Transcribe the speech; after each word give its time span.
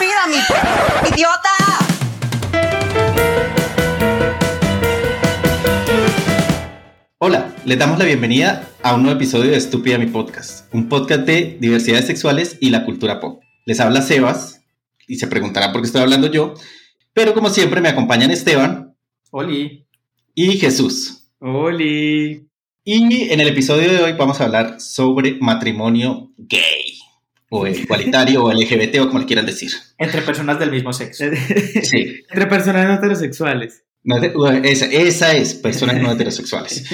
Respira, 0.00 0.26
mi 0.28 0.36
idiota. 1.14 1.50
Hola, 7.18 7.54
les 7.66 7.78
damos 7.78 7.98
la 7.98 8.06
bienvenida 8.06 8.66
a 8.82 8.94
un 8.94 9.02
nuevo 9.02 9.18
episodio 9.18 9.50
de 9.50 9.58
Estúpida 9.58 9.98
Mi 9.98 10.06
Podcast, 10.06 10.72
un 10.72 10.88
podcast 10.88 11.26
de 11.26 11.58
diversidades 11.60 12.06
sexuales 12.06 12.56
y 12.60 12.70
la 12.70 12.86
cultura 12.86 13.20
pop. 13.20 13.42
Les 13.66 13.78
habla 13.78 14.00
Sebas 14.00 14.62
y 15.06 15.16
se 15.16 15.26
preguntará 15.26 15.70
por 15.70 15.82
qué 15.82 15.86
estoy 15.86 16.00
hablando 16.00 16.28
yo, 16.28 16.54
pero 17.12 17.34
como 17.34 17.50
siempre 17.50 17.82
me 17.82 17.90
acompañan 17.90 18.30
Esteban. 18.30 18.96
Oli. 19.32 19.86
Y 20.34 20.52
Jesús. 20.58 21.30
Oli. 21.40 22.48
Y 22.84 23.30
en 23.30 23.40
el 23.40 23.48
episodio 23.48 23.92
de 23.92 24.02
hoy 24.02 24.12
vamos 24.14 24.40
a 24.40 24.44
hablar 24.44 24.80
sobre 24.80 25.36
matrimonio 25.40 26.32
gay 26.38 26.89
o 27.50 27.66
igualitario 27.66 28.44
o 28.44 28.52
LGBT 28.52 29.00
o 29.00 29.08
como 29.08 29.18
le 29.18 29.26
quieran 29.26 29.44
decir. 29.44 29.72
Entre 29.98 30.22
personas 30.22 30.58
del 30.58 30.70
mismo 30.70 30.92
sexo. 30.92 31.24
Sí. 31.82 32.22
Entre 32.28 32.46
personas 32.46 32.86
no 32.86 32.94
heterosexuales. 32.94 33.84
No, 34.02 34.16
esa, 34.16 34.86
esa, 34.86 35.36
es, 35.36 35.54
personas 35.54 36.00
no 36.00 36.12
heterosexuales. 36.12 36.84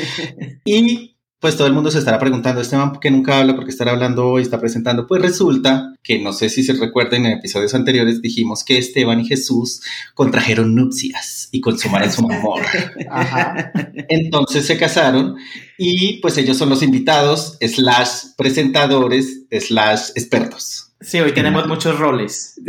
Y 0.64 1.15
pues 1.46 1.56
todo 1.56 1.68
el 1.68 1.74
mundo 1.74 1.92
se 1.92 2.00
estará 2.00 2.18
preguntando, 2.18 2.60
Esteban, 2.60 2.90
¿por 2.90 2.98
qué 2.98 3.08
nunca 3.08 3.38
habla? 3.38 3.54
¿Por 3.54 3.64
qué 3.64 3.70
estará 3.70 3.92
hablando 3.92 4.26
hoy? 4.26 4.42
¿Está 4.42 4.58
presentando? 4.58 5.06
Pues 5.06 5.22
resulta 5.22 5.94
que, 6.02 6.18
no 6.18 6.32
sé 6.32 6.48
si 6.48 6.64
se 6.64 6.72
recuerden, 6.72 7.24
en 7.24 7.38
episodios 7.38 7.72
anteriores 7.72 8.20
dijimos 8.20 8.64
que 8.64 8.78
Esteban 8.78 9.20
y 9.20 9.28
Jesús 9.28 9.80
contrajeron 10.14 10.74
nupcias 10.74 11.48
y 11.52 11.60
consumaron 11.60 12.10
su 12.10 12.28
amor. 12.32 12.62
Ajá. 13.08 13.70
Entonces 14.08 14.66
se 14.66 14.76
casaron 14.76 15.36
y 15.78 16.14
pues 16.14 16.36
ellos 16.36 16.56
son 16.56 16.68
los 16.68 16.82
invitados, 16.82 17.58
slash 17.60 18.34
presentadores, 18.36 19.42
slash 19.52 20.08
expertos. 20.16 20.94
Sí, 21.00 21.20
hoy 21.20 21.30
tenemos 21.30 21.68
muchos 21.68 21.96
roles. 21.96 22.60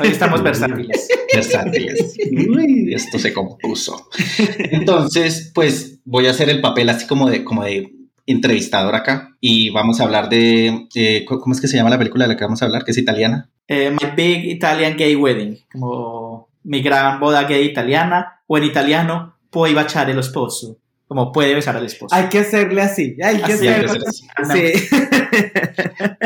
Hoy 0.00 0.08
estamos 0.08 0.42
versátiles. 0.42 1.06
Versátiles. 1.34 2.16
Uy, 2.30 2.94
esto 2.94 3.18
se 3.18 3.34
compuso. 3.34 4.08
Entonces, 4.56 5.50
pues 5.54 5.98
voy 6.06 6.28
a 6.28 6.30
hacer 6.30 6.48
el 6.48 6.62
papel 6.62 6.88
así 6.88 7.06
como 7.06 7.28
de, 7.28 7.44
como 7.44 7.64
de 7.64 8.01
entrevistador 8.26 8.94
acá 8.94 9.36
y 9.40 9.70
vamos 9.70 10.00
a 10.00 10.04
hablar 10.04 10.28
de, 10.28 10.86
eh, 10.94 11.24
¿cómo 11.26 11.54
es 11.54 11.60
que 11.60 11.68
se 11.68 11.76
llama 11.76 11.90
la 11.90 11.98
película 11.98 12.24
de 12.24 12.34
la 12.34 12.36
que 12.36 12.44
vamos 12.44 12.62
a 12.62 12.66
hablar? 12.66 12.84
Que 12.84 12.92
es 12.92 12.98
italiana. 12.98 13.50
Eh, 13.68 13.90
My 13.90 14.10
Big 14.16 14.44
Italian 14.50 14.96
Gay 14.96 15.16
Wedding, 15.16 15.58
como 15.72 16.48
mi 16.64 16.82
gran 16.82 17.18
boda 17.18 17.44
gay 17.44 17.64
italiana, 17.64 18.40
o 18.46 18.58
en 18.58 18.64
italiano, 18.64 19.32
Puoi 19.52 19.74
baciare 19.74 20.14
lo 20.14 20.22
sposo, 20.22 20.78
como 21.06 21.30
puede 21.30 21.54
besar 21.54 21.76
al 21.76 21.84
esposo. 21.84 22.14
Hay 22.14 22.30
que 22.30 22.38
hacerle 22.38 22.80
así, 22.80 23.18
hay 23.22 23.36
que 23.36 23.52
Así 23.52 23.68
hacerle 23.68 24.06
hacer 24.34 24.72
así. 24.72 24.96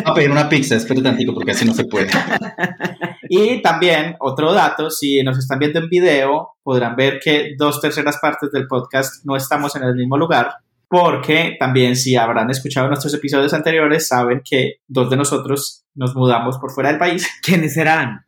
A 0.04 0.14
pedir 0.14 0.30
una 0.30 0.48
pizza, 0.48 0.76
espero 0.76 1.02
tantico 1.02 1.34
porque 1.34 1.50
así 1.50 1.64
no 1.64 1.74
se 1.74 1.84
puede. 1.84 2.08
Y 3.28 3.60
también, 3.60 4.14
otro 4.20 4.52
dato, 4.52 4.88
si 4.88 5.20
nos 5.24 5.36
están 5.36 5.58
viendo 5.58 5.80
en 5.80 5.88
video, 5.88 6.50
podrán 6.62 6.94
ver 6.94 7.18
que 7.18 7.54
dos 7.58 7.80
terceras 7.80 8.18
partes 8.22 8.52
del 8.52 8.68
podcast 8.68 9.24
no 9.24 9.34
estamos 9.36 9.74
en 9.74 9.82
el 9.82 9.96
mismo 9.96 10.16
lugar, 10.16 10.54
porque 10.88 11.56
también 11.58 11.96
si 11.96 12.16
habrán 12.16 12.50
escuchado 12.50 12.88
nuestros 12.88 13.12
episodios 13.14 13.52
anteriores, 13.54 14.08
saben 14.08 14.40
que 14.48 14.74
dos 14.86 15.10
de 15.10 15.16
nosotros 15.16 15.84
nos 15.94 16.14
mudamos 16.14 16.58
por 16.58 16.70
fuera 16.72 16.90
del 16.90 16.98
país. 16.98 17.26
¿Quiénes 17.42 17.74
serán? 17.74 18.20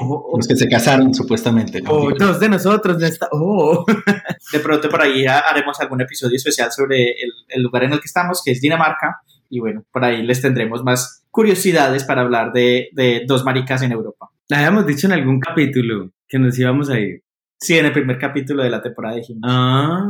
Oh, 0.00 0.36
Los 0.36 0.46
que 0.48 0.56
se 0.56 0.68
casaron, 0.68 1.14
supuestamente. 1.14 1.80
¿no? 1.80 1.90
oh, 1.90 2.10
dos 2.18 2.40
de 2.40 2.48
nosotros. 2.48 2.98
no 2.98 3.06
está- 3.06 3.28
oh. 3.32 3.84
De 4.52 4.60
pronto 4.60 4.88
por 4.88 5.02
ahí 5.02 5.24
ha- 5.26 5.38
haremos 5.40 5.80
algún 5.80 6.00
episodio 6.00 6.36
especial 6.36 6.70
sobre 6.72 7.02
el, 7.12 7.30
el 7.48 7.62
lugar 7.62 7.84
en 7.84 7.92
el 7.92 8.00
que 8.00 8.06
estamos, 8.06 8.42
que 8.44 8.52
es 8.52 8.60
Dinamarca. 8.60 9.16
Y 9.48 9.60
bueno, 9.60 9.84
por 9.92 10.04
ahí 10.04 10.22
les 10.24 10.42
tendremos 10.42 10.82
más 10.82 11.24
curiosidades 11.30 12.02
para 12.04 12.22
hablar 12.22 12.52
de, 12.52 12.88
de 12.92 13.22
dos 13.26 13.44
maricas 13.44 13.82
en 13.82 13.92
Europa. 13.92 14.28
Habíamos 14.50 14.86
dicho 14.86 15.06
en 15.06 15.12
algún 15.12 15.38
capítulo 15.40 16.10
que 16.28 16.38
nos 16.38 16.58
íbamos 16.58 16.90
a 16.90 16.98
ir. 16.98 17.22
Sí, 17.58 17.78
en 17.78 17.86
el 17.86 17.92
primer 17.92 18.18
capítulo 18.18 18.62
de 18.64 18.70
la 18.70 18.82
temporada 18.82 19.16
dijimos. 19.16 19.42
Ah. 19.46 20.04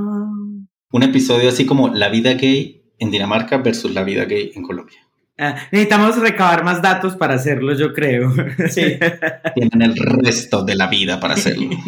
Un 0.96 1.02
episodio 1.02 1.50
así 1.50 1.66
como 1.66 1.88
la 1.88 2.08
vida 2.08 2.32
gay 2.32 2.80
en 2.98 3.10
Dinamarca 3.10 3.58
versus 3.58 3.92
la 3.92 4.02
vida 4.02 4.24
gay 4.24 4.52
en 4.54 4.62
Colombia. 4.62 4.96
Ah, 5.36 5.54
necesitamos 5.70 6.16
recabar 6.18 6.64
más 6.64 6.80
datos 6.80 7.16
para 7.16 7.34
hacerlo, 7.34 7.74
yo 7.74 7.92
creo. 7.92 8.32
Sí. 8.70 8.98
Tienen 9.54 9.82
el 9.82 9.94
resto 9.94 10.64
de 10.64 10.74
la 10.74 10.86
vida 10.86 11.20
para 11.20 11.34
hacerlo. 11.34 11.68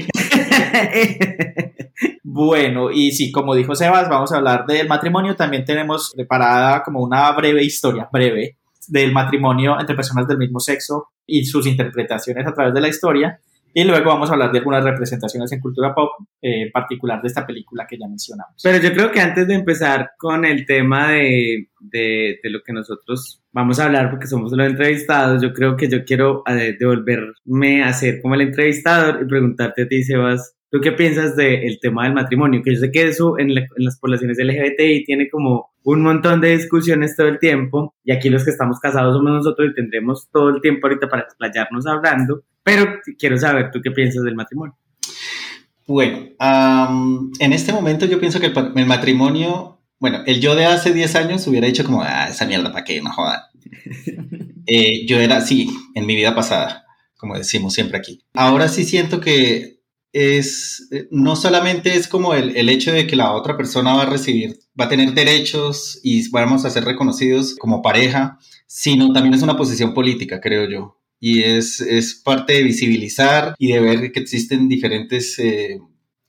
Bueno, 2.23 2.93
y 2.93 3.11
sí, 3.11 3.33
como 3.33 3.55
dijo 3.55 3.75
Sebas, 3.75 4.09
vamos 4.09 4.31
a 4.31 4.37
hablar 4.37 4.65
del 4.67 4.87
matrimonio. 4.87 5.35
También 5.35 5.65
tenemos 5.65 6.13
preparada 6.15 6.83
como 6.85 7.03
una 7.03 7.33
breve 7.33 7.65
historia, 7.65 8.09
breve, 8.13 8.59
del 8.87 9.11
matrimonio 9.13 9.81
entre 9.81 9.97
personas 9.97 10.29
del 10.29 10.39
mismo 10.39 10.61
sexo 10.61 11.09
y 11.27 11.47
sus 11.47 11.67
interpretaciones 11.67 12.47
a 12.47 12.53
través 12.53 12.75
de 12.75 12.81
la 12.81 12.89
historia. 12.89 13.41
Y 13.75 13.85
luego 13.85 14.07
vamos 14.11 14.29
a 14.31 14.33
hablar 14.33 14.51
de 14.51 14.59
algunas 14.59 14.83
representaciones 14.83 15.53
en 15.53 15.61
cultura 15.61 15.95
pop, 15.95 16.11
eh, 16.43 16.71
particular 16.73 17.21
de 17.23 17.29
esta 17.29 17.47
película 17.47 17.87
que 17.89 17.99
ya 17.99 18.09
mencionamos. 18.09 18.55
Pero 18.63 18.79
yo 18.83 18.93
creo 18.93 19.11
que 19.13 19.21
antes 19.21 19.47
de 19.47 19.55
empezar 19.55 20.11
con 20.19 20.45
el 20.45 20.65
tema 20.67 21.13
de, 21.13 21.69
de, 21.81 22.39
de 22.43 22.51
lo 22.51 22.61
que 22.63 22.73
nosotros 22.73 23.43
vamos 23.53 23.79
a 23.79 23.85
hablar, 23.87 24.11
porque 24.11 24.27
somos 24.27 24.53
los 24.53 24.67
entrevistados, 24.67 25.43
yo 25.43 25.53
creo 25.53 25.77
que 25.77 25.89
yo 25.89 26.05
quiero 26.05 26.43
devolverme 26.93 27.83
a 27.85 27.93
ser 27.93 28.21
como 28.21 28.35
el 28.35 28.43
entrevistador 28.43 29.21
y 29.23 29.27
preguntarte 29.27 29.83
a 29.83 29.89
ti, 29.89 30.03
Sebas, 30.03 30.55
¿tú 30.71 30.81
qué 30.81 30.93
piensas 30.93 31.37
del 31.37 31.79
tema 31.81 32.05
del 32.05 32.15
matrimonio? 32.15 32.63
Que 32.63 32.75
yo 32.75 32.81
sé 32.81 32.91
que 32.91 33.09
eso 33.09 33.39
en, 33.39 33.55
la- 33.55 33.61
en 33.63 33.85
las 33.85 33.99
poblaciones 33.99 34.39
LGBTI 34.39 35.05
tiene 35.05 35.29
como 35.29 35.71
un 35.85 36.03
montón 36.03 36.41
de 36.41 36.57
discusiones 36.57 37.17
todo 37.17 37.29
el 37.29 37.39
tiempo, 37.39 37.95
y 38.05 38.13
aquí 38.13 38.29
los 38.29 38.45
que 38.45 38.51
estamos 38.51 38.79
casados 38.81 39.17
somos 39.17 39.33
nosotros 39.33 39.71
y 39.71 39.75
tendremos 39.75 40.29
todo 40.33 40.51
el 40.51 40.61
tiempo 40.61 40.87
ahorita 40.87 41.09
para 41.09 41.23
explayarnos 41.23 41.87
hablando, 41.87 42.43
pero 42.69 43.01
quiero 43.19 43.39
saber, 43.39 43.71
¿tú 43.71 43.81
qué 43.83 43.91
piensas 43.91 44.23
del 44.25 44.35
matrimonio? 44.35 44.77
Bueno, 45.87 46.29
am, 46.39 47.33
en 47.39 47.55
este 47.55 47.73
momento 47.73 48.05
yo 48.05 48.21
pienso 48.21 48.41
que 48.41 48.53
el 48.53 48.87
matrimonio, 48.87 49.81
bueno, 49.99 50.23
el 50.27 50.39
yo 50.39 50.55
de 50.55 50.67
hace 50.67 50.93
10 50.93 51.15
años 51.15 51.47
hubiera 51.47 51.67
dicho 51.67 51.83
como, 51.83 52.03
ah, 52.03 52.29
esa 52.29 52.45
mierda, 52.45 52.71
¿para 52.71 52.85
qué? 52.85 53.01
No 53.01 53.11
jodan. 53.11 53.41
Eh, 54.71 55.07
yo 55.07 55.19
era 55.19 55.39
así 55.39 55.71
en 55.95 56.05
mi 56.05 56.15
vida 56.15 56.35
pasada, 56.35 56.85
como 57.17 57.39
decimos 57.39 57.73
siempre 57.73 57.97
aquí. 57.97 58.21
Ahora 58.35 58.69
sí 58.69 58.85
siento 58.85 59.19
que 59.19 59.81
es, 60.13 60.89
eh, 60.91 61.09
no 61.11 61.37
solamente 61.37 61.95
es 61.95 62.07
como 62.07 62.35
el, 62.35 62.55
el 62.55 62.69
hecho 62.69 62.93
de 62.93 63.07
que 63.07 63.17
la 63.17 63.33
otra 63.33 63.57
persona 63.57 63.95
va 63.95 64.03
a 64.03 64.11
recibir, 64.11 64.59
va 64.79 64.85
a 64.85 64.89
tener 64.91 65.15
derechos 65.15 65.99
y 66.03 66.29
vamos 66.29 66.67
a 66.67 66.71
ser 66.71 66.85
reconocidos 66.85 67.57
como 67.59 67.81
pareja, 67.81 68.39
sino 68.67 69.11
también 69.15 69.33
es 69.33 69.41
una 69.41 69.57
posición 69.57 69.95
política, 69.95 70.39
creo 70.39 70.69
yo. 70.69 70.98
Y 71.21 71.43
es, 71.43 71.81
es 71.81 72.15
parte 72.15 72.55
de 72.55 72.63
visibilizar 72.63 73.55
y 73.59 73.73
de 73.73 73.81
ver 73.81 74.13
que 74.13 74.21
existen 74.21 74.69
diferentes 74.69 75.39
eh, 75.39 75.81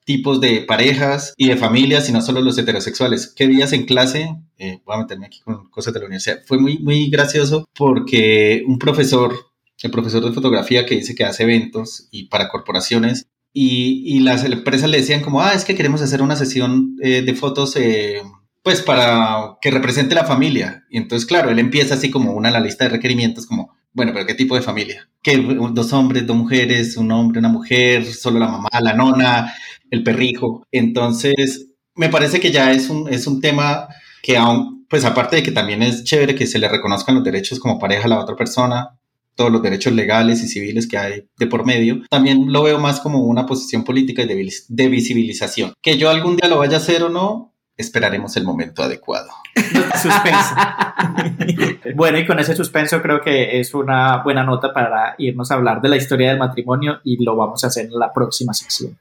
tipos 0.05 0.41
de 0.41 0.61
parejas 0.61 1.33
y 1.37 1.49
de 1.49 1.57
familias 1.57 2.09
y 2.09 2.11
no 2.11 2.21
solo 2.21 2.41
los 2.41 2.57
heterosexuales. 2.57 3.31
¿Qué 3.35 3.47
días 3.47 3.73
en 3.73 3.85
clase? 3.85 4.35
Eh, 4.57 4.81
voy 4.85 4.95
a 4.95 4.99
meterme 4.99 5.27
aquí 5.27 5.39
con 5.41 5.69
cosas 5.69 5.93
de 5.93 5.99
la 5.99 6.07
universidad. 6.07 6.39
Fue 6.47 6.57
muy, 6.57 6.79
muy 6.79 7.09
gracioso 7.09 7.69
porque 7.75 8.63
un 8.65 8.79
profesor, 8.79 9.35
el 9.83 9.91
profesor 9.91 10.25
de 10.25 10.33
fotografía 10.33 10.85
que 10.85 10.95
dice 10.95 11.13
que 11.13 11.25
hace 11.25 11.43
eventos 11.43 12.07
y 12.09 12.23
para 12.23 12.49
corporaciones 12.49 13.27
y, 13.53 14.03
y 14.05 14.19
las 14.21 14.43
empresas 14.43 14.89
le 14.89 14.97
decían 14.97 15.21
como, 15.21 15.41
ah, 15.41 15.53
es 15.53 15.63
que 15.65 15.75
queremos 15.75 16.01
hacer 16.01 16.21
una 16.21 16.35
sesión 16.35 16.95
eh, 17.01 17.21
de 17.21 17.35
fotos. 17.35 17.75
eh, 17.75 18.21
pues 18.63 18.81
para 18.81 19.57
que 19.61 19.71
represente 19.71 20.15
la 20.15 20.25
familia. 20.25 20.85
Y 20.89 20.97
entonces, 20.97 21.27
claro, 21.27 21.49
él 21.49 21.59
empieza 21.59 21.95
así 21.95 22.11
como 22.11 22.33
una 22.33 22.51
la 22.51 22.59
lista 22.59 22.85
de 22.85 22.91
requerimientos, 22.91 23.45
como, 23.45 23.75
bueno, 23.99 24.13
pero 24.13 24.25
¿qué 24.25 24.33
tipo 24.33 24.55
de 24.55 24.61
familia? 24.61 25.09
Que 25.21 25.35
dos 25.73 25.91
hombres, 25.91 26.25
dos 26.25 26.37
mujeres, 26.37 26.95
un 26.95 27.11
hombre, 27.11 27.39
una 27.39 27.49
mujer, 27.49 28.05
solo 28.05 28.39
la 28.39 28.47
mamá, 28.47 28.69
la 28.79 28.93
nona, 28.93 29.53
el 29.91 30.03
perrijo. 30.03 30.65
Entonces, 30.71 31.67
me 31.95 32.07
parece 32.07 32.39
que 32.39 32.49
ya 32.49 32.71
es 32.71 32.89
un, 32.89 33.09
es 33.09 33.27
un 33.27 33.41
tema 33.41 33.89
que 34.23 34.37
aún, 34.37 34.85
pues 34.89 35.03
aparte 35.03 35.35
de 35.35 35.43
que 35.43 35.51
también 35.51 35.83
es 35.83 36.05
chévere 36.05 36.33
que 36.33 36.47
se 36.47 36.59
le 36.59 36.69
reconozcan 36.69 37.15
los 37.15 37.25
derechos 37.25 37.59
como 37.59 37.77
pareja 37.77 38.05
a 38.05 38.07
la 38.07 38.19
otra 38.19 38.37
persona, 38.37 38.97
todos 39.35 39.51
los 39.51 39.61
derechos 39.61 39.91
legales 39.91 40.41
y 40.43 40.47
civiles 40.47 40.87
que 40.87 40.97
hay 40.97 41.27
de 41.37 41.47
por 41.47 41.65
medio, 41.65 42.01
también 42.09 42.53
lo 42.53 42.63
veo 42.63 42.79
más 42.79 43.01
como 43.01 43.25
una 43.25 43.45
posición 43.45 43.83
política 43.83 44.25
de 44.25 44.87
visibilización. 44.87 45.73
Que 45.81 45.97
yo 45.97 46.09
algún 46.09 46.37
día 46.37 46.47
lo 46.47 46.59
vaya 46.59 46.77
a 46.77 46.79
hacer 46.79 47.03
o 47.03 47.09
no, 47.09 47.53
esperaremos 47.75 48.37
el 48.37 48.45
momento 48.45 48.81
adecuado. 48.81 49.29
Suspenso. 50.01 50.55
bueno, 51.95 52.17
y 52.17 52.25
con 52.25 52.39
ese 52.39 52.55
suspenso 52.55 53.01
creo 53.01 53.21
que 53.21 53.59
es 53.59 53.73
una 53.73 54.23
buena 54.23 54.43
nota 54.43 54.73
para 54.73 55.15
irnos 55.17 55.51
a 55.51 55.55
hablar 55.55 55.81
de 55.81 55.89
la 55.89 55.97
historia 55.97 56.29
del 56.29 56.39
matrimonio 56.39 56.99
y 57.03 57.23
lo 57.23 57.35
vamos 57.35 57.63
a 57.63 57.67
hacer 57.67 57.85
en 57.85 57.99
la 57.99 58.13
próxima 58.13 58.53
sección. 58.53 58.97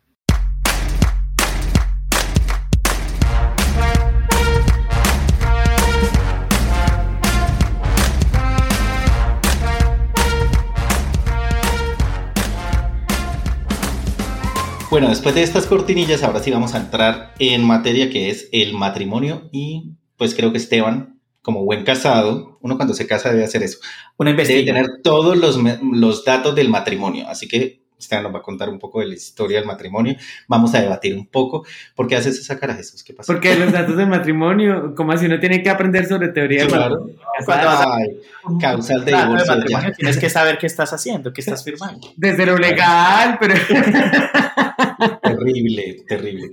Bueno, 14.91 15.11
después 15.11 15.35
de 15.35 15.43
estas 15.43 15.67
cortinillas, 15.67 16.23
ahora 16.23 16.41
sí 16.41 16.51
vamos 16.51 16.75
a 16.75 16.79
entrar 16.79 17.35
en 17.39 17.63
materia 17.63 18.09
que 18.09 18.31
es 18.31 18.49
el 18.53 18.73
matrimonio 18.73 19.49
y 19.53 19.99
pues 20.19 20.35
creo 20.35 20.53
que 20.53 20.59
Esteban 20.59 21.15
como 21.41 21.65
buen 21.65 21.83
casado, 21.85 22.59
uno 22.61 22.77
cuando 22.77 22.93
se 22.93 23.07
casa 23.07 23.31
debe 23.31 23.45
hacer 23.45 23.63
eso. 23.63 23.79
Una 24.19 24.33
Debe 24.35 24.65
tener 24.65 24.87
todos 25.03 25.35
los, 25.39 25.59
los 25.95 26.23
datos 26.25 26.55
del 26.55 26.69
matrimonio. 26.69 27.27
Así 27.27 27.49
que 27.49 27.81
Esteban 27.99 28.25
nos 28.25 28.35
va 28.35 28.41
a 28.41 28.43
contar 28.43 28.69
un 28.69 28.79
poco 28.79 29.01
de 29.01 29.07
la 29.07 29.15
historia 29.15 29.59
del 29.59 29.67
matrimonio. 29.67 30.15
Vamos 30.47 30.75
a 30.75 30.81
debatir 30.83 31.17
un 31.17 31.27
poco. 31.27 31.65
¿Por 31.95 32.07
qué 32.07 32.17
haces 32.17 32.39
esa 32.39 32.59
cara, 32.59 32.75
Jesús? 32.75 33.03
¿Qué 33.03 33.15
pasa? 33.15 33.33
Porque 33.33 33.55
los 33.57 33.73
datos 33.73 33.97
del 33.97 34.09
matrimonio, 34.09 34.95
como 34.95 35.13
así 35.13 35.25
uno 35.27 35.41
tiene 35.41 35.63
que 35.63 35.71
aprender 35.71 36.07
sobre 36.07 36.29
teoría 36.29 36.61
del 36.61 36.69
Claro. 36.69 37.07
matrimonio. 37.47 37.95
Ay, 37.97 38.59
causal 38.61 39.05
de 39.05 39.11
Claro, 39.13 39.23
de 39.25 39.29
divorcio. 39.33 39.57
matrimonio 39.57 39.89
ya. 39.89 39.95
tienes 39.95 40.19
que 40.19 40.29
saber 40.31 40.59
qué 40.59 40.67
estás 40.67 40.93
haciendo, 40.93 41.33
qué 41.33 41.41
estás 41.41 41.65
firmando. 41.65 42.09
Desde 42.17 42.45
lo 42.45 42.59
legal, 42.59 43.39
pero 43.41 43.55
Terrible, 45.23 46.05
terrible. 46.07 46.51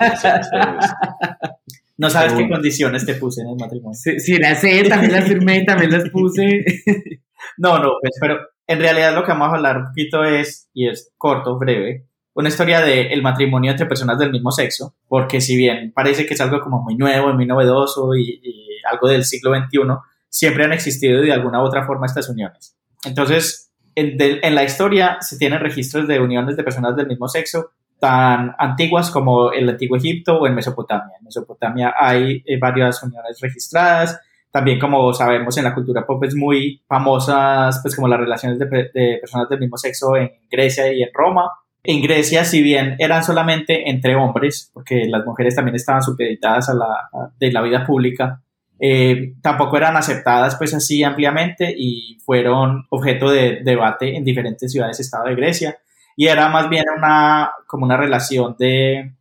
No 1.98 2.10
sabes 2.10 2.34
qué 2.34 2.50
condiciones 2.50 3.06
te 3.06 3.16
puse 3.16 3.42
en 3.42 3.50
el 3.50 3.56
matrimonio. 3.56 3.94
sí, 3.94 4.20
sí, 4.20 4.38
las 4.38 4.60
sé, 4.62 4.84
también 4.84 5.14
las 5.14 5.26
firmé, 5.26 5.64
también 5.64 5.92
las 5.92 6.10
puse. 6.10 6.64
No, 7.58 7.78
no, 7.80 7.92
pues, 8.02 8.14
pero 8.20 8.40
en 8.68 8.80
realidad 8.80 9.14
lo 9.14 9.24
que 9.24 9.32
vamos 9.32 9.50
a 9.50 9.56
hablar 9.56 9.78
un 9.78 9.86
poquito 9.88 10.24
es, 10.24 10.68
y 10.74 10.88
es 10.90 11.14
corto, 11.18 11.58
breve, 11.60 12.08
una 12.34 12.50
historia 12.50 12.82
del 12.82 13.08
el 13.12 13.22
matrimonio 13.22 13.72
entre 13.72 13.86
personas 13.86 14.18
del 14.20 14.32
mismo 14.32 14.52
sexo, 14.52 14.96
porque 15.08 15.40
si 15.40 15.56
bien 15.56 15.92
parece 15.94 16.26
que 16.26 16.34
es 16.34 16.42
algo 16.42 16.60
como 16.60 16.82
muy 16.82 16.96
nuevo, 16.96 17.32
muy 17.34 17.46
novedoso 17.46 18.16
y, 18.16 18.42
y 18.44 18.68
algo 18.92 19.08
del 19.08 19.24
siglo 19.26 19.52
XXI, 19.56 19.80
siempre 20.28 20.66
han 20.66 20.74
existido 20.74 21.22
de 21.22 21.32
alguna 21.32 21.62
u 21.62 21.66
otra 21.66 21.86
forma 21.86 22.08
estas 22.08 22.28
uniones. 22.30 22.76
Entonces, 23.06 23.72
en, 23.96 24.18
de- 24.18 24.40
en 24.42 24.56
la 24.56 24.64
historia 24.64 25.18
se 25.22 25.38
tienen 25.38 25.60
registros 25.60 26.08
de 26.08 26.20
uniones 26.20 26.58
de 26.58 26.64
personas 26.64 26.96
del 26.96 27.08
mismo 27.08 27.28
sexo 27.30 27.72
tan 28.06 28.54
antiguas 28.60 29.10
como 29.10 29.52
el 29.52 29.68
antiguo 29.70 29.98
Egipto 29.98 30.38
o 30.40 30.46
en 30.48 30.54
Mesopotamia. 30.54 31.16
En 31.20 31.26
Mesopotamia 31.26 31.94
hay 32.00 32.44
eh, 32.46 32.60
varias 32.60 33.02
uniones 33.02 33.40
registradas, 33.42 34.20
también 34.52 34.78
como 34.80 35.12
sabemos 35.14 35.58
en 35.58 35.64
la 35.64 35.74
cultura 35.74 36.06
pop 36.06 36.24
es 36.24 36.36
muy 36.36 36.82
famosas 36.88 37.80
pues 37.82 37.96
como 37.96 38.08
las 38.08 38.20
relaciones 38.20 38.60
de, 38.60 38.66
de 38.94 39.18
personas 39.20 39.50
del 39.50 39.60
mismo 39.60 39.78
sexo 39.78 40.16
en 40.16 40.30
Grecia 40.52 40.94
y 40.94 41.02
en 41.02 41.10
Roma. 41.14 41.50
En 41.84 42.02
Grecia, 42.02 42.46
si 42.46 42.62
bien 42.62 42.96
eran 43.00 43.24
solamente 43.24 43.90
entre 43.90 44.16
hombres, 44.16 44.70
porque 44.74 45.06
las 45.08 45.26
mujeres 45.26 45.56
también 45.56 45.76
estaban 45.76 46.02
supeditadas 46.02 46.70
a 46.70 46.74
la, 46.74 46.86
a- 47.14 47.30
de 47.40 47.52
la 47.52 47.62
vida 47.64 47.86
pública, 47.86 48.42
eh, 48.80 49.34
tampoco 49.42 49.78
eran 49.78 49.96
aceptadas 49.98 50.56
pues 50.58 50.74
así 50.74 51.04
ampliamente 51.04 51.74
y 51.78 52.18
fueron 52.26 52.86
objeto 52.90 53.30
de 53.30 53.62
debate 53.64 54.16
en 54.16 54.24
diferentes 54.24 54.72
ciudades 54.72 55.00
estado 55.00 55.26
de 55.30 55.36
Grecia 55.36 55.78
y 56.16 56.28
era 56.28 56.50
más 56.50 56.70
bien 56.70 56.86
una 56.98 57.52
como 57.68 57.86
una 57.86 57.98
relación 57.98 58.56
de 58.58 59.14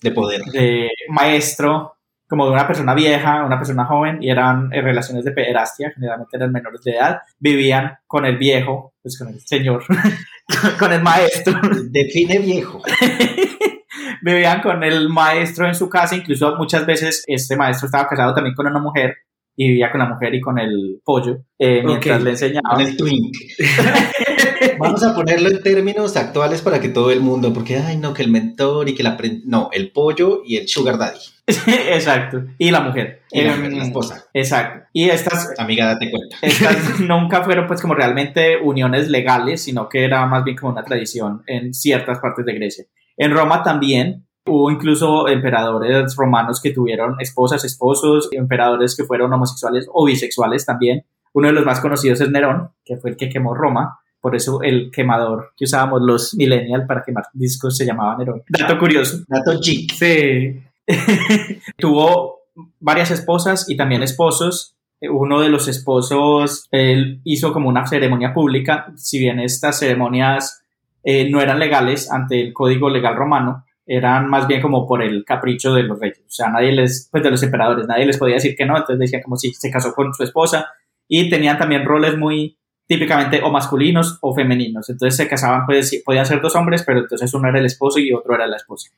De 0.00 0.10
poder. 0.10 0.42
de 0.52 0.90
maestro, 1.08 1.96
como 2.28 2.46
de 2.46 2.52
una 2.52 2.66
persona 2.66 2.94
vieja, 2.94 3.44
una 3.44 3.58
persona 3.58 3.84
joven, 3.84 4.22
y 4.22 4.30
eran 4.30 4.72
eh, 4.72 4.80
relaciones 4.82 5.24
de 5.24 5.32
pederastia, 5.32 5.92
generalmente 5.94 6.36
eran 6.36 6.52
menores 6.52 6.82
de 6.82 6.92
edad, 6.92 7.20
vivían 7.38 7.98
con 8.06 8.24
el 8.24 8.36
viejo, 8.36 8.94
pues 9.02 9.18
con 9.18 9.28
el 9.28 9.40
señor, 9.40 9.84
con 10.78 10.92
el 10.92 11.02
maestro, 11.02 11.60
Define 11.90 12.38
viejo. 12.38 12.82
vivían 14.22 14.60
con 14.62 14.82
el 14.82 15.08
maestro 15.08 15.66
en 15.66 15.74
su 15.74 15.88
casa, 15.88 16.16
incluso 16.16 16.56
muchas 16.56 16.86
veces 16.86 17.24
este 17.26 17.56
maestro 17.56 17.86
estaba 17.86 18.08
casado 18.08 18.34
también 18.34 18.54
con 18.54 18.66
una 18.66 18.80
mujer 18.80 19.16
y 19.56 19.68
vivía 19.68 19.90
con 19.90 20.00
la 20.00 20.08
mujer 20.08 20.34
y 20.34 20.40
con 20.40 20.58
el 20.58 21.00
pollo 21.04 21.44
eh, 21.58 21.82
mientras 21.84 22.22
le 22.22 22.30
enseñaba. 22.30 22.74
Con 22.74 22.80
el 22.80 22.96
twink. 22.96 23.36
Vamos 24.78 25.02
a 25.04 25.14
ponerlo 25.14 25.50
en 25.50 25.62
términos 25.62 26.16
actuales 26.16 26.62
para 26.62 26.80
que 26.80 26.88
todo 26.88 27.10
el 27.10 27.20
mundo, 27.20 27.52
porque, 27.52 27.76
ay, 27.76 27.96
no, 27.96 28.14
que 28.14 28.22
el 28.22 28.30
mentor 28.30 28.88
y 28.88 28.94
que 28.94 29.02
la... 29.02 29.16
No, 29.44 29.68
el 29.72 29.92
pollo 29.92 30.42
y 30.44 30.56
el 30.56 30.68
sugar 30.68 30.98
daddy. 30.98 31.18
Exacto. 31.46 32.44
Y 32.58 32.70
la 32.70 32.80
mujer. 32.80 33.22
Y 33.30 33.42
la, 33.42 33.54
Em, 33.54 33.76
la 33.76 33.84
esposa. 33.84 34.26
Exacto. 34.32 34.88
Y 34.92 35.08
estas 35.10 35.52
Amiga, 35.58 35.86
date 35.86 36.10
cuenta. 36.10 36.36
Estas 36.42 37.00
nunca 37.00 37.42
fueron 37.42 37.66
pues 37.66 37.80
como 37.80 37.94
realmente 37.94 38.56
uniones 38.56 39.08
legales, 39.08 39.62
sino 39.62 39.88
que 39.88 40.04
era 40.04 40.24
más 40.26 40.44
bien 40.44 40.56
como 40.56 40.72
una 40.72 40.84
tradición 40.84 41.42
en 41.46 41.74
ciertas 41.74 42.18
partes 42.18 42.44
de 42.46 42.54
Grecia. 42.54 42.84
En 43.16 43.32
Roma 43.32 43.62
también 43.62 44.26
hubo 44.46 44.70
incluso 44.70 45.28
emperadores 45.28 46.14
romanos 46.16 46.60
que 46.60 46.72
tuvieron 46.72 47.16
esposas, 47.18 47.64
esposos, 47.64 48.28
emperadores 48.32 48.96
que 48.96 49.04
fueron 49.04 49.32
homosexuales 49.32 49.88
o 49.92 50.04
bisexuales 50.04 50.66
también. 50.66 51.04
Uno 51.32 51.48
de 51.48 51.54
los 51.54 51.64
más 51.64 51.80
conocidos 51.80 52.20
es 52.20 52.30
Nerón, 52.30 52.70
que 52.84 52.96
fue 52.96 53.10
el 53.10 53.16
que 53.16 53.28
quemó 53.28 53.54
Roma. 53.54 53.98
Por 54.20 54.36
eso 54.36 54.62
el 54.62 54.90
quemador 54.90 55.52
que 55.56 55.64
usábamos 55.64 56.00
los 56.02 56.34
millennials 56.34 56.86
para 56.86 57.02
quemar 57.02 57.24
discos 57.32 57.76
se 57.76 57.84
llamaba 57.84 58.16
Nerón. 58.16 58.42
Dato 58.48 58.78
curioso. 58.78 59.18
Dato 59.28 59.58
geek. 59.60 59.92
Sí. 59.92 60.62
tuvo 61.78 62.44
varias 62.80 63.10
esposas 63.10 63.68
y 63.68 63.76
también 63.76 64.02
esposos. 64.02 64.76
Uno 65.00 65.40
de 65.40 65.50
los 65.50 65.68
esposos, 65.68 66.66
él 66.70 67.20
hizo 67.24 67.52
como 67.52 67.68
una 67.68 67.86
ceremonia 67.86 68.32
pública, 68.32 68.92
si 68.96 69.18
bien 69.18 69.38
estas 69.40 69.78
ceremonias 69.78 70.62
eh, 71.02 71.28
no 71.28 71.42
eran 71.42 71.58
legales 71.58 72.10
ante 72.10 72.40
el 72.40 72.54
código 72.54 72.88
legal 72.88 73.16
romano, 73.16 73.64
eran 73.86 74.28
más 74.28 74.46
bien 74.46 74.62
como 74.62 74.86
por 74.86 75.02
el 75.02 75.24
capricho 75.24 75.74
de 75.74 75.82
los 75.82 75.98
reyes, 76.00 76.20
o 76.20 76.30
sea, 76.30 76.48
nadie 76.48 76.72
les, 76.72 77.08
pues 77.10 77.22
de 77.22 77.30
los 77.30 77.42
emperadores, 77.42 77.86
nadie 77.86 78.06
les 78.06 78.16
podía 78.18 78.36
decir 78.36 78.54
que 78.56 78.64
no, 78.66 78.76
entonces 78.76 78.98
decían 78.98 79.22
como 79.22 79.36
si 79.36 79.52
se 79.54 79.70
casó 79.70 79.92
con 79.94 80.12
su 80.14 80.22
esposa 80.22 80.66
y 81.08 81.28
tenían 81.28 81.58
también 81.58 81.84
roles 81.84 82.16
muy 82.16 82.56
típicamente 82.86 83.40
o 83.42 83.50
masculinos 83.50 84.18
o 84.22 84.34
femeninos, 84.34 84.88
entonces 84.90 85.16
se 85.16 85.28
casaban, 85.28 85.66
pues 85.66 85.88
sí, 85.88 86.02
podían 86.04 86.24
ser 86.26 86.40
dos 86.40 86.54
hombres, 86.56 86.82
pero 86.86 87.00
entonces 87.00 87.32
uno 87.34 87.48
era 87.48 87.58
el 87.58 87.66
esposo 87.66 87.98
y 87.98 88.12
otro 88.12 88.34
era 88.34 88.46
la 88.46 88.56
esposa. 88.56 88.90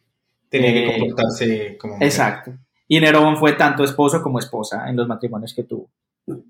Tenía 0.48 0.72
que 0.72 0.86
Eh, 0.88 0.98
comportarse 0.98 1.76
como... 1.78 1.94
mujer. 1.94 2.06
Exacto. 2.08 2.52
Y 2.88 3.00
Nerón 3.00 3.36
fue 3.36 3.52
tanto 3.54 3.82
esposo 3.82 4.22
como 4.22 4.38
esposa 4.38 4.88
en 4.88 4.96
los 4.96 5.08
matrimonios 5.08 5.52
que 5.54 5.64
tuvo. 5.64 5.90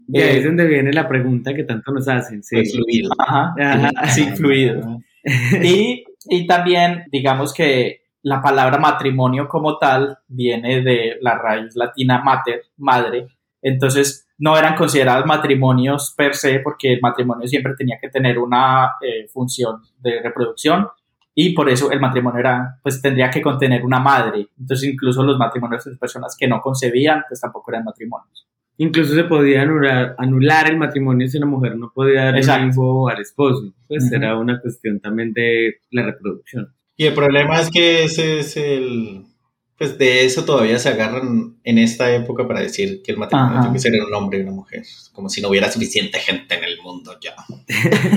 Y 0.09 0.21
ahí 0.21 0.29
Eh, 0.37 0.39
es 0.39 0.44
donde 0.44 0.67
viene 0.67 0.93
la 0.93 1.09
pregunta 1.09 1.55
que 1.55 1.65
tanto 1.65 1.93
nos 1.93 2.06
hacen. 2.09 2.43
Sí. 2.43 2.56
Fue 2.56 2.65
fluido. 2.67 3.11
Ajá, 3.19 3.55
Ajá. 3.59 3.91
sí, 4.09 4.25
fluido. 4.37 4.99
Y, 5.62 6.05
y 6.29 6.47
también, 6.47 7.05
digamos 7.11 7.53
que 7.53 8.03
la 8.26 8.43
palabra 8.43 8.76
matrimonio 8.78 9.46
como 9.46 9.78
tal 9.78 10.19
viene 10.26 10.82
de 10.82 11.17
la 11.20 11.38
raíz 11.38 11.76
latina 11.76 12.20
mater, 12.25 12.61
madre. 12.76 13.28
Entonces, 13.62 14.26
no 14.38 14.58
eran 14.58 14.75
considerados 14.75 15.25
matrimonios 15.26 16.12
per 16.17 16.34
se, 16.34 16.58
porque 16.58 16.94
el 16.94 17.00
matrimonio 17.00 17.46
siempre 17.46 17.75
tenía 17.78 17.99
que 18.00 18.08
tener 18.08 18.40
una 18.40 18.94
eh, 19.00 19.28
función 19.28 19.81
de 20.00 20.20
reproducción 20.20 20.88
y 21.37 21.55
por 21.55 21.69
eso 21.69 21.93
el 21.93 22.00
matrimonio 22.00 22.40
era, 22.40 22.81
pues 22.82 23.00
tendría 23.00 23.31
que 23.31 23.40
contener 23.40 23.84
una 23.84 24.00
madre. 24.00 24.49
Entonces, 24.58 24.88
incluso 24.88 25.22
los 25.22 25.38
matrimonios 25.38 25.84
de 25.84 25.94
personas 25.94 26.37
que 26.37 26.49
no 26.49 26.61
concebían, 26.61 27.22
pues 27.29 27.40
tampoco 27.40 27.70
eran 27.70 27.84
matrimonios. 27.84 28.49
Incluso 28.79 29.14
se 29.14 29.22
podía 29.22 29.62
anular, 29.62 30.17
anular 30.19 30.69
el 30.69 30.79
matrimonio 30.79 31.29
si 31.29 31.38
la 31.38 31.46
mujer 31.46 31.76
no 31.76 31.93
podía 31.94 32.25
dar 32.25 32.37
Exacto. 32.37 32.64
el 32.64 32.70
hijo 32.70 33.08
al 33.08 33.20
esposo. 33.20 33.72
Pues 33.87 34.11
era 34.11 34.37
una 34.37 34.61
cuestión 34.61 34.99
también 34.99 35.32
de 35.32 35.76
la 35.93 36.02
reproducción. 36.02 36.76
Y 36.96 37.06
el 37.06 37.15
problema 37.15 37.60
es 37.60 37.70
que 37.70 38.05
ese 38.05 38.41
es 38.41 38.56
el... 38.56 39.22
Pues 39.79 39.98
de 39.98 40.24
eso 40.24 40.46
todavía 40.46 40.79
se 40.79 40.88
agarran 40.88 41.56
en 41.62 41.76
esta 41.76 42.10
época 42.15 42.48
para 42.48 42.60
decir 42.60 43.03
que 43.05 43.12
el 43.12 43.19
matrimonio 43.19 43.60
tiene 43.60 43.72
que 43.74 43.79
ser 43.79 43.93
un 43.93 44.15
hombre 44.15 44.38
y 44.38 44.43
una 44.43 44.53
mujer. 44.53 44.82
Como 45.12 45.29
si 45.29 45.43
no 45.43 45.48
hubiera 45.50 45.70
suficiente 45.70 46.19
gente 46.19 46.55
en 46.55 46.65
el 46.65 46.81
mundo 46.81 47.19
ya. 47.20 47.34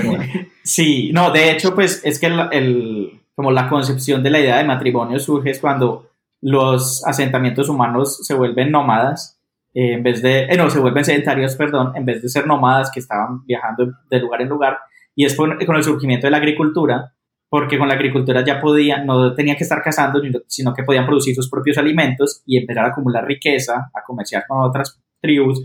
Bueno, 0.04 0.24
Sí, 0.64 1.10
no, 1.12 1.30
de 1.32 1.50
hecho, 1.50 1.74
pues 1.74 2.00
es 2.02 2.18
que 2.18 2.26
el, 2.26 2.40
el- 2.52 3.20
como 3.34 3.50
la 3.52 3.68
concepción 3.68 4.22
de 4.22 4.30
la 4.30 4.40
idea 4.40 4.56
de 4.58 4.64
matrimonio 4.64 5.18
surge 5.18 5.50
es 5.50 5.60
cuando 5.60 6.08
los 6.42 7.04
asentamientos 7.06 7.68
humanos 7.68 8.18
se 8.26 8.32
vuelven 8.34 8.70
nómadas, 8.70 9.38
eh, 9.74 9.92
en 9.94 10.02
vez 10.02 10.22
de, 10.22 10.44
eh, 10.44 10.56
no, 10.56 10.68
se 10.70 10.78
vuelven 10.78 11.04
sedentarios, 11.04 11.56
perdón, 11.56 11.92
en 11.94 12.04
vez 12.06 12.22
de 12.22 12.28
ser 12.30 12.46
nómadas 12.46 12.90
que 12.90 13.00
estaban 13.00 13.44
viajando 13.46 13.92
de 14.10 14.18
lugar 14.18 14.40
en 14.42 14.48
lugar, 14.48 14.78
y 15.14 15.24
es 15.26 15.34
con, 15.34 15.58
con 15.66 15.76
el 15.76 15.84
surgimiento 15.84 16.26
de 16.26 16.30
la 16.30 16.36
agricultura, 16.38 17.12
porque 17.50 17.76
con 17.76 17.88
la 17.88 17.94
agricultura 17.94 18.42
ya 18.42 18.58
podían, 18.60 19.04
no 19.04 19.34
tenían 19.34 19.56
que 19.58 19.64
estar 19.64 19.82
cazando, 19.82 20.22
sino 20.46 20.72
que 20.72 20.82
podían 20.84 21.04
producir 21.04 21.34
sus 21.34 21.50
propios 21.50 21.76
alimentos 21.76 22.42
y 22.46 22.56
empezar 22.56 22.86
a 22.86 22.88
acumular 22.88 23.26
riqueza, 23.26 23.90
a 23.92 24.02
comerciar 24.06 24.44
con 24.48 24.62
otras 24.62 24.98
tribus, 25.20 25.62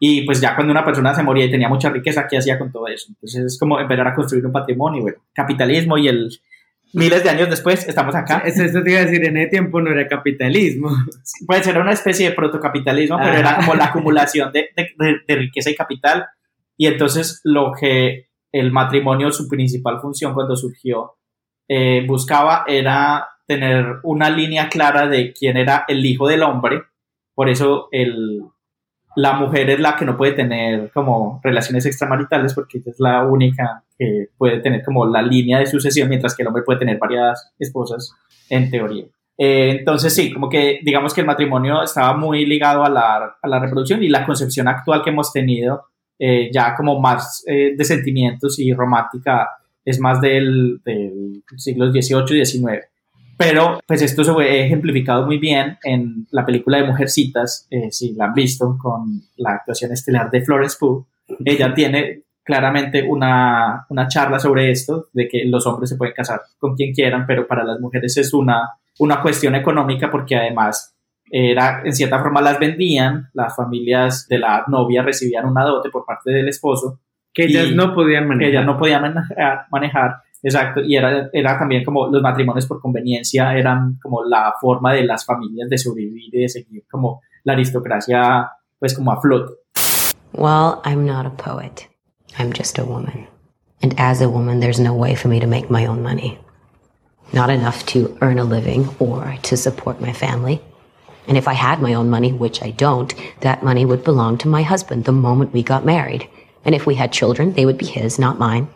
y 0.00 0.22
pues 0.26 0.40
ya 0.40 0.54
cuando 0.56 0.72
una 0.72 0.84
persona 0.84 1.14
se 1.14 1.22
moría 1.22 1.44
y 1.44 1.50
tenía 1.50 1.68
mucha 1.68 1.90
riqueza, 1.90 2.26
¿qué 2.28 2.38
hacía 2.38 2.58
con 2.58 2.72
todo 2.72 2.88
eso? 2.88 3.06
Entonces 3.10 3.44
es 3.44 3.58
como 3.58 3.78
empezar 3.78 4.08
a 4.08 4.14
construir 4.14 4.44
un 4.46 4.52
patrimonio, 4.52 5.02
bueno, 5.02 5.18
capitalismo 5.34 5.96
y 5.98 6.08
el 6.08 6.28
miles 6.94 7.22
de 7.24 7.30
años 7.30 7.50
después 7.50 7.86
estamos 7.86 8.14
acá. 8.14 8.38
Eso, 8.46 8.62
eso 8.62 8.82
te 8.82 8.90
iba 8.92 9.00
a 9.00 9.04
decir, 9.04 9.24
en 9.24 9.36
ese 9.36 9.50
tiempo 9.50 9.80
no 9.82 9.90
era 9.90 10.06
capitalismo. 10.08 10.88
Puede 11.46 11.62
ser 11.62 11.78
una 11.78 11.92
especie 11.92 12.30
de 12.30 12.34
protocapitalismo, 12.34 13.18
pero 13.18 13.36
era 13.38 13.56
como 13.56 13.74
la 13.74 13.86
acumulación 13.86 14.52
de- 14.52 14.68
de- 14.76 15.16
de 15.26 15.34
riqueza 15.36 15.70
y 15.70 15.74
capital. 15.74 16.26
Y 16.78 16.86
entonces 16.86 17.40
lo 17.44 17.72
que 17.78 18.28
el 18.52 18.72
matrimonio, 18.72 19.30
su 19.32 19.48
principal 19.48 20.00
función 20.00 20.32
cuando 20.32 20.56
surgió, 20.56 21.15
eh, 21.68 22.04
buscaba 22.06 22.64
era 22.66 23.28
tener 23.46 24.00
una 24.02 24.30
línea 24.30 24.68
clara 24.68 25.06
de 25.06 25.32
quién 25.32 25.56
era 25.56 25.84
el 25.88 26.04
hijo 26.04 26.28
del 26.28 26.42
hombre. 26.42 26.82
Por 27.34 27.48
eso 27.48 27.88
el, 27.92 28.42
la 29.16 29.32
mujer 29.32 29.70
es 29.70 29.80
la 29.80 29.96
que 29.96 30.04
no 30.04 30.16
puede 30.16 30.32
tener 30.32 30.90
como 30.92 31.40
relaciones 31.42 31.86
extramaritales 31.86 32.54
porque 32.54 32.82
es 32.84 32.98
la 32.98 33.24
única 33.24 33.82
que 33.98 34.26
puede 34.36 34.60
tener 34.60 34.82
como 34.84 35.06
la 35.06 35.22
línea 35.22 35.58
de 35.58 35.66
sucesión, 35.66 36.08
mientras 36.08 36.36
que 36.36 36.42
el 36.42 36.48
hombre 36.48 36.62
puede 36.62 36.80
tener 36.80 36.98
varias 36.98 37.52
esposas 37.58 38.12
en 38.50 38.70
teoría. 38.70 39.06
Eh, 39.38 39.76
entonces 39.78 40.14
sí, 40.14 40.32
como 40.32 40.48
que 40.48 40.80
digamos 40.82 41.12
que 41.12 41.20
el 41.22 41.26
matrimonio 41.26 41.82
estaba 41.82 42.16
muy 42.16 42.46
ligado 42.46 42.84
a 42.84 42.90
la, 42.90 43.36
a 43.40 43.48
la 43.48 43.58
reproducción 43.58 44.02
y 44.02 44.08
la 44.08 44.24
concepción 44.24 44.68
actual 44.68 45.02
que 45.02 45.10
hemos 45.10 45.32
tenido, 45.32 45.84
eh, 46.18 46.50
ya 46.52 46.74
como 46.74 47.00
más 47.00 47.42
eh, 47.46 47.74
de 47.76 47.84
sentimientos 47.84 48.58
y 48.58 48.72
romántica, 48.72 49.48
es 49.86 49.98
más 49.98 50.20
del, 50.20 50.82
del 50.84 51.42
siglo 51.56 51.90
XVIII 51.90 52.40
y 52.40 52.44
XIX. 52.44 52.84
Pero 53.38 53.80
pues 53.86 54.02
esto 54.02 54.24
se 54.24 54.32
ve 54.32 54.66
ejemplificado 54.66 55.24
muy 55.24 55.38
bien 55.38 55.78
en 55.82 56.26
la 56.30 56.44
película 56.44 56.78
de 56.78 56.84
Mujercitas, 56.84 57.66
si 57.90 58.12
la 58.12 58.26
han 58.26 58.34
visto, 58.34 58.76
con 58.78 59.22
la 59.36 59.52
actuación 59.52 59.92
estelar 59.92 60.30
de 60.30 60.42
Florence 60.42 60.76
Pugh. 60.78 61.06
Ella 61.44 61.72
tiene 61.74 62.24
claramente 62.42 63.02
una, 63.02 63.86
una 63.88 64.08
charla 64.08 64.38
sobre 64.38 64.70
esto, 64.70 65.08
de 65.12 65.28
que 65.28 65.44
los 65.46 65.66
hombres 65.66 65.90
se 65.90 65.96
pueden 65.96 66.14
casar 66.14 66.40
con 66.58 66.74
quien 66.74 66.92
quieran, 66.92 67.26
pero 67.26 67.46
para 67.46 67.64
las 67.64 67.80
mujeres 67.80 68.16
es 68.18 68.32
una 68.34 68.78
una 68.98 69.20
cuestión 69.20 69.54
económica 69.54 70.10
porque 70.10 70.36
además 70.36 70.94
era, 71.30 71.82
en 71.84 71.92
cierta 71.92 72.20
forma 72.20 72.40
las 72.40 72.58
vendían, 72.58 73.30
las 73.34 73.54
familias 73.56 74.26
de 74.28 74.38
la 74.38 74.64
novia 74.68 75.02
recibían 75.02 75.46
una 75.46 75.64
dote 75.64 75.90
por 75.90 76.04
parte 76.04 76.30
del 76.30 76.48
esposo. 76.48 77.00
Que 77.36 77.44
ellas 77.44 77.72
no 77.72 77.94
podían 77.94 78.26
manejar. 78.26 78.38
Que 78.38 78.56
ellas 78.56 78.66
no 78.66 78.78
podían 78.78 79.02
manejar, 79.02 79.66
manejar, 79.70 80.16
exacto, 80.42 80.80
y 80.80 80.96
era, 80.96 81.28
era 81.32 81.58
también 81.58 81.84
como 81.84 82.08
los 82.08 82.22
matrimonios 82.22 82.66
por 82.66 82.80
conveniencia, 82.80 83.54
eran 83.54 83.98
como 84.02 84.24
la 84.24 84.54
forma 84.60 84.94
de 84.94 85.04
las 85.04 85.26
familias 85.26 85.68
de 85.68 85.76
sobrevivir 85.76 86.34
y 86.34 86.40
de 86.40 86.48
seguir 86.48 86.84
como 86.90 87.20
la 87.44 87.52
aristocracia, 87.52 88.50
pues 88.78 88.94
como 88.94 89.12
a 89.12 89.20
flote. 89.20 89.52
Well, 90.32 90.80
I'm 90.84 91.04
not 91.04 91.26
a 91.26 91.30
poet. 91.30 91.88
I'm 92.38 92.52
just 92.52 92.78
a 92.78 92.84
woman. 92.84 93.26
And 93.82 93.94
as 93.98 94.22
a 94.22 94.28
woman, 94.28 94.60
there's 94.60 94.80
no 94.80 94.94
way 94.94 95.14
for 95.14 95.28
me 95.28 95.38
to 95.38 95.46
make 95.46 95.70
my 95.70 95.86
own 95.86 96.02
money. 96.02 96.38
not 97.32 97.50
enough 97.50 97.84
to 97.86 98.16
earn 98.20 98.38
a 98.38 98.44
living 98.44 98.88
or 98.98 99.36
to 99.42 99.56
support 99.56 100.00
my 100.00 100.12
family. 100.12 100.60
And 101.28 101.36
if 101.36 101.48
I 101.48 101.54
had 101.54 101.82
my 101.82 101.94
own 101.94 102.08
money, 102.08 102.32
which 102.32 102.62
I 102.62 102.70
don't, 102.70 103.12
that 103.40 103.64
money 103.64 103.84
would 103.84 104.04
belong 104.04 104.38
to 104.38 104.48
my 104.48 104.62
husband 104.62 105.04
the 105.04 105.12
moment 105.12 105.52
we 105.52 105.62
got 105.62 105.84
married. 105.84 106.28
And 106.66 106.74
if 106.74 106.86
we 106.86 106.96
had 106.96 107.12
children, 107.12 107.54
they 107.54 107.64
would 107.64 107.78
be 107.78 107.86
his, 107.86 108.18
not 108.18 108.38
mine. 108.38 108.68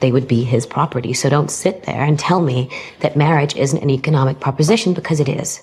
They 0.00 0.10
would 0.10 0.26
be 0.26 0.42
his 0.44 0.66
property. 0.66 1.12
So 1.12 1.28
don't 1.28 1.50
sit 1.50 1.84
there 1.84 2.02
and 2.02 2.18
tell 2.18 2.40
me 2.40 2.68
that 3.00 3.16
marriage 3.16 3.54
isn't 3.54 3.82
an 3.82 3.90
economic 3.90 4.40
proposition 4.40 4.94
because 4.94 5.20
it 5.20 5.28
is. 5.28 5.62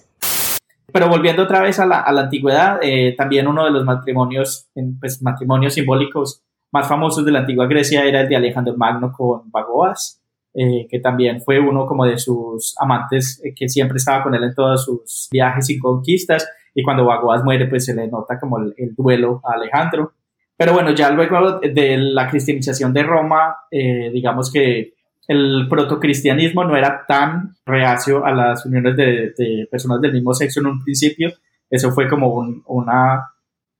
Pero 0.94 1.10
volviendo 1.10 1.44
otra 1.44 1.60
vez 1.60 1.80
a 1.80 1.86
la, 1.88 2.02
a 2.02 2.12
la 2.12 2.22
antigüedad, 2.22 2.80
eh, 2.84 3.16
también 3.18 3.48
uno 3.48 3.66
de 3.66 3.72
los 3.72 3.84
matrimonios, 3.84 4.70
pues, 5.00 5.22
matrimonios 5.24 5.74
simbólicos 5.74 6.44
más 6.72 6.88
famosos 6.88 7.26
de 7.26 7.32
la 7.32 7.40
antigua 7.40 7.66
Grecia 7.68 8.06
era 8.06 8.22
el 8.22 8.30
de 8.30 8.36
Alejandro 8.36 8.78
Magno 8.78 9.12
con 9.12 9.50
Bagoas. 9.52 10.20
Eh, 10.56 10.86
que 10.88 11.00
también 11.00 11.42
fue 11.42 11.60
uno 11.60 11.88
como 11.88 12.06
de 12.06 12.20
sus 12.20 12.76
amantes 12.80 13.42
eh, 13.44 13.56
que 13.56 13.68
siempre 13.68 13.98
estaba 13.98 14.22
con 14.22 14.36
él 14.36 14.44
en 14.44 14.54
todos 14.54 14.86
sus 14.86 15.28
viajes 15.32 15.68
y 15.72 15.80
conquistas 15.80 16.48
y 16.76 16.84
cuando 16.84 17.06
Bagoas 17.06 17.44
muere 17.44 17.66
pues 17.66 17.86
se 17.86 17.96
le 17.96 18.08
nota 18.08 18.40
como 18.40 18.60
el, 18.60 18.94
duelo 18.96 19.42
a 19.44 19.54
Alejandro. 19.54 20.14
Pero 20.58 20.74
bueno, 20.74 20.92
ya 20.92 21.10
luego 21.10 21.60
de 21.60 21.98
la 21.98 22.30
cristianización 22.30 22.94
de 22.94 23.04
Roma, 23.04 23.56
eh, 23.72 24.12
digamos 24.14 24.52
que 24.52 24.94
el 25.28 25.68
protocristianismo 25.70 26.64
no 26.64 26.76
era 26.76 27.06
tan 27.08 27.56
reacio 27.66 28.26
a 28.26 28.32
las 28.32 28.66
uniones 28.66 28.96
de, 28.96 29.68
personas 29.72 30.02
del 30.02 30.14
mismo 30.14 30.34
sexo 30.34 30.60
en 30.60 30.68
un 30.68 30.84
principio. 30.84 31.32
Eso 31.70 31.92
fue 31.92 32.08
como 32.08 32.36
una 32.66 33.30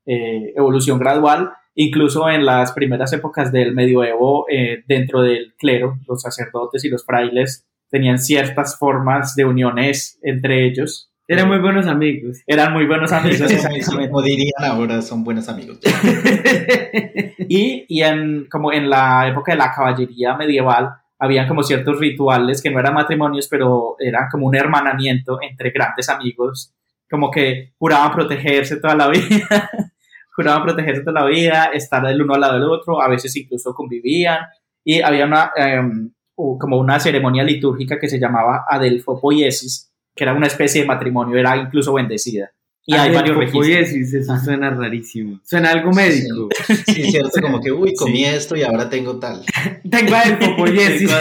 evolución 0.06 1.00
gradual 1.00 1.52
Incluso 1.76 2.30
en 2.30 2.46
las 2.46 2.72
primeras 2.72 3.14
épocas 3.14 3.52
del 3.52 3.74
medioevo, 3.74 4.46
eh, 4.50 4.84
dentro 4.88 5.22
del 5.22 5.56
clero, 5.58 5.98
los 6.08 6.22
sacerdotes 6.22 6.86
y 6.86 6.90
los 6.90 7.04
frailes 7.04 7.66
tenían 7.90 8.20
ciertas 8.20 8.78
formas 8.78 9.36
de 9.36 9.46
uniones 9.46 10.20
entre 10.22 10.66
ellos. 10.66 11.12
Eran 11.28 11.48
muy 11.48 11.60
buenos 11.60 11.88
amigos. 11.88 12.42
Eran 12.46 12.74
muy 12.74 12.86
buenos 12.86 13.12
amigos. 13.14 13.52
Como 13.86 14.22
dirían 14.22 14.64
ahora, 14.64 15.02
son 15.02 15.24
buenos 15.24 15.48
amigos. 15.50 15.80
y, 17.38 17.86
y 17.88 18.02
en, 18.02 18.48
como 18.50 18.72
en 18.72 18.90
la 18.90 19.28
época 19.28 19.54
de 19.54 19.58
la 19.58 19.72
caballería 19.72 20.36
medieval, 20.36 20.90
habían 21.20 21.48
como 21.48 21.64
ciertos 21.64 22.00
rituales 22.00 22.62
que 22.62 22.70
no 22.70 22.80
eran 22.80 22.94
matrimonios, 22.94 23.48
pero 23.48 23.96
eran 24.00 24.28
como 24.30 24.48
un 24.48 24.56
hermanamiento 24.56 25.40
entre 25.42 25.72
grandes 25.72 26.10
amigos, 26.10 26.74
como 27.10 27.32
que 27.32 27.74
juraban 27.78 28.12
protegerse 28.12 28.78
toda 28.78 28.96
la 28.96 29.08
vida 29.08 29.70
juraban 30.34 30.64
protegerse 30.64 31.04
toda 31.04 31.22
la 31.22 31.28
vida, 31.28 31.66
estar 31.74 32.06
el 32.06 32.22
uno 32.22 32.34
al 32.34 32.42
lado 32.42 32.54
del 32.54 32.64
otro, 32.64 33.02
a 33.02 33.08
veces 33.08 33.36
incluso 33.36 33.74
convivían 33.74 34.40
y 34.84 35.02
había 35.02 35.26
una, 35.26 35.52
em, 35.56 36.12
como 36.36 36.78
una 36.78 37.00
ceremonia 37.00 37.44
litúrgica 37.44 38.00
que 38.00 38.10
se 38.10 38.20
llamaba 38.20 38.66
adelfopoiesis, 38.68 39.93
que 40.16 40.24
era 40.24 40.34
una 40.34 40.48
especie 40.48 40.82
de 40.82 40.88
matrimonio, 40.88 41.38
era 41.38 41.58
incluso 41.58 41.94
bendecida. 41.94 42.52
Y 42.86 42.96
hay 42.96 43.14
varios 43.14 43.38
registros. 43.38 44.14
eso 44.14 44.38
suena 44.40 44.70
rarísimo. 44.70 45.40
Suena 45.44 45.72
algo 45.72 45.92
médico. 45.92 46.50
Sí, 46.86 47.12
cierto, 47.12 47.42
como 47.42 47.62
que, 47.62 47.72
uy, 47.72 47.94
comí 47.96 48.26
esto 48.26 48.58
y 48.58 48.64
ahora 48.64 48.90
tengo 48.90 49.20
tal. 49.20 49.42
tengo 49.90 50.16
adelfopoiesis. 50.16 51.10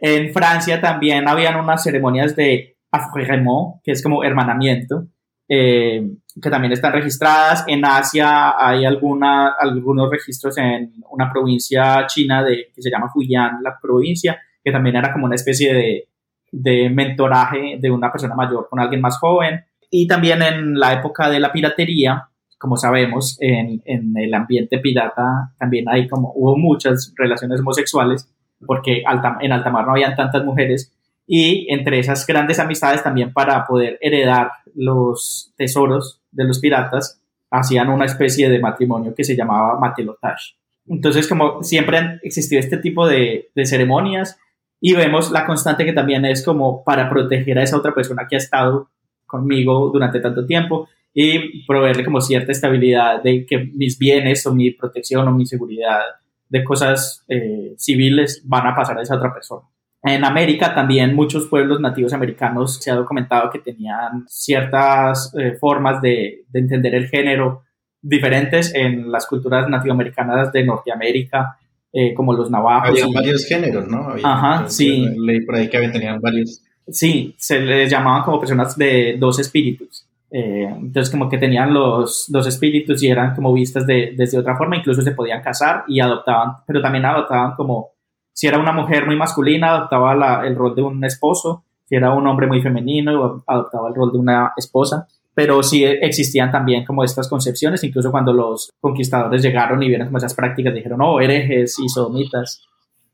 en 0.00 0.32
Francia 0.32 0.80
también 0.80 1.26
habían 1.26 1.56
unas 1.56 1.82
ceremonias 1.82 2.36
de 2.36 2.76
affrement, 2.92 3.82
que 3.82 3.92
es 3.92 4.02
como 4.02 4.22
hermanamiento, 4.22 5.08
eh, 5.48 6.08
que 6.40 6.50
también 6.50 6.72
están 6.72 6.92
registradas. 6.92 7.64
En 7.66 7.84
Asia 7.84 8.54
hay 8.56 8.84
alguna, 8.84 9.54
algunos 9.58 10.08
registros 10.08 10.56
en 10.58 10.92
una 11.10 11.32
provincia 11.32 12.06
china 12.06 12.44
de, 12.44 12.70
que 12.72 12.80
se 12.80 12.90
llama 12.90 13.10
Fujian, 13.12 13.60
la 13.60 13.76
provincia, 13.82 14.40
que 14.62 14.70
también 14.70 14.94
era 14.94 15.12
como 15.12 15.26
una 15.26 15.34
especie 15.34 15.74
de, 15.74 16.11
de 16.52 16.90
mentoraje 16.90 17.78
de 17.80 17.90
una 17.90 18.12
persona 18.12 18.36
mayor 18.36 18.68
con 18.68 18.78
alguien 18.78 19.00
más 19.00 19.18
joven. 19.18 19.64
Y 19.90 20.06
también 20.06 20.42
en 20.42 20.78
la 20.78 20.92
época 20.92 21.28
de 21.28 21.40
la 21.40 21.50
piratería, 21.50 22.28
como 22.58 22.76
sabemos, 22.76 23.36
en, 23.40 23.82
en 23.84 24.12
el 24.16 24.32
ambiente 24.32 24.78
pirata 24.78 25.52
también 25.58 25.88
hay 25.88 26.06
como, 26.06 26.32
hubo 26.36 26.56
muchas 26.56 27.12
relaciones 27.16 27.60
homosexuales, 27.60 28.28
porque 28.64 29.02
alta, 29.04 29.38
en 29.40 29.52
alta 29.52 29.70
mar 29.70 29.84
no 29.84 29.92
habían 29.92 30.14
tantas 30.14 30.44
mujeres, 30.44 30.92
y 31.26 31.66
entre 31.72 31.98
esas 31.98 32.26
grandes 32.26 32.58
amistades 32.58 33.02
también 33.02 33.32
para 33.32 33.64
poder 33.66 33.98
heredar 34.00 34.50
los 34.74 35.52
tesoros 35.56 36.20
de 36.30 36.44
los 36.44 36.58
piratas, 36.58 37.20
hacían 37.50 37.88
una 37.88 38.06
especie 38.06 38.48
de 38.48 38.58
matrimonio 38.58 39.14
que 39.14 39.24
se 39.24 39.36
llamaba 39.36 39.78
matelotage. 39.78 40.56
Entonces, 40.86 41.28
como 41.28 41.62
siempre 41.62 41.98
han 41.98 42.20
existido 42.22 42.60
este 42.60 42.76
tipo 42.76 43.06
de, 43.06 43.50
de 43.54 43.66
ceremonias 43.66 44.38
y 44.84 44.94
vemos 44.94 45.30
la 45.30 45.46
constante 45.46 45.84
que 45.84 45.92
también 45.92 46.24
es 46.24 46.44
como 46.44 46.82
para 46.82 47.08
proteger 47.08 47.56
a 47.56 47.62
esa 47.62 47.76
otra 47.76 47.94
persona 47.94 48.26
que 48.28 48.34
ha 48.34 48.38
estado 48.38 48.90
conmigo 49.24 49.90
durante 49.92 50.18
tanto 50.18 50.44
tiempo 50.44 50.88
y 51.14 51.64
proveerle 51.64 52.04
como 52.04 52.20
cierta 52.20 52.50
estabilidad 52.50 53.22
de 53.22 53.46
que 53.46 53.58
mis 53.58 53.96
bienes 53.96 54.44
o 54.44 54.52
mi 54.52 54.72
protección 54.72 55.28
o 55.28 55.32
mi 55.32 55.46
seguridad 55.46 56.00
de 56.48 56.64
cosas 56.64 57.24
eh, 57.28 57.74
civiles 57.78 58.42
van 58.44 58.66
a 58.66 58.74
pasar 58.74 58.98
a 58.98 59.02
esa 59.02 59.14
otra 59.14 59.32
persona. 59.32 59.62
En 60.02 60.24
América 60.24 60.74
también 60.74 61.14
muchos 61.14 61.46
pueblos 61.46 61.78
nativos 61.78 62.12
americanos 62.12 62.78
se 62.82 62.90
ha 62.90 62.96
documentado 62.96 63.50
que 63.50 63.60
tenían 63.60 64.24
ciertas 64.26 65.32
eh, 65.38 65.52
formas 65.60 66.02
de, 66.02 66.44
de, 66.48 66.58
entender 66.58 66.96
el 66.96 67.06
género 67.06 67.62
diferentes 68.00 68.74
en 68.74 69.12
las 69.12 69.28
culturas 69.28 69.68
nativoamericanas 69.68 70.50
de 70.50 70.64
Norteamérica, 70.64 71.56
eh, 71.92 72.14
como 72.14 72.32
los 72.32 72.50
navajos. 72.50 72.90
Había 72.90 73.06
varios 73.12 73.44
géneros, 73.46 73.86
¿no? 73.88 74.14
Ajá, 74.22 74.68
sí. 74.68 75.06
Leí 75.18 75.44
por 75.44 75.56
ahí 75.56 75.68
que 75.68 75.88
tenían 75.88 76.20
varios. 76.20 76.62
Sí, 76.88 77.34
se 77.38 77.60
les 77.60 77.90
llamaban 77.90 78.24
como 78.24 78.40
personas 78.40 78.76
de 78.76 79.16
dos 79.18 79.38
espíritus. 79.38 80.06
Eh, 80.30 80.64
entonces 80.64 81.10
como 81.10 81.28
que 81.28 81.36
tenían 81.36 81.74
los 81.74 82.24
dos 82.28 82.46
espíritus 82.46 83.02
y 83.02 83.08
eran 83.08 83.34
como 83.34 83.52
vistas 83.52 83.86
de, 83.86 84.14
desde 84.16 84.38
otra 84.38 84.56
forma, 84.56 84.76
incluso 84.76 85.02
se 85.02 85.12
podían 85.12 85.42
casar 85.42 85.84
y 85.86 86.00
adoptaban, 86.00 86.54
pero 86.66 86.80
también 86.80 87.04
adoptaban 87.04 87.54
como 87.54 87.90
si 88.32 88.46
era 88.46 88.58
una 88.58 88.72
mujer 88.72 89.04
muy 89.04 89.16
masculina, 89.16 89.72
adoptaba 89.72 90.46
el 90.46 90.56
rol 90.56 90.74
de 90.74 90.82
un 90.82 91.04
esposo. 91.04 91.64
Si 91.84 91.94
era 91.94 92.14
un 92.14 92.26
hombre 92.26 92.46
muy 92.46 92.62
femenino, 92.62 93.44
adoptaba 93.46 93.88
el 93.88 93.94
rol 93.94 94.10
de 94.10 94.18
una 94.18 94.52
esposa. 94.56 95.06
Pero 95.34 95.62
sí 95.62 95.84
existían 95.84 96.50
también 96.50 96.84
como 96.84 97.04
estas 97.04 97.28
concepciones, 97.28 97.82
incluso 97.84 98.10
cuando 98.10 98.32
los 98.32 98.70
conquistadores 98.80 99.42
llegaron 99.42 99.82
y 99.82 99.88
vieron 99.88 100.08
como 100.08 100.18
esas 100.18 100.34
prácticas, 100.34 100.74
dijeron, 100.74 101.00
oh, 101.00 101.20
herejes 101.20 101.76
y 101.78 101.88
sodomitas. 101.88 102.62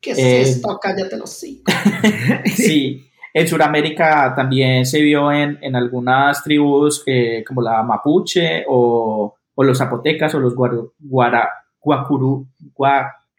¿Qué 0.01 0.13
es 0.13 0.19
eh, 0.19 0.41
esto? 0.43 0.79
Cállate 0.81 1.17
los 1.17 1.31
sí. 1.31 1.63
sí. 2.57 3.05
En 3.35 3.47
Sudamérica 3.47 4.35
también 4.35 4.85
se 4.87 5.01
vio 5.01 5.31
en, 5.31 5.59
en 5.61 5.77
algunas 5.77 6.43
tribus 6.43 7.03
eh, 7.07 7.45
como 7.47 7.63
la 7.63 7.83
mapuche 7.83 8.65
o, 8.67 9.37
o, 9.55 9.65
los 9.65 9.79
zapotecas 9.79 10.35
o 10.35 10.41
los 10.41 10.55
guara, 10.55 10.77
guara, 10.99 11.49
guacurú, 11.81 12.49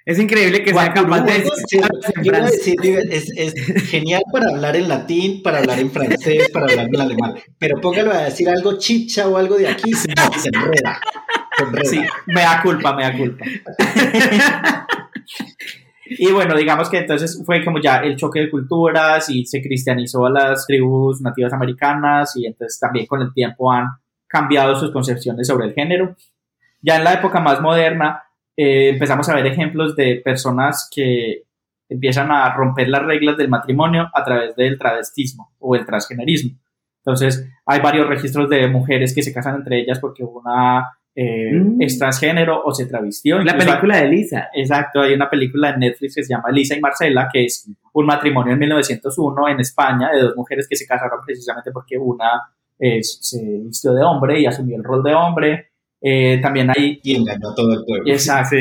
es 0.09 0.17
increíble 0.17 0.63
que 0.63 0.73
sea 0.73 0.91
capaz 0.91 1.21
de 1.21 1.37
es, 1.37 3.31
es, 3.37 3.89
genial 3.91 4.23
para 4.31 4.49
hablar 4.49 4.75
en 4.75 4.89
latín, 4.89 5.43
para 5.43 5.59
hablar 5.59 5.77
en 5.77 5.91
francés, 5.91 6.49
para 6.51 6.65
hablar 6.65 6.87
en 6.91 6.99
alemán. 6.99 7.35
Pero 7.59 7.79
póngalo 7.79 8.11
a 8.11 8.23
decir 8.23 8.49
algo 8.49 8.79
chicha 8.79 9.27
o 9.27 9.37
algo 9.37 9.55
de 9.55 9.67
aquí, 9.67 9.93
se, 9.93 10.09
enreda. 10.09 10.99
Sí, 11.83 12.01
me 12.25 12.41
da 12.41 12.59
culpa, 12.63 12.95
me 12.95 13.03
da 13.03 13.15
culpa. 13.15 13.45
Y 16.11 16.31
bueno, 16.31 16.55
digamos 16.55 16.89
que 16.89 16.97
entonces 16.97 17.43
fue 17.45 17.63
como 17.63 17.79
ya 17.79 17.97
el 17.97 18.15
choque 18.15 18.39
de 18.39 18.49
culturas 18.49 19.29
y 19.29 19.45
se 19.45 19.61
cristianizó 19.61 20.25
a 20.25 20.31
las 20.31 20.65
tribus 20.65 21.21
nativas 21.21 21.53
americanas 21.53 22.35
y 22.35 22.47
entonces 22.47 22.79
también 22.79 23.05
con 23.05 23.21
el 23.21 23.31
tiempo 23.31 23.71
han 23.71 23.85
cambiado 24.27 24.75
sus 24.75 24.91
concepciones 24.91 25.45
sobre 25.45 25.67
el 25.67 25.75
género. 25.75 26.15
Ya 26.81 26.95
en 26.95 27.03
la 27.03 27.13
época 27.13 27.39
más 27.41 27.61
moderna 27.61 28.23
eh, 28.61 28.89
empezamos 28.89 29.29
a 29.29 29.35
ver 29.35 29.45
ejemplos 29.47 29.95
de 29.95 30.21
personas 30.23 30.89
que 30.93 31.43
empiezan 31.87 32.31
a 32.31 32.53
romper 32.53 32.89
las 32.89 33.03
reglas 33.03 33.37
del 33.37 33.47
matrimonio 33.47 34.09
a 34.13 34.23
través 34.23 34.55
del 34.55 34.77
travestismo 34.77 35.53
o 35.59 35.75
el 35.75 35.85
transgenerismo. 35.85 36.57
Entonces, 36.97 37.47
hay 37.65 37.79
varios 37.79 38.07
registros 38.07 38.49
de 38.49 38.67
mujeres 38.67 39.15
que 39.15 39.23
se 39.23 39.33
casan 39.33 39.55
entre 39.55 39.79
ellas 39.79 39.99
porque 39.99 40.23
una 40.23 40.85
eh, 41.15 41.51
Mm. 41.51 41.81
es 41.81 41.97
transgénero 41.97 42.61
o 42.63 42.73
se 42.73 42.85
travestió. 42.85 43.39
La 43.39 43.57
película 43.57 43.97
de 43.97 44.07
Lisa. 44.07 44.49
Exacto, 44.53 45.01
hay 45.01 45.13
una 45.13 45.29
película 45.29 45.71
en 45.71 45.79
Netflix 45.79 46.15
que 46.15 46.23
se 46.23 46.33
llama 46.33 46.51
Lisa 46.51 46.75
y 46.75 46.79
Marcela, 46.79 47.29
que 47.31 47.45
es 47.45 47.69
un 47.93 48.05
matrimonio 48.05 48.53
en 48.53 48.59
1901 48.59 49.49
en 49.49 49.59
España 49.59 50.11
de 50.13 50.21
dos 50.21 50.35
mujeres 50.35 50.67
que 50.69 50.75
se 50.75 50.85
casaron 50.85 51.19
precisamente 51.25 51.71
porque 51.71 51.97
una 51.97 52.43
eh, 52.77 53.03
se 53.03 53.41
vistió 53.65 53.93
de 53.93 54.03
hombre 54.03 54.39
y 54.39 54.45
asumió 54.45 54.77
el 54.77 54.83
rol 54.83 55.03
de 55.03 55.13
hombre. 55.13 55.68
Eh, 56.01 56.39
también 56.41 56.69
hay, 56.69 56.99
Y 57.03 57.15
engañó 57.15 57.49
a 57.51 57.55
todo 57.55 57.73
el 57.73 57.83
pueblo. 57.85 58.11
exacto, 58.11 58.55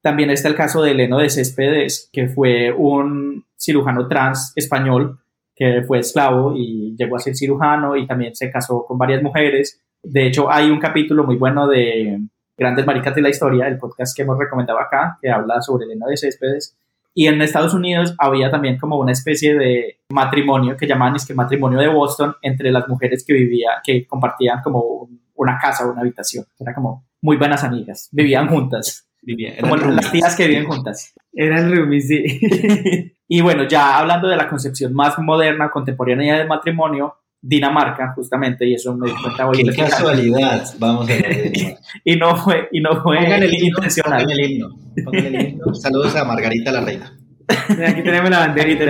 también 0.00 0.30
está 0.30 0.48
el 0.48 0.54
caso 0.54 0.82
de 0.82 0.92
Eleno 0.92 1.18
de 1.18 1.30
Céspedes, 1.30 2.08
que 2.12 2.28
fue 2.28 2.72
un 2.72 3.44
cirujano 3.58 4.08
trans 4.08 4.52
español 4.56 5.18
que 5.54 5.82
fue 5.82 5.98
esclavo 6.00 6.54
y 6.56 6.96
llegó 6.96 7.16
a 7.16 7.20
ser 7.20 7.36
cirujano 7.36 7.96
y 7.96 8.06
también 8.06 8.34
se 8.34 8.50
casó 8.50 8.84
con 8.86 8.98
varias 8.98 9.22
mujeres. 9.22 9.80
De 10.02 10.26
hecho, 10.26 10.50
hay 10.50 10.70
un 10.70 10.80
capítulo 10.80 11.24
muy 11.24 11.36
bueno 11.36 11.68
de 11.68 12.18
Grandes 12.56 12.86
Maricas 12.86 13.14
de 13.14 13.22
la 13.22 13.28
Historia, 13.28 13.68
el 13.68 13.78
podcast 13.78 14.16
que 14.16 14.22
hemos 14.22 14.38
recomendado 14.38 14.80
acá, 14.80 15.18
que 15.20 15.30
habla 15.30 15.60
sobre 15.62 15.84
Elena 15.84 16.06
de 16.08 16.16
Céspedes. 16.16 16.76
Y 17.14 17.26
en 17.26 17.40
Estados 17.42 17.74
Unidos 17.74 18.14
había 18.18 18.50
también 18.50 18.78
como 18.78 18.98
una 18.98 19.12
especie 19.12 19.54
de 19.54 19.98
matrimonio 20.10 20.76
que 20.76 20.86
llamaban 20.86 21.14
es 21.16 21.26
que 21.26 21.34
matrimonio 21.34 21.78
de 21.78 21.88
Boston 21.88 22.34
entre 22.40 22.72
las 22.72 22.88
mujeres 22.88 23.22
que 23.24 23.34
vivían, 23.34 23.74
que 23.84 24.06
compartían 24.06 24.62
como 24.62 24.80
un- 24.80 25.21
una 25.42 25.58
casa 25.58 25.86
o 25.86 25.92
una 25.92 26.00
habitación. 26.00 26.44
Era 26.58 26.74
como 26.74 27.06
muy 27.20 27.36
buenas 27.36 27.62
amigas, 27.64 28.08
vivían 28.12 28.48
juntas, 28.48 29.06
Vivía- 29.24 29.54
eran 29.56 29.70
como 29.70 29.92
las 29.92 30.10
tías 30.10 30.34
que 30.34 30.48
viven 30.48 30.66
juntas. 30.66 31.12
Era 31.32 31.60
el 31.60 31.76
Rumi, 31.76 32.00
sí. 32.00 32.40
y 33.28 33.40
bueno, 33.40 33.68
ya 33.68 33.98
hablando 33.98 34.26
de 34.28 34.36
la 34.36 34.48
concepción 34.48 34.92
más 34.94 35.16
moderna, 35.18 35.70
contemporánea 35.70 36.38
del 36.38 36.48
matrimonio, 36.48 37.16
Dinamarca, 37.44 38.12
justamente, 38.14 38.64
y 38.68 38.74
eso 38.74 38.96
me 38.96 39.08
di 39.08 39.14
cuenta 39.20 39.48
hoy. 39.48 39.64
Qué 39.64 39.74
casualidad. 39.74 40.64
Vamos 40.78 41.08
a 41.08 41.12
ver. 41.12 41.52
Y 42.04 42.14
no 42.16 42.36
fue, 42.36 42.68
y 42.72 42.80
no 42.80 43.02
fue 43.02 43.16
Pongan 43.18 43.42
el 43.42 43.52
himno. 43.54 43.66
intencional. 43.78 44.22
Pongan 44.22 44.38
el 44.40 44.50
himno. 44.50 44.68
Pongan 45.04 45.24
el 45.26 45.48
himno. 45.48 45.74
Saludos 45.74 46.14
a 46.16 46.24
Margarita 46.24 46.70
la 46.72 46.80
Reina. 46.82 47.18
Aquí 47.48 48.02
tenemos 48.02 48.30
la 48.30 48.38
banderita. 48.40 48.84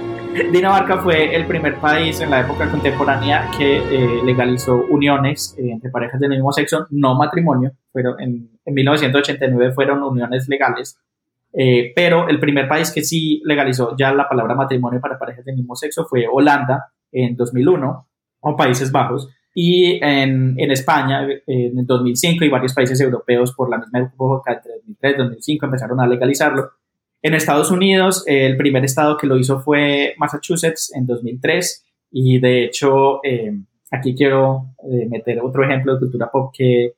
Dinamarca 0.52 0.98
fue 0.98 1.34
el 1.34 1.46
primer 1.46 1.76
país 1.76 2.20
en 2.20 2.30
la 2.30 2.40
época 2.40 2.70
contemporánea 2.70 3.50
que 3.56 3.78
eh, 3.78 4.22
legalizó 4.24 4.84
uniones 4.88 5.54
eh, 5.58 5.70
entre 5.70 5.90
parejas 5.90 6.20
del 6.20 6.30
mismo 6.30 6.52
sexo, 6.52 6.86
no 6.90 7.14
matrimonio, 7.14 7.72
pero 7.92 8.18
en, 8.18 8.50
en 8.64 8.74
1989 8.74 9.72
fueron 9.72 10.02
uniones 10.02 10.48
legales, 10.48 10.98
eh, 11.52 11.92
pero 11.94 12.28
el 12.28 12.38
primer 12.38 12.68
país 12.68 12.92
que 12.92 13.02
sí 13.02 13.40
legalizó 13.44 13.96
ya 13.96 14.12
la 14.12 14.28
palabra 14.28 14.54
matrimonio 14.54 15.00
para 15.00 15.18
parejas 15.18 15.44
del 15.44 15.56
mismo 15.56 15.74
sexo 15.74 16.04
fue 16.04 16.26
Holanda 16.30 16.92
en 17.10 17.36
2001 17.36 18.06
o 18.40 18.56
Países 18.56 18.92
Bajos. 18.92 19.28
Y 19.54 19.98
en, 20.04 20.54
en 20.56 20.70
España, 20.70 21.26
en 21.46 21.78
el 21.78 21.86
2005, 21.86 22.44
y 22.44 22.48
varios 22.48 22.74
países 22.74 23.00
europeos 23.00 23.52
por 23.54 23.68
la 23.68 23.78
misma 23.78 24.00
época, 24.00 24.52
entre 24.52 24.72
2003 24.76 25.14
y 25.14 25.18
2005, 25.18 25.66
empezaron 25.66 26.00
a 26.00 26.06
legalizarlo. 26.06 26.70
En 27.20 27.34
Estados 27.34 27.70
Unidos, 27.70 28.24
eh, 28.26 28.46
el 28.46 28.56
primer 28.56 28.84
estado 28.84 29.16
que 29.16 29.26
lo 29.26 29.36
hizo 29.36 29.60
fue 29.60 30.14
Massachusetts 30.18 30.92
en 30.94 31.06
2003 31.06 31.84
y 32.12 32.38
de 32.38 32.64
hecho 32.64 33.20
eh, 33.24 33.52
aquí 33.90 34.14
quiero 34.14 34.74
eh, 34.84 35.06
meter 35.08 35.40
otro 35.40 35.64
ejemplo 35.64 35.94
de 35.94 35.98
cultura 35.98 36.30
pop 36.30 36.54
que 36.56 36.94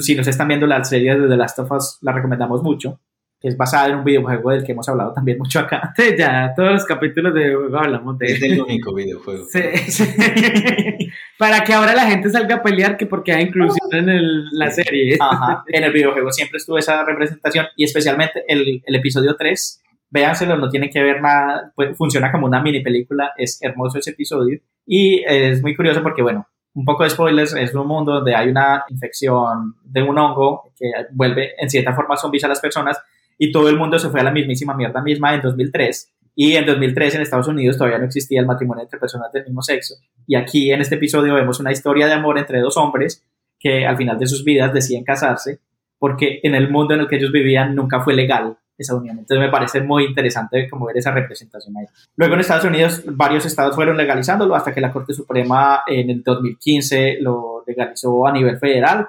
si 0.00 0.14
nos 0.14 0.26
están 0.26 0.48
viendo 0.48 0.66
la 0.66 0.82
serie 0.84 1.18
de 1.18 1.28
The 1.28 1.36
Last 1.36 1.58
of 1.58 1.70
Us 1.70 1.98
la 2.00 2.12
recomendamos 2.12 2.62
mucho, 2.62 3.00
que 3.42 3.48
es 3.48 3.56
basada 3.56 3.88
en 3.88 3.96
un 3.96 4.04
videojuego 4.04 4.50
del 4.52 4.64
que 4.64 4.70
hemos 4.70 4.88
hablado 4.88 5.12
también 5.12 5.36
mucho 5.36 5.58
acá. 5.58 5.92
Sí, 5.96 6.14
ya, 6.16 6.52
todos 6.56 6.72
los 6.72 6.84
capítulos 6.86 7.34
de 7.34 7.52
juego 7.52 7.76
hablamos 7.76 8.16
de 8.18 8.26
Es 8.26 8.42
el 8.42 8.60
único 8.62 8.94
videojuego. 8.94 9.44
Sí, 9.50 9.60
sí. 9.88 10.04
Para 11.38 11.64
que 11.64 11.72
ahora 11.72 11.94
la 11.94 12.06
gente 12.06 12.30
salga 12.30 12.56
a 12.56 12.62
pelear 12.62 12.96
que 12.96 13.06
porque 13.06 13.32
hay 13.32 13.44
inclusión 13.44 13.88
en 13.92 14.08
el- 14.08 14.48
la 14.52 14.70
serie. 14.70 15.16
Ajá. 15.20 15.64
En 15.66 15.82
el 15.84 15.92
videojuego 15.92 16.30
siempre 16.30 16.58
estuvo 16.58 16.78
esa 16.78 17.04
representación 17.04 17.66
y 17.76 17.84
especialmente 17.84 18.44
el, 18.46 18.82
el 18.86 18.94
episodio 18.94 19.34
3. 19.36 19.82
Véanselo, 20.10 20.56
no 20.56 20.68
tiene 20.68 20.90
que 20.90 21.02
ver 21.02 21.20
nada, 21.22 21.72
pues, 21.74 21.96
funciona 21.96 22.30
como 22.30 22.46
una 22.46 22.60
mini 22.62 22.80
película, 22.80 23.32
es 23.36 23.58
hermoso 23.62 23.98
ese 23.98 24.10
episodio 24.10 24.60
y 24.86 25.24
es 25.26 25.62
muy 25.62 25.74
curioso 25.74 26.02
porque, 26.02 26.20
bueno, 26.20 26.46
un 26.74 26.84
poco 26.84 27.04
de 27.04 27.10
spoilers, 27.10 27.54
es 27.54 27.74
un 27.74 27.86
mundo 27.86 28.12
donde 28.12 28.34
hay 28.34 28.48
una 28.48 28.84
infección 28.90 29.74
de 29.84 30.02
un 30.02 30.18
hongo 30.18 30.72
que 30.78 30.90
vuelve 31.12 31.52
en 31.58 31.70
cierta 31.70 31.94
forma 31.94 32.16
zombies 32.16 32.44
a 32.44 32.48
las 32.48 32.60
personas 32.60 32.98
y 33.44 33.50
todo 33.50 33.68
el 33.68 33.76
mundo 33.76 33.98
se 33.98 34.08
fue 34.08 34.20
a 34.20 34.22
la 34.22 34.30
mismísima 34.30 34.72
mierda 34.76 35.02
misma 35.02 35.34
en 35.34 35.40
2003 35.40 36.12
y 36.36 36.52
en 36.54 36.64
2003 36.64 37.16
en 37.16 37.22
Estados 37.22 37.48
Unidos 37.48 37.76
todavía 37.76 37.98
no 37.98 38.04
existía 38.04 38.38
el 38.38 38.46
matrimonio 38.46 38.84
entre 38.84 39.00
personas 39.00 39.32
del 39.32 39.42
mismo 39.42 39.62
sexo 39.62 39.96
y 40.28 40.36
aquí 40.36 40.70
en 40.70 40.80
este 40.80 40.94
episodio 40.94 41.34
vemos 41.34 41.58
una 41.58 41.72
historia 41.72 42.06
de 42.06 42.12
amor 42.12 42.38
entre 42.38 42.60
dos 42.60 42.76
hombres 42.76 43.26
que 43.58 43.84
al 43.84 43.96
final 43.96 44.16
de 44.16 44.28
sus 44.28 44.44
vidas 44.44 44.72
deciden 44.72 45.02
casarse 45.02 45.58
porque 45.98 46.38
en 46.44 46.54
el 46.54 46.70
mundo 46.70 46.94
en 46.94 47.00
el 47.00 47.08
que 47.08 47.16
ellos 47.16 47.32
vivían 47.32 47.74
nunca 47.74 48.00
fue 48.00 48.14
legal 48.14 48.58
esa 48.78 48.94
unión. 48.94 49.18
Entonces 49.18 49.44
me 49.44 49.50
parece 49.50 49.80
muy 49.80 50.04
interesante 50.04 50.68
como 50.70 50.86
ver 50.86 50.96
esa 50.98 51.10
representación 51.10 51.76
ahí. 51.76 51.86
Luego 52.16 52.34
en 52.34 52.40
Estados 52.40 52.64
Unidos 52.64 53.02
varios 53.06 53.44
estados 53.44 53.74
fueron 53.74 53.96
legalizándolo 53.96 54.54
hasta 54.54 54.72
que 54.72 54.80
la 54.80 54.92
Corte 54.92 55.14
Suprema 55.14 55.82
en 55.86 56.10
el 56.10 56.22
2015 56.22 57.18
lo 57.20 57.64
legalizó 57.66 58.24
a 58.24 58.32
nivel 58.32 58.56
federal. 58.58 59.08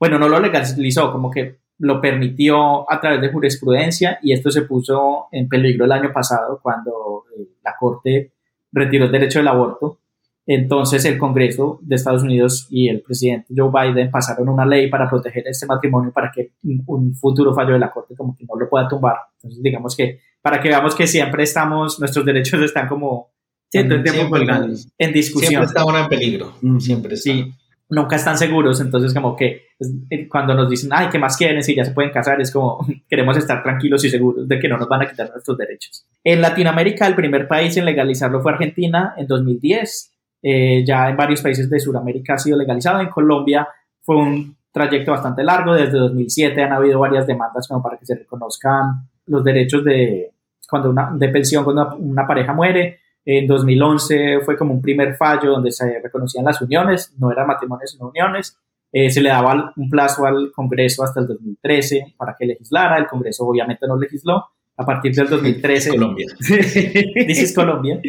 Bueno, 0.00 0.18
no 0.18 0.28
lo 0.28 0.40
legalizó, 0.40 1.12
como 1.12 1.30
que 1.30 1.65
lo 1.78 2.00
permitió 2.00 2.90
a 2.90 3.00
través 3.00 3.20
de 3.20 3.30
jurisprudencia 3.32 4.18
y 4.22 4.32
esto 4.32 4.50
se 4.50 4.62
puso 4.62 5.26
en 5.32 5.48
peligro 5.48 5.84
el 5.84 5.92
año 5.92 6.12
pasado 6.12 6.58
cuando 6.62 7.24
eh, 7.38 7.48
la 7.64 7.74
Corte 7.78 8.32
retiró 8.72 9.04
el 9.06 9.12
derecho 9.12 9.38
del 9.40 9.48
aborto 9.48 9.98
entonces 10.48 11.04
el 11.04 11.18
Congreso 11.18 11.80
de 11.82 11.96
Estados 11.96 12.22
Unidos 12.22 12.68
y 12.70 12.88
el 12.88 13.00
presidente 13.02 13.52
Joe 13.56 13.70
Biden 13.70 14.10
pasaron 14.10 14.48
una 14.48 14.64
ley 14.64 14.88
para 14.88 15.10
proteger 15.10 15.42
este 15.48 15.66
matrimonio 15.66 16.12
para 16.12 16.30
que 16.32 16.52
un- 16.86 17.14
futuro 17.16 17.52
fallo 17.52 17.72
de 17.72 17.80
la 17.80 17.90
Corte 17.90 18.14
como 18.14 18.36
que 18.36 18.44
no 18.44 18.54
lo 18.58 18.68
pueda 18.68 18.86
tumbar. 18.88 19.16
Entonces 19.36 19.60
digamos 19.62 19.96
que 19.96 20.20
para 20.40 20.60
que 20.60 20.68
veamos 20.68 20.94
que 20.94 21.06
siempre 21.08 21.42
estamos, 21.42 21.98
nuestros 21.98 22.24
derechos 22.24 22.62
están 22.62 22.86
como 22.88 23.30
Sí, 23.68 23.80
Siempre, 23.80 23.96
en 23.98 24.76
siempre 24.76 25.12
discusión. 25.12 25.64
está 25.64 25.84
uno 25.84 25.98
en 25.98 26.08
peligro. 26.08 26.52
Siempre 26.78 27.14
está. 27.14 27.24
Sí, 27.32 27.52
nunca 27.88 28.16
están 28.16 28.36
seguros, 28.36 28.80
entonces 28.80 29.14
como 29.14 29.36
que 29.36 29.66
eh, 30.10 30.28
cuando 30.28 30.54
nos 30.54 30.68
dicen, 30.68 30.90
ay, 30.92 31.08
¿qué 31.10 31.18
más 31.18 31.36
quieren? 31.36 31.62
Si 31.62 31.74
ya 31.74 31.84
se 31.84 31.92
pueden 31.92 32.10
casar, 32.10 32.40
es 32.40 32.50
como 32.50 32.84
queremos 33.08 33.36
estar 33.36 33.62
tranquilos 33.62 34.04
y 34.04 34.10
seguros 34.10 34.48
de 34.48 34.58
que 34.58 34.68
no 34.68 34.76
nos 34.76 34.88
van 34.88 35.02
a 35.02 35.10
quitar 35.10 35.30
nuestros 35.30 35.56
derechos. 35.56 36.06
En 36.24 36.40
Latinoamérica, 36.40 37.06
el 37.06 37.14
primer 37.14 37.46
país 37.46 37.76
en 37.76 37.84
legalizarlo 37.84 38.40
fue 38.40 38.52
Argentina 38.52 39.14
en 39.16 39.26
2010. 39.26 40.12
Eh, 40.42 40.84
ya 40.86 41.08
en 41.08 41.16
varios 41.16 41.42
países 41.42 41.68
de 41.68 41.80
Sudamérica 41.80 42.34
ha 42.34 42.38
sido 42.38 42.58
legalizado. 42.58 43.00
En 43.00 43.08
Colombia 43.08 43.68
fue 44.02 44.16
un 44.16 44.56
trayecto 44.72 45.12
bastante 45.12 45.42
largo. 45.44 45.74
Desde 45.74 45.98
2007 45.98 46.62
han 46.62 46.72
habido 46.72 47.00
varias 47.00 47.26
demandas 47.26 47.66
como 47.68 47.82
para 47.82 47.96
que 47.96 48.06
se 48.06 48.16
reconozcan 48.16 49.08
los 49.26 49.42
derechos 49.42 49.84
de, 49.84 50.32
cuando 50.68 50.90
una, 50.90 51.10
de 51.14 51.28
pensión 51.28 51.64
cuando 51.64 51.82
una, 51.82 51.94
una 51.94 52.26
pareja 52.26 52.52
muere. 52.52 53.00
En 53.28 53.48
2011 53.48 54.40
fue 54.44 54.56
como 54.56 54.72
un 54.72 54.80
primer 54.80 55.16
fallo 55.16 55.50
donde 55.50 55.72
se 55.72 55.98
reconocían 56.00 56.44
las 56.44 56.62
uniones, 56.62 57.12
no 57.18 57.32
eran 57.32 57.48
matrimonios 57.48 57.90
sino 57.90 58.08
uniones. 58.08 58.56
Eh, 58.92 59.10
se 59.10 59.20
le 59.20 59.30
daba 59.30 59.72
un 59.76 59.90
plazo 59.90 60.24
al 60.24 60.52
Congreso 60.54 61.02
hasta 61.02 61.20
el 61.20 61.26
2013 61.26 62.14
para 62.16 62.36
que 62.38 62.46
legislara. 62.46 62.96
El 62.98 63.08
Congreso 63.08 63.44
obviamente 63.44 63.86
no 63.88 63.98
legisló. 63.98 64.44
A 64.78 64.84
partir 64.84 65.12
del 65.12 65.28
2013 65.28 65.90
Colombia. 65.90 66.26
Is 67.26 67.54
Colombia. 67.54 68.00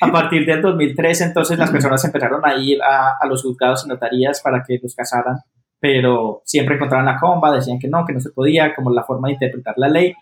A 0.00 0.12
partir 0.12 0.44
del 0.44 0.60
2013, 0.60 1.24
entonces 1.24 1.58
las 1.58 1.70
personas 1.70 2.04
empezaron 2.04 2.44
a 2.44 2.56
ir 2.56 2.82
a, 2.82 3.14
a 3.18 3.26
los 3.26 3.42
juzgados 3.42 3.86
y 3.86 3.88
notarías 3.88 4.42
para 4.42 4.62
que 4.62 4.78
los 4.82 4.94
casaran, 4.94 5.38
pero 5.80 6.42
siempre 6.44 6.74
encontraban 6.74 7.06
la 7.06 7.18
comba, 7.18 7.54
decían 7.54 7.78
que 7.78 7.88
no, 7.88 8.04
que 8.04 8.12
no 8.12 8.20
se 8.20 8.30
podía, 8.30 8.74
como 8.74 8.90
la 8.90 9.04
forma 9.04 9.28
de 9.28 9.34
interpretar 9.34 9.74
la 9.78 9.88
ley. 9.88 10.12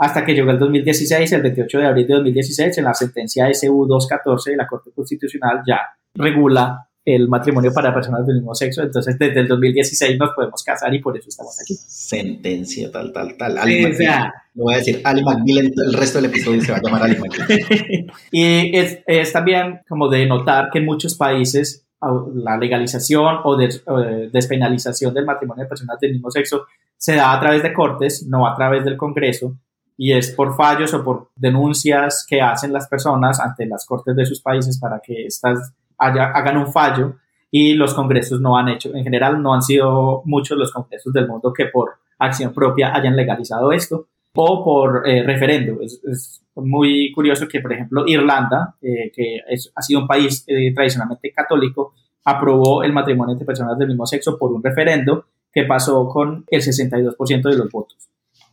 Hasta 0.00 0.24
que 0.24 0.32
llegó 0.34 0.50
el 0.50 0.58
2016, 0.58 1.30
el 1.32 1.42
28 1.42 1.78
de 1.78 1.86
abril 1.86 2.06
de 2.06 2.14
2016, 2.14 2.78
en 2.78 2.84
la 2.84 2.94
sentencia 2.94 3.46
SU 3.52 3.86
214 3.86 4.50
de 4.52 4.56
la 4.56 4.66
Corte 4.66 4.90
Constitucional 4.94 5.60
ya 5.66 5.78
regula 6.14 6.86
el 7.04 7.28
matrimonio 7.28 7.72
para 7.72 7.92
personas 7.94 8.26
del 8.26 8.36
mismo 8.36 8.54
sexo. 8.54 8.82
Entonces, 8.82 9.18
desde 9.18 9.40
el 9.40 9.48
2016 9.48 10.18
nos 10.18 10.30
podemos 10.34 10.62
casar 10.62 10.94
y 10.94 11.00
por 11.00 11.16
eso 11.16 11.28
estamos 11.28 11.58
aquí. 11.60 11.74
Sentencia, 11.74 12.90
tal, 12.90 13.12
tal, 13.12 13.36
tal. 13.36 13.58
Ali 13.58 13.84
o 13.84 13.92
sea, 13.94 14.32
Lo 14.54 14.64
voy 14.64 14.74
a 14.74 14.78
decir, 14.78 15.00
Ali 15.04 15.22
McBeal, 15.22 15.66
en 15.66 15.72
el 15.86 15.92
resto 15.94 16.18
del 16.20 16.30
episodio 16.30 16.60
se 16.62 16.72
va 16.72 16.78
a 16.78 16.82
llamar 16.82 17.02
Ali 17.04 17.16
McBeal. 17.18 18.06
Y 18.30 18.76
es, 18.76 18.98
es 19.06 19.32
también 19.32 19.80
como 19.88 20.08
de 20.08 20.26
notar 20.26 20.70
que 20.70 20.78
en 20.78 20.86
muchos 20.86 21.14
países 21.16 21.86
la 22.34 22.56
legalización 22.56 23.36
o, 23.44 23.56
des- 23.56 23.82
o, 23.86 24.00
eh, 24.00 24.30
despenalización 24.32 25.12
del 25.12 25.26
matrimonio 25.26 25.64
de 25.64 25.68
personas 25.68 25.98
del 26.00 26.12
mismo 26.12 26.30
sexo 26.30 26.64
se 26.96 27.14
da 27.14 27.32
a 27.32 27.40
través 27.40 27.62
de 27.62 27.72
cortes, 27.72 28.26
no 28.28 28.46
a 28.46 28.54
través 28.54 28.84
del 28.84 28.96
Congreso, 28.96 29.56
y 30.02 30.14
es 30.14 30.30
por 30.30 30.56
fallos 30.56 30.94
o 30.94 31.04
por 31.04 31.28
denuncias 31.36 32.24
que 32.26 32.40
hacen 32.40 32.72
las 32.72 32.88
personas 32.88 33.38
ante 33.38 33.66
las 33.66 33.84
cortes 33.84 34.16
de 34.16 34.24
sus 34.24 34.40
países 34.40 34.78
para 34.80 34.98
que 34.98 35.26
éstas 35.26 35.74
hagan 35.98 36.56
un 36.56 36.72
fallo 36.72 37.16
y 37.50 37.74
los 37.74 37.92
congresos 37.92 38.40
no 38.40 38.56
han 38.56 38.70
hecho, 38.70 38.96
en 38.96 39.04
general 39.04 39.42
no 39.42 39.52
han 39.52 39.60
sido 39.60 40.22
muchos 40.24 40.56
los 40.56 40.72
congresos 40.72 41.12
del 41.12 41.28
mundo 41.28 41.52
que 41.52 41.66
por 41.66 41.96
acción 42.18 42.54
propia 42.54 42.96
hayan 42.96 43.14
legalizado 43.14 43.72
esto 43.72 44.06
o 44.34 44.64
por 44.64 45.06
eh, 45.06 45.22
referendo. 45.22 45.82
Es, 45.82 46.42
muy 46.54 47.12
curioso 47.12 47.46
que, 47.46 47.60
por 47.60 47.74
ejemplo, 47.74 48.04
Irlanda, 48.06 48.76
eh, 48.80 49.12
que 49.14 49.40
ha 49.74 49.82
sido 49.82 50.00
un 50.00 50.06
país 50.06 50.44
eh, 50.46 50.72
tradicionalmente 50.74 51.30
católico, 51.30 51.92
aprobó 52.24 52.82
el 52.82 52.94
matrimonio 52.94 53.32
entre 53.32 53.46
personas 53.46 53.78
del 53.78 53.88
mismo 53.88 54.06
sexo 54.06 54.38
por 54.38 54.50
un 54.50 54.62
referendo 54.62 55.26
que 55.52 55.64
pasó 55.64 56.08
con 56.08 56.44
el 56.48 56.62
62% 56.62 57.50
de 57.50 57.56
los 57.56 57.70
votos. 57.70 58.10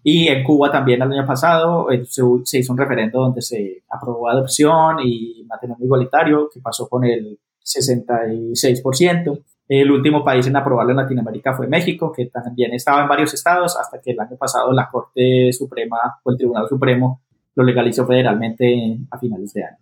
Y 0.10 0.30
en 0.30 0.42
Cuba 0.42 0.72
también 0.72 1.02
el 1.02 1.12
año 1.12 1.26
pasado 1.26 1.90
se, 2.06 2.22
se, 2.46 2.60
hizo 2.60 2.72
un 2.72 2.80
referendo 2.80 3.20
donde 3.20 3.42
se 3.42 3.84
aprobó 3.90 4.30
adopción 4.30 5.00
y 5.04 5.44
matrimonio 5.46 5.84
igualitario, 5.84 6.50
que 6.50 6.62
pasó 6.62 6.88
con 6.88 7.04
el 7.04 7.38
66%. 7.62 9.44
El 9.68 9.92
último 9.92 10.24
país 10.24 10.48
en 10.48 10.56
aprobarlo 10.56 10.92
en 10.92 10.98
Latinoamérica 10.98 11.54
fue 11.56 11.68
México, 11.68 12.14
que 12.16 12.28
también 12.28 12.74
estaba 12.74 13.02
en 13.02 13.10
varios 13.10 13.34
estados, 13.34 13.78
hasta 13.78 14.00
que 14.00 14.12
el 14.12 14.20
año 14.22 14.38
pasado 14.38 14.72
la 14.72 14.90
Corte 14.90 15.52
Suprema 15.52 15.98
o 16.24 16.32
el 16.32 16.38
Tribunal 16.38 16.70
Supremo 16.70 17.24
lo 17.56 17.66
legalizó 17.66 18.08
federalmente 18.08 19.00
a 19.12 19.20
finales 19.20 19.54
de 19.56 19.66
año. 19.66 19.78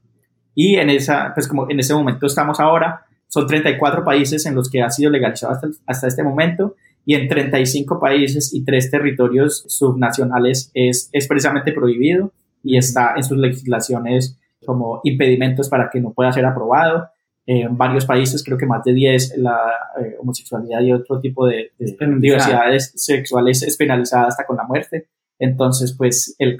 Y 0.56 0.78
en, 0.78 0.90
esa, 0.90 1.36
pues 1.36 1.48
como 1.48 1.70
en 1.70 1.80
ese 1.80 1.94
momento 1.94 2.26
estamos 2.26 2.60
ahora, 2.60 3.06
son 3.28 3.46
34 3.46 4.04
países 4.04 4.44
en 4.48 4.56
los 4.56 4.72
que 4.72 4.82
ha 4.82 4.90
sido 4.90 5.12
legalizado 5.12 5.54
hasta, 5.54 5.68
hasta 5.86 6.08
este 6.08 6.24
momento 6.24 6.74
y 7.06 7.16
en 7.16 7.28
35 7.28 8.00
países 8.00 8.54
y 8.54 8.64
tres 8.64 8.90
territorios 8.90 9.64
subnacionales 9.68 10.72
es 10.74 11.10
expresamente 11.14 11.72
prohibido 11.72 12.32
y 12.64 12.78
está 12.78 13.14
en 13.16 13.24
sus 13.24 13.38
legislaciones 13.38 14.40
como 14.66 15.02
impedimentos 15.04 15.70
para 15.70 15.90
que 15.92 16.02
no 16.02 16.14
pueda 16.14 16.32
ser 16.32 16.46
aprobado 16.46 17.10
en 17.48 17.78
varios 17.78 18.06
países, 18.06 18.44
creo 18.44 18.58
que 18.58 18.66
más 18.66 18.84
de 18.84 18.94
10, 18.94 19.38
la 19.38 19.60
eh, 20.02 20.16
homosexualidad 20.20 20.82
y 20.82 20.92
otro 20.92 21.20
tipo 21.20 21.46
de, 21.46 21.72
diversidades 21.78 22.92
sexuales 22.96 23.62
es 23.62 23.78
penalizada 23.78 24.28
hasta 24.28 24.46
con 24.46 24.58
la 24.58 24.64
muerte. 24.64 25.08
Entonces, 25.38 25.94
pues 25.96 26.36
el, 26.40 26.58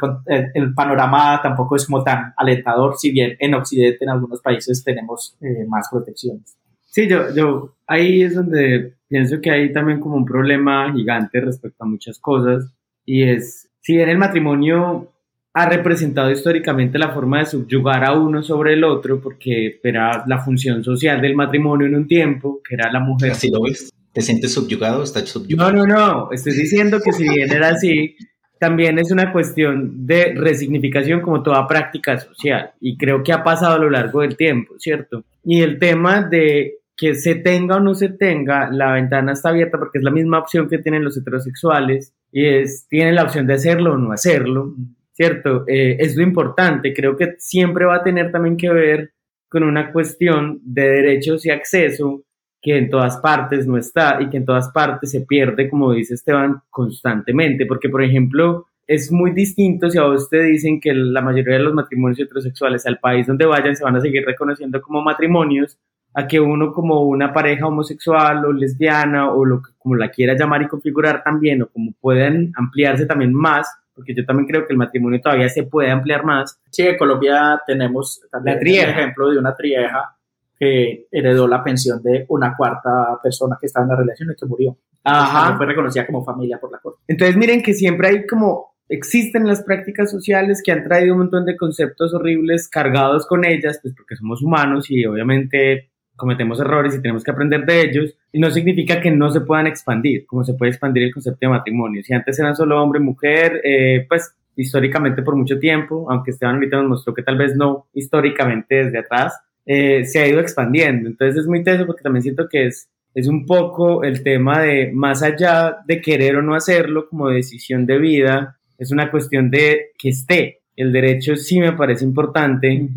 el, 0.54 0.74
panorama 0.76 1.40
tampoco 1.42 1.76
es 1.76 1.86
como 1.86 2.04
tan 2.04 2.34
alentador, 2.38 2.98
si 2.98 3.10
bien 3.12 3.36
en 3.40 3.56
Occidente, 3.56 4.04
en 4.04 4.10
algunos 4.10 4.42
países, 4.42 4.84
tenemos 4.84 5.38
eh, 5.42 5.66
más 5.68 5.88
protecciones. 5.90 6.56
Sí, 6.96 7.10
yo, 7.10 7.26
yo 7.36 7.76
ahí 7.88 8.22
es 8.22 8.36
donde 8.36 8.94
pienso 9.10 9.42
que 9.42 9.52
hay 9.52 9.74
también 9.74 10.00
como 10.00 10.16
un 10.16 10.24
problema 10.24 10.94
gigante 10.94 11.42
respecto 11.42 11.84
a 11.84 11.88
muchas 11.88 12.20
cosas, 12.20 12.74
y 13.04 13.24
es, 13.24 13.70
si 13.82 13.98
bien 13.98 14.08
el 14.08 14.18
matrimonio 14.18 15.12
ha 15.54 15.68
representado 15.68 16.32
históricamente 16.32 16.98
la 16.98 17.14
forma 17.14 17.40
de 17.40 17.48
subyugar 17.48 18.06
a 18.06 18.14
uno 18.14 18.42
sobre 18.42 18.76
el 18.76 18.86
otro, 18.86 19.20
porque 19.20 19.78
era 19.84 20.24
la 20.26 20.40
función 20.40 20.86
social 20.86 21.20
del 21.22 21.36
matrimonio 21.36 21.86
en 21.86 21.96
un 21.96 22.08
tiempo, 22.08 22.62
que 22.66 22.76
era 22.76 22.90
la 22.90 23.02
mujer. 23.02 23.32
¿Así 23.32 23.52
lo 23.52 23.64
ves? 23.64 23.92
¿Te 24.14 24.22
sientes 24.22 24.54
subyugado? 24.54 25.04
¿Estás 25.04 25.28
subyugado? 25.28 25.74
No, 25.74 25.86
no, 25.86 25.98
no. 25.98 26.32
Estoy 26.32 26.54
diciendo 26.54 27.02
que 27.04 27.12
si 27.12 27.28
bien 27.28 27.52
era 27.52 27.72
así, 27.72 28.16
también 28.58 29.00
es 29.00 29.12
una 29.12 29.34
cuestión 29.34 30.06
de 30.06 30.34
resignificación 30.34 31.20
como 31.20 31.44
toda 31.44 31.68
práctica 31.68 32.18
social. 32.20 32.72
Y 32.80 32.98
creo 32.98 33.22
que 33.22 33.34
ha 33.34 33.44
pasado 33.44 33.76
a 33.76 33.80
lo 33.80 33.90
largo 33.90 34.22
del 34.22 34.38
tiempo, 34.38 34.76
¿cierto? 34.78 35.26
Y 35.44 35.62
el 35.62 35.78
tema 35.78 36.22
de 36.22 36.85
que 36.98 37.16
se 37.16 37.36
tenga 37.36 37.78
o 37.78 37.80
no 37.80 37.94
se 37.94 38.10
tenga, 38.10 38.70
la 38.72 38.94
ventana 38.94 39.34
está 39.34 39.50
abierta 39.50 39.78
porque 39.78 39.98
es 39.98 40.04
la 40.04 40.12
misma 40.12 40.40
opción 40.40 40.70
que 40.70 40.78
tienen 40.78 41.04
los 41.04 41.18
heterosexuales 41.18 42.16
y 42.32 42.46
es, 42.46 42.88
tienen 42.88 43.16
la 43.16 43.24
opción 43.24 43.48
de 43.48 43.54
hacerlo 43.54 43.94
o 43.94 43.98
no 43.98 44.12
hacerlo 44.12 44.76
¿cierto? 45.16 45.64
Eh, 45.68 45.96
es 46.00 46.16
lo 46.16 46.24
importante, 46.24 46.94
creo 46.94 47.16
que 47.16 47.36
siempre 47.40 47.86
va 47.86 47.96
a 47.96 48.04
tener 48.04 48.32
también 48.32 48.58
que 48.58 48.70
ver 48.70 49.14
con 49.48 49.64
una 49.64 49.92
cuestión 49.94 50.60
de 50.64 50.90
derechos 50.90 51.46
y 51.46 51.52
acceso 51.52 52.24
que 52.62 52.78
en 52.78 52.90
todas 52.90 53.18
partes 53.18 53.66
no 53.66 53.78
está 53.78 54.22
y 54.22 54.30
que 54.30 54.38
en 54.38 54.46
todas 54.46 54.70
partes 54.72 55.12
se 55.12 55.22
pierde, 55.22 55.70
como 55.70 55.94
dice 55.94 56.16
Esteban, 56.16 56.62
constantemente, 56.70 57.66
porque 57.66 57.88
por 57.88 58.04
ejemplo, 58.04 58.66
es 58.88 59.12
muy 59.12 59.32
distinto 59.32 59.90
si 59.90 59.98
a 59.98 60.04
vos 60.04 60.30
te 60.30 60.44
dicen 60.44 60.82
que 60.82 60.94
la 60.94 61.22
mayoría 61.22 61.54
de 61.54 61.64
los 61.64 61.74
matrimonios 61.74 62.20
heterosexuales 62.20 62.86
al 62.86 63.00
país 63.00 63.26
donde 63.26 63.46
vayan 63.46 63.76
se 63.76 63.86
van 63.86 63.96
a 63.96 64.02
seguir 64.02 64.26
reconociendo 64.26 64.82
como 64.82 65.02
matrimonios, 65.02 65.78
a 66.18 66.28
que 66.28 66.40
uno 66.40 66.72
como 66.72 67.02
una 67.02 67.34
pareja 67.34 67.68
homosexual 67.68 68.46
o 68.46 68.54
lesbiana 68.54 69.34
o 69.34 69.44
lo 69.44 69.62
que 69.62 69.72
como 69.78 69.96
la 69.96 70.10
quiera 70.10 70.34
llamar 70.36 70.62
y 70.62 70.68
configurar 70.68 71.22
también 71.24 71.62
o 71.62 71.68
como 71.68 71.92
puedan 72.00 72.54
ampliarse 72.56 73.06
también 73.06 73.34
más, 73.34 73.70
porque 73.94 74.16
yo 74.16 74.26
también 74.26 74.48
creo 74.48 74.66
que 74.66 74.72
el 74.72 74.80
matrimonio 74.80 75.20
todavía 75.22 75.50
se 75.50 75.64
puede 75.64 75.92
ampliar 75.92 76.24
más. 76.24 76.58
Sí, 76.72 76.84
en 76.84 76.98
Colombia 76.98 77.62
tenemos 77.68 78.22
también 78.32 78.60
el 78.60 78.90
ejemplo 78.90 79.30
de 79.30 79.38
una 79.38 79.54
trieja 79.56 80.16
que 80.58 81.08
heredó 81.12 81.50
la 81.50 81.62
pensión 81.62 82.02
de 82.02 82.26
una 82.30 82.56
cuarta 82.56 83.20
persona 83.22 83.58
que 83.60 83.68
estaba 83.68 83.84
en 83.84 83.90
la 83.90 83.98
relación 83.98 84.32
y 84.32 84.36
que 84.36 84.46
murió. 84.46 84.78
Ajá. 85.04 85.58
Fue 85.58 85.66
reconocida 85.66 86.06
como 86.06 86.24
familia 86.24 86.58
por 86.60 86.72
la 86.72 86.80
corte. 86.80 87.02
Entonces 87.10 87.36
miren 87.36 87.62
que 87.62 87.74
siempre 87.74 88.08
hay 88.08 88.26
como 88.26 88.76
existen 88.88 89.48
las 89.48 89.64
prácticas 89.64 90.12
sociales 90.12 90.62
que 90.64 90.72
han 90.72 90.84
traído 90.84 91.14
un 91.14 91.20
montón 91.20 91.46
de 91.46 91.58
conceptos 91.58 92.14
horribles 92.14 92.70
cargados 92.70 93.26
con 93.28 93.44
ellas, 93.44 93.80
pues 93.82 93.94
porque 93.96 94.16
somos 94.16 94.42
humanos 94.42 94.90
y 94.90 95.06
obviamente 95.06 95.90
cometemos 96.16 96.60
errores 96.60 96.96
y 96.96 97.02
tenemos 97.02 97.24
que 97.24 97.32
aprender 97.32 97.66
de 97.66 97.82
ellos, 97.82 98.16
y 98.32 98.40
no 98.40 98.50
significa 98.50 99.02
que 99.02 99.12
no 99.12 99.30
se 99.30 99.42
puedan 99.42 99.68
expandir, 99.68 100.26
como 100.26 100.44
se 100.44 100.54
puede 100.54 100.72
expandir 100.72 101.04
el 101.04 101.14
concepto 101.14 101.40
de 101.42 101.50
matrimonio. 101.50 102.04
Si 102.04 102.14
antes 102.14 102.38
eran 102.40 102.56
solo 102.56 102.82
hombre 102.82 103.00
y 103.00 103.04
mujer, 103.04 103.62
eh, 103.64 104.06
pues 104.08 104.34
históricamente 104.56 105.22
por 105.22 105.36
mucho 105.36 105.60
tiempo, 105.60 106.08
aunque 106.10 106.32
Esteban 106.32 106.56
ahorita 106.56 106.78
nos 106.78 106.90
mostró 106.90 107.14
que 107.14 107.24
tal 107.24 107.38
vez 107.38 107.56
no 107.56 107.88
históricamente 107.94 108.86
desde 108.86 109.00
atrás, 109.00 109.38
eh, 109.66 110.06
se 110.06 110.20
ha 110.20 110.28
ido 110.28 110.40
expandiendo. 110.40 111.10
Entonces 111.10 111.42
es 111.42 111.48
muy 111.48 111.64
teso 111.64 111.86
porque 111.86 112.04
también 112.04 112.24
siento 112.24 112.48
que 112.50 112.68
es, 112.68 112.88
es 113.14 113.28
un 113.28 113.46
poco 113.46 114.04
el 114.04 114.24
tema 114.24 114.62
de 114.62 114.92
más 114.94 115.24
allá 115.24 115.78
de 115.86 116.02
querer 116.02 116.38
o 116.38 116.42
no 116.42 116.56
hacerlo 116.56 117.10
como 117.10 117.30
decisión 117.30 117.86
de 117.86 117.98
vida, 117.98 118.58
es 118.78 118.92
una 118.92 119.12
cuestión 119.12 119.50
de 119.50 119.92
que 119.98 120.10
esté. 120.10 120.62
El 120.76 120.92
derecho 120.92 121.36
sí 121.36 121.60
me 121.60 121.74
parece 121.74 122.04
importante. 122.04 122.90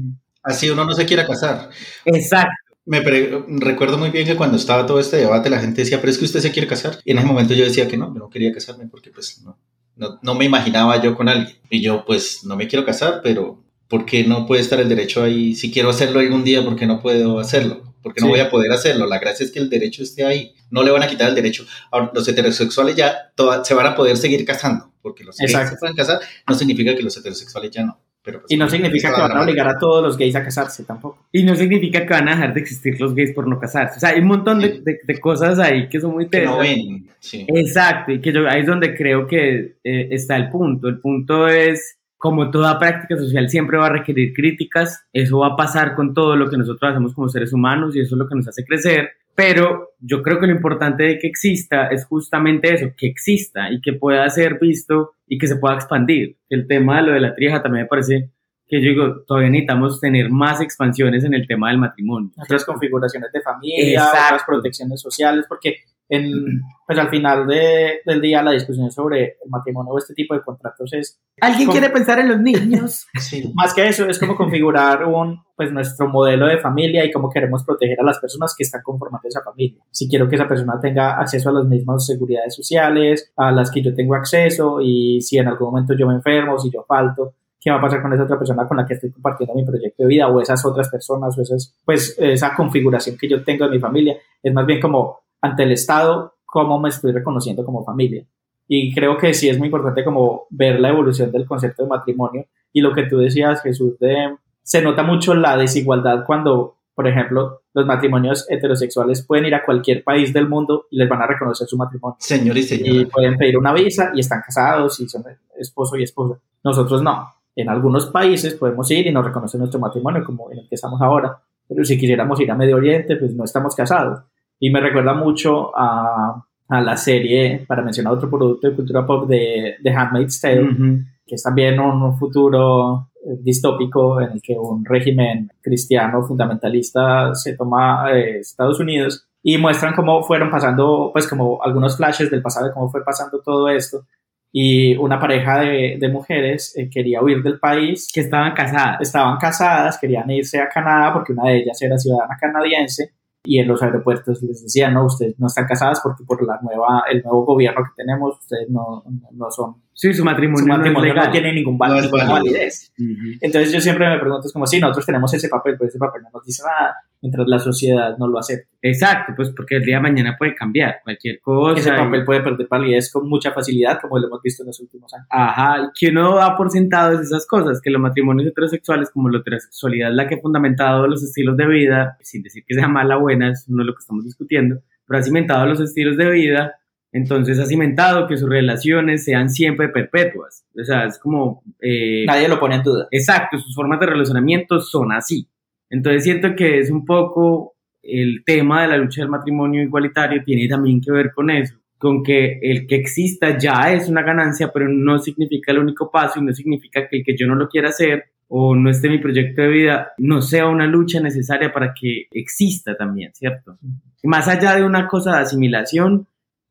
Así 0.43 0.69
uno 0.69 0.85
no 0.85 0.93
se 0.93 1.07
quiera 1.07 1.27
casar. 1.27 1.69
Exacto 2.05 2.68
me 2.89 3.01
recuerdo 3.01 3.99
muy 3.99 4.09
bien 4.09 4.27
que 4.27 4.35
cuando 4.35 4.57
estaba 4.57 4.87
todo 4.87 4.99
este 4.99 5.19
debate 5.19 5.51
la 5.51 5.61
gente 5.61 5.83
decía, 5.83 6.01
pero 6.01 6.11
es 6.11 6.17
que 6.17 6.25
usted 6.25 6.41
se 6.41 6.51
quiere 6.51 6.67
casar. 6.67 6.99
Y 7.05 7.11
en 7.11 7.19
ese 7.19 7.27
momento 7.27 7.53
yo 7.53 7.65
decía 7.65 7.87
que 7.87 7.99
no, 7.99 8.13
yo 8.15 8.19
no 8.19 8.31
quería 8.31 8.51
casarme 8.51 8.87
porque 8.87 9.11
pues 9.11 9.43
no, 9.43 9.59
no, 9.95 10.19
no, 10.23 10.35
me 10.35 10.47
imaginaba 10.47 11.01
yo 11.03 11.15
con 11.15 11.29
alguien. 11.29 11.55
Y 11.69 11.83
yo 11.83 12.07
pues 12.07 12.45
no 12.45 12.57
me 12.57 12.67
quiero 12.67 12.87
casar, 12.87 13.21
pero 13.23 13.63
¿por 13.89 14.07
qué 14.07 14.25
no 14.25 14.47
puede 14.47 14.63
estar 14.63 14.81
el 14.81 14.89
derecho 14.89 15.23
ahí? 15.23 15.55
Si 15.55 15.71
quiero 15.71 15.91
hacerlo 15.91 16.21
algún 16.21 16.45
día, 16.45 16.65
¿por 16.65 16.77
qué 16.77 16.87
no 16.87 17.01
puedo 17.01 17.39
hacerlo? 17.39 17.95
Porque 18.03 18.23
no 18.23 18.29
voy 18.29 18.41
a 18.41 18.49
poder 18.49 18.73
hacerlo. 18.73 19.07
La 19.07 19.19
gracia 19.19 19.45
es 19.45 19.53
que 19.53 19.59
el 19.59 19.69
derecho 19.69 20.03
esté 20.03 20.25
ahí. 20.25 20.55
No 20.71 20.83
le 20.83 20.91
van 20.91 21.03
a 21.03 21.09
quitar 21.09 21.29
el 21.29 21.35
derecho. 21.35 21.67
Ahora, 21.91 22.11
los 22.15 22.27
heterosexuales 22.27 22.97
ya 22.97 23.33
se 23.65 23.75
van 23.75 23.87
a 23.87 23.95
poder 23.95 24.17
seguir 24.17 24.47
casando, 24.47 24.95
porque 25.03 25.25
los 25.25 25.37
gays 25.37 25.53
se 25.53 25.77
pueden 25.77 25.95
casar, 25.95 26.21
no 26.49 26.55
significa 26.55 26.97
que 26.97 27.03
los 27.03 27.15
heterosexuales 27.17 27.71
ya 27.71 27.85
no. 27.85 28.01
Pues, 28.33 28.45
y 28.49 28.57
no 28.57 28.69
significa 28.69 29.15
que 29.15 29.21
van 29.21 29.37
a 29.37 29.43
obligar 29.43 29.69
a 29.69 29.79
todos 29.79 30.03
los 30.03 30.17
gays 30.17 30.37
a 30.37 30.45
casarse 30.45 30.85
tampoco. 30.85 31.27
Y 31.33 31.43
no 31.43 31.55
significa 31.55 32.05
que 32.05 32.13
van 32.13 32.29
a 32.29 32.33
dejar 32.33 32.55
de 32.55 32.61
existir 32.61 33.01
los 33.01 33.15
gays 33.15 33.33
por 33.33 33.49
no 33.49 33.59
casarse. 33.59 33.97
O 33.97 34.01
sea, 34.01 34.11
hay 34.11 34.21
un 34.21 34.29
montón 34.29 34.61
de, 34.61 35.01
de, 35.03 35.21
cosas 35.21 35.59
ahí 35.59 35.89
que 35.89 36.01
son 36.01 36.13
muy 36.13 36.25
interesantes. 36.25 37.15
Exacto, 37.49 38.13
y 38.13 38.21
que 38.21 38.33
yo 38.33 38.49
ahí 38.49 38.61
es 38.61 38.67
donde 38.67 38.95
creo 38.95 39.27
que 39.27 39.77
eh, 39.83 40.09
está 40.11 40.37
el 40.37 40.51
punto. 40.51 40.89
El 40.89 41.01
punto 41.01 41.49
es, 41.49 41.99
como 42.17 42.51
toda 42.51 42.79
práctica 42.79 43.17
social 43.17 43.49
siempre 43.49 43.79
va 43.79 43.87
a 43.87 43.93
requerir 43.93 44.33
críticas, 44.35 45.07
eso 45.13 45.39
va 45.39 45.49
a 45.49 45.57
pasar 45.57 45.95
con 45.95 46.15
todo 46.15 46.37
lo 46.37 46.51
que 46.51 46.57
nosotros 46.57 46.91
hacemos 46.91 47.15
como 47.15 47.29
seres 47.29 47.53
humanos 47.53 47.95
y 47.95 48.01
eso 48.01 48.15
es 48.15 48.19
lo 48.19 48.29
que 48.29 48.35
nos 48.35 48.49
hace 48.49 48.65
crecer. 48.65 49.11
Pero 49.39 49.95
yo 50.01 50.21
creo 50.21 50.41
que 50.41 50.49
lo 50.49 50.53
importante 50.53 51.05
de 51.05 51.19
que 51.21 51.29
exista 51.29 51.87
es 51.87 52.05
justamente 52.07 52.75
eso, 52.75 52.93
que 52.97 53.07
exista 53.07 53.71
y 53.71 53.81
que 53.81 53.93
pueda 53.93 54.29
ser 54.31 54.59
visto 54.59 55.13
y 55.29 55.39
que 55.39 55.47
se 55.47 55.55
pueda 55.55 55.77
expandir. 55.77 56.39
El 56.49 56.67
tema 56.67 56.97
de 56.97 57.03
lo 57.07 57.13
de 57.13 57.21
la 57.21 57.37
trieja 57.37 57.63
también 57.63 57.85
me 57.85 57.89
parece 57.89 58.31
que 58.69 58.83
yo 58.83 58.91
digo, 58.91 59.25
todavía 59.27 59.51
necesitamos 59.51 60.01
tener 60.01 60.31
más 60.31 60.61
expansiones 60.61 61.25
en 61.25 61.35
el 61.35 61.47
tema 61.47 61.71
del 61.71 61.79
matrimonio. 61.79 62.31
Otras 62.37 62.65
configuraciones 62.65 63.33
de 63.33 63.41
familia, 63.41 64.09
otras 64.09 64.43
protecciones 64.47 65.01
sociales, 65.01 65.47
porque 65.49 65.77
en, 66.11 66.61
pues 66.87 66.99
al 66.99 67.09
final 67.09 67.47
de, 67.47 68.01
del 68.05 68.21
día 68.21 68.43
la 68.43 68.53
discusión 68.53 68.91
sobre 68.91 69.23
el 69.43 69.51
matrimonio 69.51 69.93
o 69.93 69.99
este 69.99 70.13
tipo 70.13 70.35
de 70.35 70.43
contratos 70.43 70.93
es... 70.93 71.19
¿Alguien 71.41 71.71
quiere 71.71 71.89
pensar 71.89 72.19
en 72.19 72.29
los 72.29 72.41
niños? 72.41 73.07
sí. 73.19 73.51
Más 73.55 73.73
que 73.73 73.89
eso, 73.89 74.07
es 74.07 74.19
como 74.19 74.37
configurar 74.37 75.05
un, 75.07 75.41
pues 75.57 75.73
nuestro 75.73 76.09
modelo 76.09 76.47
de 76.47 76.59
familia 76.59 77.05
y 77.05 77.11
cómo 77.11 77.31
queremos 77.31 77.65
proteger 77.65 78.01
a 78.01 78.05
las 78.05 78.19
personas 78.19 78.55
que 78.57 78.65
están 78.65 78.83
conformando 78.83 79.29
esa 79.29 79.43
familia. 79.43 79.83
Si 79.91 80.09
quiero 80.09 80.29
que 80.29 80.37
esa 80.37 80.49
persona 80.49 80.79
tenga 80.81 81.19
acceso 81.19 81.49
a 81.49 81.53
las 81.53 81.65
mismas 81.65 82.05
seguridades 82.05 82.55
sociales, 82.55 83.33
a 83.37 83.51
las 83.51 83.71
que 83.71 83.83
yo 83.83 83.95
tengo 83.95 84.15
acceso 84.15 84.81
y 84.83 85.23
si 85.23 85.39
en 85.39 85.49
algún 85.49 85.71
momento 85.71 85.95
yo 85.95 86.07
me 86.07 86.15
enfermo, 86.15 86.59
si 86.59 86.71
yo 86.71 86.85
falto, 86.87 87.35
qué 87.61 87.71
va 87.71 87.79
a 87.79 87.81
pasar 87.81 88.03
con 88.03 88.13
esa 88.13 88.25
otra 88.25 88.39
persona 88.39 88.67
con 88.67 88.77
la 88.77 88.87
que 88.87 88.95
estoy 88.95 89.11
compartiendo 89.11 89.55
mi 89.55 89.65
proyecto 89.65 90.03
de 90.03 90.09
vida 90.09 90.29
o 90.29 90.41
esas 90.41 90.65
otras 90.65 90.89
personas 90.89 91.37
o 91.37 91.43
esas, 91.43 91.75
pues 91.85 92.17
esa 92.19 92.55
configuración 92.55 93.17
que 93.17 93.29
yo 93.29 93.43
tengo 93.43 93.65
de 93.65 93.73
mi 93.73 93.79
familia. 93.79 94.17
Es 94.43 94.53
más 94.53 94.67
bien 94.67 94.81
como 94.81 95.21
ante 95.41 95.65
el 95.65 95.73
Estado 95.73 96.35
cómo 96.45 96.79
me 96.79 96.89
estoy 96.89 97.13
reconociendo 97.13 97.65
como 97.65 97.85
familia. 97.85 98.25
Y 98.67 98.95
creo 98.95 99.17
que 99.17 99.33
sí 99.33 99.49
es 99.49 99.59
muy 99.59 99.67
importante 99.69 100.05
como 100.05 100.47
ver 100.51 100.79
la 100.79 100.91
evolución 100.91 101.33
del 101.33 101.47
concepto 101.47 101.83
de 101.83 101.89
matrimonio 101.89 102.47
y 102.73 102.81
lo 102.81 102.93
que 102.93 103.05
tú 103.05 103.19
decías, 103.19 103.63
Jesús, 103.63 103.99
de, 103.99 104.37
se 104.63 104.83
nota 104.83 105.03
mucho 105.03 105.35
la 105.35 105.57
desigualdad 105.57 106.25
cuando, 106.27 106.77
por 106.95 107.09
ejemplo, 107.09 107.63
los 107.73 107.87
matrimonios 107.87 108.47
heterosexuales 108.51 109.25
pueden 109.27 109.47
ir 109.47 109.55
a 109.55 109.65
cualquier 109.65 110.05
país 110.05 110.35
del 110.35 110.49
mundo 110.49 110.87
y 110.91 110.99
les 110.99 111.09
van 111.09 111.23
a 111.23 111.27
reconocer 111.27 111.67
su 111.67 111.79
matrimonio. 111.79 112.17
Señor 112.21 112.57
y 112.59 112.61
Y 112.61 112.63
señora. 112.65 113.09
pueden 113.11 113.39
pedir 113.39 113.57
una 113.57 113.73
visa 113.73 114.11
y 114.15 114.21
están 114.21 114.43
casados 114.43 115.01
y 115.01 115.09
son 115.09 115.25
esposo 115.59 115.97
y 115.97 116.03
esposa. 116.03 116.39
Nosotros 116.63 117.03
no. 117.03 117.38
En 117.61 117.69
algunos 117.69 118.07
países 118.07 118.55
podemos 118.55 118.89
ir 118.93 119.07
y 119.07 119.13
nos 119.13 119.25
reconocen 119.25 119.59
nuestro 119.59 119.81
matrimonio, 119.81 120.23
como 120.25 120.51
en 120.53 120.59
el 120.61 120.69
que 120.69 120.77
estamos 120.77 121.01
ahora. 121.03 121.39
Pero 121.69 121.85
si 121.85 121.99
quisiéramos 121.99 122.39
ir 122.41 122.51
a 122.51 122.55
Medio 122.55 122.77
Oriente, 122.77 123.17
pues 123.17 123.35
no 123.35 123.43
estamos 123.45 123.75
casados. 123.75 124.21
Y 124.61 124.71
me 124.71 124.81
recuerda 124.81 125.13
mucho 125.13 125.77
a, 125.77 126.45
a 126.69 126.81
la 126.81 126.97
serie, 126.97 127.65
para 127.67 127.83
mencionar 127.83 128.13
otro 128.13 128.31
producto 128.31 128.69
de 128.69 128.77
cultura 128.77 129.05
pop, 129.05 129.29
de 129.29 129.75
The 129.83 129.91
Handmaid's 129.91 130.41
Tale, 130.41 130.63
Ujú. 130.63 130.99
que 131.27 131.35
es 131.35 131.43
también 131.43 131.81
un, 131.81 132.01
un 132.01 132.17
futuro 132.17 133.09
eh, 133.27 133.37
distópico 133.41 134.21
en 134.21 134.31
el 134.33 134.41
que 134.41 134.55
un 134.57 134.85
régimen 134.85 135.51
cristiano 135.61 136.23
fundamentalista 136.23 137.35
se 137.35 137.57
toma 137.57 138.13
eh, 138.13 138.39
Estados 138.39 138.79
Unidos 138.79 139.27
y 139.43 139.59
muestran 139.59 139.95
cómo 139.95 140.23
fueron 140.23 140.51
pasando, 140.51 141.11
pues 141.13 141.27
como 141.27 141.61
algunos 141.63 141.97
flashes 141.97 142.31
del 142.31 142.43
pasado 142.43 142.67
de 142.67 142.73
cómo 142.73 142.89
fue 142.89 143.05
pasando 143.05 143.41
todo 143.41 143.69
esto. 143.69 144.05
Y 144.53 144.97
una 144.97 145.19
pareja 145.19 145.61
de, 145.61 145.97
de 146.01 146.09
mujeres 146.09 146.75
eh, 146.77 146.89
quería 146.91 147.23
huir 147.23 147.43
del 147.43 147.59
país, 147.59 148.11
Que 148.13 148.21
estaban 148.21 148.55
casadas. 148.55 149.01
estaban 149.01 149.37
casadas, 149.39 149.99
querían 149.99 150.31
irse 150.31 150.59
a 150.61 150.69
Canadá 150.69 151.13
porque 151.13 151.33
una 151.33 151.51
de 151.51 151.59
ellas 151.59 151.81
era 151.83 151.99
ciudadana 151.99 152.37
canadiense 152.41 153.13
y 153.45 153.59
en 153.59 153.69
los 153.69 153.83
aeropuertos 153.83 154.43
les 154.43 154.63
decían, 154.63 154.95
no, 154.95 155.07
ustedes 155.07 155.39
no 155.39 155.47
están 155.47 155.67
casadas 155.67 156.01
porque 156.03 156.25
por 156.25 156.45
la 156.47 156.59
nueva, 156.61 157.05
el 157.11 157.23
nuevo 157.23 157.45
gobierno 157.45 157.83
que 157.83 158.03
tenemos, 158.03 158.39
ustedes 158.39 158.69
no, 158.69 159.05
no, 159.07 159.29
no 159.33 159.51
son, 159.51 159.77
Sí, 160.01 160.15
su 160.15 160.25
matrimonio, 160.25 160.61
su 160.61 160.67
no 160.69 160.75
es 160.75 160.79
matrimonio 160.79 161.09
no, 161.13 161.19
legal. 161.21 161.33
tiene 161.33 161.53
ningún 161.55 161.75
No 161.75 161.79
val- 161.79 161.97
es 161.99 162.05
ninguna 162.05 162.25
válido. 162.25 162.53
validez. 162.55 162.93
Ujú. 163.01 163.39
Entonces 163.41 163.73
yo 163.73 163.81
siempre 163.81 164.09
me 164.09 164.19
pregunto, 164.21 164.47
es 164.47 164.53
como, 164.53 164.65
sí, 164.65 164.79
nosotros 164.79 165.05
tenemos 165.07 165.35
ese 165.35 165.49
papel, 165.49 165.75
pero 165.77 165.89
ese 165.89 165.99
papel 165.99 166.23
no 166.23 166.29
nos 166.33 166.45
dice 166.47 166.63
nada, 166.65 166.95
mientras 167.21 167.49
la 167.49 167.59
sociedad 167.59 168.17
no 168.17 168.29
lo 168.29 168.39
acepta. 168.39 168.69
Exacto, 168.81 169.33
pues 169.35 169.51
porque 169.51 169.75
el 169.79 169.83
día 169.83 169.97
de 169.97 170.03
mañana 170.03 170.37
puede 170.39 170.55
cambiar 170.55 171.01
cualquier 171.03 171.41
cosa. 171.41 171.81
Ese 171.81 171.89
y- 171.89 171.97
papel 171.97 172.25
puede 172.25 172.43
perder 172.43 172.69
validez 172.71 173.11
con 173.13 173.29
mucha 173.29 173.51
facilidad, 173.51 173.99
como 174.01 174.21
lo 174.21 174.29
hemos 174.29 174.41
visto 174.41 174.63
en 174.63 174.69
los 174.69 174.79
últimos 174.79 175.13
años. 175.13 175.27
Ajá, 175.31 175.79
y 175.83 175.89
que 175.99 176.13
uno 176.13 176.37
da 176.37 176.57
por 176.57 176.71
sentado 176.71 177.15
es 177.15 177.23
esas 177.27 177.45
cosas, 177.45 177.81
que 177.83 177.91
los 177.91 178.01
matrimonios 178.01 178.47
heterosexuales, 178.49 179.11
como 179.11 179.29
la 179.31 179.39
heterosexualidad 179.41 180.11
es 180.11 180.15
la 180.15 180.29
que 180.29 180.37
ha 180.37 180.41
fundamentado 180.41 181.09
los 181.09 181.25
estilos 181.25 181.57
de 181.57 181.67
vida, 181.67 182.17
sin 182.21 182.45
decir 182.45 182.63
que 182.65 182.77
sea 182.77 182.87
mala 182.87 183.17
o 183.17 183.23
buena, 183.23 183.51
eso 183.51 183.65
no 183.75 183.83
es 183.83 183.87
lo 183.89 183.95
que 183.95 184.01
estamos 184.01 184.25
discutiendo, 184.25 184.81
pero 185.09 185.19
ha 185.19 185.23
cimentado 185.25 185.67
los 185.67 185.81
estilos 185.81 186.17
de 186.17 186.31
vida, 186.31 186.75
entonces 187.13 187.59
ha 187.59 187.67
cimentado 187.67 188.27
que 188.27 188.37
sus 188.37 188.49
relaciones 188.49 189.25
sean 189.25 189.49
siempre 189.51 189.89
perpetuas. 189.89 190.65
O 190.79 190.85
sea, 190.85 191.07
es 191.07 191.19
como... 191.19 191.63
eh, 191.81 192.25
Nadie 192.27 192.49
lo 192.49 192.61
pone 192.61 192.77
en 192.77 192.83
duda. 192.83 193.09
Exacto, 193.11 193.59
sus 193.59 193.75
formas 193.75 193.99
de 194.01 194.07
relacionamiento 194.07 194.81
son 194.81 195.13
así. 195.13 195.49
Entonces 195.91 196.25
siento 196.25 196.55
que 196.55 196.81
es 196.81 196.91
un 196.91 197.05
poco 197.05 197.77
el 198.03 198.43
tema 198.45 198.83
de 198.83 198.89
la 198.89 198.99
lucha 198.99 199.23
del 199.23 199.31
matrimonio 199.31 199.83
igualitario 199.83 200.43
tiene 200.45 200.69
también 200.69 201.01
que 201.01 201.11
ver 201.11 201.33
con 201.35 201.51
eso, 201.51 201.77
con 201.99 202.23
que 202.23 202.59
el 202.63 202.87
que 202.87 202.97
exista 202.97 203.59
ya 203.59 203.93
es 203.93 204.09
una 204.09 204.23
ganancia, 204.23 204.71
pero 204.73 204.89
no 204.89 205.19
significa 205.19 205.73
el 205.73 205.79
único 205.79 206.11
paso 206.11 206.41
y 206.41 206.45
no 206.45 206.53
significa 206.53 207.09
que 207.09 207.19
el 207.19 207.25
que 207.25 207.37
yo 207.37 207.47
no 207.47 207.55
lo 207.55 207.69
quiera 207.69 207.89
hacer 207.89 208.25
o 208.49 208.75
no 208.75 208.89
esté 208.91 209.09
en 209.09 209.15
mi 209.15 209.19
proyecto 209.19 209.63
de 209.63 209.69
vida 209.69 210.13
no 210.19 210.41
sea 210.41 210.69
una 210.69 210.87
lucha 210.87 211.21
necesaria 211.21 211.73
para 211.73 211.93
que 211.93 212.29
exista 212.31 212.97
también, 212.97 213.31
¿cierto? 213.35 213.77
Más 214.23 214.49
allá 214.49 214.75
de 214.75 214.85
una 214.85 215.07
cosa 215.07 215.37
de 215.37 215.43
asimilación, 215.43 216.27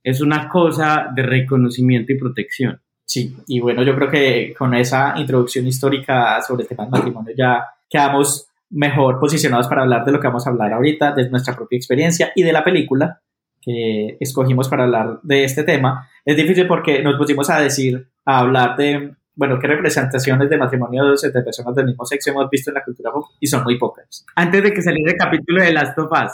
es 0.09 0.21
una 0.21 0.47
cosa 0.47 1.09
de 1.13 1.21
reconocimiento 1.21 2.13
y 2.13 2.17
protección. 2.17 2.79
Sí, 3.05 3.35
y 3.47 3.59
bueno, 3.59 3.83
yo 3.83 3.93
creo 3.93 4.09
que 4.09 4.53
con 4.57 4.73
esa 4.73 5.13
introducción 5.17 5.67
histórica 5.67 6.41
sobre 6.41 6.63
el 6.63 6.69
tema 6.69 6.85
del 6.85 6.91
matrimonio 6.91 7.33
ya 7.37 7.65
quedamos 7.89 8.47
mejor 8.69 9.19
posicionados 9.19 9.67
para 9.67 9.81
hablar 9.81 10.05
de 10.05 10.13
lo 10.13 10.19
que 10.21 10.27
vamos 10.27 10.47
a 10.47 10.49
hablar 10.49 10.71
ahorita, 10.71 11.11
de 11.11 11.29
nuestra 11.29 11.55
propia 11.55 11.75
experiencia 11.75 12.31
y 12.35 12.43
de 12.43 12.53
la 12.53 12.63
película 12.63 13.21
que 13.61 14.15
escogimos 14.21 14.69
para 14.69 14.85
hablar 14.85 15.19
de 15.23 15.43
este 15.43 15.63
tema. 15.63 16.09
Es 16.23 16.37
difícil 16.37 16.67
porque 16.67 17.03
nos 17.03 17.17
pusimos 17.17 17.49
a 17.49 17.59
decir, 17.59 18.07
a 18.23 18.39
hablar 18.39 18.77
de, 18.77 19.13
bueno, 19.35 19.59
qué 19.59 19.67
representaciones 19.67 20.49
de 20.49 20.57
matrimonios 20.57 21.21
entre 21.25 21.41
personas 21.41 21.75
del 21.75 21.85
mismo 21.85 22.05
sexo 22.05 22.31
hemos 22.31 22.49
visto 22.49 22.69
en 22.69 22.75
la 22.75 22.83
cultura 22.85 23.11
pop 23.11 23.25
y 23.41 23.47
son 23.47 23.61
muy 23.65 23.77
pocas. 23.77 24.25
Antes 24.37 24.63
de 24.63 24.71
que 24.71 24.81
saliera 24.81 25.11
el 25.11 25.17
capítulo 25.17 25.61
de 25.61 25.73
Last 25.73 25.99
of 25.99 26.11
Us, 26.11 26.31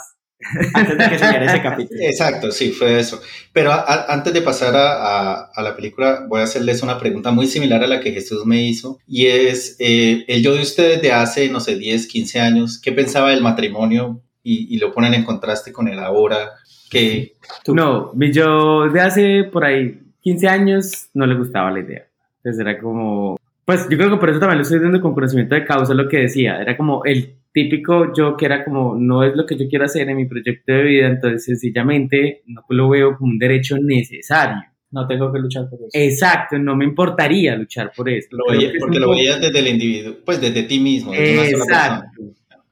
Antes 0.74 0.98
de 0.98 1.08
que 1.08 1.18
saliera 1.18 1.46
ese 1.46 1.62
capítulo. 1.62 2.00
Exacto, 2.02 2.52
sí, 2.52 2.70
fue 2.72 2.98
eso. 2.98 3.20
Pero 3.52 3.72
a- 3.72 3.80
a- 3.86 4.12
antes 4.12 4.32
de 4.32 4.42
pasar 4.42 4.74
a, 4.76 5.44
a- 5.54 5.62
la 5.62 5.74
película, 5.76 6.24
voy 6.28 6.40
a 6.40 6.44
hacerles 6.44 6.82
una 6.82 6.98
pregunta 6.98 7.30
muy 7.30 7.46
similar 7.46 7.82
a 7.82 7.86
la 7.86 8.00
que 8.00 8.12
Jesús 8.12 8.44
me 8.46 8.62
hizo. 8.62 8.98
Y 9.06 9.26
es, 9.26 9.76
eh, 9.78 10.24
el 10.28 10.42
yo 10.42 10.54
de 10.54 10.62
ustedes 10.62 11.00
de 11.02 11.12
hace, 11.12 11.48
no 11.48 11.60
sé, 11.60 11.76
10, 11.76 12.06
15 12.06 12.40
años, 12.40 12.80
¿qué 12.80 12.92
pensaba 12.92 13.30
del 13.30 13.42
matrimonio? 13.42 14.20
Y, 14.42 14.74
y 14.74 14.78
lo 14.78 14.92
ponen 14.92 15.14
en 15.14 15.24
contraste 15.24 15.72
con 15.72 15.88
el 15.88 15.98
ahora. 15.98 16.50
Que, 16.90 17.36
Tú. 17.64 17.74
No, 17.74 18.12
mi 18.14 18.30
yo 18.32 18.88
de 18.90 19.00
hace 19.00 19.44
por 19.44 19.64
ahí 19.64 19.98
15 20.20 20.48
años 20.48 21.08
no 21.14 21.26
le 21.26 21.34
gustaba 21.34 21.70
la 21.70 21.80
idea. 21.80 22.06
Entonces 22.38 22.60
era 22.60 22.78
como, 22.78 23.38
pues 23.64 23.88
yo 23.88 23.96
creo 23.96 24.10
que 24.10 24.16
por 24.16 24.30
eso 24.30 24.38
también 24.40 24.58
lo 24.58 24.62
estoy 24.62 24.78
dando 24.80 25.00
con 25.00 25.14
conocimiento 25.14 25.54
de 25.54 25.64
causa 25.64 25.94
lo 25.94 26.08
que 26.08 26.18
decía. 26.18 26.60
Era 26.60 26.76
como 26.76 27.04
el 27.04 27.34
típico 27.52 28.12
yo 28.14 28.36
que 28.36 28.46
era 28.46 28.64
como, 28.64 28.96
no 28.98 29.22
es 29.22 29.34
lo 29.36 29.46
que 29.46 29.56
yo 29.56 29.66
quiero 29.68 29.84
hacer 29.84 30.08
en 30.08 30.16
mi 30.16 30.26
proyecto 30.26 30.72
de 30.72 30.82
vida, 30.82 31.06
entonces 31.08 31.44
sencillamente 31.44 32.42
no 32.46 32.62
lo 32.68 32.88
veo 32.88 33.16
como 33.16 33.30
un 33.32 33.38
derecho 33.38 33.76
necesario. 33.80 34.62
No 34.90 35.06
tengo 35.08 35.32
que 35.32 35.40
luchar 35.40 35.68
por 35.68 35.80
eso. 35.80 35.88
Exacto, 35.92 36.56
no 36.58 36.76
me 36.76 36.84
importaría 36.84 37.56
luchar 37.56 37.90
por 37.96 38.08
esto. 38.08 38.36
lo 38.36 38.44
veía- 38.56 38.72
porque 38.78 38.98
lo 39.00 39.10
veías 39.10 39.40
desde 39.40 39.58
el 39.58 39.68
individuo, 39.68 40.14
pues 40.24 40.40
desde 40.40 40.62
ti 40.64 40.78
mismo, 40.78 41.10
desde 41.10 41.32
una 41.34 41.42
sola 41.50 41.64
persona. 41.64 41.96
Exacto. 42.12 42.22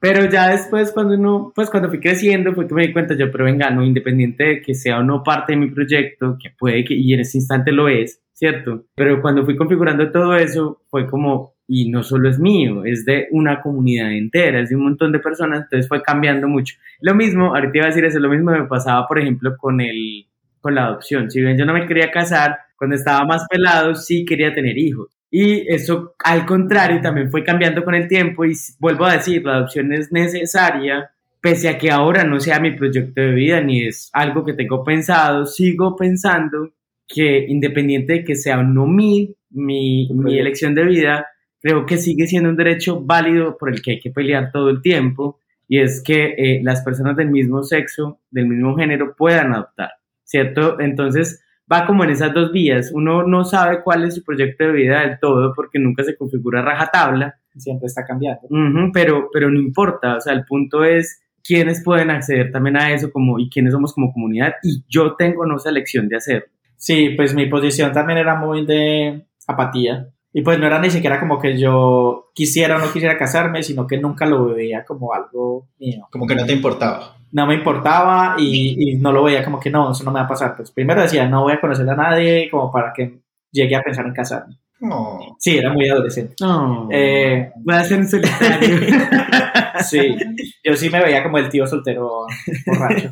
Pero 0.03 0.29
ya 0.29 0.49
después, 0.49 0.91
cuando 0.91 1.15
uno, 1.15 1.53
pues 1.55 1.71
cuando 1.71 1.89
fui 1.89 2.01
creciendo, 2.01 2.53
fue 2.55 2.67
que 2.67 2.75
me 2.75 2.85
di 2.89 2.93
cuenta 2.93 3.15
yo, 3.17 3.31
pero 3.31 3.45
venga, 3.45 3.71
no, 3.71 3.85
independiente 3.85 4.43
de 4.43 4.61
que 4.61 4.75
sea 4.75 4.99
o 4.99 5.05
no 5.05 5.23
parte 5.23 5.53
de 5.53 5.59
mi 5.59 5.71
proyecto, 5.71 6.37
que 6.43 6.51
puede 6.51 6.85
que, 6.85 6.95
y 6.95 7.15
en 7.15 7.21
ese 7.21 7.39
instante 7.39 7.71
lo 7.71 7.89
es, 7.89 8.21
¿cierto? 8.33 8.87
Pero 8.97 9.23
cuando 9.23 9.45
fui 9.45 9.55
configurando 9.57 10.11
todo 10.11 10.35
eso, 10.35 10.83
fue 10.91 11.07
como, 11.07 11.55
y 11.69 11.89
no 11.89 12.03
solo 12.03 12.29
es 12.29 12.41
mío, 12.41 12.85
es 12.85 13.05
de 13.05 13.29
una 13.31 13.61
comunidad 13.63 14.11
entera, 14.13 14.59
es 14.59 14.71
de 14.71 14.75
un 14.75 14.83
montón 14.83 15.13
de 15.13 15.21
personas, 15.21 15.63
entonces 15.63 15.87
fue 15.87 16.03
cambiando 16.03 16.49
mucho. 16.49 16.75
Lo 17.01 17.15
mismo, 17.15 17.55
ahorita 17.55 17.79
iba 17.79 17.85
a 17.87 17.91
decir 17.91 18.05
eso, 18.05 18.19
lo 18.19 18.29
mismo 18.29 18.51
me 18.51 18.65
pasaba, 18.65 19.07
por 19.07 19.21
ejemplo, 19.21 19.57
con 19.57 19.81
el, 19.81 20.27
con 20.61 20.75
la 20.75 20.87
adopción. 20.87 21.31
Si 21.31 21.41
bien 21.41 21.57
yo 21.57 21.65
no 21.65 21.75
me 21.75 21.87
quería 21.87 22.11
casar, 22.11 22.59
cuando 22.77 22.97
estaba 22.97 23.25
más 23.25 23.47
pelado, 23.49 23.95
sí 23.95 24.25
quería 24.25 24.53
tener 24.53 24.77
hijos. 24.77 25.17
Y 25.35 25.65
eso, 25.73 26.15
al 26.23 26.45
contrario, 26.45 27.01
también 27.01 27.31
fue 27.31 27.43
cambiando 27.43 27.83
con 27.85 27.95
el 27.95 28.07
tiempo 28.07 28.45
y 28.45 28.53
vuelvo 28.79 29.07
a 29.07 29.15
decir, 29.15 29.43
la 29.43 29.55
adopción 29.55 29.91
es 29.95 30.13
necesaria, 30.13 31.11
pese 31.41 31.71
a 31.71 31.79
que 31.79 31.91
ahora 31.91 32.23
no 32.23 32.39
sea 32.39 32.61
mi 32.61 32.73
proyecto 32.73 33.19
de 33.19 33.33
vida 33.33 33.63
ni 33.63 33.87
es 33.87 34.11
algo 34.13 34.45
que 34.45 34.53
tengo 34.53 34.85
pensado, 34.85 35.47
sigo 35.47 35.97
pensando 35.97 36.75
que 37.09 37.47
independiente 37.49 38.13
de 38.13 38.25
que 38.25 38.37
sea 38.37 38.59
o 38.59 38.63
no 38.63 38.87
mi, 38.87 39.35
mi, 39.49 40.07
mi 40.13 40.39
elección 40.39 40.75
de 40.75 40.85
vida, 40.85 41.27
creo 41.63 41.87
que 41.87 41.97
sigue 41.97 42.27
siendo 42.27 42.51
un 42.51 42.57
derecho 42.57 43.01
válido 43.01 43.57
por 43.57 43.71
el 43.71 43.81
que 43.81 43.93
hay 43.93 44.01
que 44.01 44.11
pelear 44.11 44.53
todo 44.53 44.69
el 44.69 44.83
tiempo 44.83 45.39
y 45.67 45.81
es 45.81 46.03
que 46.03 46.35
eh, 46.37 46.61
las 46.63 46.83
personas 46.83 47.17
del 47.17 47.31
mismo 47.31 47.63
sexo, 47.63 48.21
del 48.31 48.49
mismo 48.49 48.77
género, 48.77 49.15
puedan 49.17 49.55
adoptar, 49.55 49.93
¿cierto? 50.25 50.79
Entonces 50.79 51.43
va 51.73 51.87
como 51.87 52.05
en 52.05 52.11
esas 52.11 52.35
dos 52.35 52.53
vías. 52.53 52.91
Uno 52.93 53.23
no 53.25 53.45
sabe 53.45 53.83
cuál 53.83 54.05
es 54.05 54.15
su 54.15 54.23
proyecto 54.23 54.65
de 54.65 54.73
vida 54.73 55.01
del 55.01 55.19
todo 55.19 55.53
porque 55.55 55.79
nunca 55.79 56.05
se 56.05 56.17
configura 56.17 56.61
a 56.61 56.65
rajatabla, 56.65 57.39
Siempre 57.57 57.87
está 57.87 58.05
cambiando. 58.05 58.47
Ujú, 58.49 58.93
pero, 58.93 59.29
pero 59.33 59.51
no 59.51 59.61
importa, 59.61 60.17
o 60.17 60.21
sea, 60.21 60.33
el 60.33 60.45
punto 60.45 60.85
es 60.85 61.21
quiénes 61.45 61.83
pueden 61.85 62.11
acceder 62.11 62.51
también 62.51 62.77
a 62.77 62.93
eso 62.93 63.11
como, 63.11 63.39
y 63.39 63.51
quiénes 63.51 63.73
somos 63.73 63.93
como 63.93 64.13
comunidad 64.13 64.55
y 64.63 64.85
yo 64.89 65.17
tengo 65.17 65.45
no 65.45 65.57
esa 65.57 65.71
elección 65.71 66.09
de 66.09 66.17
hacerlo. 66.17 66.49
Sí, 66.77 67.11
pues 67.11 67.35
mi 67.35 67.47
posición 67.47 67.93
también 67.93 68.19
era 68.19 68.37
muy 68.37 68.65
de 68.65 69.27
apatía. 69.47 70.09
Y 70.33 70.41
pues 70.41 70.59
no 70.59 70.67
era 70.67 70.81
ni 70.81 70.89
siquiera 70.89 71.21
como 71.21 71.39
que 71.39 71.59
yo 71.59 72.31
quisiera 72.35 72.77
o 72.77 72.79
no 72.79 72.91
quisiera 72.91 73.19
casarme, 73.19 73.63
sino 73.63 73.87
que 73.87 73.99
nunca 73.99 74.25
lo 74.25 74.47
veía 74.47 74.83
como 74.83 75.13
algo 75.13 75.69
mío. 75.79 76.09
Como 76.11 76.27
que 76.27 76.35
no 76.35 76.47
te 76.47 76.55
importaba. 76.55 77.17
No 77.33 77.47
me 77.47 77.55
importaba 77.55 78.37
y, 78.39 78.93
y 78.93 78.95
no 78.97 79.11
lo 79.13 79.25
veía 79.25 79.43
como 79.45 79.59
que 79.59 79.71
no, 79.71 79.91
eso 79.93 80.05
no 80.05 80.11
me 80.13 80.21
va 80.21 80.27
a 80.27 80.29
pasar. 80.29 80.55
Pues 80.57 80.71
primero 80.71 81.03
decía, 81.03 81.27
no 81.27 81.43
voy 81.43 81.55
a 81.55 81.61
conocer 81.61 81.89
a 81.89 81.97
nadie 81.97 82.49
como 82.51 82.71
para 82.71 82.93
que 82.93 83.21
llegue 83.51 83.75
a 83.75 83.83
pensar 83.83 84.07
en 84.07 84.13
casarme. 84.15 84.57
No. 84.81 85.37
Sí, 85.39 85.57
era 85.59 85.73
muy 85.73 85.89
adolescente. 85.89 86.35
No, 86.41 86.89
Eh, 86.91 87.51
voy 87.57 87.75
a 87.75 87.85
ser 87.85 88.01
un 88.01 88.09
solitario. 88.09 88.79
sí, 89.89 90.17
yo 90.65 90.75
sí 90.77 90.91
me 90.91 91.03
veía 91.03 91.23
como 91.23 91.39
el 91.39 91.49
tío 91.49 91.67
soltero 91.67 92.27
borracho. 92.67 93.11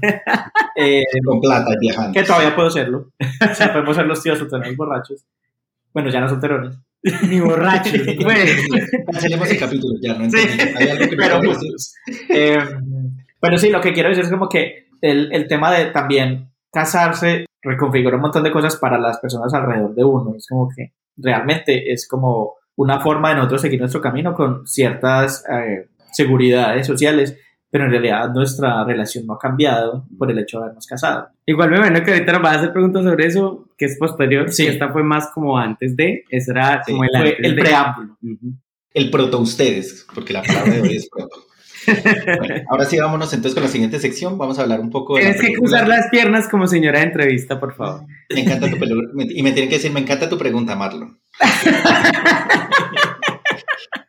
Eh, 0.76 1.02
Con 1.24 1.40
plata 1.40 1.70
y 1.74 1.78
viajando. 1.86 2.12
que 2.12 2.22
todavía 2.24 2.54
puedo 2.54 2.70
serlo. 2.70 3.10
O 3.50 3.54
sea, 3.54 3.72
podemos 3.72 3.96
ser 3.96 4.06
los 4.06 4.22
tíos 4.22 4.38
solteros 4.38 4.76
borrachos. 4.76 5.24
Bueno, 5.94 6.10
ya 6.10 6.20
no 6.20 6.28
solterones. 6.28 6.76
Ni 7.28 7.40
borracho. 7.40 7.92
Pues. 8.22 8.66
Cancelemos 9.12 9.50
el 9.50 9.58
capítulo, 9.58 9.94
ya 10.02 10.14
no 10.14 10.28
Sí. 10.30 10.38
entendí. 10.40 10.74
Hay 10.76 10.88
algo 10.90 11.04
que 11.08 11.16
me 11.16 11.22
pero, 11.22 11.40
pues, 11.40 11.94
eh, 12.28 12.58
pero 13.40 13.58
sí, 13.58 13.70
lo 13.70 13.80
que 13.80 13.92
quiero 13.92 14.08
decir 14.08 14.24
es 14.24 14.30
como 14.30 14.48
que 14.48 14.88
el, 15.00 15.32
el 15.32 15.48
tema 15.48 15.72
de 15.72 15.86
también 15.86 16.50
casarse 16.72 17.46
reconfigura 17.62 18.16
un 18.16 18.22
montón 18.22 18.42
de 18.44 18.50
cosas 18.50 18.76
para 18.76 18.98
las 18.98 19.18
personas 19.18 19.52
alrededor 19.54 19.94
de 19.94 20.04
uno. 20.04 20.34
Es 20.36 20.46
como 20.48 20.68
que 20.74 20.92
realmente 21.16 21.92
es 21.92 22.06
como 22.08 22.54
una 22.76 23.00
forma 23.00 23.30
de 23.30 23.36
nosotros 23.36 23.60
seguir 23.60 23.80
nuestro 23.80 24.00
camino 24.00 24.34
con 24.34 24.66
ciertas 24.66 25.44
eh, 25.50 25.88
seguridades 26.12 26.86
sociales, 26.86 27.36
pero 27.70 27.84
en 27.84 27.90
realidad 27.90 28.30
nuestra 28.32 28.84
relación 28.84 29.26
no 29.26 29.34
ha 29.34 29.38
cambiado 29.38 30.06
por 30.18 30.30
el 30.30 30.38
hecho 30.38 30.58
de 30.58 30.64
habernos 30.64 30.86
casado. 30.86 31.28
Igual 31.46 31.70
me 31.70 31.76
imagino 31.76 32.02
que 32.02 32.12
ahorita 32.12 32.32
nos 32.32 32.42
vas 32.42 32.56
a 32.56 32.58
hacer 32.60 32.72
preguntas 32.72 33.04
sobre 33.04 33.26
eso, 33.26 33.68
que 33.76 33.84
es 33.84 33.98
posterior. 33.98 34.50
Sí. 34.50 34.64
que 34.64 34.72
Esta 34.72 34.88
fue 34.90 35.02
más 35.02 35.30
como 35.32 35.58
antes 35.58 35.94
de, 35.96 36.24
esa 36.30 36.52
era 36.52 36.82
Sí, 36.84 36.92
como 36.92 37.04
el 37.04 37.10
Fue 37.10 37.20
antes 37.20 37.38
el 37.44 37.56
de. 37.56 37.62
preámbulo. 37.62 38.16
El 38.92 39.10
proto 39.10 39.38
ustedes, 39.38 40.06
porque 40.14 40.32
la 40.32 40.42
palabra 40.42 40.72
de 40.72 40.80
hoy 40.80 40.96
es 40.96 41.08
proto. 41.08 41.44
Bueno, 42.38 42.54
ahora 42.70 42.84
sí, 42.84 42.98
vámonos 42.98 43.32
entonces 43.32 43.54
con 43.54 43.62
la 43.64 43.68
siguiente 43.70 43.98
sección. 43.98 44.36
Vamos 44.38 44.58
a 44.58 44.62
hablar 44.62 44.80
un 44.80 44.90
poco 44.90 45.16
de. 45.16 45.22
Tienes 45.22 45.40
que 45.40 45.52
cruzar 45.54 45.86
las 45.88 46.08
piernas 46.10 46.48
como 46.48 46.66
señora 46.66 46.98
de 47.00 47.06
entrevista, 47.06 47.58
por 47.60 47.74
favor. 47.74 48.04
Me 48.34 48.40
encanta 48.40 48.70
tu 48.70 48.76
pelu- 48.76 49.10
Y 49.34 49.42
me 49.42 49.52
tienen 49.52 49.68
que 49.68 49.76
decir, 49.76 49.90
me 49.92 50.00
encanta 50.00 50.28
tu 50.28 50.38
pregunta, 50.38 50.76
Marlon. 50.76 51.18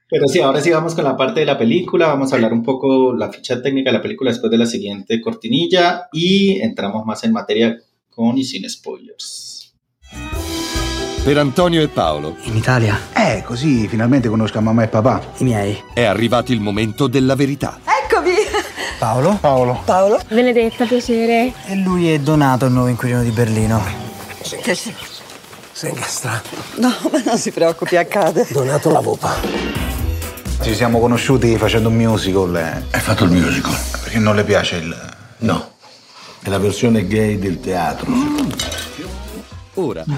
Pero 0.10 0.28
sí, 0.28 0.40
ahora 0.42 0.60
sí 0.60 0.70
vamos 0.72 0.94
con 0.94 1.06
la 1.06 1.16
parte 1.16 1.40
de 1.40 1.46
la 1.46 1.58
película. 1.58 2.08
Vamos 2.08 2.32
a 2.32 2.36
hablar 2.36 2.52
un 2.52 2.64
poco 2.64 3.16
la 3.16 3.32
ficha 3.32 3.62
técnica 3.62 3.92
de 3.92 3.98
la 3.98 4.02
película 4.02 4.30
después 4.32 4.52
de 4.52 4.58
la 4.58 4.66
siguiente 4.66 5.22
cortinilla 5.22 6.08
y 6.12 6.60
entramos 6.60 7.06
más 7.06 7.24
en 7.24 7.32
materia 7.32 7.78
con 8.10 8.38
y 8.38 8.44
sin 8.44 8.70
spoilers. 8.70 9.74
Per 11.24 11.38
Antonio 11.38 11.82
e 11.84 11.88
Paolo 11.88 12.36
In 12.44 12.56
Italia? 12.56 13.00
Eh, 13.14 13.44
così 13.46 13.88
finalmente 13.88 14.28
conosco 14.28 14.60
mamma 14.60 14.84
e 14.84 14.88
papà. 14.88 15.22
I 15.38 15.44
miei. 15.44 15.84
è 15.94 16.04
arrivato 16.04 16.52
il 16.52 16.60
momento 16.60 17.08
della 17.08 17.36
verità. 17.36 17.80
Eccomi! 18.04 18.32
Paolo? 18.98 19.38
Paolo. 19.40 19.82
Paolo? 19.86 20.20
Benedetta, 20.30 20.86
piacere. 20.86 21.54
E 21.68 21.76
lui 21.76 22.12
è 22.12 22.20
Donato, 22.20 22.66
il 22.66 22.72
nuovo 22.72 22.88
inquilino 22.88 23.22
di 23.22 23.30
Berlino. 23.30 23.82
Che 24.42 24.76
Sei 24.76 25.90
incastrato. 25.90 26.50
No, 26.78 26.92
ma 27.12 27.22
non 27.24 27.38
si 27.38 27.52
preoccupi, 27.52 27.98
accade. 27.98 28.48
Donato 28.50 28.90
la 28.92 29.00
vopa. 29.00 29.36
Ci 30.62 30.74
siamo 30.76 31.00
conosciuti 31.00 31.56
facendo 31.58 31.90
un 31.90 31.96
musical. 31.96 32.56
eh. 32.56 32.84
Hai 32.96 33.00
fatto 33.00 33.24
il 33.26 33.32
musical? 33.32 33.76
Perché 34.04 34.18
non 34.20 34.36
le 34.36 34.44
piace 34.44 34.78
il... 34.78 35.10
No. 35.40 35.70
È 36.42 36.50
la 36.50 36.60
versione 36.60 37.06
gay 37.08 37.38
del 37.38 37.60
teatro. 37.60 38.12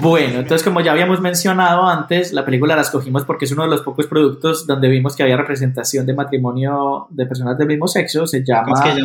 Bueno, 0.00 0.40
entonces 0.40 0.62
como 0.62 0.80
ya 0.80 0.92
habíamos 0.92 1.20
mencionado 1.20 1.86
antes, 1.86 2.32
la 2.32 2.44
película 2.44 2.76
la 2.76 2.82
escogimos 2.82 3.24
porque 3.24 3.44
es 3.44 3.52
uno 3.52 3.64
de 3.64 3.70
los 3.70 3.82
pocos 3.82 4.06
productos 4.06 4.66
donde 4.66 4.88
vimos 4.88 5.16
que 5.16 5.22
había 5.22 5.36
representación 5.36 6.06
de 6.06 6.14
matrimonio 6.14 7.06
de 7.10 7.26
personas 7.26 7.56
del 7.58 7.68
mismo 7.68 7.86
sexo. 7.88 8.26
Se 8.26 8.44
llama 8.44 8.72
¿Cómo 8.74 8.88
es 8.88 8.94
que? 8.94 9.02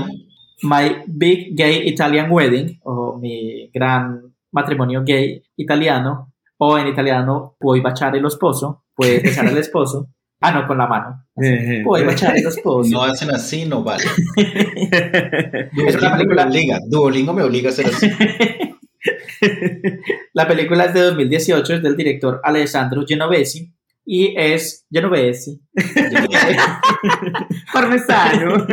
My 0.62 1.04
Big 1.08 1.56
Gay 1.56 1.88
Italian 1.88 2.30
Wedding 2.32 2.80
o 2.84 3.17
mi 3.17 3.69
gran 3.74 4.22
matrimonio 4.52 5.04
gay 5.04 5.41
italiano 5.56 6.34
o 6.58 6.78
en 6.78 6.88
italiano 6.88 7.56
puoi 7.58 7.80
baciare 7.80 8.19
lo 8.19 8.30
sposo, 8.30 8.84
puedes 8.93 9.24
besar 9.24 9.48
al 9.48 9.58
esposo. 9.58 10.10
Ah, 10.41 10.54
no, 10.54 10.65
con 10.65 10.78
la 10.78 10.88
mano. 10.88 11.26
Puoi 11.84 12.06
baciare 12.06 12.41
lo 12.41 12.50
sposo. 12.50 12.89
No 12.89 13.04
hacen 13.04 13.30
así, 13.30 13.65
no 13.65 13.84
vale. 13.84 14.06
es 14.38 15.95
una 15.98 16.12
Duolingo 16.12 16.12
me 16.12 16.17
película 16.17 16.45
obliga, 16.45 16.80
Duolingo 16.88 17.34
me 17.34 17.43
obliga 17.43 17.67
a 17.67 17.74
hacer 17.74 17.88
así. 17.88 18.10
La 20.34 20.48
película 20.48 20.86
es 20.86 20.94
de 20.94 21.02
2018, 21.02 21.76
es 21.76 21.84
del 21.84 21.96
director 21.96 22.42
Alessandro 22.44 23.06
Genovesi 23.08 23.74
y 24.06 24.34
es 24.36 24.88
Genovesi 24.92 25.62
Parmesano. 27.74 28.66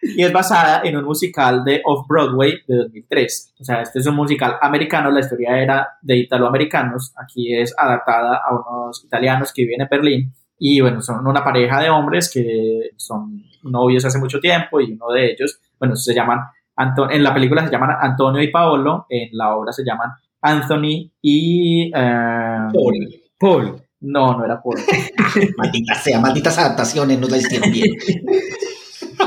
y 0.00 0.22
es 0.22 0.32
basada 0.32 0.80
en 0.84 0.96
un 0.96 1.04
musical 1.04 1.62
de 1.64 1.82
Off-Broadway 1.84 2.62
de 2.66 2.76
2003. 2.76 3.54
O 3.60 3.64
sea, 3.64 3.82
este 3.82 3.98
es 3.98 4.06
un 4.06 4.16
musical 4.16 4.56
americano, 4.62 5.10
la 5.10 5.20
historia 5.20 5.60
era 5.62 5.88
de 6.00 6.16
italoamericanos, 6.16 7.12
aquí 7.16 7.54
es 7.54 7.74
adaptada 7.76 8.40
a 8.44 8.54
unos 8.54 9.04
italianos 9.04 9.52
que 9.52 9.62
viven 9.62 9.82
en 9.82 9.88
Berlín 9.90 10.34
y 10.58 10.80
bueno, 10.80 11.02
son 11.02 11.26
una 11.26 11.44
pareja 11.44 11.82
de 11.82 11.90
hombres 11.90 12.30
que 12.32 12.90
son 12.96 13.42
novios 13.64 14.04
hace 14.04 14.18
mucho 14.18 14.40
tiempo 14.40 14.80
y 14.80 14.92
uno 14.92 15.10
de 15.12 15.32
ellos, 15.32 15.60
bueno, 15.78 15.96
se 15.96 16.14
llaman, 16.14 16.38
Anto- 16.76 17.10
en 17.10 17.22
la 17.22 17.32
película 17.34 17.64
se 17.64 17.70
llaman 17.72 17.96
Antonio 18.00 18.42
y 18.42 18.48
Paolo, 18.50 19.06
en 19.08 19.28
la 19.32 19.54
obra 19.56 19.72
se 19.72 19.84
llaman 19.84 20.10
Anthony 20.42 21.10
y... 21.22 21.90
eh, 21.94 22.58
Paul. 22.72 22.94
Paul. 23.38 23.80
No, 24.00 24.36
no 24.36 24.44
era 24.44 24.60
Paul. 24.62 24.76
Maldita 25.56 25.94
sea, 25.94 26.20
malditas 26.20 26.58
adaptaciones 26.58 27.18
no 27.18 27.26
la 27.28 27.38
hicieron 27.38 27.70
bien. 27.70 27.90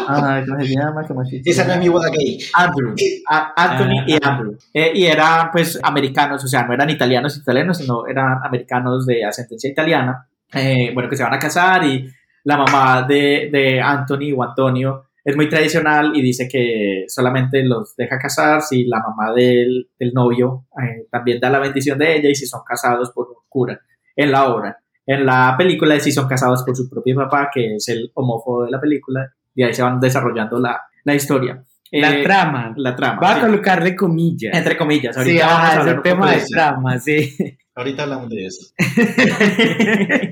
Ah, 0.10 0.41
¿cómo 0.47 0.60
se 0.62 0.67
llama? 0.67 1.03
¿Cómo 1.07 1.25
se 1.25 1.41
Esa 1.43 1.65
no 1.65 1.73
es 1.73 1.79
mi 1.79 1.89
boda 1.89 2.10
gay. 2.10 2.38
Andrew, 2.53 2.93
A- 3.29 3.53
Anthony 3.55 4.03
y 4.07 4.17
Andrew. 4.21 4.57
Eh, 4.73 4.91
y 4.95 5.05
eran 5.05 5.49
pues 5.51 5.79
americanos, 5.83 6.43
o 6.43 6.47
sea, 6.47 6.63
no 6.65 6.73
eran 6.73 6.89
italianos 6.89 7.38
italianos, 7.38 7.77
sino 7.77 8.05
eran 8.07 8.39
americanos 8.43 9.05
de 9.05 9.25
ascendencia 9.25 9.69
italiana. 9.69 10.27
Eh, 10.53 10.91
bueno, 10.93 11.10
que 11.10 11.17
se 11.17 11.23
van 11.23 11.33
a 11.33 11.39
casar 11.39 11.83
y 11.86 12.10
la 12.43 12.57
mamá 12.57 13.01
de, 13.03 13.49
de 13.51 13.81
Anthony 13.81 14.33
o 14.38 14.43
Antonio 14.43 15.07
es 15.30 15.36
muy 15.36 15.50
tradicional 15.50 16.12
y 16.16 16.22
dice 16.22 16.48
que 16.48 17.04
solamente 17.10 17.62
los 17.63 17.96
deja 17.98 18.18
casar 18.18 18.62
si 18.62 18.86
la 18.86 19.00
mamá 19.00 19.34
del, 19.36 19.90
del 20.00 20.13
novio 20.13 20.68
eh, 20.82 21.06
también 21.12 21.40
da 21.42 21.50
la 21.50 21.60
bendición 21.60 22.00
de 22.00 22.16
ella 22.16 22.30
y 22.30 22.36
si 22.36 22.46
son 22.46 22.62
casados 22.66 23.12
por 23.12 23.28
un 23.28 23.36
cura 23.50 23.78
en 24.16 24.32
la 24.32 24.48
obra. 24.48 24.78
En 25.06 25.26
la 25.26 25.54
película 25.58 25.96
es 25.96 26.04
si 26.04 26.13
son 26.13 26.28
casados 26.30 26.63
por 26.63 26.76
su 26.78 26.90
propio 26.90 27.13
papá, 27.16 27.50
que 27.54 27.76
es 27.76 27.88
el 27.90 28.10
homófobo 28.13 28.63
de 28.63 28.72
la 28.72 28.80
película, 28.80 29.30
y 29.54 29.63
ahí 29.63 29.74
se 29.74 29.84
van 29.84 30.00
desarrollando 30.00 30.60
la, 30.60 30.82
la 31.04 31.13
historia. 31.16 31.62
La 31.92 32.12
Eh, 32.20 32.24
trama. 32.24 32.74
la 32.78 32.96
trama. 32.96 33.20
Va 33.22 33.32
a 33.32 33.36
sí. 33.36 33.42
colocarle 33.42 33.96
comillas. 33.96 34.56
Entre 34.58 34.78
comillas, 34.78 35.18
ahorita 35.18 35.34
Sí, 35.34 35.40
vamos 35.46 35.60
a 35.60 35.68
ajá, 35.72 35.82
es 35.82 35.88
el 35.96 36.02
tema 36.02 36.32
de 36.32 36.44
trama, 36.50 37.00
sí. 37.00 37.38
Ahorita 37.78 38.04
hablamos 38.04 38.30
de 38.30 38.46
eso. 38.48 38.72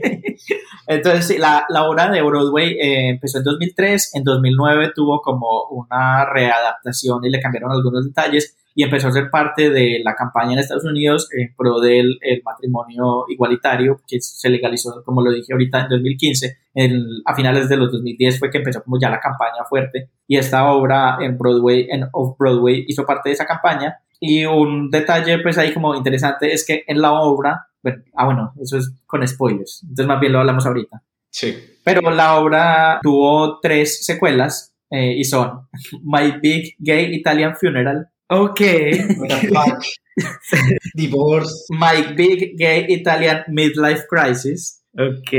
Entonces, 0.87 1.27
sí, 1.27 1.37
la, 1.37 1.65
la 1.69 1.83
obra 1.87 2.09
de 2.09 2.21
Broadway 2.21 2.71
eh, 2.79 3.09
empezó 3.09 3.37
en 3.37 3.43
2003, 3.43 4.15
en 4.15 4.23
2009 4.23 4.91
tuvo 4.95 5.21
como 5.21 5.67
una 5.69 6.25
readaptación 6.25 7.23
y 7.23 7.29
le 7.29 7.39
cambiaron 7.39 7.71
algunos 7.71 8.05
detalles 8.05 8.57
y 8.77 8.83
empezó 8.83 9.07
a 9.07 9.11
ser 9.13 9.29
parte 9.29 9.69
de 9.69 10.01
la 10.03 10.15
campaña 10.15 10.53
en 10.53 10.59
Estados 10.59 10.83
Unidos 10.83 11.29
en 11.31 11.55
pro 11.55 11.79
del 11.79 12.17
el 12.21 12.41
matrimonio 12.43 13.23
igualitario 13.29 14.01
que 14.07 14.19
se 14.19 14.49
legalizó, 14.49 15.01
como 15.05 15.21
lo 15.21 15.31
dije 15.31 15.53
ahorita, 15.53 15.83
en 15.83 15.89
2015. 15.89 16.57
En- 16.73 17.05
a 17.25 17.33
finales 17.35 17.69
de 17.69 17.77
los 17.77 17.91
2010 17.91 18.37
fue 18.37 18.49
que 18.49 18.57
empezó 18.57 18.83
como 18.83 18.99
ya 18.99 19.09
la 19.09 19.19
campaña 19.21 19.63
fuerte 19.69 20.09
y 20.27 20.37
esta 20.37 20.69
obra 20.71 21.17
en 21.21 21.37
Broadway, 21.37 21.87
en 21.89 22.05
Off-Broadway, 22.11 22.85
hizo 22.87 23.05
parte 23.05 23.29
de 23.29 23.33
esa 23.33 23.45
campaña. 23.45 23.97
Y 24.27 24.45
un 24.45 24.89
detalle, 24.89 25.39
pues 25.39 25.57
ahí 25.57 25.73
como 25.73 25.95
interesante, 25.95 26.53
es 26.53 26.65
que 26.65 26.83
en 26.87 27.01
la 27.01 27.13
obra, 27.13 27.67
bueno, 27.83 28.03
ah, 28.15 28.25
bueno, 28.25 28.53
eso 28.61 28.77
es 28.77 28.91
con 29.05 29.25
spoilers, 29.27 29.81
entonces 29.83 30.07
más 30.07 30.19
bien 30.19 30.33
lo 30.33 30.39
hablamos 30.39 30.65
ahorita. 30.65 31.01
Sí. 31.29 31.55
Pero 31.83 32.09
la 32.11 32.39
obra 32.39 32.99
tuvo 33.03 33.59
tres 33.59 34.05
secuelas 34.05 34.73
eh, 34.89 35.13
y 35.17 35.23
son 35.23 35.67
My 36.03 36.39
Big 36.41 36.75
Gay 36.79 37.13
Italian 37.15 37.55
Funeral, 37.55 38.07
Ok. 38.27 38.61
Divorce. 40.95 41.53
My 41.69 42.13
Big 42.15 42.57
Gay 42.57 42.85
Italian 42.89 43.43
Midlife 43.49 44.05
Crisis 44.09 44.81
Ok. 44.97 45.31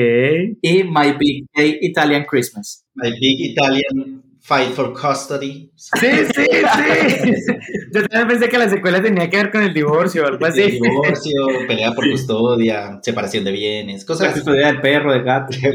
y 0.62 0.84
My 0.84 1.12
Big 1.18 1.46
Gay 1.54 1.78
Italian 1.80 2.24
Christmas. 2.24 2.84
My 2.94 3.10
Big 3.10 3.52
Italian 3.52 4.22
Fight 4.46 4.74
for 4.74 4.92
Custody. 4.92 5.72
Sí, 5.74 6.06
sí, 6.32 6.46
sí. 6.46 7.44
Yo 7.92 8.06
también 8.06 8.28
pensé 8.28 8.48
que 8.48 8.58
la 8.58 8.68
secuela 8.68 9.02
tenía 9.02 9.28
que 9.28 9.38
ver 9.38 9.50
con 9.50 9.60
el 9.64 9.74
divorcio 9.74 10.22
o 10.22 10.26
algo 10.28 10.46
así. 10.46 10.70
Divorcio, 10.70 11.46
pelea 11.66 11.90
por 11.90 12.08
custodia, 12.08 13.00
separación 13.02 13.42
de 13.42 13.50
bienes, 13.50 14.02
La 14.02 14.06
cosas 14.06 14.28
así. 14.28 14.34
custodia 14.40 14.68
del 14.68 14.80
perro, 14.80 15.12
del 15.12 15.24
gato. 15.24 15.56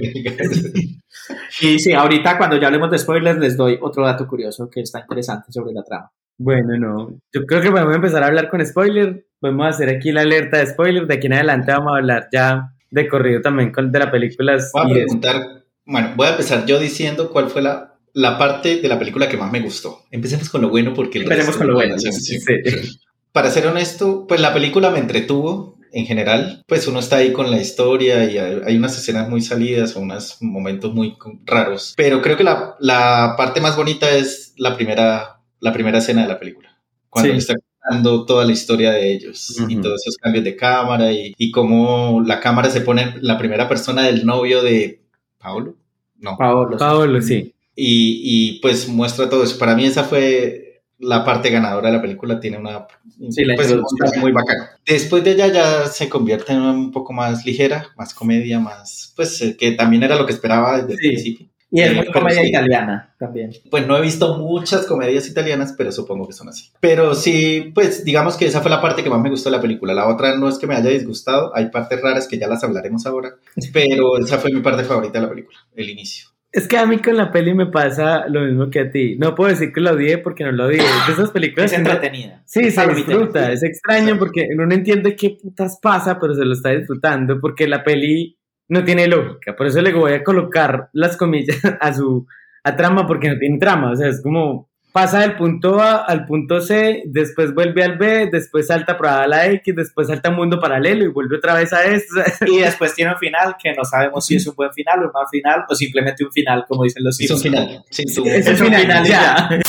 Y 1.62 1.80
sí, 1.80 1.94
ahorita 1.94 2.38
cuando 2.38 2.58
ya 2.58 2.68
hablemos 2.68 2.90
de 2.90 2.98
spoilers 2.98 3.38
les 3.40 3.56
doy 3.56 3.78
otro 3.82 4.06
dato 4.06 4.26
curioso 4.28 4.70
que 4.70 4.82
está 4.82 5.00
interesante 5.00 5.52
sobre 5.52 5.74
la 5.74 5.84
trama. 5.84 6.12
Bueno, 6.38 6.78
no. 6.78 7.10
Yo 7.34 7.46
creo 7.46 7.62
que 7.62 7.72
podemos 7.72 7.96
empezar 7.96 8.24
a 8.24 8.28
hablar 8.28 8.50
con 8.50 8.66
spoiler. 8.66 9.26
Podemos 9.40 9.68
hacer 9.68 9.90
aquí 9.90 10.12
la 10.12 10.22
alerta 10.22 10.58
de 10.58 10.68
spoiler. 10.68 11.08
De 11.08 11.16
aquí 11.16 11.28
en 11.28 11.34
adelante 11.34 11.72
vamos 11.72 11.94
a 11.94 11.98
hablar 11.98 12.28
ya 12.32 12.74
de 12.90 13.08
corrido 13.08 13.42
también 13.42 13.72
con, 13.72 13.92
de 13.92 14.00
la 14.00 14.10
película. 14.10 14.58
Voy 14.74 14.92
a 14.92 14.94
preguntar, 14.94 15.64
bueno, 15.86 16.14
voy 16.16 16.28
a 16.28 16.32
empezar 16.32 16.66
yo 16.66 16.80
diciendo 16.80 17.30
cuál 17.32 17.50
fue 17.50 17.62
la, 17.62 17.91
la 18.14 18.38
parte 18.38 18.78
de 18.82 18.88
la 18.88 19.00
película 19.00 19.30
que 19.30 19.38
más 19.38 19.52
me 19.52 19.62
gustó. 19.62 20.04
Empecemos 20.12 20.50
con 20.50 20.62
lo 20.62 20.70
bueno 20.70 20.94
porque 20.94 21.20
el 21.20 21.24
Empecemos 21.24 21.58
con 21.58 21.68
lo 21.68 21.74
bueno, 21.76 21.98
sí, 21.98 22.12
sí, 22.12 22.40
sí. 22.40 23.00
Para 23.32 23.50
ser 23.50 23.68
honesto, 23.68 24.26
pues 24.28 24.42
la 24.42 24.54
película 24.54 24.90
me 24.90 25.00
entretuvo 25.00 25.78
en 25.94 26.06
general. 26.06 26.64
Pues 26.68 26.88
uno 26.88 27.00
está 27.00 27.18
ahí 27.18 27.32
con 27.32 27.50
la 27.50 27.62
historia 27.62 28.30
y 28.30 28.38
hay, 28.38 28.76
unas 28.76 28.98
escenas 28.98 29.30
muy 29.30 29.42
salidas 29.42 29.96
o 29.96 30.02
unos 30.02 30.38
momentos 30.42 30.94
muy 30.94 31.16
raros. 31.46 31.94
Pero 31.96 32.22
creo 32.22 32.36
que 32.36 32.44
la, 32.44 32.76
la 32.80 33.36
parte 33.38 33.62
más 33.62 33.78
bonita 33.78 34.10
es 34.10 34.54
la 34.58 34.76
primera, 34.76 35.42
la 35.60 35.74
primera 35.74 36.00
escena 36.00 36.24
de 36.24 36.28
la 36.28 36.40
película. 36.40 36.78
Cuando 37.10 37.34
está 37.34 37.56
contando 37.80 38.26
toda 38.26 38.46
la 38.46 38.52
historia 38.52 38.92
de 38.92 39.12
ellos 39.12 39.58
y 39.60 39.76
Ujú. 39.76 39.82
todos 39.82 40.02
esos 40.02 40.18
cambios 40.18 40.44
de 40.44 40.56
cámara 40.56 41.12
y, 41.12 41.34
y 41.38 41.52
cómo 41.52 42.22
la 42.26 42.40
cámara 42.40 42.70
se 42.70 42.82
pone 42.82 43.02
en 43.02 43.14
la 43.22 43.38
primera 43.38 43.68
persona 43.68 44.04
del 44.04 44.26
novio 44.26 44.62
de 44.62 45.02
Paulo. 45.38 45.76
No. 46.20 46.38
Paolo. 46.38 46.78
Paolo, 46.78 47.22
sí. 47.22 47.54
Y, 47.76 48.22
y, 48.56 48.60
pues 48.60 48.88
muestra 48.88 49.30
todo 49.30 49.44
eso. 49.44 49.58
Para 49.58 49.76
mí 49.76 49.86
esa 49.86 50.04
fue 50.04 50.84
la 51.00 51.26
parte 51.26 51.50
ganadora 51.50 51.90
de 51.90 51.96
la 51.96 52.02
película 52.02 52.40
tiene 52.40 52.58
una 52.58 52.86
Sí, 53.30 53.44
pues, 53.56 53.76
muy 54.18 54.32
bacana. 54.32 54.72
Después 54.86 55.24
de 55.24 55.32
ella 55.32 55.48
ya 55.48 55.88
se 55.88 56.08
convierte 56.10 56.54
en 56.54 56.62
un 56.62 56.92
poco 56.92 57.12
más 57.14 57.46
ligera, 57.46 57.88
más 57.98 58.14
comedia, 58.14 58.60
más 58.60 59.14
pues 59.16 59.42
eh, 59.42 59.56
que 59.58 59.72
también 59.72 60.04
era 60.04 60.16
lo 60.16 60.26
que 60.26 60.34
esperaba 60.34 60.82
desde 60.82 60.98
Sí. 60.98 61.08
el 61.08 61.14
principio. 61.14 61.48
Y 61.74 61.80
es 61.82 61.92
Eh, 61.92 61.96
muy 61.96 62.12
comedia 62.12 62.42
sí. 62.42 62.50
italiana 62.50 63.16
también. 63.18 63.52
Pues 63.72 63.88
no 63.88 63.98
he 63.98 64.02
visto 64.02 64.38
muchas 64.38 64.86
comedias 64.86 65.28
italianas, 65.30 65.74
pero 65.78 65.92
supongo 65.92 66.28
que 66.28 66.34
son 66.34 66.50
así. 66.50 66.70
Pero 66.82 67.16
sí, 67.16 67.72
pues 67.74 68.04
digamos 68.04 68.36
que 68.36 68.46
esa 68.46 68.60
fue 68.62 68.70
la 68.70 68.82
parte 68.82 69.04
que 69.04 69.10
más 69.10 69.22
me 69.22 69.30
gustó 69.30 69.50
de 69.50 69.56
la 69.56 69.62
película. 69.62 69.94
La 69.94 70.08
otra 70.10 70.36
no 70.38 70.50
es 70.50 70.58
que 70.60 70.68
me 70.68 70.76
haya 70.76 70.90
disgustado, 70.90 71.56
hay 71.56 71.70
partes 71.70 72.02
raras 72.02 72.28
que 72.28 72.38
ya 72.38 72.48
las 72.48 72.64
hablaremos 72.64 73.06
ahora, 73.06 73.36
pero 73.74 74.18
esa 74.20 74.38
fue 74.38 74.52
mi 74.52 74.60
parte 74.62 74.84
favorita 74.84 75.20
de 75.20 75.24
la 75.26 75.30
película, 75.30 75.58
el 75.76 75.90
inicio. 75.90 76.28
Es 76.54 76.68
que 76.68 76.78
a 76.78 76.86
mí 76.86 76.98
con 77.00 77.16
la 77.16 77.32
peli 77.32 77.54
me 77.54 77.68
pasa 77.68 78.28
lo 78.28 78.42
mismo 78.42 78.70
que 78.70 78.82
a 78.82 78.92
ti. 78.92 79.16
No 79.18 79.36
puedo 79.36 79.50
decir 79.50 79.72
que 79.72 79.80
la 79.80 79.94
odié 79.94 80.18
porque 80.18 80.44
no 80.44 80.52
la 80.52 80.66
odié. 80.66 80.80
Es 80.80 81.08
de 81.08 81.14
esas 81.14 81.32
películas 81.32 81.72
Es 81.72 81.78
entretenida. 81.78 82.44
Sí, 82.46 82.70
se 82.70 82.76
Palomita. 82.76 83.08
disfruta. 83.08 83.52
Es 83.54 83.64
extraño 83.64 84.18
porque 84.20 84.48
uno 84.54 84.66
no 84.66 84.74
entiende 84.74 85.16
qué 85.16 85.38
putas 85.42 85.80
pasa, 85.82 86.20
pero 86.20 86.34
se 86.36 86.44
lo 86.44 86.54
está 86.54 86.72
disfrutando 86.72 87.40
porque 87.40 87.68
la 87.68 87.84
peli 87.84 88.38
no 88.68 88.84
tiene 88.84 89.08
lógica. 89.08 89.56
Por 89.56 89.68
eso 89.68 89.82
le 89.82 89.94
voy 89.94 90.12
a 90.14 90.24
colocar 90.24 90.90
las 90.92 91.16
comillas 91.16 91.58
a 91.80 91.94
su 91.94 92.28
a 92.64 92.76
trama 92.76 93.08
porque 93.08 93.30
no 93.30 93.38
tiene 93.38 93.58
trama. 93.58 93.92
O 93.92 93.96
sea, 93.96 94.10
es 94.10 94.22
como 94.22 94.71
pasa 94.92 95.20
del 95.20 95.36
punto 95.36 95.80
A 95.80 95.98
al 95.98 96.26
punto 96.26 96.62
C, 96.62 97.04
después 97.06 97.54
vuelve 97.54 97.84
al 97.84 97.98
B, 97.98 98.30
después 98.32 98.68
salta 98.68 98.98
por 98.98 99.08
A 99.08 99.24
a 99.24 99.28
la 99.28 99.48
X, 99.48 99.76
después 99.76 100.08
salta 100.08 100.30
a 100.30 100.32
mundo 100.32 100.60
paralelo 100.60 101.06
y 101.06 101.08
vuelve 101.10 101.38
otra 101.38 101.54
vez 101.56 101.74
a 101.74 101.84
esto. 101.86 102.16
Y 102.46 102.60
después 102.60 102.94
tiene 102.94 103.12
un 103.12 103.18
final 103.18 103.56
que 103.62 103.74
no 103.74 103.86
sabemos 103.86 104.26
si 104.26 104.36
es 104.36 104.48
un 104.48 104.56
buen 104.56 104.72
final 104.74 105.04
o 105.04 105.06
un 105.08 105.12
mal 105.14 105.26
final 105.32 105.64
o 105.70 105.76
simplemente 105.76 106.24
un 106.24 106.32
final, 106.32 106.66
como 106.68 106.84
dicen 106.84 107.04
los 107.04 107.20
Es 107.20 107.32
un 107.32 107.40
final. 107.40 107.84
Sí, 107.90 108.04
Es 108.04 108.18
un 108.18 108.28
un 108.28 108.58
final, 108.58 108.82
final 108.82 109.06
ya. 109.06 109.50
ya. 109.50 109.62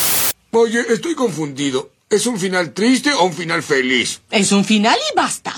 Oye, 0.53 0.81
estoy 0.91 1.15
confundido. 1.15 1.91
¿Es 2.11 2.27
un 2.27 2.39
final 2.39 2.73
triste 2.73 3.11
o 3.13 3.25
un 3.25 3.33
final 3.33 3.63
feliz? 3.63 4.21
Es 4.31 4.53
un 4.53 4.65
final 4.65 4.97
y 4.97 5.17
basta. 5.17 5.51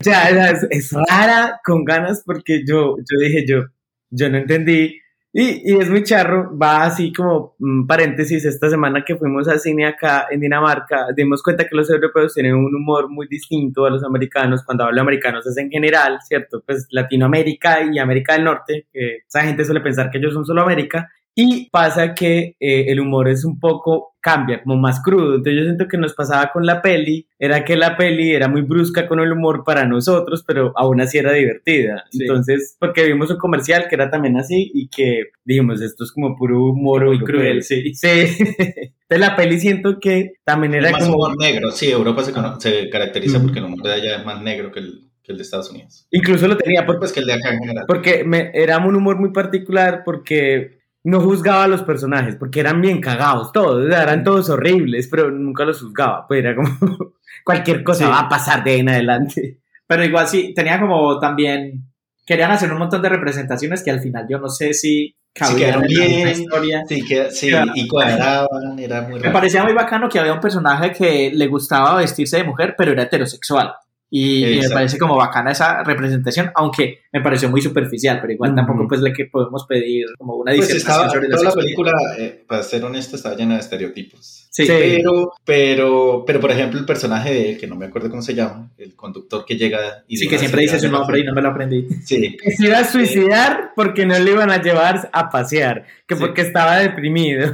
O 0.00 0.04
sea, 0.04 0.50
es, 0.50 0.64
es 0.70 0.92
rara 1.08 1.60
con 1.64 1.84
ganas 1.84 2.22
porque 2.24 2.62
yo, 2.64 2.96
yo 2.98 3.18
dije 3.20 3.44
yo, 3.48 3.64
yo 4.10 4.28
no 4.28 4.38
entendí. 4.38 5.00
Y, 5.30 5.72
y 5.72 5.76
es 5.76 5.90
muy 5.90 6.02
charro, 6.04 6.56
va 6.56 6.84
así 6.84 7.12
como 7.12 7.54
mm, 7.58 7.86
paréntesis, 7.86 8.46
esta 8.46 8.70
semana 8.70 9.04
que 9.04 9.14
fuimos 9.16 9.46
al 9.46 9.60
cine 9.60 9.86
acá 9.86 10.26
en 10.30 10.40
Dinamarca, 10.40 11.08
dimos 11.14 11.42
cuenta 11.42 11.68
que 11.68 11.76
los 11.76 11.90
europeos 11.90 12.32
tienen 12.32 12.54
un 12.54 12.74
humor 12.74 13.10
muy 13.10 13.28
distinto 13.28 13.84
a 13.84 13.90
los 13.90 14.02
americanos, 14.02 14.64
cuando 14.64 14.84
hablo 14.84 14.96
de 14.96 15.02
americanos 15.02 15.46
es 15.46 15.56
en 15.58 15.70
general, 15.70 16.18
¿cierto? 16.26 16.62
Pues 16.64 16.86
Latinoamérica 16.90 17.82
y 17.92 17.98
América 17.98 18.32
del 18.32 18.44
Norte, 18.44 18.86
que 18.90 19.18
esa 19.28 19.42
gente 19.42 19.66
suele 19.66 19.82
pensar 19.82 20.10
que 20.10 20.16
ellos 20.16 20.32
son 20.32 20.46
solo 20.46 20.62
América, 20.62 21.10
y 21.40 21.70
pasa 21.70 22.14
que 22.16 22.56
eh, 22.58 22.86
el 22.88 22.98
humor 22.98 23.28
es 23.28 23.44
un 23.44 23.60
poco, 23.60 24.16
cambia, 24.20 24.60
como 24.64 24.76
más 24.76 25.00
crudo. 25.00 25.36
Entonces 25.36 25.54
yo 25.56 25.62
siento 25.64 25.86
que 25.86 25.96
nos 25.96 26.12
pasaba 26.14 26.50
con 26.52 26.66
la 26.66 26.82
peli, 26.82 27.28
era 27.38 27.64
que 27.64 27.76
la 27.76 27.96
peli 27.96 28.32
era 28.32 28.48
muy 28.48 28.62
brusca 28.62 29.06
con 29.06 29.20
el 29.20 29.30
humor 29.30 29.62
para 29.64 29.86
nosotros, 29.86 30.42
pero 30.44 30.72
aún 30.76 31.00
así 31.00 31.18
era 31.18 31.32
divertida. 31.32 32.04
Sí. 32.10 32.22
Entonces, 32.22 32.76
porque 32.80 33.04
vimos 33.06 33.30
un 33.30 33.36
comercial 33.38 33.86
que 33.88 33.94
era 33.94 34.10
también 34.10 34.36
así 34.36 34.72
y 34.74 34.88
que 34.88 35.26
dijimos, 35.44 35.80
esto 35.80 36.02
es 36.02 36.10
como 36.10 36.34
puro 36.36 36.60
humor 36.72 37.04
Muy 37.04 37.14
europeo. 37.18 37.36
cruel, 37.36 37.62
sí. 37.62 37.94
Sí. 37.94 38.08
Entonces 38.08 39.28
la 39.28 39.36
peli 39.36 39.60
siento 39.60 40.00
que 40.00 40.32
también 40.44 40.74
era 40.74 40.86
Es 40.88 40.92
más 40.92 41.04
como... 41.04 41.16
humor 41.18 41.38
negro, 41.38 41.70
sí, 41.70 41.88
Europa 41.90 42.24
se, 42.24 42.32
se 42.58 42.90
caracteriza 42.90 43.40
porque 43.40 43.60
el 43.60 43.66
humor 43.66 43.82
de 43.84 43.92
allá 43.92 44.16
es 44.18 44.24
más 44.26 44.42
negro 44.42 44.72
que 44.72 44.80
el, 44.80 45.04
el 45.24 45.36
de 45.36 45.42
Estados 45.42 45.70
Unidos. 45.70 46.06
Incluso 46.10 46.48
lo 46.48 46.56
tenía 46.56 46.84
por, 46.84 46.98
Pues 46.98 47.12
que 47.12 47.20
el 47.20 47.26
de 47.26 47.34
acá 47.34 47.52
en 47.52 47.58
general. 47.60 47.84
porque 47.86 48.24
me, 48.24 48.50
era 48.54 48.78
un 48.78 48.96
humor 48.96 49.16
muy 49.20 49.30
particular 49.30 50.02
porque 50.04 50.77
no 51.08 51.20
juzgaba 51.20 51.64
a 51.64 51.68
los 51.68 51.82
personajes, 51.82 52.36
porque 52.36 52.60
eran 52.60 52.80
bien 52.80 53.00
cagados 53.00 53.52
todos, 53.52 53.84
o 53.86 53.88
sea, 53.88 54.02
eran 54.02 54.24
todos 54.24 54.48
horribles, 54.50 55.08
pero 55.10 55.30
nunca 55.30 55.64
los 55.64 55.80
juzgaba, 55.80 56.26
pues 56.26 56.40
era 56.40 56.54
como 56.54 56.68
cualquier 57.44 57.82
cosa 57.82 58.04
Sí. 58.04 58.10
va 58.10 58.20
a 58.20 58.28
pasar 58.28 58.62
de 58.64 58.72
ahí 58.72 58.80
en 58.80 58.88
adelante. 58.90 59.58
Pero 59.86 60.04
igual 60.04 60.28
sí, 60.28 60.52
tenía 60.54 60.78
como 60.80 61.18
también. 61.18 61.84
Querían 62.26 62.50
hacer 62.50 62.70
un 62.70 62.78
montón 62.78 63.00
de 63.00 63.08
representaciones 63.08 63.82
que 63.82 63.90
al 63.90 64.00
final 64.00 64.26
yo 64.28 64.38
no 64.38 64.50
sé 64.50 64.74
si 64.74 65.16
cabían 65.32 65.80
quedaron 65.80 65.84
en 65.90 66.24
la 66.26 66.30
historia. 66.32 66.82
Sí, 66.86 67.02
que, 67.06 67.30
sí 67.30 67.50
y 67.74 67.88
cuadraban, 67.88 68.78
era 68.78 69.00
muy 69.02 69.14
Me 69.14 69.20
raro. 69.20 69.32
parecía 69.32 69.64
muy 69.64 69.72
bacano 69.72 70.10
que 70.10 70.18
había 70.18 70.34
un 70.34 70.40
personaje 70.40 70.92
que 70.92 71.30
le 71.32 71.46
gustaba 71.46 71.96
vestirse 71.96 72.36
de 72.36 72.44
mujer, 72.44 72.74
pero 72.76 72.92
era 72.92 73.04
heterosexual. 73.04 73.72
Y, 74.10 74.44
y 74.44 74.60
me 74.60 74.70
parece 74.70 74.98
como 74.98 75.16
bacana 75.16 75.50
esa 75.50 75.84
representación, 75.84 76.50
aunque 76.54 77.00
me 77.12 77.20
pareció 77.20 77.50
muy 77.50 77.60
superficial, 77.60 78.18
pero 78.20 78.32
igual 78.32 78.54
tampoco 78.54 78.88
pues 78.88 79.02
le 79.02 79.12
que 79.12 79.26
podemos 79.26 79.66
pedir 79.66 80.06
como 80.16 80.36
una 80.36 80.52
Pues 80.52 80.68
disertación 80.68 81.06
estaba, 81.06 81.10
sobre 81.10 81.28
la 81.28 81.36
toda 81.36 81.50
la 81.50 81.54
película, 81.54 81.92
eh, 82.18 82.44
para 82.46 82.62
ser 82.62 82.84
honesto, 82.84 83.16
estaba 83.16 83.34
llena 83.34 83.54
de 83.54 83.60
estereotipos. 83.60 84.47
Sí. 84.50 84.64
Pero, 84.66 85.32
pero, 85.44 86.24
pero, 86.26 86.40
por 86.40 86.50
ejemplo, 86.50 86.80
el 86.80 86.86
personaje 86.86 87.32
de 87.32 87.50
él, 87.50 87.58
que 87.58 87.66
no 87.66 87.76
me 87.76 87.86
acuerdo 87.86 88.10
cómo 88.10 88.22
se 88.22 88.34
llama, 88.34 88.70
el 88.78 88.94
conductor 88.96 89.44
que 89.46 89.56
llega 89.56 90.04
y 90.08 90.16
Sí, 90.16 90.28
que 90.28 90.38
siempre 90.38 90.62
dice 90.62 90.80
su 90.80 90.90
nombre 90.90 91.20
y 91.20 91.24
no 91.24 91.32
me 91.34 91.42
lo 91.42 91.48
aprendí. 91.50 91.86
Sí, 92.04 92.36
Que 92.42 92.50
se 92.52 92.66
iba 92.66 92.78
a 92.78 92.84
suicidar 92.84 93.72
porque 93.76 94.06
no 94.06 94.18
le 94.18 94.30
iban 94.30 94.50
a 94.50 94.60
llevar 94.60 95.10
a 95.12 95.30
pasear, 95.30 95.84
que 96.06 96.14
Sí. 96.16 96.20
porque 96.20 96.40
estaba 96.42 96.78
deprimido. 96.78 97.46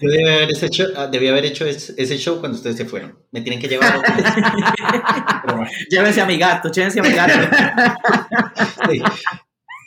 yo 0.00 0.10
debí 0.10 0.28
haber, 0.28 0.50
ese 0.50 0.68
show, 0.70 0.86
ah, 0.96 1.06
debí 1.06 1.28
haber 1.28 1.44
hecho 1.44 1.66
ese, 1.66 1.94
ese 1.96 2.16
show 2.18 2.40
cuando 2.40 2.56
ustedes 2.56 2.76
se 2.76 2.84
fueron. 2.84 3.16
Me 3.30 3.40
tienen 3.42 3.60
que 3.60 3.68
llevar. 3.68 4.00
bueno, 5.44 5.66
Llévense 5.90 6.20
a 6.20 6.26
mi 6.26 6.38
gato, 6.38 6.70
llévense 6.70 7.00
a 7.00 7.02
mi 7.02 7.10
gato. 7.12 7.56
sí. 8.90 9.02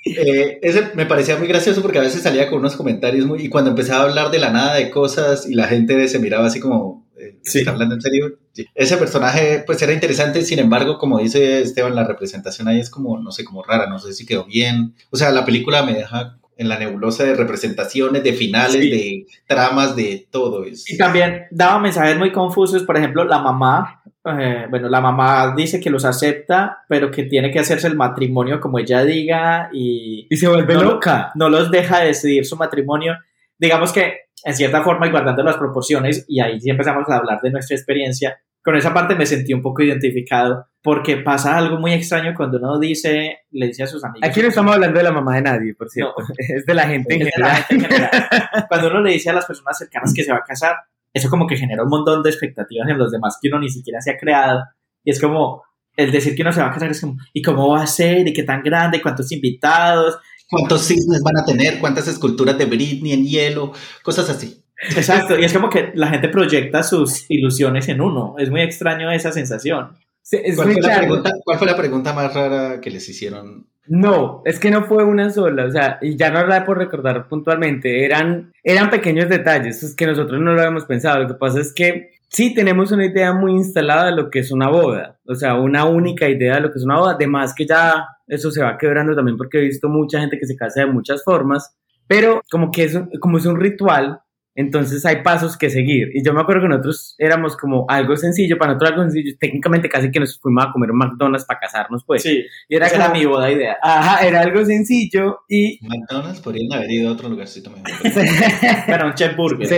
Eh, 0.05 0.59
ese 0.61 0.87
me 0.95 1.05
parecía 1.05 1.37
muy 1.37 1.47
gracioso 1.47 1.81
porque 1.81 1.99
a 1.99 2.01
veces 2.01 2.21
salía 2.23 2.49
con 2.49 2.59
unos 2.59 2.75
comentarios 2.75 3.25
muy... 3.25 3.43
Y 3.43 3.49
cuando 3.49 3.69
empezaba 3.69 4.01
a 4.03 4.07
hablar 4.09 4.31
de 4.31 4.39
la 4.39 4.51
nada 4.51 4.75
de 4.75 4.89
cosas 4.89 5.47
y 5.47 5.53
la 5.53 5.67
gente 5.67 6.07
se 6.07 6.19
miraba 6.19 6.47
así 6.47 6.59
como... 6.59 7.07
eh, 7.19 7.37
Sí. 7.43 7.59
¿Está 7.59 7.71
hablando 7.71 7.95
en 7.95 8.01
serio? 8.01 8.39
Sí. 8.53 8.65
Ese 8.75 8.97
personaje 8.97 9.63
pues 9.65 9.81
era 9.81 9.93
interesante, 9.93 10.41
sin 10.43 10.59
embargo, 10.59 10.97
como 10.97 11.19
dice 11.19 11.61
Esteban, 11.61 11.95
la 11.95 12.03
representación 12.03 12.67
ahí 12.67 12.79
es 12.79 12.89
como, 12.89 13.19
no 13.19 13.31
sé, 13.31 13.43
como 13.43 13.63
rara, 13.63 13.87
no 13.87 13.99
sé 13.99 14.13
si 14.13 14.25
quedó 14.25 14.45
bien. 14.45 14.95
O 15.11 15.17
sea, 15.17 15.31
la 15.31 15.45
película 15.45 15.83
me 15.83 15.93
deja 15.93 16.37
en 16.57 16.67
la 16.69 16.77
nebulosa 16.77 17.23
de 17.23 17.33
representaciones, 17.33 18.23
de 18.23 18.33
finales, 18.33 18.81
Sí. 18.81 18.89
de 18.91 19.25
tramas, 19.47 19.95
de 19.95 20.27
todo. 20.29 20.63
Es, 20.63 20.87
Y 20.91 20.97
también 20.97 21.43
daba 21.49 21.79
mensajes 21.79 22.17
muy 22.17 22.31
confusos, 22.31 22.83
por 22.83 22.97
ejemplo, 22.97 23.23
la 23.23 23.39
mamá, 23.39 24.00
eh, 24.25 24.67
bueno, 24.69 24.87
la 24.87 25.01
mamá 25.01 25.53
dice 25.55 25.79
que 25.79 25.89
los 25.89 26.05
acepta, 26.05 26.83
pero 26.87 27.09
que 27.09 27.23
tiene 27.23 27.51
que 27.51 27.59
hacerse 27.59 27.87
el 27.87 27.95
matrimonio 27.95 28.59
como 28.59 28.77
ella 28.79 29.03
diga 29.03 29.69
y 29.73 30.27
y 30.29 30.37
se 30.37 30.47
vuelve 30.47 30.75
No, 30.75 30.83
loca. 30.83 31.31
no 31.35 31.49
los 31.49 31.71
deja 31.71 31.99
decidir 32.01 32.45
su 32.45 32.55
matrimonio. 32.55 33.17
Digamos 33.57 33.91
que, 33.91 34.21
en 34.43 34.55
cierta 34.55 34.81
forma, 34.83 35.07
y 35.07 35.11
guardando 35.11 35.43
las 35.43 35.57
proporciones, 35.57 36.25
y 36.27 36.39
ahí 36.39 36.59
sí 36.59 36.69
empezamos 36.69 37.07
a 37.09 37.17
hablar 37.17 37.41
de 37.41 37.51
nuestra 37.51 37.75
experiencia, 37.75 38.39
con 38.63 38.75
esa 38.75 38.93
parte 38.93 39.15
me 39.15 39.25
sentí 39.25 39.53
un 39.53 39.61
poco 39.61 39.81
identificado, 39.81 40.67
porque 40.83 41.17
pasa 41.17 41.57
algo 41.57 41.77
muy 41.77 41.93
extraño 41.93 42.33
cuando 42.35 42.57
uno 42.59 42.79
dice, 42.79 43.39
le 43.51 43.67
dice 43.67 43.83
a 43.83 43.87
sus 43.87 44.03
amigos. 44.03 44.27
Aquí 44.29 44.41
no 44.41 44.49
estamos 44.49 44.73
hablando 44.73 44.97
de 44.97 45.03
la 45.03 45.11
mamá 45.11 45.35
de 45.35 45.41
nadie, 45.41 45.73
por 45.75 45.89
cierto. 45.89 46.13
Es 46.37 46.65
de 46.65 46.73
la 46.75 46.87
gente 46.87 47.15
en 47.15 47.21
general. 47.21 47.55
gente 47.63 47.85
en 47.85 47.91
general. 47.91 48.11
Cuando 48.69 48.87
uno 48.89 49.01
le 49.01 49.11
dice 49.13 49.29
a 49.31 49.33
las 49.33 49.45
personas 49.45 49.77
cercanas 49.77 50.13
que 50.13 50.23
se 50.23 50.31
va 50.31 50.37
a 50.39 50.43
casar, 50.43 50.75
eso 51.13 51.29
como 51.29 51.47
que 51.47 51.57
genera 51.57 51.83
un 51.83 51.89
montón 51.89 52.23
de 52.23 52.29
expectativas 52.29 52.87
en 52.89 52.97
los 52.97 53.11
demás 53.11 53.37
que 53.41 53.49
uno 53.49 53.59
ni 53.59 53.69
siquiera 53.69 54.01
se 54.01 54.11
ha 54.11 54.17
creado. 54.17 54.63
Y 55.03 55.11
es 55.11 55.19
como, 55.19 55.63
el 55.95 56.11
decir 56.11 56.35
que 56.35 56.41
uno 56.41 56.53
se 56.53 56.61
va 56.61 56.67
a 56.67 56.71
casar 56.71 56.91
es 56.91 57.01
como, 57.01 57.17
¿y 57.33 57.41
cómo 57.41 57.69
va 57.69 57.83
a 57.83 57.87
ser? 57.87 58.27
¿Y 58.27 58.33
qué 58.33 58.43
tan 58.43 58.63
grande? 58.63 58.97
¿Y 58.97 59.01
¿Cuántos 59.01 59.31
invitados? 59.31 60.17
¿Cuántos 60.49 60.85
cisnes 60.85 61.21
van 61.23 61.37
a 61.37 61.45
tener? 61.45 61.79
¿Cuántas 61.79 62.07
esculturas 62.07 62.57
de 62.57 62.65
Britney 62.65 63.13
en 63.13 63.25
hielo? 63.25 63.71
Cosas 64.03 64.29
así. 64.29 64.63
Exacto, 64.95 65.39
y 65.39 65.45
es 65.45 65.53
como 65.53 65.69
que 65.69 65.91
la 65.93 66.07
gente 66.07 66.27
proyecta 66.27 66.81
sus 66.81 67.25
ilusiones 67.29 67.87
en 67.87 68.01
uno. 68.01 68.35
Es 68.39 68.49
muy 68.49 68.61
extraño 68.61 69.11
esa 69.11 69.31
sensación. 69.31 69.97
Sí, 70.21 70.37
es 70.43 70.55
¿Cuál 70.55 70.73
fue, 70.73 70.81
la 70.81 70.97
pregunta, 70.97 71.31
¿Cuál 71.43 71.57
fue 71.57 71.67
la 71.67 71.75
pregunta 71.75 72.13
más 72.13 72.33
rara 72.33 72.79
que 72.79 72.91
les 72.91 73.07
hicieron? 73.09 73.67
No, 73.87 74.41
es 74.45 74.59
que 74.59 74.69
no 74.69 74.85
fue 74.85 75.03
una 75.03 75.31
sola, 75.31 75.65
o 75.65 75.71
sea, 75.71 75.97
y 76.01 76.15
ya 76.15 76.29
no 76.29 76.45
la 76.45 76.63
por 76.63 76.77
recordar 76.77 77.27
puntualmente, 77.27 78.05
eran, 78.05 78.53
eran 78.63 78.91
pequeños 78.91 79.27
detalles, 79.27 79.81
es 79.81 79.95
que 79.95 80.05
nosotros 80.05 80.39
no 80.39 80.53
lo 80.53 80.61
habíamos 80.61 80.85
pensado, 80.85 81.23
lo 81.23 81.27
que 81.27 81.33
pasa 81.33 81.59
es 81.59 81.73
que 81.73 82.11
sí 82.29 82.53
tenemos 82.53 82.91
una 82.91 83.05
idea 83.05 83.33
muy 83.33 83.53
instalada 83.53 84.05
de 84.05 84.15
lo 84.15 84.29
que 84.29 84.39
es 84.39 84.51
una 84.51 84.69
boda, 84.69 85.19
o 85.25 85.33
sea, 85.33 85.55
una 85.55 85.85
única 85.85 86.29
idea 86.29 86.55
de 86.55 86.61
lo 86.61 86.71
que 86.71 86.77
es 86.77 86.85
una 86.85 86.99
boda, 86.99 87.13
además 87.13 87.55
que 87.55 87.65
ya 87.65 88.05
eso 88.27 88.51
se 88.51 88.63
va 88.63 88.77
quebrando 88.77 89.15
también 89.15 89.35
porque 89.35 89.57
he 89.57 89.61
visto 89.61 89.89
mucha 89.89 90.19
gente 90.19 90.37
que 90.37 90.45
se 90.45 90.55
casa 90.55 90.81
de 90.81 90.85
muchas 90.85 91.23
formas, 91.23 91.75
pero 92.07 92.41
como 92.51 92.71
que 92.71 92.83
es 92.83 92.99
como 93.19 93.39
es 93.39 93.45
un 93.45 93.59
ritual, 93.59 94.21
entonces 94.55 95.05
hay 95.05 95.17
pasos 95.23 95.57
que 95.57 95.69
seguir. 95.69 96.09
Y 96.13 96.23
yo 96.23 96.33
me 96.33 96.41
acuerdo 96.41 96.63
que 96.63 96.67
nosotros 96.69 97.15
éramos 97.17 97.55
como 97.55 97.85
algo 97.89 98.15
sencillo, 98.17 98.57
para 98.57 98.73
nosotros 98.73 98.91
algo 98.91 99.03
sencillo, 99.03 99.35
técnicamente 99.39 99.87
casi 99.89 100.11
que 100.11 100.19
nos 100.19 100.39
fuimos 100.39 100.65
a 100.65 100.71
comer 100.71 100.91
un 100.91 100.97
McDonald's 100.97 101.45
para 101.45 101.59
casarnos, 101.59 102.03
pues. 102.05 102.23
Sí, 102.23 102.43
Y 102.69 102.75
era 102.75 102.87
esa 102.87 102.95
era 102.97 103.05
como- 103.07 103.19
mi 103.19 103.25
boda 103.25 103.51
idea. 103.51 103.77
Ajá, 103.81 104.25
era 104.27 104.41
algo 104.41 104.63
sencillo 104.65 105.39
y 105.47 105.79
McDonald's 105.81 106.41
podrían 106.41 106.71
haber 106.73 106.91
ido 106.91 107.09
a 107.09 107.13
otro 107.13 107.29
lugarcito 107.29 107.69
mejor. 107.71 107.89
Bueno, 108.87 109.05
un 109.07 109.13
chef 109.13 109.35
burger. 109.35 109.67
Sí. 109.67 109.75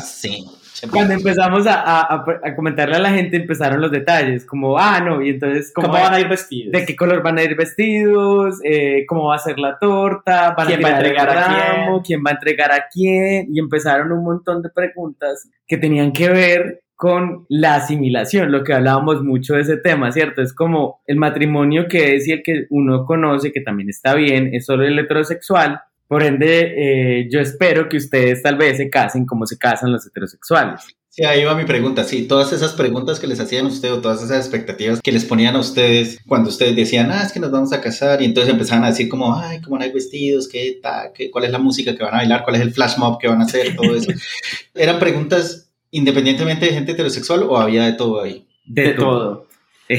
Sí. 0.00 0.44
Cuando 0.90 1.14
empezamos 1.14 1.66
a, 1.66 1.80
a, 1.80 2.24
a, 2.42 2.54
comentarle 2.54 2.96
a 2.96 3.00
la 3.00 3.10
gente, 3.10 3.36
empezaron 3.36 3.80
los 3.80 3.90
detalles, 3.90 4.44
como, 4.44 4.78
ah, 4.78 5.00
no, 5.00 5.22
y 5.22 5.30
entonces, 5.30 5.72
¿cómo, 5.74 5.88
van 5.88 6.14
a 6.14 6.20
ir 6.20 6.28
vestidos? 6.28 6.72
¿De 6.72 6.84
qué 6.84 6.94
color 6.94 7.22
van 7.22 7.38
a 7.38 7.42
ir 7.42 7.56
vestidos? 7.56 8.60
Eh, 8.62 9.04
¿Cómo 9.06 9.28
va 9.28 9.36
a 9.36 9.38
ser 9.38 9.58
la 9.58 9.78
torta? 9.78 10.54
¿Quién 10.66 10.82
va 10.82 10.88
a 10.88 10.96
entregar 10.96 11.30
a 11.30 11.46
quién? 11.46 12.00
¿Quién 12.04 12.22
va 12.24 12.30
a 12.30 12.34
entregar 12.34 12.72
a 12.72 12.84
quién? 12.92 13.48
Y 13.52 13.58
empezaron 13.58 14.12
un 14.12 14.24
montón 14.24 14.62
de 14.62 14.70
preguntas 14.70 15.48
que 15.66 15.76
tenían 15.76 16.12
que 16.12 16.28
ver 16.28 16.82
con 16.98 17.46
la 17.48 17.76
asimilación, 17.76 18.50
lo 18.50 18.64
que 18.64 18.74
hablábamos 18.74 19.22
mucho 19.22 19.54
de 19.54 19.60
ese 19.60 19.76
tema, 19.76 20.10
¿cierto? 20.10 20.42
Es 20.42 20.52
como 20.52 21.00
el 21.06 21.16
matrimonio 21.16 21.86
que 21.86 22.16
es 22.16 22.26
y 22.26 22.32
el 22.32 22.42
que 22.42 22.66
uno 22.70 23.04
conoce, 23.06 23.52
que 23.52 23.60
también 23.60 23.88
está 23.88 24.14
bien, 24.14 24.50
es 24.52 24.66
solo 24.66 24.84
el 24.84 24.98
heterosexual, 24.98 25.80
por 26.08 26.22
ende, 26.22 27.20
eh, 27.20 27.28
yo 27.30 27.38
espero 27.38 27.88
que 27.88 27.98
ustedes 27.98 28.42
tal 28.42 28.56
vez 28.56 28.78
se 28.78 28.88
casen 28.88 29.26
como 29.26 29.46
se 29.46 29.58
casan 29.58 29.92
los 29.92 30.06
heterosexuales. 30.06 30.80
Sí, 31.10 31.24
ahí 31.24 31.44
va 31.44 31.54
mi 31.54 31.64
pregunta. 31.64 32.04
Sí, 32.04 32.28
todas 32.28 32.52
esas 32.52 32.72
preguntas 32.74 33.20
que 33.20 33.26
les 33.26 33.40
hacían 33.40 33.66
a 33.66 33.68
ustedes 33.68 33.94
o 33.94 34.00
todas 34.00 34.22
esas 34.22 34.38
expectativas 34.38 35.02
que 35.02 35.12
les 35.12 35.24
ponían 35.24 35.56
a 35.56 35.58
ustedes 35.58 36.20
cuando 36.26 36.48
ustedes 36.48 36.76
decían, 36.76 37.10
ah, 37.10 37.24
es 37.24 37.32
que 37.32 37.40
nos 37.40 37.50
vamos 37.50 37.72
a 37.72 37.80
casar 37.80 38.22
y 38.22 38.24
entonces 38.24 38.52
empezaban 38.52 38.84
a 38.84 38.90
decir 38.90 39.08
como, 39.08 39.36
ay, 39.36 39.60
cómo 39.60 39.76
no 39.76 39.84
hay 39.84 39.92
vestidos, 39.92 40.48
qué, 40.48 40.78
ta, 40.80 41.12
qué, 41.12 41.30
cuál 41.30 41.44
es 41.44 41.50
la 41.50 41.58
música 41.58 41.94
que 41.94 42.04
van 42.04 42.14
a 42.14 42.18
bailar, 42.18 42.44
cuál 42.44 42.56
es 42.56 42.62
el 42.62 42.72
flash 42.72 42.96
mob 42.98 43.18
que 43.18 43.28
van 43.28 43.40
a 43.40 43.44
hacer, 43.44 43.76
todo 43.76 43.94
eso. 43.94 44.12
¿Eran 44.74 44.98
preguntas 44.98 45.70
independientemente 45.90 46.66
de 46.66 46.72
gente 46.72 46.92
heterosexual 46.92 47.42
o 47.42 47.58
había 47.58 47.84
de 47.84 47.92
todo 47.94 48.22
ahí? 48.22 48.46
De, 48.64 48.92
todo. 48.92 49.46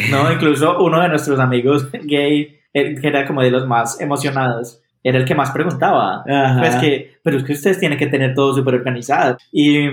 no, 0.10 0.32
incluso 0.32 0.80
uno 0.80 1.02
de 1.02 1.10
nuestros 1.10 1.40
amigos 1.40 1.86
gay, 2.04 2.60
que 2.74 3.00
era 3.04 3.28
como 3.28 3.42
de 3.42 3.52
los 3.52 3.68
más 3.68 4.00
emocionados, 4.00 4.82
era 5.04 5.18
el 5.18 5.26
que 5.26 5.36
más 5.36 5.52
preguntaba. 5.52 6.24
Pues 6.60 6.76
que, 6.78 7.18
pero 7.24 7.38
es 7.38 7.44
que 7.44 7.54
ustedes 7.54 7.80
tienen 7.80 7.98
que 7.98 8.08
tener 8.08 8.34
todo 8.34 8.54
súper 8.54 8.76
organizado. 8.76 9.38
Y, 9.52 9.88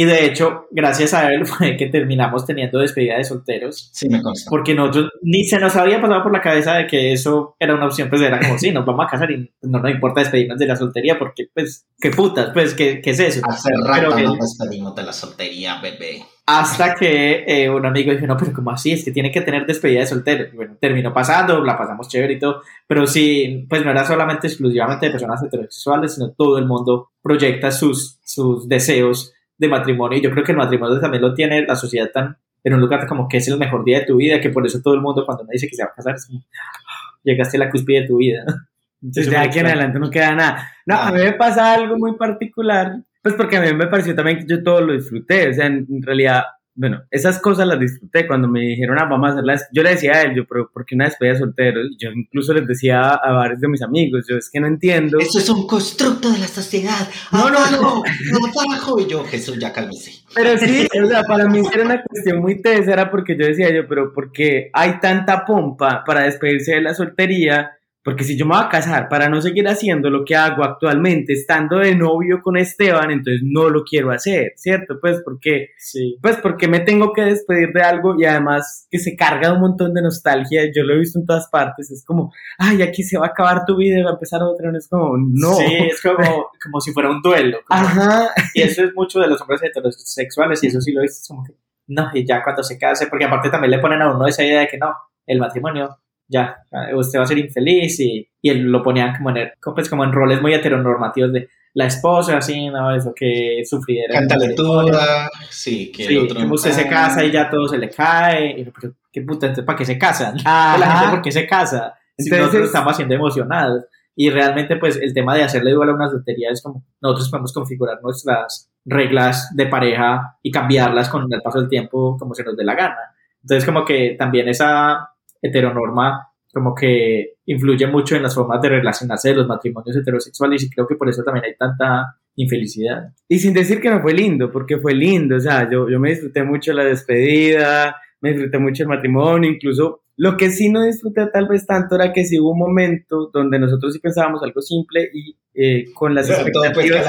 y 0.00 0.04
de 0.04 0.26
hecho, 0.26 0.68
gracias 0.70 1.12
a 1.12 1.32
él 1.32 1.44
fue 1.46 1.76
que 1.76 1.86
terminamos 1.86 2.46
teniendo 2.46 2.78
despedida 2.78 3.16
de 3.16 3.24
solteros. 3.24 3.90
Sí, 3.92 4.08
me 4.08 4.22
consta. 4.22 4.48
Porque 4.48 4.72
nosotros 4.72 5.10
ni 5.22 5.42
se 5.42 5.58
nos 5.58 5.74
había 5.74 6.00
pasado 6.00 6.22
por 6.22 6.32
la 6.32 6.40
cabeza 6.40 6.74
de 6.74 6.86
que 6.86 7.12
eso 7.12 7.56
era 7.58 7.74
una 7.74 7.86
opción, 7.86 8.08
pues 8.08 8.22
era 8.22 8.38
como, 8.38 8.56
sí, 8.60 8.70
nos 8.70 8.86
vamos 8.86 9.04
a 9.04 9.10
casar 9.10 9.32
y 9.32 9.50
no 9.62 9.80
nos 9.80 9.90
importa 9.90 10.20
despedirnos 10.20 10.56
de 10.56 10.66
la 10.68 10.76
soltería 10.76 11.18
porque, 11.18 11.48
pues, 11.52 11.84
qué 12.00 12.12
putas, 12.12 12.50
pues, 12.54 12.74
¿qué, 12.74 13.00
qué 13.00 13.10
es 13.10 13.18
eso? 13.18 13.40
Hace 13.42 13.70
rato 13.84 14.16
nos 14.16 14.38
despedimos 14.38 14.94
de 14.94 15.02
la 15.02 15.12
soltería, 15.12 15.80
bebé. 15.80 16.22
Hasta 16.46 16.94
que 16.94 17.44
eh, 17.48 17.68
un 17.68 17.84
amigo 17.84 18.12
dijo, 18.12 18.26
no, 18.28 18.36
pero 18.36 18.52
¿cómo 18.52 18.70
así? 18.70 18.92
Es 18.92 19.04
que 19.04 19.10
tiene 19.10 19.32
que 19.32 19.40
tener 19.40 19.66
despedida 19.66 20.00
de 20.00 20.06
soltero. 20.06 20.46
Bueno, 20.54 20.76
terminó 20.80 21.12
pasando, 21.12 21.62
la 21.62 21.76
pasamos 21.76 22.06
chévere 22.06 22.34
y 22.34 22.38
todo, 22.38 22.62
pero 22.86 23.04
sí, 23.04 23.66
pues 23.68 23.84
no 23.84 23.90
era 23.90 24.04
solamente 24.06 24.46
exclusivamente 24.46 25.06
de 25.06 25.12
personas 25.12 25.42
heterosexuales, 25.42 26.14
sino 26.14 26.30
todo 26.30 26.56
el 26.56 26.66
mundo 26.66 27.10
proyecta 27.20 27.72
sus, 27.72 28.20
sus 28.22 28.68
deseos 28.68 29.34
de 29.58 29.68
matrimonio. 29.68 30.18
Y 30.18 30.22
yo 30.22 30.30
creo 30.30 30.44
que 30.44 30.52
el 30.52 30.58
matrimonio 30.58 31.00
también 31.00 31.22
lo 31.22 31.34
tiene 31.34 31.66
la 31.66 31.76
sociedad 31.76 32.10
tan 32.12 32.36
en 32.64 32.74
un 32.74 32.80
lugar 32.80 33.06
como 33.06 33.28
que 33.28 33.36
es 33.36 33.48
el 33.48 33.58
mejor 33.58 33.84
día 33.84 34.00
de 34.00 34.06
tu 34.06 34.16
vida, 34.16 34.40
que 34.40 34.50
por 34.50 34.66
eso 34.66 34.80
todo 34.82 34.94
el 34.94 35.00
mundo 35.00 35.24
cuando 35.24 35.44
me 35.44 35.52
dice 35.52 35.68
que 35.68 35.76
se 35.76 35.84
va 35.84 35.90
a 35.90 35.94
casar 35.94 36.16
es 36.16 36.26
como, 36.26 36.40
ah, 36.40 37.18
llegaste 37.22 37.56
a 37.56 37.60
la 37.60 37.70
cúspide 37.70 38.02
de 38.02 38.06
tu 38.06 38.16
vida. 38.16 38.44
Entonces, 39.02 39.30
de 39.30 39.36
aquí 39.36 39.60
en 39.60 39.66
adelante 39.66 39.98
no 39.98 40.10
queda 40.10 40.34
nada. 40.34 40.72
No, 40.84 40.96
a 40.96 41.12
mí 41.12 41.18
me 41.18 41.32
pasa 41.32 41.74
algo 41.74 41.96
muy 41.96 42.16
particular 42.16 42.96
pues 43.22 43.34
porque 43.34 43.56
a 43.56 43.60
mí 43.60 43.74
me 43.74 43.88
pareció 43.88 44.14
también 44.14 44.38
que 44.38 44.46
yo 44.46 44.62
todo 44.62 44.80
lo 44.80 44.92
disfruté, 44.92 45.48
o 45.48 45.52
sea, 45.52 45.66
en, 45.66 45.86
realidad, 46.02 46.44
bueno, 46.78 47.02
esas 47.10 47.40
cosas 47.40 47.66
las 47.66 47.80
disfruté 47.80 48.24
cuando 48.24 48.46
me 48.46 48.60
dijeron, 48.60 48.96
ah, 49.00 49.06
vamos 49.10 49.30
a 49.30 49.32
hacerlas, 49.32 49.66
yo 49.72 49.82
le 49.82 49.90
decía 49.90 50.12
a 50.12 50.22
él, 50.22 50.36
yo, 50.36 50.44
pero 50.46 50.70
¿por 50.70 50.86
qué 50.86 50.94
una 50.94 51.06
despedida 51.06 51.32
de 51.32 51.40
solteros? 51.40 51.86
Yo 51.98 52.10
incluso 52.12 52.54
les 52.54 52.68
decía 52.68 53.10
a, 53.10 53.32
varios 53.32 53.60
de 53.60 53.66
mis 53.66 53.82
amigos, 53.82 54.26
yo 54.30 54.36
es 54.36 54.48
que 54.48 54.60
no 54.60 54.68
entiendo. 54.68 55.18
Eso 55.18 55.40
es 55.40 55.48
un 55.48 55.66
constructo 55.66 56.30
de 56.30 56.38
la 56.38 56.46
sociedad. 56.46 57.08
No, 57.32 57.50
no, 57.50 57.68
no, 57.72 57.80
no, 57.80 58.60
abajo. 58.62 59.00
Y 59.00 59.08
yo, 59.08 59.24
Jesús, 59.24 59.58
ya 59.58 59.72
cálmese. 59.72 60.22
Pero 60.32 60.56
sí, 60.56 60.86
o 61.02 61.06
sea, 61.08 61.24
para 61.24 61.48
mí 61.48 61.62
era 61.74 61.84
una 61.84 62.00
cuestión 62.00 62.40
muy 62.40 62.62
tesa, 62.62 62.92
era 62.92 63.10
porque 63.10 63.36
yo 63.36 63.44
decía 63.44 63.74
yo, 63.74 63.88
pero 63.88 64.12
¿por 64.14 64.30
qué 64.30 64.70
hay 64.72 65.00
tanta 65.00 65.44
pompa 65.44 66.04
para 66.06 66.22
despedirse 66.22 66.74
de 66.74 66.82
la 66.82 66.94
soltería? 66.94 67.77
Porque 68.08 68.24
si 68.24 68.38
yo 68.38 68.46
me 68.46 68.54
voy 68.54 68.64
a 68.64 68.70
casar 68.70 69.06
para 69.10 69.28
no 69.28 69.42
seguir 69.42 69.68
haciendo 69.68 70.08
lo 70.08 70.24
que 70.24 70.34
hago 70.34 70.64
actualmente, 70.64 71.34
estando 71.34 71.76
de 71.76 71.94
novio 71.94 72.40
con 72.42 72.56
Esteban, 72.56 73.10
entonces 73.10 73.42
no 73.44 73.68
lo 73.68 73.84
quiero 73.84 74.10
hacer, 74.10 74.52
¿cierto? 74.56 74.94
Pues 74.98 75.20
porque, 75.22 75.72
sí. 75.76 76.16
pues 76.22 76.38
porque 76.38 76.68
me 76.68 76.80
tengo 76.80 77.12
que 77.12 77.20
despedir 77.20 77.68
de 77.74 77.82
algo 77.82 78.14
y 78.18 78.24
además 78.24 78.86
que 78.90 78.98
se 78.98 79.14
carga 79.14 79.52
un 79.52 79.60
montón 79.60 79.92
de 79.92 80.00
nostalgia. 80.00 80.62
Yo 80.74 80.84
lo 80.84 80.94
he 80.94 81.00
visto 81.00 81.18
en 81.18 81.26
todas 81.26 81.50
partes. 81.50 81.90
Es 81.90 82.02
como, 82.02 82.32
ay, 82.56 82.80
aquí 82.80 83.02
se 83.02 83.18
va 83.18 83.26
a 83.26 83.28
acabar 83.28 83.66
tu 83.66 83.76
vida 83.76 83.98
y 83.98 84.02
va 84.02 84.08
a 84.08 84.14
empezar 84.14 84.40
otra. 84.42 84.72
No 84.72 84.78
es 84.78 84.88
como, 84.88 85.14
no. 85.18 85.52
Sí, 85.56 85.76
es 85.90 86.00
como, 86.00 86.46
como 86.64 86.80
si 86.80 86.94
fuera 86.94 87.10
un 87.10 87.20
duelo. 87.20 87.58
Ajá. 87.68 88.30
Y 88.54 88.62
eso 88.62 88.84
es 88.84 88.94
mucho 88.94 89.20
de 89.20 89.28
los 89.28 89.38
hombres 89.42 89.62
heterosexuales 89.62 90.64
y 90.64 90.68
eso 90.68 90.80
sí 90.80 90.92
lo 90.92 91.00
he 91.00 91.02
visto. 91.02 91.18
Es 91.20 91.28
como 91.28 91.44
que, 91.44 91.52
no, 91.88 92.08
y 92.14 92.26
ya 92.26 92.42
cuando 92.42 92.62
se 92.62 92.78
case, 92.78 93.08
porque 93.08 93.26
aparte 93.26 93.50
también 93.50 93.72
le 93.72 93.80
ponen 93.80 94.00
a 94.00 94.14
uno 94.14 94.26
esa 94.26 94.42
idea 94.42 94.60
de 94.60 94.68
que 94.68 94.78
no, 94.78 94.94
el 95.26 95.40
matrimonio 95.40 95.98
ya, 96.28 96.56
usted 96.94 97.18
va 97.18 97.24
a 97.24 97.26
ser 97.26 97.38
infeliz 97.38 97.98
y, 98.00 98.28
y 98.40 98.50
él 98.50 98.62
lo 98.64 98.82
ponían 98.82 99.16
como 99.16 99.30
en, 99.30 99.50
pues 99.74 99.88
como 99.88 100.04
en 100.04 100.12
roles 100.12 100.40
muy 100.42 100.54
heteronormativos 100.54 101.32
de 101.32 101.48
la 101.74 101.86
esposa, 101.86 102.38
así, 102.38 102.68
¿no? 102.68 102.94
Eso 102.94 103.12
que 103.14 103.62
sufriera. 103.64 104.12
Cántale 104.12 104.54
toda, 104.54 105.30
sí, 105.48 105.92
que 105.92 106.06
el 106.06 106.18
otro... 106.18 106.40
Que 106.40 106.46
usted 106.46 106.72
se 106.72 106.88
casa 106.88 107.24
y 107.24 107.30
ya 107.30 107.48
todo 107.48 107.68
se 107.68 107.78
le 107.78 107.88
cae, 107.88 108.60
y, 108.60 108.64
pero 108.64 108.94
qué 109.12 109.22
puta, 109.22 109.46
entonces, 109.46 109.64
¿para 109.64 109.78
qué 109.78 109.84
se 109.84 109.98
casan? 109.98 110.36
La 110.44 110.98
gente, 110.98 111.16
¿por 111.16 111.22
qué 111.22 111.32
se 111.32 111.46
casa? 111.46 111.94
Si 112.16 112.30
nosotros 112.30 112.66
estamos 112.66 112.92
haciendo 112.92 113.14
emocionados. 113.14 113.84
Y 114.20 114.30
realmente, 114.30 114.74
pues, 114.74 114.96
el 114.96 115.14
tema 115.14 115.36
de 115.36 115.44
hacerle 115.44 115.70
duelo 115.70 115.92
a 115.92 115.94
una 115.94 116.08
soltería 116.08 116.50
es 116.50 116.60
como, 116.60 116.84
nosotros 117.00 117.30
podemos 117.30 117.52
configurar 117.52 117.98
nuestras 118.02 118.68
reglas 118.84 119.54
de 119.54 119.66
pareja 119.66 120.38
y 120.42 120.50
cambiarlas 120.50 121.08
con 121.08 121.32
el 121.32 121.40
paso 121.40 121.60
del 121.60 121.68
tiempo 121.68 122.16
como 122.18 122.34
se 122.34 122.42
nos 122.42 122.56
dé 122.56 122.64
la 122.64 122.74
gana. 122.74 123.14
Entonces, 123.42 123.64
como 123.64 123.84
que 123.84 124.16
también 124.18 124.48
esa 124.48 125.10
heteronorma 125.42 126.28
como 126.52 126.74
que 126.74 127.34
influye 127.46 127.86
mucho 127.86 128.16
en 128.16 128.22
las 128.22 128.34
formas 128.34 128.60
de 128.62 128.70
relacionarse 128.70 129.28
de 129.28 129.36
los 129.36 129.46
matrimonios 129.46 129.96
heterosexuales 129.96 130.62
y 130.62 130.70
creo 130.70 130.86
que 130.86 130.96
por 130.96 131.08
eso 131.08 131.22
también 131.22 131.44
hay 131.44 131.56
tanta 131.56 132.16
infelicidad. 132.36 133.12
Y 133.28 133.38
sin 133.38 133.52
decir 133.52 133.80
que 133.80 133.90
no 133.90 134.00
fue 134.00 134.14
lindo, 134.14 134.50
porque 134.50 134.78
fue 134.78 134.94
lindo, 134.94 135.36
o 135.36 135.40
sea, 135.40 135.68
yo, 135.70 135.88
yo 135.88 136.00
me 136.00 136.10
disfruté 136.10 136.42
mucho 136.42 136.72
la 136.72 136.84
despedida, 136.84 137.96
me 138.20 138.30
disfruté 138.30 138.58
mucho 138.58 138.82
el 138.84 138.88
matrimonio, 138.88 139.50
incluso 139.50 140.02
lo 140.18 140.36
que 140.36 140.50
sí 140.50 140.68
no 140.68 140.82
disfruté 140.82 141.28
tal 141.32 141.46
vez 141.46 141.64
tanto 141.64 141.94
era 141.94 142.12
que 142.12 142.24
sí 142.24 142.40
hubo 142.40 142.50
un 142.50 142.58
momento 142.58 143.30
donde 143.32 143.56
nosotros 143.60 143.92
sí 143.92 144.00
pensábamos 144.00 144.42
algo 144.42 144.60
simple 144.60 145.08
y 145.14 145.36
eh, 145.54 145.84
con 145.94 146.12
las 146.12 146.28
expectativas... 146.28 147.06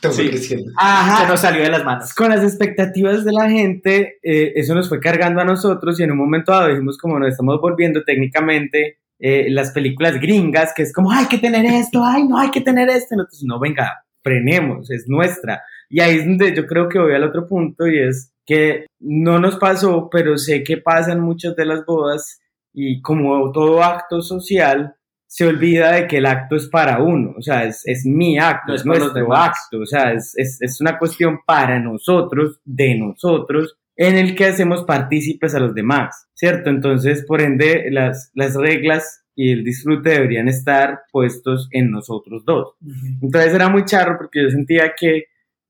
Todo 0.00 0.12
fue 0.12 0.30
creciendo. 0.30 0.72
Ajá, 0.76 1.22
se 1.22 1.28
nos 1.28 1.40
salió 1.40 1.62
de 1.62 1.70
las 1.70 1.84
manos. 1.84 2.12
Con 2.12 2.30
las 2.30 2.42
expectativas 2.42 3.24
de 3.24 3.32
la 3.32 3.48
gente, 3.48 4.18
eh, 4.24 4.52
eso 4.56 4.74
nos 4.74 4.88
fue 4.88 4.98
cargando 4.98 5.40
a 5.40 5.44
nosotros 5.44 6.00
y 6.00 6.02
en 6.02 6.10
un 6.10 6.18
momento 6.18 6.50
dado 6.50 6.68
dijimos 6.68 6.98
como 6.98 7.20
nos 7.20 7.28
estamos 7.28 7.60
volviendo 7.60 8.02
técnicamente 8.02 8.98
eh, 9.20 9.46
las 9.50 9.70
películas 9.70 10.20
gringas, 10.20 10.72
que 10.74 10.82
es 10.82 10.92
como, 10.92 11.12
hay 11.12 11.26
que 11.26 11.38
tener 11.38 11.64
esto, 11.64 12.04
ay, 12.04 12.26
no 12.26 12.36
hay 12.36 12.50
que 12.50 12.62
tener 12.62 12.88
esto. 12.88 13.14
Nosotros, 13.14 13.44
no, 13.44 13.60
venga, 13.60 14.04
frenemos, 14.24 14.90
es 14.90 15.04
nuestra. 15.06 15.62
Y 15.88 16.00
ahí 16.00 16.16
es 16.16 16.26
donde 16.26 16.52
yo 16.52 16.66
creo 16.66 16.88
que 16.88 16.98
voy 16.98 17.14
al 17.14 17.22
otro 17.22 17.46
punto 17.46 17.86
y 17.86 17.96
es 17.96 18.32
que 18.44 18.86
no 18.98 19.38
nos 19.38 19.56
pasó, 19.56 20.08
pero 20.10 20.36
sé 20.36 20.64
que 20.64 20.78
pasan 20.78 21.20
muchas 21.20 21.54
de 21.54 21.66
las 21.66 21.86
bodas 21.86 22.39
y 22.72 23.00
como 23.00 23.50
todo 23.52 23.82
acto 23.82 24.22
social, 24.22 24.94
se 25.26 25.46
olvida 25.46 25.92
de 25.92 26.08
que 26.08 26.18
el 26.18 26.26
acto 26.26 26.56
es 26.56 26.68
para 26.68 27.00
uno, 27.00 27.34
o 27.38 27.42
sea, 27.42 27.64
es, 27.64 27.82
es 27.86 28.04
mi 28.04 28.36
acto, 28.38 28.74
es, 28.74 28.84
nuestro 28.84 29.32
acto, 29.32 29.78
o 29.80 29.86
sea, 29.86 30.12
es, 30.12 30.32
es, 30.36 30.60
es, 30.60 30.80
una 30.80 30.98
cuestión 30.98 31.38
para 31.46 31.78
nosotros, 31.78 32.60
de 32.64 32.96
nosotros, 32.96 33.76
en 33.94 34.16
el 34.16 34.34
que 34.34 34.46
hacemos 34.46 34.82
partícipes 34.82 35.54
a 35.54 35.60
los 35.60 35.72
demás, 35.72 36.26
¿cierto? 36.34 36.70
Entonces, 36.70 37.24
por 37.26 37.40
ende, 37.42 37.90
las, 37.90 38.32
las 38.34 38.56
reglas 38.56 39.24
y 39.36 39.52
el 39.52 39.62
disfrute 39.62 40.10
deberían 40.10 40.48
estar 40.48 41.02
puestos 41.12 41.68
en 41.70 41.90
nosotros 41.90 42.44
dos. 42.44 42.74
Entonces 43.22 43.54
era 43.54 43.68
muy 43.68 43.84
charro 43.84 44.16
porque 44.18 44.42
yo 44.42 44.50
sentía 44.50 44.94
que 44.98 45.26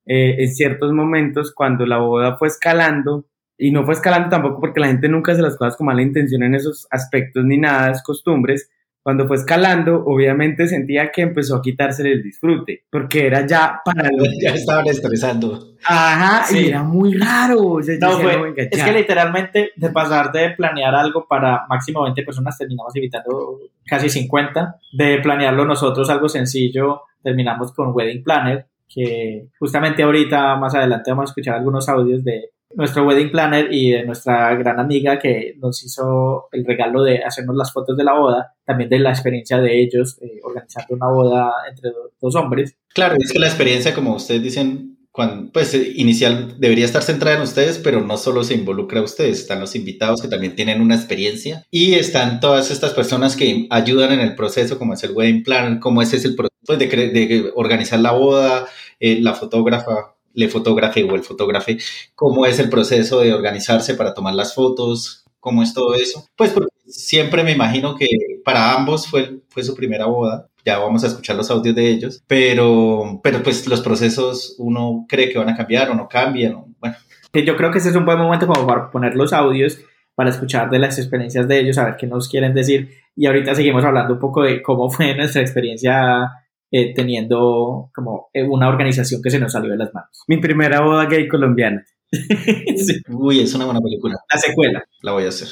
eh, 0.06 0.36
en 0.38 0.48
ciertos 0.54 0.92
momentos 0.92 1.52
cuando 1.54 1.84
la 1.86 1.98
boda 1.98 2.36
fue 2.36 2.48
escalando, 2.48 3.26
y 3.60 3.70
no 3.70 3.84
fue 3.84 3.94
escalando 3.94 4.30
tampoco 4.30 4.60
porque 4.60 4.80
la 4.80 4.88
gente 4.88 5.08
nunca 5.08 5.32
hace 5.32 5.42
las 5.42 5.56
cosas 5.56 5.76
con 5.76 5.86
mala 5.86 6.02
intención 6.02 6.42
en 6.42 6.54
esos 6.54 6.86
aspectos 6.90 7.44
ni 7.44 7.58
nada, 7.58 7.90
es 7.90 8.02
costumbres, 8.02 8.70
cuando 9.02 9.26
fue 9.26 9.36
escalando, 9.36 10.04
obviamente 10.04 10.68
sentía 10.68 11.10
que 11.10 11.22
empezó 11.22 11.56
a 11.56 11.62
quitarse 11.62 12.02
el 12.02 12.22
disfrute, 12.22 12.84
porque 12.90 13.26
era 13.26 13.46
ya 13.46 13.80
para 13.82 14.10
los... 14.10 14.28
Ya 14.42 14.50
estaban 14.50 14.86
estresando. 14.86 15.74
Ajá, 15.86 16.44
sí. 16.44 16.58
y 16.58 16.68
era 16.68 16.82
muy 16.82 17.14
raro. 17.14 17.80
no, 18.00 18.18
fue, 18.18 18.54
es 18.56 18.82
que 18.82 18.92
literalmente 18.92 19.70
de 19.74 19.90
pasar 19.90 20.30
de 20.32 20.50
planear 20.50 20.94
algo 20.94 21.26
para 21.26 21.66
máximo 21.68 22.02
20 22.02 22.22
personas, 22.22 22.58
terminamos 22.58 22.94
invitando 22.94 23.58
casi 23.86 24.10
50. 24.10 24.76
De 24.92 25.18
planearlo 25.20 25.64
nosotros 25.64 26.08
algo 26.10 26.28
sencillo, 26.28 27.02
terminamos 27.22 27.72
con 27.72 27.94
Wedding 27.94 28.22
Planner, 28.22 28.66
que 28.86 29.48
justamente 29.58 30.02
ahorita, 30.02 30.56
más 30.56 30.74
adelante, 30.74 31.10
vamos 31.10 31.30
a 31.30 31.32
escuchar 31.32 31.56
algunos 31.56 31.88
audios 31.88 32.22
de 32.22 32.50
nuestro 32.74 33.06
wedding 33.06 33.30
planner 33.30 33.68
y 33.72 33.90
de 33.92 34.04
nuestra 34.04 34.54
gran 34.54 34.78
amiga 34.78 35.18
que 35.18 35.54
nos 35.58 35.82
hizo 35.84 36.48
el 36.52 36.64
regalo 36.64 37.02
de 37.02 37.22
hacernos 37.24 37.56
las 37.56 37.72
fotos 37.72 37.96
de 37.96 38.04
la 38.04 38.18
boda, 38.18 38.54
también 38.64 38.88
de 38.88 38.98
la 38.98 39.10
experiencia 39.10 39.58
de 39.58 39.82
ellos 39.82 40.18
eh, 40.20 40.40
organizando 40.42 40.94
una 40.94 41.08
boda 41.08 41.52
entre 41.68 41.90
dos 42.20 42.34
hombres. 42.36 42.76
Claro, 42.94 43.16
es 43.18 43.32
que 43.32 43.38
la 43.38 43.48
experiencia, 43.48 43.94
como 43.94 44.14
ustedes 44.14 44.42
dicen, 44.42 44.98
cuando, 45.12 45.50
pues 45.52 45.74
eh, 45.74 45.92
inicial 45.96 46.54
debería 46.58 46.84
estar 46.84 47.02
centrada 47.02 47.36
en 47.36 47.42
ustedes, 47.42 47.78
pero 47.78 48.00
no 48.00 48.16
solo 48.16 48.44
se 48.44 48.54
involucra 48.54 49.00
a 49.00 49.04
ustedes, 49.04 49.40
están 49.40 49.60
los 49.60 49.74
invitados 49.74 50.22
que 50.22 50.28
también 50.28 50.54
tienen 50.54 50.80
una 50.80 50.94
experiencia 50.94 51.66
y 51.70 51.94
están 51.94 52.38
todas 52.38 52.70
estas 52.70 52.92
personas 52.92 53.36
que 53.36 53.66
ayudan 53.70 54.12
en 54.12 54.20
el 54.20 54.36
proceso, 54.36 54.78
como 54.78 54.94
es 54.94 55.02
el 55.02 55.12
wedding 55.12 55.42
plan, 55.42 55.80
como 55.80 56.00
ese 56.02 56.16
es 56.16 56.24
el 56.24 56.36
proceso 56.36 56.50
pues, 56.64 56.78
de, 56.78 56.86
de 56.86 57.50
organizar 57.56 57.98
la 57.98 58.12
boda, 58.12 58.66
eh, 59.00 59.18
la 59.20 59.34
fotógrafa, 59.34 60.14
le 60.34 60.48
fotógrafe 60.48 61.02
o 61.04 61.14
el 61.14 61.22
fotógrafe, 61.22 61.78
cómo 62.14 62.46
es 62.46 62.58
el 62.58 62.68
proceso 62.70 63.20
de 63.20 63.32
organizarse 63.34 63.94
para 63.94 64.14
tomar 64.14 64.34
las 64.34 64.54
fotos, 64.54 65.24
cómo 65.40 65.62
es 65.62 65.74
todo 65.74 65.94
eso. 65.94 66.26
Pues 66.36 66.50
porque 66.52 66.70
siempre 66.86 67.42
me 67.44 67.52
imagino 67.52 67.96
que 67.96 68.06
para 68.44 68.74
ambos 68.74 69.06
fue, 69.06 69.40
fue 69.48 69.62
su 69.62 69.74
primera 69.74 70.06
boda. 70.06 70.46
Ya 70.64 70.78
vamos 70.78 71.02
a 71.04 71.06
escuchar 71.06 71.36
los 71.36 71.50
audios 71.50 71.74
de 71.74 71.88
ellos, 71.88 72.22
pero, 72.26 73.20
pero 73.22 73.42
pues 73.42 73.66
los 73.66 73.80
procesos 73.80 74.54
uno 74.58 75.06
cree 75.08 75.30
que 75.30 75.38
van 75.38 75.48
a 75.48 75.56
cambiar 75.56 75.90
o 75.90 75.94
no 75.94 76.06
cambian. 76.08 76.54
o- 76.54 76.68
bueno, 76.78 76.96
yo 77.32 77.56
creo 77.56 77.70
que 77.70 77.78
ese 77.78 77.88
es 77.90 77.96
un 77.96 78.04
buen 78.04 78.18
momento 78.18 78.46
como 78.46 78.66
para 78.66 78.90
poner 78.90 79.14
los 79.14 79.32
audios, 79.32 79.78
para 80.14 80.30
escuchar 80.30 80.68
de 80.68 80.78
las 80.78 80.98
experiencias 80.98 81.48
de 81.48 81.60
ellos, 81.60 81.78
a 81.78 81.84
ver 81.86 81.96
qué 81.96 82.06
nos 82.06 82.28
quieren 82.28 82.52
decir. 82.52 82.90
Y 83.16 83.26
ahorita 83.26 83.54
seguimos 83.54 83.84
hablando 83.84 84.14
un 84.14 84.20
poco 84.20 84.42
de 84.42 84.60
cómo 84.62 84.90
fue 84.90 85.14
nuestra 85.16 85.40
experiencia 85.40 86.28
eh, 86.72 86.94
teniendo 86.94 87.90
como 87.94 88.28
eh, 88.32 88.44
una 88.44 88.68
organización 88.68 89.20
que 89.22 89.30
se 89.30 89.40
nos 89.40 89.52
salió 89.52 89.70
de 89.72 89.76
las 89.76 89.92
manos. 89.92 90.10
Mi 90.28 90.36
primera 90.36 90.80
boda 90.80 91.06
gay 91.06 91.26
colombiana. 91.28 91.84
Sí, 92.76 93.02
uy, 93.08 93.40
es 93.40 93.54
una 93.54 93.66
buena 93.66 93.80
película. 93.80 94.16
la 94.32 94.40
secuela. 94.40 94.84
La 95.02 95.12
voy 95.12 95.24
a 95.24 95.28
hacer. 95.28 95.48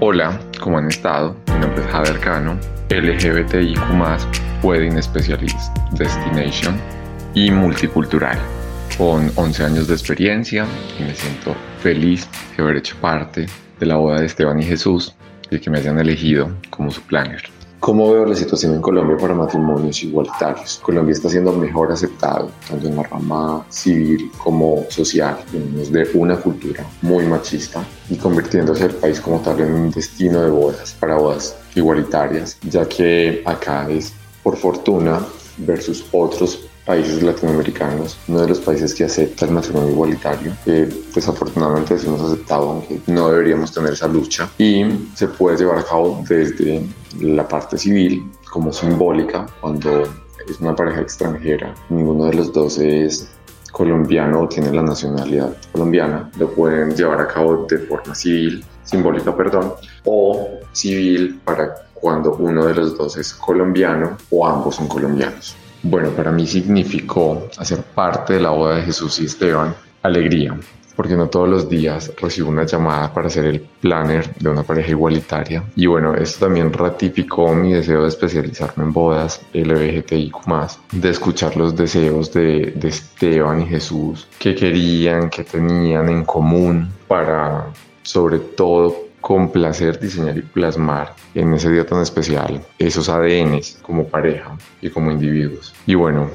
Hola, 0.00 0.40
¿cómo 0.60 0.78
han 0.78 0.88
estado? 0.88 1.36
Mi 1.46 1.60
nombre 1.60 1.80
es 1.80 1.86
Javier 1.86 2.18
Cano, 2.18 2.58
LGBTIQ+, 2.90 4.64
Wedding 4.64 5.00
Specialist 5.02 5.76
Destination 5.92 6.76
y 7.34 7.50
multicultural. 7.50 8.38
Con 8.98 9.30
11 9.36 9.64
años 9.64 9.88
de 9.88 9.94
experiencia 9.94 10.66
y 10.98 11.04
me 11.04 11.14
siento 11.14 11.54
feliz 11.82 12.28
de 12.56 12.62
haber 12.62 12.76
hecho 12.76 12.96
parte 13.00 13.46
de 13.78 13.86
la 13.86 13.96
boda 13.96 14.20
de 14.20 14.26
Esteban 14.26 14.60
y 14.60 14.64
Jesús 14.64 15.14
y 15.50 15.58
que 15.58 15.68
me 15.68 15.78
hayan 15.78 15.98
elegido 15.98 16.48
como 16.70 16.90
su 16.90 17.02
planner. 17.02 17.42
¿Cómo 17.80 18.12
veo 18.12 18.24
la 18.24 18.36
situación 18.36 18.74
en 18.74 18.80
Colombia 18.80 19.16
para 19.16 19.34
matrimonios 19.34 20.04
igualitarios? 20.04 20.78
Colombia 20.84 21.14
está 21.14 21.28
siendo 21.28 21.52
mejor 21.52 21.90
aceptado, 21.90 22.48
tanto 22.68 22.86
en 22.86 22.94
la 22.94 23.02
rama 23.02 23.66
civil 23.70 24.30
como 24.38 24.84
social. 24.88 25.36
De 25.50 26.08
una 26.14 26.36
cultura 26.36 26.86
muy 27.02 27.26
machista 27.26 27.84
y 28.08 28.14
convirtiéndose 28.14 28.84
el 28.84 28.94
país 28.94 29.20
como 29.20 29.40
tal 29.40 29.60
en 29.62 29.72
un 29.72 29.90
destino 29.90 30.42
de 30.42 30.50
bodas 30.50 30.94
para 31.00 31.16
bodas 31.16 31.56
igualitarias, 31.74 32.56
ya 32.62 32.88
que 32.88 33.42
acá 33.44 33.90
es, 33.90 34.12
por 34.44 34.56
fortuna, 34.56 35.18
versus 35.58 36.06
otros 36.12 36.60
países 36.84 37.22
latinoamericanos, 37.22 38.18
uno 38.28 38.40
de 38.40 38.48
los 38.48 38.60
países 38.60 38.94
que 38.94 39.04
acepta 39.04 39.46
el 39.46 39.52
matrimonio 39.52 39.90
igualitario, 39.90 40.52
que 40.64 40.88
pues 41.12 41.28
afortunadamente 41.28 41.94
hemos 41.94 42.20
aceptado, 42.20 42.70
aunque 42.70 43.00
no 43.06 43.30
deberíamos 43.30 43.72
tener 43.72 43.92
esa 43.92 44.08
lucha, 44.08 44.50
y 44.58 44.84
se 45.14 45.28
puede 45.28 45.58
llevar 45.58 45.78
a 45.78 45.84
cabo 45.84 46.24
desde 46.28 46.82
la 47.20 47.46
parte 47.46 47.78
civil 47.78 48.30
como 48.50 48.72
simbólica, 48.72 49.46
cuando 49.60 50.02
es 50.48 50.60
una 50.60 50.74
pareja 50.74 51.00
extranjera, 51.00 51.74
ninguno 51.88 52.26
de 52.26 52.34
los 52.34 52.52
dos 52.52 52.78
es 52.78 53.28
colombiano 53.70 54.42
o 54.42 54.48
tiene 54.48 54.70
la 54.72 54.82
nacionalidad 54.82 55.56
colombiana, 55.72 56.30
lo 56.38 56.50
pueden 56.50 56.94
llevar 56.94 57.20
a 57.20 57.28
cabo 57.28 57.66
de 57.68 57.78
forma 57.78 58.14
civil, 58.14 58.64
simbólica, 58.84 59.34
perdón, 59.34 59.72
o 60.04 60.48
civil 60.72 61.40
para 61.44 61.74
cuando 61.94 62.34
uno 62.34 62.66
de 62.66 62.74
los 62.74 62.98
dos 62.98 63.16
es 63.16 63.32
colombiano 63.32 64.18
o 64.30 64.46
ambos 64.46 64.74
son 64.76 64.88
colombianos. 64.88 65.56
Bueno, 65.82 66.10
para 66.10 66.30
mí 66.30 66.46
significó 66.46 67.48
hacer 67.58 67.82
parte 67.82 68.34
de 68.34 68.40
la 68.40 68.50
boda 68.50 68.76
de 68.76 68.82
Jesús 68.82 69.18
y 69.20 69.24
Esteban 69.24 69.74
alegría, 70.02 70.56
porque 70.94 71.16
no 71.16 71.28
todos 71.28 71.48
los 71.48 71.68
días 71.68 72.12
recibo 72.20 72.50
una 72.50 72.64
llamada 72.64 73.12
para 73.12 73.28
ser 73.28 73.46
el 73.46 73.60
planner 73.60 74.32
de 74.36 74.48
una 74.48 74.62
pareja 74.62 74.90
igualitaria. 74.90 75.64
Y 75.74 75.86
bueno, 75.86 76.14
esto 76.14 76.46
también 76.46 76.72
ratificó 76.72 77.52
mi 77.54 77.72
deseo 77.72 78.02
de 78.02 78.08
especializarme 78.08 78.84
en 78.84 78.92
bodas 78.92 79.40
LGBTIQ+, 79.52 80.36
de 80.92 81.10
escuchar 81.10 81.56
los 81.56 81.74
deseos 81.74 82.32
de, 82.32 82.72
de 82.76 82.88
Esteban 82.88 83.62
y 83.62 83.66
Jesús, 83.66 84.28
qué 84.38 84.54
querían, 84.54 85.30
qué 85.30 85.42
tenían 85.42 86.08
en 86.08 86.24
común 86.24 86.90
para, 87.08 87.66
sobre 88.02 88.38
todo, 88.38 89.11
complacer, 89.22 89.98
diseñar 89.98 90.36
y 90.36 90.42
plasmar 90.42 91.14
en 91.34 91.54
ese 91.54 91.70
día 91.70 91.86
tan 91.86 92.02
especial 92.02 92.60
esos 92.78 93.08
ADNs 93.08 93.78
como 93.80 94.06
pareja 94.06 94.58
y 94.82 94.90
como 94.90 95.10
individuos. 95.10 95.74
Y 95.86 95.94
bueno, 95.94 96.28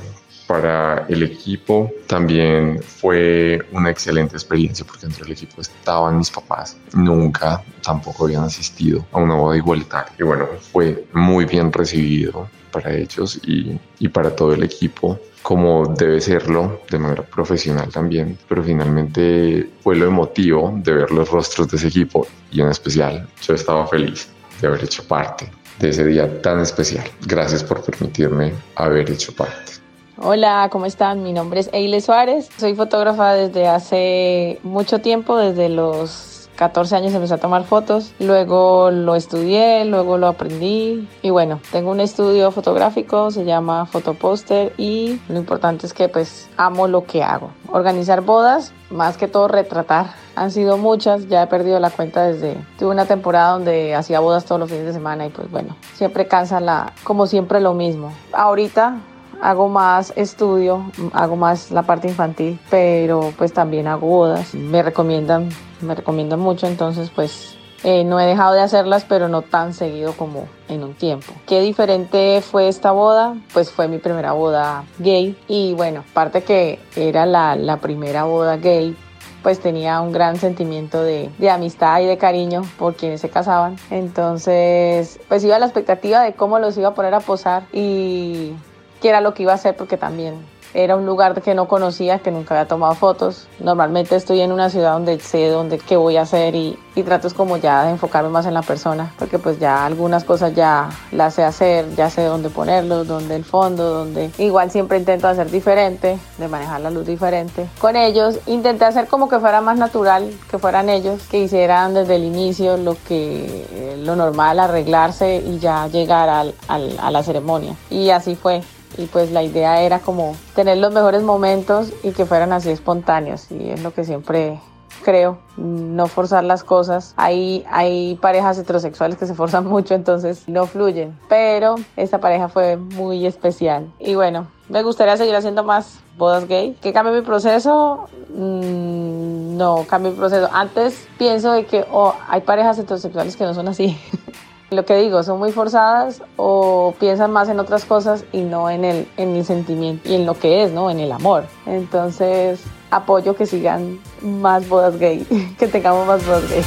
para 0.48 1.06
el 1.10 1.24
equipo 1.24 1.92
también 2.08 2.82
fue 2.82 3.62
una 3.74 3.90
excelente 3.90 4.36
experiencia 4.36 4.86
porque 4.86 5.06
entre 5.06 5.26
el 5.26 5.34
equipo 5.34 5.62
estaban 5.62 6.18
mis 6.18 6.32
papás. 6.32 6.78
Nunca 6.94 7.62
tampoco 7.84 8.26
habían 8.26 8.46
asistido 8.46 9.06
a 9.12 9.20
una 9.20 9.36
boda 9.36 9.58
igualitaria. 9.58 10.14
Y 10.18 10.24
bueno, 10.24 10.48
fue 10.72 11.06
muy 11.14 11.46
bien 11.46 11.72
recibido 11.72 12.50
para 12.72 12.94
ellos 12.94 13.40
y, 13.44 13.78
y 14.00 14.08
para 14.08 14.36
todo 14.36 14.54
el 14.54 14.64
equipo 14.64 15.20
como 15.42 15.94
debe 15.96 16.20
serlo 16.20 16.82
de 16.90 17.00
manera 17.00 17.24
profesional 17.24 17.90
también, 17.90 18.38
pero 18.50 18.64
finalmente 18.64 19.70
fue 19.82 19.96
lo 19.96 20.06
emotivo 20.08 20.74
de 20.84 20.94
ver 20.94 21.12
los 21.12 21.30
rostros 21.30 21.70
de 21.70 21.78
ese 21.78 21.88
equipo 21.88 22.28
y 22.52 22.60
en 22.60 22.68
especial 22.68 23.28
yo 23.42 23.54
estaba 23.54 23.88
feliz 23.88 24.28
de 24.60 24.68
haber 24.68 24.84
hecho 24.84 25.04
parte 25.08 25.50
de 25.80 25.90
ese 25.90 26.04
día 26.06 26.42
tan 26.42 26.60
especial. 26.60 27.06
Gracias 27.26 27.64
por 27.64 27.82
permitirme 27.82 28.54
haber 28.76 29.10
hecho 29.10 29.34
parte. 29.34 29.87
Hola, 30.20 30.70
¿cómo 30.72 30.88
están? 30.88 31.22
Mi 31.22 31.32
nombre 31.32 31.60
es 31.60 31.70
Eile 31.74 32.02
Suárez. 32.02 32.50
Soy 32.58 32.74
fotógrafa 32.74 33.34
desde 33.34 33.68
hace 33.68 34.60
mucho 34.64 35.00
tiempo, 35.00 35.38
desde 35.38 35.70
los 35.70 36.50
14 36.56 36.96
años 36.96 37.14
empecé 37.14 37.36
a 37.36 37.38
tomar 37.38 37.66
fotos, 37.66 38.14
luego 38.18 38.90
lo 38.90 39.14
estudié, 39.14 39.86
luego 39.86 40.18
lo 40.18 40.26
aprendí 40.26 41.08
y 41.22 41.30
bueno, 41.30 41.62
tengo 41.72 41.92
un 41.92 42.00
estudio 42.00 42.50
fotográfico, 42.50 43.30
se 43.30 43.46
llama 43.46 43.86
Photoposter 43.86 44.74
y 44.76 45.22
lo 45.30 45.38
importante 45.38 45.86
es 45.86 45.94
que 45.94 46.10
pues 46.10 46.50
amo 46.58 46.88
lo 46.88 47.04
que 47.06 47.22
hago. 47.22 47.52
Organizar 47.72 48.22
bodas, 48.22 48.74
más 48.90 49.18
que 49.18 49.28
todo 49.28 49.48
retratar. 49.48 50.08
Han 50.36 50.50
sido 50.50 50.80
muchas, 50.80 51.28
ya 51.28 51.44
he 51.44 51.48
perdido 51.48 51.80
la 51.80 51.92
cuenta 51.92 52.24
desde... 52.24 52.58
Tuve 52.80 52.90
una 52.90 53.06
temporada 53.06 53.52
donde 53.52 53.94
hacía 53.94 54.20
bodas 54.20 54.46
todos 54.46 54.60
los 54.60 54.70
fines 54.70 54.86
de 54.86 54.94
semana 54.94 55.28
y 55.28 55.30
pues 55.30 55.52
bueno, 55.52 55.78
siempre 55.94 56.28
cansa 56.28 56.60
la... 56.60 56.94
como 57.04 57.28
siempre 57.28 57.62
lo 57.62 57.76
mismo. 57.76 58.12
Ahorita 58.34 58.98
hago 59.42 59.70
más 59.70 60.14
estudio, 60.16 60.92
hago 61.14 61.36
más 61.36 61.72
la 61.72 61.84
parte 61.84 62.08
infantil, 62.08 62.60
pero 62.70 63.34
pues 63.38 63.54
también 63.54 63.88
hago 63.88 64.08
bodas. 64.08 64.54
Me 64.54 64.84
recomiendan, 64.84 65.50
me 65.82 65.96
recomiendan 65.96 66.40
mucho, 66.40 66.68
entonces 66.68 67.10
pues 67.14 67.58
eh, 67.84 68.04
no 68.04 68.20
he 68.20 68.26
dejado 68.26 68.54
de 68.54 68.62
hacerlas, 68.62 69.06
pero 69.08 69.28
no 69.28 69.44
tan 69.44 69.74
seguido 69.74 70.14
como 70.14 70.48
en 70.68 70.84
un 70.84 70.94
tiempo. 70.94 71.34
¿Qué 71.46 71.62
diferente 71.62 72.42
fue 72.42 72.68
esta 72.68 72.92
boda? 72.92 73.36
Pues 73.54 73.72
fue 73.72 73.88
mi 73.88 74.00
primera 74.00 74.32
boda 74.34 74.84
gay 75.00 75.38
y 75.48 75.74
bueno, 75.74 76.04
aparte 76.10 76.44
que 76.44 76.80
era 76.96 77.26
la, 77.26 77.56
la 77.56 77.78
primera 77.78 78.24
boda 78.24 78.58
gay, 78.58 78.96
pues 79.44 79.60
tenía 79.60 80.02
un 80.02 80.12
gran 80.12 80.38
sentimiento 80.38 81.04
de, 81.04 81.30
de, 81.38 81.50
amistad 81.50 82.02
y 82.02 82.06
de 82.06 82.18
cariño 82.18 82.64
por 82.78 82.96
quienes 82.96 83.22
se 83.22 83.30
casaban. 83.30 83.78
Entonces, 83.92 85.20
pues 85.30 85.44
iba 85.44 85.56
a 85.56 85.60
la 85.60 85.68
expectativa 85.68 86.22
de 86.22 86.34
cómo 86.34 86.60
los 86.60 86.78
iba 86.78 86.90
a 86.90 86.94
poner 86.96 87.14
a 87.14 87.20
posar 87.20 87.64
y 87.72 88.54
qué 89.02 89.10
era 89.10 89.22
lo 89.22 89.34
que 89.34 89.44
iba 89.44 89.52
a 89.52 89.56
hacer 89.56 89.76
porque 89.76 89.98
también 89.98 90.46
era 90.74 90.96
un 90.96 91.06
lugar 91.06 91.42
que 91.42 91.56
no 91.56 91.68
conocía, 91.68 92.20
que 92.20 92.32
nunca 92.32 92.56
había 92.56 92.68
tomado 92.68 92.94
fotos. 92.94 93.48
Normalmente 93.60 94.16
estoy 94.16 94.42
en 94.42 94.52
una 94.52 94.70
ciudad 94.70 94.94
donde 94.94 95.20
sé 95.20 95.48
dónde 95.50 95.80
qué 95.80 95.98
voy 95.98 96.18
a 96.18 96.22
hacer 96.22 96.56
y, 96.56 96.78
y 96.96 97.04
trato 97.04 97.28
es 97.28 97.34
como 97.34 97.58
ya 97.58 97.84
de 97.84 97.92
enfocarme 97.92 98.30
más 98.30 98.46
en 98.46 98.54
la 98.54 98.62
persona, 98.62 99.12
porque 99.18 99.40
pues 99.40 99.60
ya 99.60 99.86
algunas 99.86 100.24
cosas 100.24 100.54
ya 100.54 100.90
las 101.12 101.36
sé 101.36 101.44
hacer, 101.44 101.96
ya 101.96 102.10
sé 102.10 102.24
dónde 102.24 102.50
ponerlos, 102.50 103.08
dónde 103.08 103.36
el 103.36 103.44
fondo, 103.44 103.92
dónde... 103.92 104.30
Igual 104.38 104.70
siempre 104.70 104.98
intento 104.98 105.28
hacer 105.28 105.50
diferente, 105.50 106.20
de 106.38 106.48
manejar 106.48 106.82
la 106.82 106.92
luz 106.92 107.06
diferente. 107.08 107.68
Con 107.80 107.96
ellos 107.96 108.40
intenté 108.46 108.86
hacer 108.86 109.08
como 109.08 109.30
que 109.30 109.40
fuera 109.40 109.62
más 109.62 109.78
natural, 109.78 110.32
que 110.50 110.60
fueran 110.60 110.90
ellos, 110.90 111.24
que 111.30 111.40
hicieran 111.40 111.94
desde 111.94 112.16
el 112.16 112.24
inicio 112.24 112.78
lo 112.78 112.96
que 113.08 113.96
lo 114.00 114.16
normal, 114.16 114.60
arreglarse 114.60 115.38
y 115.38 115.60
ya 115.60 115.88
llegar 115.88 116.30
al, 116.30 116.54
al, 116.68 116.98
a 117.02 117.10
la 117.10 117.24
ceremonia. 117.24 117.76
Y 117.90 118.10
así 118.12 118.36
fue 118.36 118.62
y 118.98 119.06
pues 119.06 119.32
la 119.32 119.44
idea 119.44 119.82
era 119.82 120.00
como 120.00 120.36
tener 120.56 120.78
los 120.78 120.94
mejores 120.94 121.24
momentos 121.24 121.92
y 122.04 122.12
que 122.12 122.26
fueran 122.26 122.54
así 122.54 122.70
espontáneos 122.70 123.52
y 123.52 123.70
es 123.70 123.82
lo 123.82 123.94
que 123.94 124.04
siempre 124.04 124.60
creo, 125.04 125.38
no 125.58 126.08
forzar 126.08 126.44
las 126.44 126.64
cosas. 126.64 127.14
Hay, 127.16 127.66
hay 127.70 128.16
parejas 128.16 128.58
heterosexuales 128.58 129.18
que 129.18 129.26
se 129.26 129.36
forzan 129.36 129.66
mucho, 129.70 129.94
entonces 129.94 130.44
no 130.48 130.66
fluyen, 130.66 131.18
pero 131.30 131.76
esta 131.96 132.20
pareja 132.20 132.50
fue 132.50 132.78
muy 132.78 133.26
especial. 133.26 133.92
Y 134.00 134.16
bueno, 134.16 134.48
me 134.70 134.84
gustaría 134.84 135.16
seguir 135.16 135.36
haciendo 135.36 135.64
más 135.64 136.00
bodas 136.18 136.48
gay. 136.48 136.76
¿Que 136.82 136.92
cambie 136.92 137.14
mi 137.14 137.22
proceso? 137.22 138.10
Mm, 138.36 139.56
no, 139.58 139.86
cambie 139.88 140.12
mi 140.12 140.18
proceso. 140.18 140.50
Antes 140.52 141.08
pienso 141.18 141.52
de 141.52 141.66
que 141.66 141.86
oh, 141.92 142.14
hay 142.28 142.42
parejas 142.42 142.78
heterosexuales 142.78 143.38
que 143.38 143.44
no 143.46 143.54
son 143.54 143.68
así. 143.68 143.98
Lo 144.70 144.86
que 144.86 144.98
digo, 144.98 145.24
son 145.24 145.40
muy 145.40 145.54
forzadas 145.54 146.22
o 146.36 146.94
piensan 147.00 147.32
más 147.32 147.48
en 147.48 147.60
otras 147.60 147.86
cosas 147.86 148.26
y 148.34 148.42
no 148.42 148.70
en 148.70 148.84
el, 148.84 149.08
en 149.16 149.36
el 149.36 149.46
sentimiento 149.46 150.10
y 150.10 150.16
en 150.16 150.26
lo 150.26 150.38
que 150.38 150.64
es, 150.64 150.72
¿no? 150.72 150.92
En 150.92 151.00
el 151.00 151.12
amor. 151.14 151.46
Entonces, 151.66 152.62
apoyo 152.92 153.36
que 153.36 153.46
sigan 153.46 154.00
más 154.22 154.68
bodas 154.68 155.00
gay, 155.00 155.26
que 155.60 155.68
tengamos 155.68 156.06
más 156.06 156.26
bodas 156.26 156.50
gay. 156.50 156.64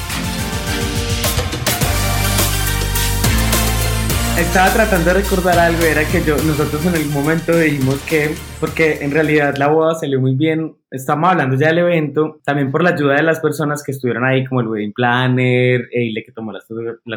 Estaba 4.41 4.73
tratando 4.73 5.13
de 5.13 5.21
recordar 5.21 5.59
algo, 5.59 5.83
era 5.83 6.03
que 6.11 6.25
yo, 6.25 6.35
nosotros 6.35 6.85
en 6.87 6.95
algún 6.95 7.13
momento 7.13 7.59
dijimos 7.59 8.01
que, 8.09 8.31
porque 8.59 8.99
en 9.03 9.11
realidad 9.11 9.55
la 9.59 9.69
boda 9.69 9.95
salió 9.95 10.19
muy 10.19 10.35
bien, 10.35 10.77
estamos 10.91 11.31
hablando 11.31 11.57
ya 11.57 11.69
del 11.69 11.81
evento, 11.81 12.41
también 12.43 12.71
por 12.71 12.83
la 12.83 12.91
ayuda 12.91 13.17
de 13.17 13.23
las 13.23 13.39
personas 13.39 13.83
que 13.85 13.93
estuvieron 13.93 14.25
ahí, 14.25 14.47
como 14.47 14.63
el 14.63 14.69
wedding 14.69 14.95
planner, 14.95 15.89
Eile 15.93 16.25
que 16.25 16.33
tomó 16.33 16.53
las, 16.53 16.67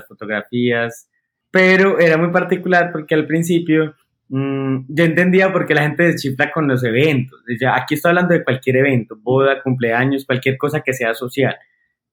fotografías, 0.05 1.09
pero 1.49 1.97
era 1.97 2.17
muy 2.17 2.29
particular 2.29 2.91
porque 2.91 3.15
al 3.15 3.25
principio 3.25 3.95
mmm, 4.27 4.79
yo 4.89 5.05
entendía 5.05 5.51
por 5.53 5.65
qué 5.65 5.75
la 5.75 5.83
gente 5.83 6.03
deschifra 6.03 6.51
con 6.51 6.67
los 6.67 6.83
eventos. 6.83 7.39
Ya, 7.59 7.73
aquí 7.73 7.95
estoy 7.95 8.09
hablando 8.09 8.33
de 8.33 8.43
cualquier 8.43 8.75
evento, 8.75 9.15
boda, 9.17 9.63
cumpleaños, 9.63 10.25
cualquier 10.25 10.57
cosa 10.57 10.81
que 10.81 10.93
sea 10.93 11.13
social. 11.13 11.55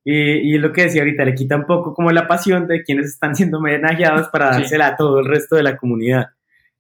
Y, 0.05 0.55
y, 0.55 0.59
lo 0.59 0.73
que 0.73 0.85
decía 0.85 1.03
ahorita, 1.03 1.25
le 1.25 1.35
quita 1.35 1.57
un 1.57 1.67
poco 1.67 1.95
como 1.95 2.11
la 2.11 2.27
pasión 2.27 2.67
de 2.67 2.83
quienes 2.83 3.07
están 3.07 3.35
siendo 3.35 3.59
homenajeados 3.59 4.29
para 4.29 4.51
dársela 4.51 4.87
sí. 4.87 4.93
a 4.93 4.97
todo 4.97 5.21
el 5.21 5.27
resto 5.27 5.57
de 5.57 5.63
la 5.63 5.77
comunidad. 5.77 6.29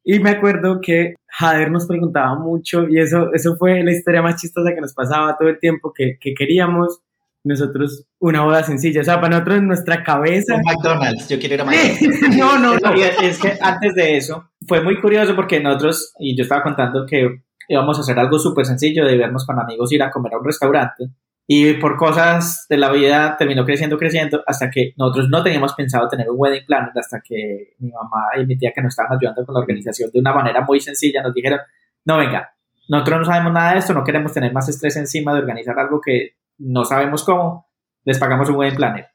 Y 0.03 0.19
me 0.21 0.31
acuerdo 0.31 0.81
que 0.81 1.15
Jader 1.29 1.71
nos 1.71 1.87
preguntaba 1.87 2.35
mucho, 2.37 2.89
y 2.89 2.99
eso, 2.99 3.33
eso 3.35 3.57
fue 3.57 3.85
la 3.85 3.93
historia 3.93 4.23
más 4.23 4.41
chistosa 4.41 4.75
que 4.75 4.81
nos 4.81 4.95
pasaba 4.95 5.37
todo 5.39 5.49
el 5.49 5.59
tiempo, 5.59 5.93
que, 5.95 6.17
que 6.19 6.33
queríamos 6.35 7.01
nosotros 7.45 8.07
una 8.19 8.43
boda 8.43 8.63
sencilla. 8.63 9.01
O 9.01 9.05
sea, 9.05 9.21
para 9.21 9.31
nosotros 9.31 9.59
en 9.59 9.67
nuestra 9.67 10.03
cabeza. 10.03 10.57
Un 10.57 10.63
McDonald's, 10.63 11.29
yo 11.29 11.39
quiero 11.39 11.55
ir 11.55 11.61
a 11.61 11.65
McDonald's. 11.65 12.37
no, 12.37 12.59
no, 12.59 12.77
no. 12.77 12.95
es 12.95 13.39
que 13.39 13.53
antes 13.61 13.95
de 13.95 14.17
eso 14.17 14.51
fue 14.67 14.83
muy 14.83 15.01
curioso 15.01 15.35
porque 15.35 15.61
nosotros, 15.61 16.15
y 16.19 16.37
yo 16.37 16.43
estaba 16.43 16.63
contando 16.63 17.07
que 17.07 17.43
íbamos 17.69 17.99
a 17.99 18.01
hacer 18.01 18.19
algo 18.19 18.39
súper 18.39 18.67
sencillo 18.67 19.07
de 19.07 19.17
vernos 19.17 19.47
con 19.47 19.59
amigos, 19.59 19.93
ir 19.93 20.03
a 20.03 20.11
comer 20.11 20.35
a 20.35 20.39
un 20.39 20.45
restaurante. 20.45 21.11
Y 21.47 21.75
por 21.75 21.97
cosas 21.97 22.67
de 22.69 22.77
la 22.77 22.93
vida 22.93 23.37
terminó 23.37 23.65
creciendo, 23.65 23.99
creciendo, 23.99 24.43
hasta 24.47 24.71
que 24.71 24.93
nosotros 24.97 25.29
no 25.31 25.43
teníamos 25.43 25.75
pensado 25.75 26.09
tener 26.09 26.31
un 26.31 26.37
wedding 26.39 26.65
planner, 26.65 26.91
hasta 26.95 27.21
que 27.21 27.75
mi 27.79 27.91
mamá 27.91 28.29
y 28.41 28.47
mi 28.47 28.57
tía 28.57 28.71
que 28.73 28.81
nos 28.81 28.93
estaban 28.93 29.19
ayudando 29.19 29.45
con 29.45 29.55
la 29.55 29.61
organización 29.61 30.11
de 30.13 30.21
una 30.21 30.33
manera 30.33 30.61
muy 30.61 30.81
sencilla 30.81 31.23
nos 31.23 31.35
dijeron, 31.35 31.59
no 32.05 32.19
venga, 32.19 32.55
nosotros 32.89 33.19
no 33.19 33.25
sabemos 33.25 33.53
nada 33.53 33.73
de 33.73 33.79
esto, 33.81 33.95
no 33.95 34.05
queremos 34.05 34.33
tener 34.33 34.53
más 34.53 34.69
estrés 34.69 34.97
encima 34.97 35.33
de 35.33 35.41
organizar 35.41 35.79
algo 35.79 36.01
que 36.01 36.37
no 36.59 36.85
sabemos 36.85 37.25
cómo, 37.25 37.69
les 38.05 38.19
pagamos 38.19 38.49
un 38.49 38.57
wedding 38.57 38.77
planner. 38.77 39.09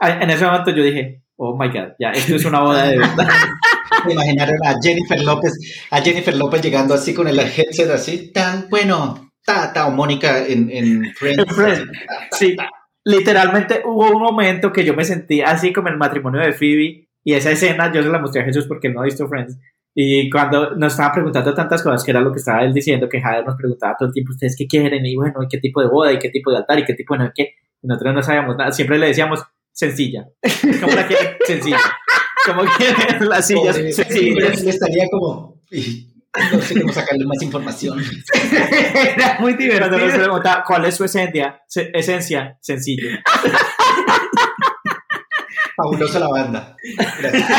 En 0.00 0.30
ese 0.30 0.44
momento 0.44 0.70
yo 0.70 0.82
dije, 0.82 1.22
oh 1.36 1.56
my 1.56 1.68
god, 1.68 1.92
ya, 1.98 2.10
esto 2.10 2.36
es 2.36 2.44
una 2.44 2.60
boda 2.60 2.86
de 2.86 2.98
verdad. 2.98 3.28
Me 4.06 4.12
imaginaron 4.12 4.56
a 4.64 4.74
Jennifer 4.82 5.20
López, 5.22 5.86
a 5.90 6.00
Jennifer 6.00 6.36
López 6.36 6.62
llegando 6.62 6.94
así 6.94 7.14
con 7.14 7.28
el 7.28 7.38
headset 7.38 7.90
así, 7.90 8.32
tan 8.32 8.68
bueno, 8.68 9.25
Tata 9.46 9.86
o 9.86 9.92
Mónica 9.92 10.46
en, 10.46 10.68
en 10.70 11.14
Friends. 11.14 11.54
Friends. 11.54 11.90
Sí, 12.32 12.56
literalmente 13.04 13.82
hubo 13.84 14.10
un 14.10 14.20
momento 14.20 14.72
que 14.72 14.84
yo 14.84 14.92
me 14.92 15.04
sentí 15.04 15.40
así 15.40 15.72
como 15.72 15.88
el 15.88 15.96
matrimonio 15.96 16.40
de 16.40 16.52
Phoebe 16.52 17.08
y 17.24 17.32
esa 17.32 17.52
escena 17.52 17.92
yo 17.92 18.02
se 18.02 18.08
la 18.08 18.18
mostré 18.18 18.42
a 18.42 18.44
Jesús 18.44 18.66
porque 18.66 18.88
él 18.88 18.94
no 18.94 19.00
ha 19.00 19.04
visto 19.04 19.28
Friends. 19.28 19.56
Y 19.94 20.28
cuando 20.28 20.74
nos 20.76 20.92
estaba 20.92 21.12
preguntando 21.14 21.54
tantas 21.54 21.82
cosas, 21.82 22.04
que 22.04 22.10
era 22.10 22.20
lo 22.20 22.30
que 22.30 22.38
estaba 22.38 22.62
él 22.62 22.74
diciendo, 22.74 23.08
que 23.08 23.20
Javier 23.20 23.46
nos 23.46 23.56
preguntaba 23.56 23.96
todo 23.98 24.08
el 24.08 24.12
tiempo, 24.12 24.32
¿ustedes 24.32 24.54
qué 24.54 24.66
quieren? 24.66 25.06
Y 25.06 25.16
bueno, 25.16 25.42
¿y 25.42 25.48
qué 25.48 25.58
tipo 25.58 25.80
de 25.80 25.88
boda? 25.88 26.12
¿Y 26.12 26.18
qué 26.18 26.28
tipo 26.28 26.50
de 26.50 26.58
altar? 26.58 26.78
¿Y 26.80 26.84
qué 26.84 26.92
tipo 26.92 27.16
de 27.16 27.24
no 27.24 27.32
qué? 27.34 27.54
Y 27.80 27.86
nosotros 27.86 28.14
no 28.14 28.22
sabíamos 28.22 28.56
nada. 28.56 28.72
Siempre 28.72 28.98
le 28.98 29.06
decíamos, 29.06 29.42
sencilla. 29.72 30.28
¿Cómo 30.82 30.94
la 30.94 31.06
quieren? 31.06 31.36
Sencilla. 31.46 31.78
¿Cómo 32.46 32.62
quieren 32.76 33.28
las 33.28 33.46
sillas? 33.46 33.76
Sencillas. 33.76 34.62
Le 34.62 34.70
estaría 34.70 35.06
como... 35.10 35.62
No 36.52 36.60
sé 36.60 36.80
cómo 36.80 36.92
sacarle 36.92 37.24
más 37.24 37.42
información. 37.42 37.98
Era 38.94 39.38
muy 39.40 39.54
divertido. 39.54 39.88
Cuando 39.88 40.06
nos 40.06 40.16
preguntaba 40.16 40.64
cuál 40.64 40.84
es 40.84 40.96
su 40.96 41.04
esencia, 41.04 41.60
Se 41.66 41.90
esencia 41.94 42.58
sencillo. 42.60 43.08
Fabulosa 45.76 46.18
la 46.18 46.28
banda. 46.28 46.76
Gracias. 47.20 47.50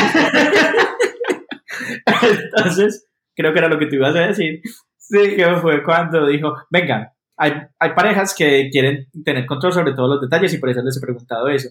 Entonces, 2.22 3.06
creo 3.36 3.52
que 3.52 3.58
era 3.60 3.68
lo 3.68 3.78
que 3.78 3.86
tú 3.86 3.94
ibas 3.94 4.16
a 4.16 4.26
decir. 4.26 4.60
Sí, 4.96 5.36
que 5.36 5.46
fue 5.62 5.84
cuando 5.84 6.26
dijo, 6.26 6.52
vengan, 6.68 7.10
hay, 7.36 7.52
hay 7.78 7.90
parejas 7.94 8.34
que 8.36 8.68
quieren 8.70 9.06
tener 9.24 9.46
control 9.46 9.72
sobre 9.72 9.92
todos 9.94 10.10
los 10.10 10.20
detalles 10.20 10.52
y 10.52 10.58
por 10.58 10.68
eso 10.70 10.82
les 10.82 10.96
he 10.96 11.00
preguntado 11.00 11.48
eso 11.48 11.68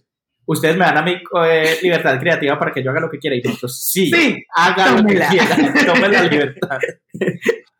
ustedes 0.47 0.75
me 0.75 0.85
dan 0.85 0.97
a 0.97 1.03
mi 1.03 1.11
eh, 1.45 1.77
libertad 1.83 2.19
creativa 2.19 2.57
para 2.57 2.71
que 2.71 2.83
yo 2.83 2.89
haga 2.89 3.01
lo 3.01 3.09
que 3.09 3.19
quiera 3.19 3.35
y 3.35 3.41
nosotros 3.41 3.79
sí, 3.79 4.09
sí 4.09 4.43
haga 4.55 4.91
lo 4.91 5.05
que 5.05 5.15
quiera, 5.15 5.85
tome 5.85 6.09
la 6.09 6.23
libertad. 6.23 6.77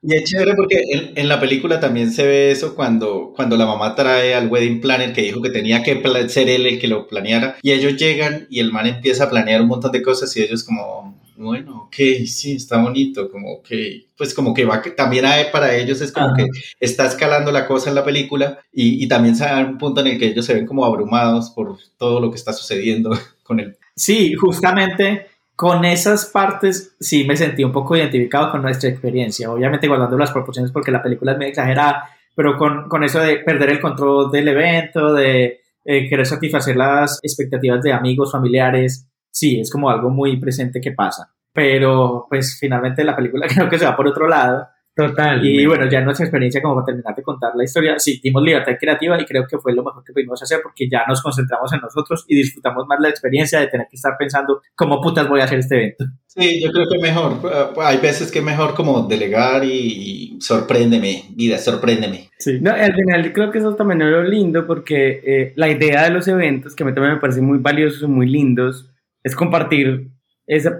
Y 0.01 0.15
es 0.15 0.23
chévere 0.25 0.53
porque 0.55 0.79
en, 0.91 1.11
en, 1.15 1.27
la 1.27 1.39
película 1.39 1.79
también 1.79 2.11
se 2.11 2.25
ve 2.25 2.51
eso 2.51 2.75
cuando, 2.75 3.33
cuando 3.35 3.57
la 3.57 3.65
mamá 3.65 3.95
trae 3.95 4.35
al 4.35 4.47
wedding 4.47 4.79
planner 4.79 5.11
que 5.11 5.23
dijo 5.23 5.41
que 5.41 5.49
tenía 5.49 5.81
que 5.81 6.01
ser 6.29 6.49
él 6.49 6.65
el 6.65 6.79
que 6.79 6.87
lo 6.87 7.07
planeara 7.07 7.57
y 7.61 7.71
ellos 7.71 7.97
llegan 7.97 8.47
y 8.49 8.59
el 8.59 8.71
man 8.71 8.85
empieza 8.85 9.25
a 9.25 9.29
planear 9.29 9.61
un 9.61 9.67
montón 9.67 9.91
de 9.91 10.03
cosas 10.03 10.35
y 10.37 10.43
ellos 10.43 10.63
como, 10.63 11.19
bueno, 11.37 11.83
ok, 11.83 11.95
sí, 12.25 12.55
está 12.55 12.81
bonito, 12.81 13.29
como 13.29 13.53
ok, 13.53 13.69
pues 14.17 14.33
como 14.33 14.53
que 14.53 14.65
va, 14.65 14.81
también 14.95 15.25
hay, 15.25 15.45
para 15.51 15.75
ellos 15.75 16.01
es 16.01 16.11
como 16.11 16.27
Ajá. 16.27 16.35
que 16.35 16.45
está 16.79 17.05
escalando 17.05 17.51
la 17.51 17.67
cosa 17.67 17.89
en 17.89 17.95
la 17.95 18.03
película 18.03 18.59
y, 18.71 19.03
y 19.03 19.07
también 19.07 19.35
se 19.35 19.45
da 19.45 19.59
un 19.59 19.77
punto 19.77 20.01
en 20.01 20.07
el 20.07 20.19
que 20.19 20.27
ellos 20.27 20.45
se 20.45 20.55
ven 20.55 20.65
como 20.65 20.83
abrumados 20.83 21.51
por 21.51 21.77
todo 21.97 22.19
lo 22.19 22.31
que 22.31 22.37
está 22.37 22.53
sucediendo 22.53 23.11
con 23.43 23.59
él. 23.59 23.77
Sí, 23.95 24.33
justamente 24.33 25.27
con 25.55 25.85
esas 25.85 26.25
partes 26.25 26.95
sí 26.99 27.25
me 27.25 27.37
sentí 27.37 27.63
un 27.63 27.71
poco 27.71 27.95
identificado 27.95 28.51
con 28.51 28.61
nuestra 28.61 28.89
experiencia, 28.89 29.51
obviamente 29.51 29.87
guardando 29.87 30.17
las 30.17 30.31
proporciones 30.31 30.71
porque 30.71 30.91
la 30.91 31.01
película 31.01 31.33
es 31.33 31.37
muy 31.37 31.47
exagerada, 31.47 32.09
pero 32.35 32.57
con, 32.57 32.87
con 32.89 33.03
eso 33.03 33.19
de 33.19 33.37
perder 33.37 33.71
el 33.71 33.79
control 33.79 34.31
del 34.31 34.47
evento, 34.47 35.13
de 35.13 35.61
eh, 35.83 36.09
querer 36.09 36.25
satisfacer 36.25 36.75
las 36.75 37.19
expectativas 37.23 37.81
de 37.81 37.93
amigos, 37.93 38.31
familiares, 38.31 39.07
sí, 39.37 39.59
es 39.59 39.71
como 39.71 39.89
algo 39.89 40.09
muy 40.09 40.37
presente 40.37 40.81
que 40.81 40.91
pasa. 40.91 41.31
Pero 41.53 42.25
pues 42.29 42.57
finalmente 42.59 43.03
la 43.03 43.15
película 43.15 43.47
creo 43.53 43.69
que 43.69 43.77
se 43.77 43.85
va 43.85 43.95
por 43.95 44.07
otro 44.07 44.27
lado. 44.27 44.67
Total. 44.95 45.45
Y 45.45 45.63
bueno, 45.67 45.87
ya 45.87 46.01
nuestra 46.01 46.25
experiencia 46.25 46.59
como 46.59 46.73
para 46.73 46.87
terminar 46.87 47.15
de 47.15 47.21
contar 47.21 47.51
la 47.55 47.63
historia, 47.63 47.99
sí, 47.99 48.19
dimos 48.23 48.41
libertad 48.41 48.73
creativa 48.79 49.21
y 49.21 49.25
creo 49.25 49.45
que 49.47 49.59
fue 49.59 49.71
lo 49.75 49.83
mejor 49.83 50.03
que 50.03 50.11
pudimos 50.11 50.41
hacer 50.41 50.59
porque 50.63 50.89
ya 50.89 51.03
nos 51.07 51.21
concentramos 51.21 51.71
en 51.71 51.81
nosotros 51.81 52.25
y 52.27 52.35
disfrutamos 52.35 52.87
más 52.87 52.99
la 52.99 53.09
experiencia 53.09 53.59
de 53.59 53.67
tener 53.67 53.85
que 53.87 53.95
estar 53.95 54.13
pensando 54.17 54.59
cómo 54.75 54.99
putas 54.99 55.29
voy 55.29 55.39
a 55.39 55.43
hacer 55.43 55.59
este 55.59 55.75
evento. 55.75 56.05
Sí, 56.25 56.59
yo 56.63 56.71
creo 56.71 56.87
que 56.91 56.97
mejor, 56.99 57.33
uh, 57.43 57.79
hay 57.79 57.97
veces 57.97 58.31
que 58.31 58.39
es 58.39 58.45
mejor 58.45 58.73
como 58.73 59.03
delegar 59.03 59.63
y, 59.63 59.69
y 59.69 60.41
sorpréndeme, 60.41 61.25
vida, 61.35 61.59
sorpréndeme. 61.59 62.31
Sí. 62.39 62.57
No, 62.59 62.71
al 62.71 62.95
final 62.95 63.33
creo 63.33 63.51
que 63.51 63.59
eso 63.59 63.75
también 63.75 64.01
es 64.01 64.07
lo 64.07 64.23
lindo 64.23 64.65
porque 64.65 65.21
eh, 65.23 65.53
la 65.57 65.69
idea 65.69 66.05
de 66.05 66.09
los 66.09 66.27
eventos, 66.27 66.75
que 66.75 66.81
a 66.81 66.87
mí 66.87 66.93
también 66.95 67.13
me 67.13 67.19
parecen 67.19 67.45
muy 67.45 67.59
valiosos 67.59 68.01
y 68.01 68.07
muy 68.07 68.27
lindos, 68.27 68.89
es 69.23 69.35
compartir 69.35 70.09
ese 70.45 70.71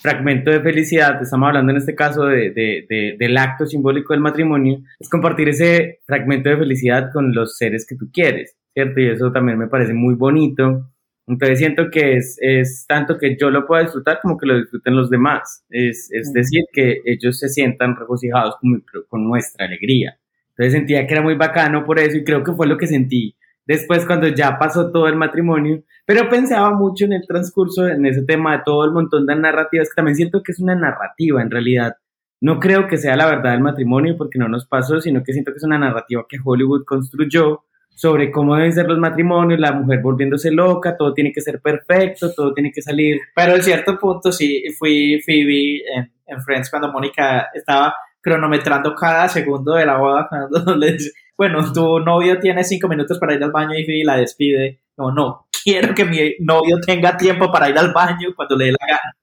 fragmento 0.00 0.50
de 0.50 0.60
felicidad, 0.60 1.20
estamos 1.22 1.48
hablando 1.48 1.72
en 1.72 1.78
este 1.78 1.94
caso 1.94 2.24
de, 2.24 2.50
de, 2.50 2.86
de, 2.88 3.16
del 3.18 3.36
acto 3.36 3.66
simbólico 3.66 4.12
del 4.12 4.22
matrimonio, 4.22 4.80
es 4.98 5.08
compartir 5.08 5.48
ese 5.48 6.00
fragmento 6.06 6.48
de 6.48 6.56
felicidad 6.56 7.10
con 7.12 7.34
los 7.34 7.56
seres 7.56 7.86
que 7.86 7.96
tú 7.96 8.10
quieres, 8.12 8.56
¿cierto? 8.72 9.00
Y 9.00 9.08
eso 9.08 9.30
también 9.30 9.58
me 9.58 9.68
parece 9.68 9.92
muy 9.92 10.14
bonito. 10.14 10.88
Entonces 11.26 11.58
siento 11.58 11.88
que 11.90 12.16
es, 12.16 12.36
es 12.40 12.84
tanto 12.88 13.16
que 13.16 13.36
yo 13.38 13.50
lo 13.50 13.66
pueda 13.66 13.82
disfrutar 13.82 14.18
como 14.20 14.36
que 14.36 14.46
lo 14.46 14.58
disfruten 14.58 14.96
los 14.96 15.08
demás. 15.08 15.64
Es, 15.70 16.08
es 16.10 16.32
decir, 16.32 16.64
que 16.72 17.00
ellos 17.04 17.38
se 17.38 17.48
sientan 17.48 17.94
regocijados 17.96 18.56
con, 18.60 18.84
con 19.08 19.24
nuestra 19.24 19.66
alegría. 19.66 20.18
Entonces 20.50 20.72
sentía 20.72 21.06
que 21.06 21.14
era 21.14 21.22
muy 21.22 21.34
bacano 21.34 21.84
por 21.84 21.98
eso 21.98 22.16
y 22.16 22.24
creo 22.24 22.42
que 22.42 22.52
fue 22.52 22.66
lo 22.66 22.76
que 22.76 22.86
sentí 22.86 23.36
después 23.66 24.06
cuando 24.06 24.28
ya 24.28 24.58
pasó 24.58 24.90
todo 24.90 25.08
el 25.08 25.16
matrimonio, 25.16 25.82
pero 26.06 26.28
pensaba 26.28 26.72
mucho 26.74 27.04
en 27.04 27.12
el 27.12 27.26
transcurso, 27.26 27.86
en 27.86 28.06
ese 28.06 28.22
tema 28.22 28.56
de 28.56 28.62
todo 28.64 28.84
el 28.84 28.92
montón 28.92 29.26
de 29.26 29.36
narrativas, 29.36 29.88
que 29.88 29.94
también 29.96 30.16
siento 30.16 30.42
que 30.42 30.52
es 30.52 30.60
una 30.60 30.74
narrativa 30.74 31.42
en 31.42 31.50
realidad. 31.50 31.96
No 32.40 32.58
creo 32.58 32.88
que 32.88 32.96
sea 32.96 33.16
la 33.16 33.26
verdad 33.26 33.52
del 33.52 33.60
matrimonio 33.60 34.16
porque 34.18 34.38
no 34.38 34.48
nos 34.48 34.66
pasó, 34.66 35.00
sino 35.00 35.22
que 35.22 35.32
siento 35.32 35.52
que 35.52 35.58
es 35.58 35.64
una 35.64 35.78
narrativa 35.78 36.26
que 36.28 36.38
Hollywood 36.42 36.84
construyó 36.84 37.64
sobre 37.94 38.32
cómo 38.32 38.56
deben 38.56 38.72
ser 38.72 38.88
los 38.88 38.98
matrimonios, 38.98 39.60
la 39.60 39.72
mujer 39.72 40.00
volviéndose 40.02 40.50
loca, 40.50 40.96
todo 40.96 41.14
tiene 41.14 41.30
que 41.32 41.40
ser 41.40 41.60
perfecto, 41.60 42.32
todo 42.34 42.52
tiene 42.52 42.72
que 42.72 42.82
salir. 42.82 43.20
Pero 43.34 43.54
en 43.54 43.62
cierto 43.62 43.98
punto 43.98 44.32
sí 44.32 44.64
fui 44.78 45.20
Phoebe 45.24 45.82
en, 45.94 46.12
en 46.26 46.40
Friends 46.42 46.70
cuando 46.70 46.90
Mónica 46.90 47.48
estaba 47.54 47.94
cronometrando 48.20 48.94
cada 48.94 49.28
segundo 49.28 49.74
de 49.74 49.84
la 49.84 49.98
boda 49.98 50.26
cuando 50.28 50.76
le 50.76 50.92
dice, 50.92 51.12
bueno, 51.36 51.72
tu 51.74 52.00
novio 52.00 52.38
tiene 52.40 52.64
cinco 52.64 52.88
minutos 52.88 53.18
para 53.18 53.34
ir 53.34 53.42
al 53.42 53.50
baño 53.50 53.74
y 53.74 53.84
Phoebe 53.84 54.04
la 54.04 54.16
despide. 54.16 54.80
No, 54.96 55.10
no, 55.10 55.48
quiero 55.64 55.94
que 55.94 56.04
mi 56.04 56.36
novio 56.40 56.78
tenga 56.84 57.16
tiempo 57.16 57.50
para 57.50 57.68
ir 57.68 57.78
al 57.78 57.92
baño 57.92 58.30
cuando 58.36 58.56
le 58.56 58.66
dé 58.66 58.72
la 58.72 58.86
gana. 58.86 59.16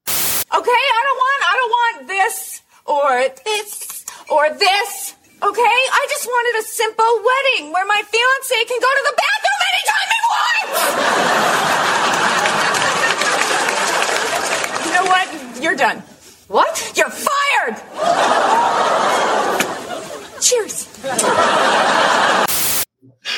Okay, 0.51 0.71
I 0.71 1.01
don't 1.05 1.19
want, 1.23 1.41
I 1.45 1.53
don't 1.57 1.71
want 1.71 2.07
this 2.07 2.63
or 2.85 3.29
this 3.45 4.05
or 4.29 4.49
this. 4.57 5.15
Okay, 5.41 5.61
I 5.61 6.07
just 6.09 6.25
wanted 6.25 6.59
a 6.59 6.63
simple 6.63 7.21
wedding 7.23 7.71
where 7.71 7.85
my 7.85 8.01
fiance 8.03 8.65
can 8.67 8.79
go 8.81 8.89
to 8.89 9.03
the 9.07 9.15
bathroom 9.15 9.61
anytime 9.71 10.07
he 10.11 10.19
wants. 10.27 11.29
What? 16.49 16.93
You're 16.95 17.11
fired! 17.11 17.75
Cheers. 20.39 20.87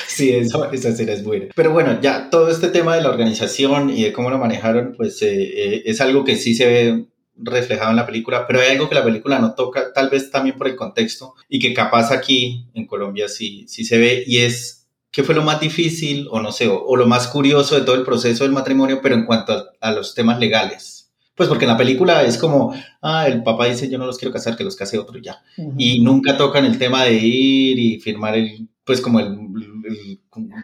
Sí, 0.07 0.31
eso, 0.31 0.71
esa 0.71 0.89
escena 0.89 1.13
es 1.13 1.23
buena. 1.23 1.47
Pero 1.55 1.71
bueno, 1.71 1.99
ya 2.01 2.29
todo 2.29 2.49
este 2.49 2.69
tema 2.69 2.95
de 2.95 3.01
la 3.01 3.09
organización 3.09 3.89
y 3.89 4.03
de 4.03 4.13
cómo 4.13 4.29
lo 4.29 4.37
manejaron, 4.37 4.93
pues 4.95 5.21
eh, 5.21 5.33
eh, 5.33 5.83
es 5.85 5.99
algo 5.99 6.23
que 6.23 6.35
sí 6.35 6.53
se 6.53 6.65
ve 6.65 7.05
reflejado 7.35 7.89
en 7.89 7.95
la 7.95 8.05
película, 8.05 8.45
pero 8.45 8.61
hay 8.61 8.71
algo 8.71 8.87
que 8.87 8.95
la 8.95 9.03
película 9.03 9.39
no 9.39 9.55
toca, 9.55 9.93
tal 9.93 10.09
vez 10.09 10.29
también 10.29 10.57
por 10.57 10.67
el 10.67 10.75
contexto, 10.75 11.33
y 11.49 11.59
que 11.59 11.73
capaz 11.73 12.11
aquí 12.11 12.67
en 12.73 12.85
Colombia 12.85 13.27
sí, 13.27 13.65
sí 13.67 13.83
se 13.83 13.97
ve, 13.97 14.23
y 14.27 14.39
es 14.39 14.87
qué 15.11 15.23
fue 15.23 15.35
lo 15.35 15.41
más 15.41 15.59
difícil, 15.59 16.27
o 16.29 16.39
no 16.39 16.51
sé, 16.51 16.67
o, 16.67 16.95
lo 16.95 17.07
más 17.07 17.27
curioso 17.27 17.75
de 17.75 17.81
todo 17.81 17.95
el 17.95 18.03
proceso 18.03 18.43
del 18.43 18.53
matrimonio, 18.53 18.99
pero 19.01 19.15
en 19.15 19.25
cuanto 19.25 19.71
a 19.79 19.91
los 19.91 20.13
temas 20.13 20.39
legales. 20.39 21.00
Pues 21.41 21.49
porque 21.49 21.65
en 21.65 21.71
la 21.71 21.77
película 21.77 22.21
es 22.23 22.37
como, 22.37 22.73
ah, 23.01 23.27
el 23.27 23.41
papá 23.41 23.65
dice 23.65 23.89
yo 23.89 23.97
no 23.97 24.05
los 24.05 24.17
quiero 24.17 24.31
casar, 24.33 24.55
que 24.55 24.63
los 24.63 24.75
case 24.75 24.97
otro 24.99 25.17
ya. 25.19 25.41
Y 25.77 26.01
nunca 26.03 26.37
tocan 26.37 26.65
el 26.65 26.77
tema 26.77 27.03
de 27.03 27.13
ir 27.13 27.79
y 27.79 27.99
firmar 27.99 28.35
el, 28.35 28.67
pues 28.85 29.01
como 29.01 29.19
el... 29.19 29.27
el- 29.85 30.19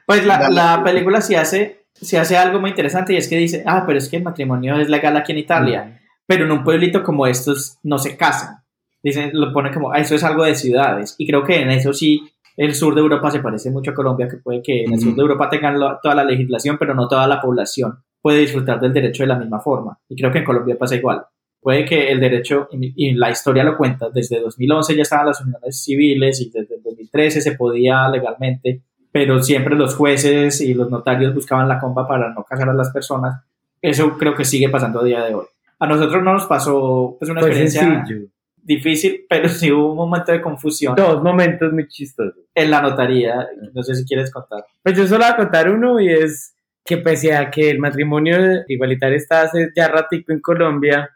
Pues 0.05 0.25
la, 0.25 0.49
la 0.49 0.83
película 0.83 1.21
sí 1.21 1.35
hace, 1.35 1.87
sí 1.93 2.15
hace 2.15 2.37
algo 2.37 2.59
muy 2.59 2.69
interesante 2.69 3.13
y 3.13 3.17
es 3.17 3.27
que 3.27 3.37
dice, 3.37 3.63
ah, 3.65 3.83
pero 3.87 3.97
es 3.97 4.07
que 4.07 4.17
el 4.17 4.23
matrimonio 4.23 4.77
es 4.79 4.87
legal 4.89 5.17
aquí 5.17 5.31
en 5.31 5.39
Italia, 5.39 5.99
pero 6.27 6.45
en 6.45 6.51
un 6.51 6.63
pueblito 6.63 7.01
como 7.03 7.25
estos 7.27 7.77
no 7.83 7.97
se 7.97 8.15
casan. 8.17 8.57
Dicen, 9.01 9.31
lo 9.33 9.51
pone 9.53 9.71
como, 9.71 9.91
ah, 9.91 9.97
eso 9.99 10.15
es 10.15 10.23
algo 10.23 10.43
de 10.43 10.55
ciudades. 10.55 11.15
Y 11.17 11.25
creo 11.27 11.43
que 11.43 11.61
en 11.61 11.69
eso 11.71 11.93
sí, 11.93 12.21
el 12.55 12.75
sur 12.75 12.93
de 12.95 13.01
Europa 13.01 13.31
se 13.31 13.39
parece 13.39 13.71
mucho 13.71 13.91
a 13.91 13.93
Colombia, 13.93 14.27
que 14.27 14.37
puede 14.37 14.61
que 14.61 14.83
en 14.83 14.93
el 14.93 14.99
sur 14.99 15.15
de 15.15 15.21
Europa 15.21 15.49
tengan 15.49 15.79
lo- 15.79 15.97
toda 16.03 16.13
la 16.15 16.23
legislación, 16.23 16.77
pero 16.79 16.93
no 16.93 17.07
toda 17.07 17.27
la 17.27 17.39
población 17.41 18.03
puede 18.21 18.39
disfrutar 18.39 18.79
del 18.79 18.93
derecho 18.93 19.23
de 19.23 19.27
la 19.27 19.37
misma 19.39 19.59
forma. 19.59 19.97
Y 20.09 20.15
creo 20.15 20.31
que 20.31 20.39
en 20.39 20.45
Colombia 20.45 20.77
pasa 20.77 20.95
igual. 20.95 21.23
Puede 21.59 21.85
que 21.85 22.11
el 22.11 22.19
derecho, 22.19 22.69
y 22.71 23.13
la 23.13 23.29
historia 23.31 23.63
lo 23.63 23.75
cuenta, 23.77 24.09
desde 24.09 24.39
2011 24.39 24.95
ya 24.95 25.01
estaban 25.01 25.25
las 25.27 25.41
uniones 25.41 25.83
civiles 25.83 26.39
y 26.39 26.49
desde 26.49 26.75
el 26.75 26.83
2013 26.83 27.41
se 27.41 27.51
podía 27.53 28.07
legalmente, 28.09 28.81
pero 29.11 29.41
siempre 29.41 29.75
los 29.75 29.95
jueces 29.95 30.61
y 30.61 30.73
los 30.73 30.89
notarios 30.89 31.33
buscaban 31.33 31.67
la 31.67 31.79
comba 31.79 32.07
para 32.07 32.33
no 32.33 32.43
casar 32.43 32.69
a 32.69 32.73
las 32.73 32.91
personas. 32.91 33.43
Eso 33.81 34.17
creo 34.17 34.35
que 34.35 34.45
sigue 34.45 34.69
pasando 34.69 35.01
a 35.01 35.03
día 35.03 35.23
de 35.23 35.33
hoy. 35.33 35.45
A 35.79 35.87
nosotros 35.87 36.23
no 36.23 36.33
nos 36.33 36.45
pasó 36.45 37.15
pues, 37.19 37.29
una 37.29 37.41
experiencia 37.41 37.81
sencillo. 37.81 38.27
difícil, 38.55 39.25
pero 39.29 39.49
sí 39.49 39.71
hubo 39.71 39.91
un 39.91 39.97
momento 39.97 40.31
de 40.31 40.41
confusión 40.41 40.95
Dos 40.95 41.21
momentos 41.21 41.71
muy 41.73 41.87
chistosos. 41.87 42.45
en 42.55 42.71
la 42.71 42.81
notaría. 42.81 43.47
No 43.73 43.83
sé 43.83 43.95
si 43.95 44.05
quieres 44.05 44.31
contar. 44.31 44.65
Pues 44.83 44.97
yo 44.97 45.05
solo 45.07 45.23
voy 45.23 45.33
a 45.33 45.35
contar 45.35 45.69
uno 45.69 45.99
y 45.99 46.09
es 46.09 46.53
que 46.87 46.97
pese 46.97 47.35
a 47.35 47.51
que 47.51 47.69
el 47.69 47.79
matrimonio 47.79 48.37
igualitario 48.67 49.17
está 49.17 49.41
hace 49.41 49.69
ya 49.75 49.87
ratico 49.89 50.31
en 50.31 50.39
Colombia, 50.39 51.09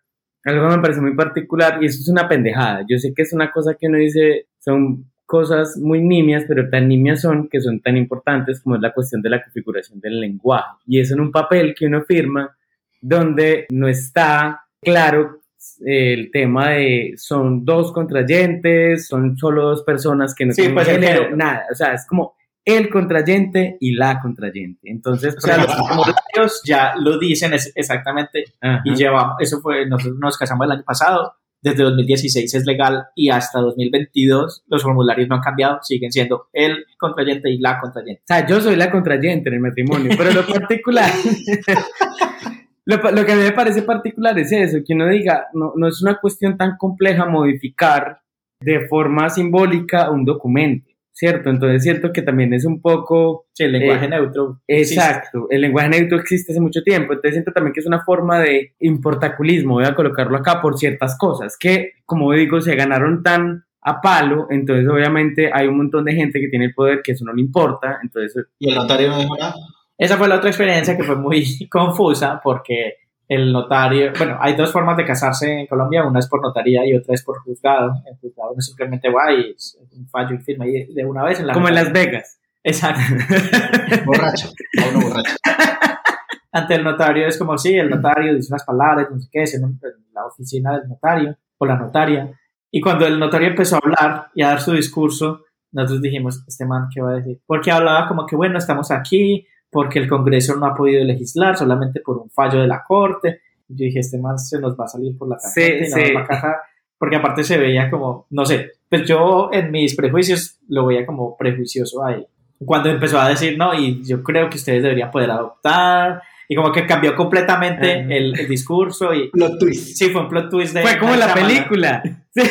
algo 0.44 0.70
me 0.70 0.80
parece 0.80 1.02
muy 1.02 1.16
particular 1.16 1.78
y 1.82 1.86
eso 1.86 2.00
es 2.02 2.10
una 2.10 2.28
pendejada. 2.28 2.84
Yo 2.90 2.98
sé 2.98 3.14
que 3.16 3.22
es 3.22 3.34
una 3.34 3.52
cosa 3.52 3.76
que 3.80 3.88
uno 3.88 3.98
dice, 3.98 4.48
son 4.60 5.12
cosas 5.26 5.78
muy 5.78 6.02
nimias, 6.02 6.44
pero 6.48 6.70
tan 6.70 6.88
nimias 6.88 7.22
son 7.22 7.48
que 7.48 7.62
son 7.62 7.80
tan 7.80 7.96
importantes 7.96 8.62
como 8.62 8.76
es 8.76 8.82
la 8.82 8.94
cuestión 8.94 9.22
de 9.22 9.30
la 9.30 9.42
configuración 9.42 10.00
del 10.02 10.20
lenguaje. 10.20 10.76
Y 10.86 11.00
eso 11.00 11.14
en 11.14 11.22
un 11.22 11.32
papel 11.32 11.74
que 11.78 11.86
uno 11.86 12.04
firma 12.04 12.56
donde 13.00 13.66
no 13.72 13.88
está 13.88 14.66
claro 14.82 15.42
eh, 15.86 16.14
el 16.14 16.32
tema 16.32 16.72
de 16.72 17.14
son 17.18 17.64
dos 17.64 17.94
contrayentes, 17.94 19.08
son 19.08 19.38
solo 19.38 19.70
dos 19.70 19.84
personas 19.84 20.36
que 20.36 20.46
no 20.46 20.52
Sí, 20.54 20.64
tienen 20.64 20.76
pues, 20.76 20.88
género. 20.88 21.36
nada, 21.36 21.66
o 21.72 21.76
sea, 21.76 21.94
es 21.94 22.06
como 22.08 22.34
el 22.66 22.90
contrayente 22.90 23.78
y 23.80 23.94
la 23.96 24.20
contrayente. 24.22 24.90
Entonces, 24.90 25.36
O 25.38 25.42
sea, 25.42 25.56
pues, 25.56 25.68
los 25.68 25.76
formularios 25.78 26.62
ya 26.66 26.94
lo 26.98 27.18
dicen 27.20 27.54
es- 27.54 27.72
exactamente 27.76 28.44
Ajá. 28.62 28.82
y 28.86 28.96
llevamos, 28.96 29.36
eso 29.40 29.60
fue, 29.62 29.86
nosotros 29.88 30.18
nos 30.20 30.38
casamos 30.38 30.66
el 30.66 30.72
año 30.74 30.84
pasado, 30.86 31.34
desde 31.64 31.84
2016 31.84 32.56
es 32.56 32.66
legal 32.66 33.06
y 33.16 33.30
hasta 33.30 33.60
2022 33.60 34.64
los 34.68 34.82
formularios 34.82 35.30
no 35.30 35.36
han 35.36 35.42
cambiado, 35.42 35.78
siguen 35.84 36.12
siendo 36.12 36.48
el 36.54 36.86
contrayente 36.98 37.52
y 37.52 37.60
la 37.60 37.80
contrayente. 37.80 38.22
O 38.24 38.28
sea, 38.34 38.48
yo 38.48 38.60
soy 38.62 38.76
la 38.76 38.90
contrayente 38.90 39.50
en 39.50 39.56
el 39.56 39.62
matrimonio, 39.62 40.12
pero 40.18 40.32
lo 40.32 40.46
particular, 40.48 41.12
lo, 42.86 42.98
lo 43.12 43.26
que 43.26 43.32
a 43.32 43.36
mí 43.36 43.44
me 43.44 43.52
parece 43.52 43.84
particular 43.84 44.38
es 44.40 44.52
eso, 44.52 44.80
que 44.86 44.94
uno 44.94 45.08
diga, 45.08 45.48
no, 45.54 45.74
no 45.76 45.88
es 45.88 46.02
una 46.02 46.16
cuestión 46.20 46.58
tan 46.58 46.78
compleja 46.78 47.26
modificar 47.26 48.20
de 48.60 48.88
forma 48.88 49.30
simbólica 49.30 50.10
un 50.12 50.26
documento, 50.26 50.90
¿cierto? 51.22 51.52
Entonces, 51.52 51.84
cierto 51.84 52.12
que 52.12 52.24
también 52.24 52.52
es 52.52 52.66
un 52.66 52.82
poco... 52.82 53.46
Sí, 53.54 53.66
el 53.66 53.74
lenguaje 53.74 54.06
eh, 54.06 54.10
neutro. 54.10 54.60
existe. 54.66 55.00
Exacto, 55.00 55.46
el 55.52 55.62
lenguaje 55.62 55.90
neutro 55.90 56.18
existe 56.18 56.52
hace 56.52 56.60
mucho 56.60 56.82
tiempo, 56.82 57.14
entonces 57.14 57.34
siento 57.34 57.52
también 57.52 57.74
que 57.74 57.80
es 57.80 57.86
una 57.86 58.04
forma 58.04 58.40
de 58.40 58.74
importaculismo, 58.80 59.76
voy 59.76 59.86
a 59.86 59.94
colocarlo 59.94 60.36
acá 60.36 60.60
por 60.60 60.80
ciertas 60.80 61.16
cosas 61.20 61.58
que, 61.60 61.92
como 62.08 62.34
digo, 62.34 62.60
se 62.60 62.76
ganaron 62.76 63.22
tan 63.22 63.66
a 63.84 64.02
palo, 64.02 64.48
entonces 64.50 64.88
obviamente 64.90 65.52
hay 65.54 65.68
un 65.68 65.78
montón 65.78 66.06
de 66.06 66.14
gente 66.14 66.40
que 66.40 66.48
tiene 66.48 66.66
el 66.66 66.74
poder 66.74 67.02
que 67.04 67.12
eso 67.12 67.24
no 67.24 67.34
le 67.34 67.42
importa, 67.42 68.00
entonces... 68.02 68.48
Y 68.58 68.72
el 68.72 68.76
notario 68.78 69.10
no 69.10 69.20
dijo 69.20 69.38
nada. 69.38 69.54
Esa 70.00 70.18
fue 70.18 70.28
la 70.28 70.38
otra 70.38 70.50
experiencia 70.50 70.98
que 70.98 71.04
fue 71.04 71.18
muy 71.18 71.46
confusa 71.70 72.42
porque 72.44 72.96
el 73.34 73.54
notario, 73.54 74.12
bueno, 74.18 74.38
hay 74.42 74.56
dos 74.58 74.74
formas 74.74 74.98
de 74.98 75.06
casarse 75.06 75.62
en 75.62 75.68
Colombia, 75.68 76.04
una 76.04 76.20
es 76.20 76.28
por 76.28 76.42
notaría 76.42 76.86
y 76.86 76.94
otra 76.94 77.14
es 77.14 77.24
por 77.24 77.40
juzgado. 77.42 77.94
El 78.06 78.18
juzgado 78.18 78.52
no 78.54 78.62
simplemente 78.62 79.08
va 79.10 79.32
y 79.32 79.52
es 79.52 79.78
un 79.98 80.06
fallo 80.10 80.36
y 80.36 80.40
firma 80.40 80.68
y 80.68 80.94
de 80.94 81.06
una 81.06 81.24
vez 81.24 81.40
en 81.40 81.48
la 81.48 81.54
Como 81.54 81.70
en 81.70 81.76
Las. 81.76 81.94
Vegas. 81.94 82.40
Exacto. 82.62 83.02
Borracho, 84.06 84.50
a 84.84 84.90
uno 84.90 85.08
borracho. 85.08 85.36
Ante 86.52 86.76
el 86.76 86.84
notario 86.84 87.26
es 87.28 87.38
como 87.38 87.58
si 87.58 87.74
el 87.78 87.90
notario 87.90 88.36
dice 88.36 88.52
unas 88.52 88.66
palabras, 88.66 89.08
no 89.10 89.18
sé 89.20 89.30
qué, 89.32 89.44
es 89.44 89.56
en, 89.56 89.64
un- 89.64 89.80
en 89.82 90.14
la 90.14 90.26
oficina 90.26 90.78
del 90.78 90.90
notario 90.90 91.38
o 91.58 91.66
la 91.66 91.78
notaria. 91.78 92.38
Y 92.70 92.82
cuando 92.82 93.08
el 93.08 93.18
notario 93.18 93.48
empezó 93.48 93.78
a 93.78 93.80
hablar 93.82 94.28
y 94.36 94.42
a 94.42 94.50
dar 94.50 94.60
su 94.62 94.74
discurso, 94.74 95.46
nosotros 95.72 96.02
dijimos, 96.02 96.44
este 96.46 96.66
man, 96.66 96.88
¿qué 96.94 97.02
va 97.02 97.12
a 97.12 97.16
decir? 97.16 97.40
Porque 97.46 97.72
hablaba 97.72 98.10
como 98.10 98.26
que, 98.26 98.36
bueno, 98.36 98.58
estamos 98.58 98.92
aquí 98.92 99.48
porque 99.72 100.00
el 100.00 100.08
Congreso 100.10 100.56
no 100.58 100.66
ha 100.68 100.76
podido 100.76 101.04
legislar 101.04 101.58
solamente 101.58 102.02
por 102.02 102.18
un 102.18 102.30
fallo 102.30 102.60
de 102.62 102.68
la 102.68 102.84
Corte. 102.88 103.42
Y 103.70 103.76
yo 103.78 103.86
dije, 103.86 104.00
este 104.00 104.20
man 104.20 104.38
se 104.38 104.60
nos 104.60 104.78
va 104.80 104.86
a 104.86 104.88
salir 104.90 105.18
por 105.18 105.30
la 105.30 105.40
Sí, 105.40 105.62
tangente 105.62 105.86
y 105.88 105.90
no 105.90 105.96
sí. 105.96 106.02
nos 106.14 106.16
va 106.22 106.26
a 106.26 106.28
casar. 106.28 106.56
Porque 106.98 107.16
aparte 107.16 107.44
se 107.44 107.58
veía 107.58 107.90
como, 107.90 108.28
no 108.30 108.46
sé, 108.46 108.72
pues 108.90 109.08
yo 109.08 109.50
en 109.52 109.72
mis 109.72 109.96
prejuicios 109.96 110.60
lo 110.68 110.86
veía 110.86 111.06
como 111.06 111.36
prejuicioso 111.38 112.06
a 112.06 112.14
él. 112.14 112.28
Cuando 112.64 112.90
empezó 112.90 113.20
a 113.20 113.30
decir, 113.30 113.58
no, 113.58 113.74
y 113.74 114.04
yo 114.04 114.22
creo 114.22 114.48
que 114.50 114.58
ustedes 114.58 114.84
deberían 114.84 115.10
poder 115.10 115.32
adoptar, 115.32 116.22
y 116.48 116.56
como 116.56 116.72
que 116.72 116.86
cambió 116.86 117.16
completamente 117.16 117.92
Ajá. 118.02 118.14
el, 118.14 118.38
el 118.40 118.48
discurso 118.48 119.14
y 119.14 119.30
Plot 119.34 119.58
twist. 119.58 119.96
sí, 119.98 120.10
fue 120.10 120.22
un 120.22 120.28
plot 120.28 120.50
twist 120.52 120.74
de... 120.76 120.82
Fue 120.82 120.98
como 121.00 121.16
la 121.16 121.34
película. 121.34 122.04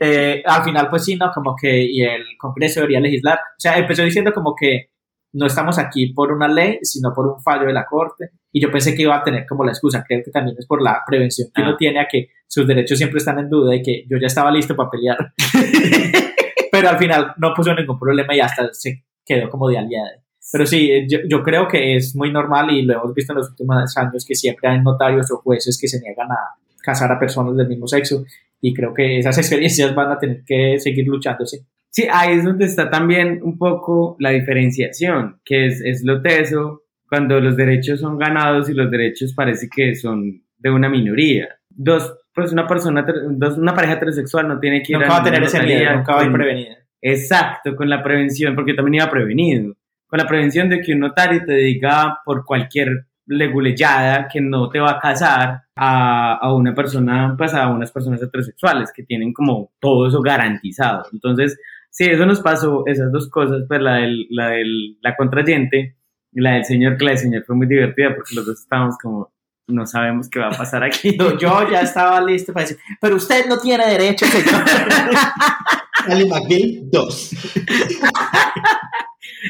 Eh, 0.00 0.42
al 0.44 0.62
final, 0.64 0.88
pues 0.90 1.04
sí, 1.04 1.16
¿no? 1.16 1.30
Como 1.34 1.54
que 1.56 1.82
y 1.84 2.02
el 2.02 2.22
Congreso 2.38 2.80
debería 2.80 3.00
legislar. 3.00 3.38
O 3.38 3.58
sea, 3.58 3.78
empezó 3.78 4.02
diciendo 4.02 4.32
como 4.32 4.54
que 4.54 4.90
no 5.36 5.46
estamos 5.46 5.78
aquí 5.78 6.12
por 6.12 6.32
una 6.32 6.48
ley, 6.48 6.78
sino 6.82 7.12
por 7.14 7.26
un 7.26 7.42
fallo 7.42 7.66
de 7.66 7.72
la 7.72 7.84
Corte. 7.84 8.30
Y 8.52 8.60
yo 8.60 8.70
pensé 8.70 8.94
que 8.94 9.02
iba 9.02 9.16
a 9.16 9.22
tener 9.22 9.46
como 9.46 9.64
la 9.64 9.72
excusa. 9.72 10.02
Creo 10.06 10.22
que 10.24 10.30
también 10.30 10.56
es 10.58 10.66
por 10.66 10.82
la 10.82 11.02
prevención 11.06 11.48
que 11.54 11.62
Ah. 11.62 11.66
uno 11.68 11.76
tiene 11.76 12.00
a 12.00 12.08
que 12.10 12.28
sus 12.46 12.66
derechos 12.66 12.96
siempre 12.98 13.18
están 13.18 13.38
en 13.38 13.48
duda 13.50 13.74
y 13.74 13.82
que 13.82 14.04
yo 14.08 14.16
ya 14.18 14.26
estaba 14.28 14.50
listo 14.50 14.74
para 14.74 14.90
pelear. 14.90 15.18
Pero 16.72 16.88
al 16.88 16.98
final 16.98 17.34
no 17.38 17.52
puso 17.54 17.74
ningún 17.74 17.98
problema 17.98 18.34
y 18.34 18.40
hasta 18.40 18.72
se 18.72 19.04
quedó 19.24 19.48
como 19.50 19.68
de 19.68 19.78
aliada. 19.78 20.10
Pero 20.52 20.64
sí, 20.66 21.06
yo, 21.08 21.18
yo 21.28 21.42
creo 21.42 21.66
que 21.68 21.96
es 21.96 22.14
muy 22.14 22.30
normal 22.32 22.70
y 22.70 22.82
lo 22.82 22.94
hemos 22.94 23.14
visto 23.14 23.32
en 23.32 23.38
los 23.38 23.50
últimos 23.50 23.96
años 23.96 24.24
que 24.26 24.34
siempre 24.34 24.68
hay 24.70 24.80
notarios 24.80 25.30
o 25.32 25.38
jueces 25.38 25.78
que 25.80 25.88
se 25.88 26.00
niegan 26.00 26.30
a 26.30 26.38
casar 26.82 27.10
a 27.10 27.18
personas 27.18 27.56
del 27.56 27.66
mismo 27.66 27.88
sexo 27.88 28.24
y 28.60 28.72
creo 28.72 28.94
que 28.94 29.18
esas 29.18 29.36
experiencias 29.38 29.94
van 29.94 30.12
a 30.12 30.18
tener 30.18 30.44
que 30.46 30.78
seguir 30.78 31.06
luchándose. 31.08 31.66
Sí, 31.96 32.06
ahí 32.12 32.36
es 32.36 32.44
donde 32.44 32.66
está 32.66 32.90
también 32.90 33.40
un 33.42 33.56
poco 33.56 34.16
la 34.18 34.28
diferenciación, 34.28 35.40
que 35.42 35.64
es, 35.64 35.80
es 35.80 36.04
lo 36.04 36.20
teso 36.20 36.82
cuando 37.08 37.40
los 37.40 37.56
derechos 37.56 38.00
son 38.00 38.18
ganados 38.18 38.68
y 38.68 38.74
los 38.74 38.90
derechos 38.90 39.32
parece 39.32 39.66
que 39.74 39.94
son 39.94 40.42
de 40.58 40.70
una 40.70 40.90
minoría. 40.90 41.48
Dos, 41.70 42.18
pues 42.34 42.52
una 42.52 42.66
persona, 42.66 43.06
dos, 43.30 43.56
una 43.56 43.74
pareja 43.74 43.94
heterosexual 43.94 44.46
no 44.46 44.60
tiene 44.60 44.82
que 44.82 44.92
ir 44.92 44.98
Nunca 44.98 45.10
va 45.10 45.20
a 45.20 45.24
tener 45.24 45.42
ese 45.42 45.62
miedo, 45.62 45.96
nunca 45.96 46.16
va 46.16 46.20
a 46.20 46.24
ir 46.26 46.32
prevenida. 46.32 46.76
Exacto, 47.00 47.74
con 47.74 47.88
la 47.88 48.02
prevención, 48.02 48.54
porque 48.54 48.74
también 48.74 48.96
iba 48.96 49.10
prevenido. 49.10 49.74
Con 50.06 50.18
la 50.18 50.26
prevención 50.26 50.68
de 50.68 50.82
que 50.82 50.92
un 50.92 50.98
notario 50.98 51.46
te 51.46 51.54
diga 51.54 52.18
por 52.26 52.44
cualquier 52.44 53.06
leguleyada 53.24 54.28
que 54.30 54.42
no 54.42 54.68
te 54.68 54.80
va 54.80 54.90
a 54.90 55.00
casar 55.00 55.62
a, 55.74 56.34
a 56.34 56.54
una 56.54 56.74
persona, 56.74 57.34
pues 57.38 57.54
a 57.54 57.68
unas 57.68 57.90
personas 57.90 58.22
heterosexuales 58.22 58.92
que 58.94 59.02
tienen 59.02 59.32
como 59.32 59.72
todo 59.80 60.06
eso 60.06 60.20
garantizado. 60.20 61.04
Entonces, 61.10 61.58
sí, 61.96 62.04
eso 62.04 62.26
nos 62.26 62.40
pasó, 62.40 62.82
esas 62.86 63.10
dos 63.10 63.30
cosas, 63.30 63.62
pues 63.66 63.80
la 63.80 63.94
del, 63.94 64.26
la 64.28 64.50
del, 64.50 64.98
la 65.00 65.16
contrayente 65.16 65.96
y 66.30 66.40
la 66.42 66.52
del 66.52 66.64
señor, 66.66 66.98
que 66.98 67.04
la 67.06 67.10
del 67.12 67.18
señor 67.18 67.44
fue 67.44 67.56
muy 67.56 67.66
divertida 67.66 68.14
porque 68.14 68.34
los 68.34 68.44
dos 68.44 68.60
estábamos 68.60 68.98
como, 68.98 69.32
no 69.66 69.86
sabemos 69.86 70.28
qué 70.28 70.38
va 70.38 70.48
a 70.48 70.56
pasar 70.56 70.84
aquí. 70.84 71.16
No, 71.18 71.38
Yo 71.38 71.70
ya 71.70 71.80
estaba 71.80 72.20
listo 72.20 72.52
para 72.52 72.66
decir, 72.66 72.78
pero 73.00 73.16
usted 73.16 73.46
no 73.46 73.58
tiene 73.58 73.86
derecho, 73.86 74.26
señor. 74.26 74.62
Ali 76.06 76.26
McBeal 76.26 76.90
2. 76.90 77.30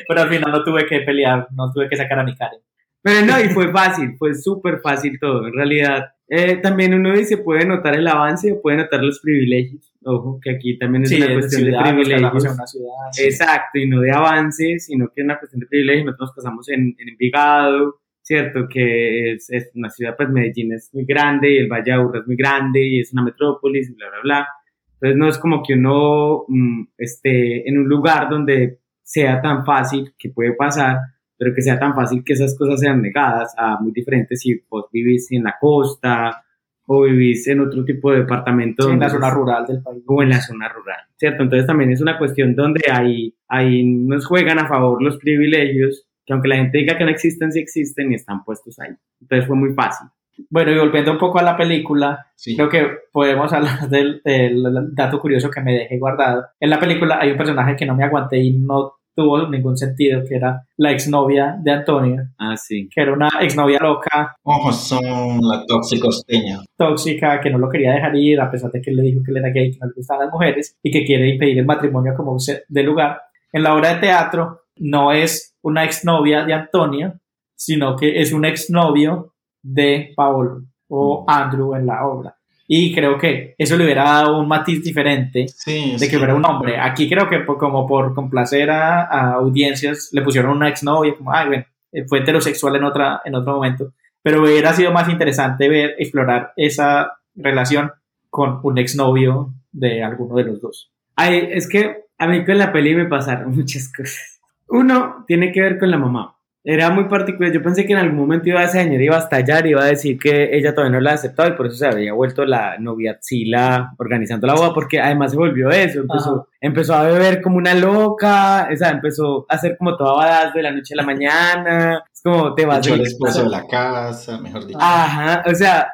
pero 0.09 0.23
al 0.23 0.29
final 0.29 0.53
no 0.53 0.63
tuve 0.63 0.87
que 0.87 1.01
pelear, 1.01 1.49
no 1.51 1.73
tuve 1.73 1.89
que 1.89 1.97
sacar 1.97 2.21
a 2.21 2.25
mi 2.25 2.37
Karen. 2.37 2.61
Pero 3.03 3.25
no, 3.25 3.41
y 3.41 3.49
fue 3.51 3.71
fácil, 3.71 4.17
fue 4.19 4.35
súper 4.35 4.81
fácil 4.81 5.19
todo. 5.21 5.47
En 5.47 5.55
realidad, 5.55 6.07
eh, 6.29 6.57
también 6.57 6.93
uno 6.93 7.13
dice, 7.17 7.39
puede 7.39 7.65
notar 7.65 7.95
el 7.97 8.07
avance 8.09 8.59
puede 8.63 8.79
notar 8.79 9.03
los 9.03 9.21
privilegios. 9.21 9.93
Ojo, 10.05 10.41
que 10.43 10.51
aquí 10.51 10.77
también 10.79 11.05
es 11.05 11.11
Sí, 11.11 11.17
una 11.17 11.27
en 11.27 11.33
cuestión 11.35 11.63
ciudad, 11.63 11.85
de 11.85 11.91
privilegios. 11.93 12.45
una 12.55 12.67
ciudad, 12.67 12.89
sí. 13.13 13.25
Exacto, 13.25 13.79
y 13.79 13.89
no 13.89 14.01
de 14.01 14.11
avance, 14.13 14.79
sino 14.81 15.07
que 15.09 15.21
es 15.21 15.25
una 15.25 15.39
cuestión 15.39 15.61
de 15.61 15.67
privilegios. 15.67 16.05
Nosotros 16.07 16.29
nos 16.29 16.35
casamos 16.37 16.69
en, 16.69 16.97
en 16.99 17.09
Envigado, 17.09 18.01
¿cierto? 18.23 18.67
Que 18.69 19.33
es, 19.35 19.51
es 19.51 19.71
una 19.75 19.89
ciudad, 19.91 20.15
pues 20.17 20.29
Medellín 20.29 20.73
es 20.73 20.91
muy 20.93 21.05
grande 21.05 21.53
y 21.53 21.59
el 21.59 21.69
Valle 21.69 21.85
de 21.85 21.93
Aburrá 21.93 22.21
es 22.21 22.27
muy 22.27 22.37
grande 22.37 22.83
y 22.85 23.01
es 23.01 23.13
una 23.13 23.23
metrópolis 23.23 23.89
y 23.91 23.95
bla, 23.95 24.09
bla, 24.11 24.19
bla. 24.23 24.49
Entonces 24.95 25.17
no 25.19 25.29
es 25.29 25.39
como 25.39 25.63
que 25.63 25.75
uno 25.75 26.45
mm, 26.49 26.83
esté 26.99 27.69
en 27.69 27.79
un 27.79 27.89
lugar 27.89 28.29
donde 28.31 28.81
sea 29.03 29.41
tan 29.41 29.65
fácil, 29.65 30.13
que 30.19 30.31
puede 30.31 30.55
pasar, 30.55 30.99
pero 31.39 31.55
que 31.55 31.63
sea 31.63 31.79
tan 31.79 31.95
fácil 31.95 32.23
que 32.25 32.33
esas 32.35 32.57
cosas 32.57 32.81
sean 32.81 33.01
negadas 33.03 33.55
a 33.59 33.79
muy 33.81 33.93
diferentes 33.93 34.41
si 34.41 34.61
vos 34.69 34.87
vivís 34.93 35.31
en 35.33 35.45
la 35.45 35.57
costa 35.61 36.43
o 36.89 37.03
vivís 37.03 37.47
en 37.49 37.61
otro 37.61 37.85
tipo 37.85 38.13
de 38.13 38.21
departamento. 38.21 38.85
Sí, 38.87 38.93
en 38.93 39.01
la 39.01 39.09
zona 39.11 39.29
es- 39.29 39.35
rural 39.35 39.67
del 39.67 39.83
país. 39.83 40.03
o 40.07 40.23
en 40.23 40.29
la 40.31 40.41
zona 40.41 40.69
rural, 40.69 40.99
¿cierto? 41.17 41.43
Entonces 41.43 41.67
también 41.67 41.91
es 41.91 42.01
una 42.01 42.17
cuestión 42.19 42.55
donde 42.55 42.81
ahí, 42.93 43.35
ahí 43.49 43.85
nos 43.85 44.25
juegan 44.27 44.59
a 44.61 44.69
favor 44.69 45.03
los 45.03 45.17
privilegios, 45.19 46.07
que 46.25 46.33
aunque 46.33 46.49
la 46.49 46.57
gente 46.57 46.79
diga 46.79 46.97
que 46.97 47.05
no 47.05 47.11
existen, 47.11 47.51
sí 47.53 47.59
existen 47.61 48.13
y 48.13 48.15
están 48.15 48.45
puestos 48.45 48.79
ahí. 48.79 48.91
Entonces 49.21 49.47
fue 49.47 49.57
muy 49.57 49.73
fácil. 49.75 50.09
Bueno, 50.51 50.71
y 50.71 50.79
volviendo 50.79 51.13
un 51.13 51.19
poco 51.19 51.39
a 51.39 51.43
la 51.43 51.57
película, 51.57 52.27
creo 52.57 52.69
que 52.69 52.87
podemos 53.11 53.51
hablar 53.55 53.89
del, 53.89 54.21
del 54.25 54.63
dato 54.93 55.19
curioso 55.19 55.51
que 55.51 55.63
me 55.63 55.73
dejé 55.73 55.99
guardado. 55.99 56.45
En 56.61 56.69
la 56.71 56.79
película 56.79 57.19
hay 57.21 57.31
un 57.31 57.39
personaje 57.39 57.75
que 57.75 57.87
no 57.87 57.97
me 57.97 58.05
aguanté 58.05 58.37
y 58.39 58.53
no 58.53 58.93
tuvo 59.17 59.49
ningún 59.49 59.77
sentido, 59.77 60.23
que 60.29 60.37
era 60.37 60.63
la 60.77 60.93
exnovia 60.93 61.57
de 61.63 61.73
Antonio, 61.73 62.23
Ah, 62.39 62.57
sí. 62.57 62.89
que 62.95 63.01
era 63.01 63.15
una 63.15 63.29
exnovia 63.41 63.79
loca, 63.81 64.37
Ojos 64.45 64.77
son 64.77 65.41
la 65.41 65.65
toxicosteña. 65.67 66.59
tóxica, 66.77 67.41
que 67.41 67.51
no 67.51 67.59
lo 67.59 67.69
quería 67.71 67.93
dejar 67.95 68.15
ir, 68.15 68.41
a 68.41 68.51
pesar 68.51 68.71
de 68.71 68.81
que 68.83 68.91
él 68.91 68.97
le 68.97 69.03
dijo 69.05 69.23
que 69.25 69.31
él 69.31 69.39
era 69.39 69.49
gay, 69.51 69.73
que 69.73 69.79
no 69.81 69.87
le 69.87 69.95
gustaban 69.97 70.27
las 70.27 70.33
mujeres, 70.33 70.77
y 70.83 70.91
que 70.91 71.05
quiere 71.05 71.29
impedir 71.31 71.59
el 71.59 71.67
matrimonio 71.67 72.13
como 72.17 72.37
de 72.69 72.83
lugar. 72.83 73.23
En 73.53 73.63
la 73.63 73.75
obra 73.75 73.95
de 73.95 74.01
teatro 74.01 74.61
no 74.77 75.11
es 75.13 75.57
una 75.63 75.85
exnovia 75.85 76.45
de 76.45 76.53
Antonio, 76.53 77.15
sino 77.57 77.97
que 77.97 78.21
es 78.21 78.33
un 78.33 78.45
exnovio 78.45 79.33
de 79.63 80.13
Paolo 80.15 80.63
o 80.89 81.25
Andrew 81.27 81.75
en 81.75 81.87
la 81.87 82.07
obra. 82.07 82.36
Y 82.69 82.95
creo 82.95 83.17
que 83.19 83.55
eso 83.59 83.77
le 83.77 83.85
hubiera 83.85 84.05
dado 84.05 84.39
un 84.39 84.49
matiz 84.49 84.83
diferente 84.83 85.47
de 85.93 85.99
que 86.07 86.11
sí. 86.13 86.17
fuera 86.17 86.35
un 86.35 86.45
hombre. 86.45 86.79
Aquí 86.81 87.09
creo 87.09 87.29
que 87.29 87.39
por- 87.41 87.59
como 87.59 87.87
por 87.87 88.15
complacer 88.15 88.71
a, 88.71 89.03
a 89.05 89.35
audiencias 89.35 90.09
le 90.13 90.23
pusieron 90.23 90.57
una 90.57 90.69
exnovia, 90.69 91.15
como, 91.17 91.33
ay, 91.33 91.47
bueno, 91.49 91.65
eh, 91.93 92.05
fue 92.09 92.19
heterosexual 92.21 92.75
en, 92.77 92.85
otra, 92.85 93.21
en 93.25 93.35
otro 93.37 93.55
momento. 93.55 93.93
Pero 94.23 94.43
hubiera 94.43 94.73
sido 94.73 94.91
más 94.93 95.09
interesante 95.09 95.69
ver, 95.69 95.95
explorar 95.99 96.53
esa 96.57 97.13
relación 97.37 97.93
con 98.31 98.59
un 98.65 98.79
exnovio 98.79 99.55
de 99.71 100.03
alguno 100.03 100.35
de 100.37 100.45
los 100.45 100.61
dos. 100.61 100.91
Ay, 101.15 101.49
es 101.53 101.69
que 101.69 102.05
a 102.19 102.27
mí 102.27 102.45
con 102.45 102.59
la 102.59 102.73
peli 102.73 102.95
me 102.97 103.05
pasaron 103.07 103.51
muchas 103.57 103.93
cosas. 103.93 104.41
Uno 104.69 105.25
tiene 105.29 105.53
que 105.53 105.61
ver 105.61 105.79
con 105.79 105.91
la 105.91 105.99
mamá. 105.99 106.36
Era 106.69 106.91
muy 106.91 107.05
particular. 107.05 107.53
Yo 107.53 107.63
pensé 107.63 107.87
que 107.87 107.93
en 107.93 108.01
algún 108.01 108.19
momento 108.19 108.49
iba 108.49 108.61
esa 108.65 108.83
señora 108.83 109.05
iba 109.05 109.15
a 109.15 109.21
estallar, 109.21 109.65
iba 109.69 109.83
a 109.85 109.87
decir 109.87 110.19
que 110.19 110.51
ella 110.57 110.75
todavía 110.75 110.97
no 110.97 111.01
la 111.01 111.13
aceptaba 111.13 111.49
y 111.49 111.53
por 111.53 111.67
eso 111.69 111.77
se 111.77 111.87
había 111.87 112.13
vuelto 112.13 112.45
la 112.45 112.77
noviazila 112.79 113.93
organizando 113.99 114.49
la 114.49 114.55
boda, 114.55 114.75
porque 114.75 114.99
además 114.99 115.31
se 115.31 115.37
volvió 115.37 115.71
eso. 115.71 116.01
Empezó, 116.01 116.49
empezó 116.61 116.95
a 116.95 117.05
beber 117.05 117.41
como 117.41 117.59
una 117.59 117.73
loca, 117.73 118.69
o 118.73 118.77
sea, 118.77 118.91
empezó 118.91 119.47
a 119.49 119.55
hacer 119.55 119.77
como 119.77 119.97
toda 119.97 120.15
badass 120.15 120.55
de 120.55 120.63
la 120.63 120.73
noche 120.73 120.95
a 120.95 120.97
la 120.97 121.03
mañana. 121.05 122.03
Es 122.13 122.21
como 122.21 122.53
te 122.53 122.67
vas 122.67 122.85
de- 122.85 123.01
esposo 123.01 123.45
de 123.45 123.51
la 123.51 123.63
casa, 123.69 124.41
mejor 124.41 124.67
dicho. 124.67 124.79
Ajá, 124.83 125.45
o 125.49 125.55
sea, 125.55 125.93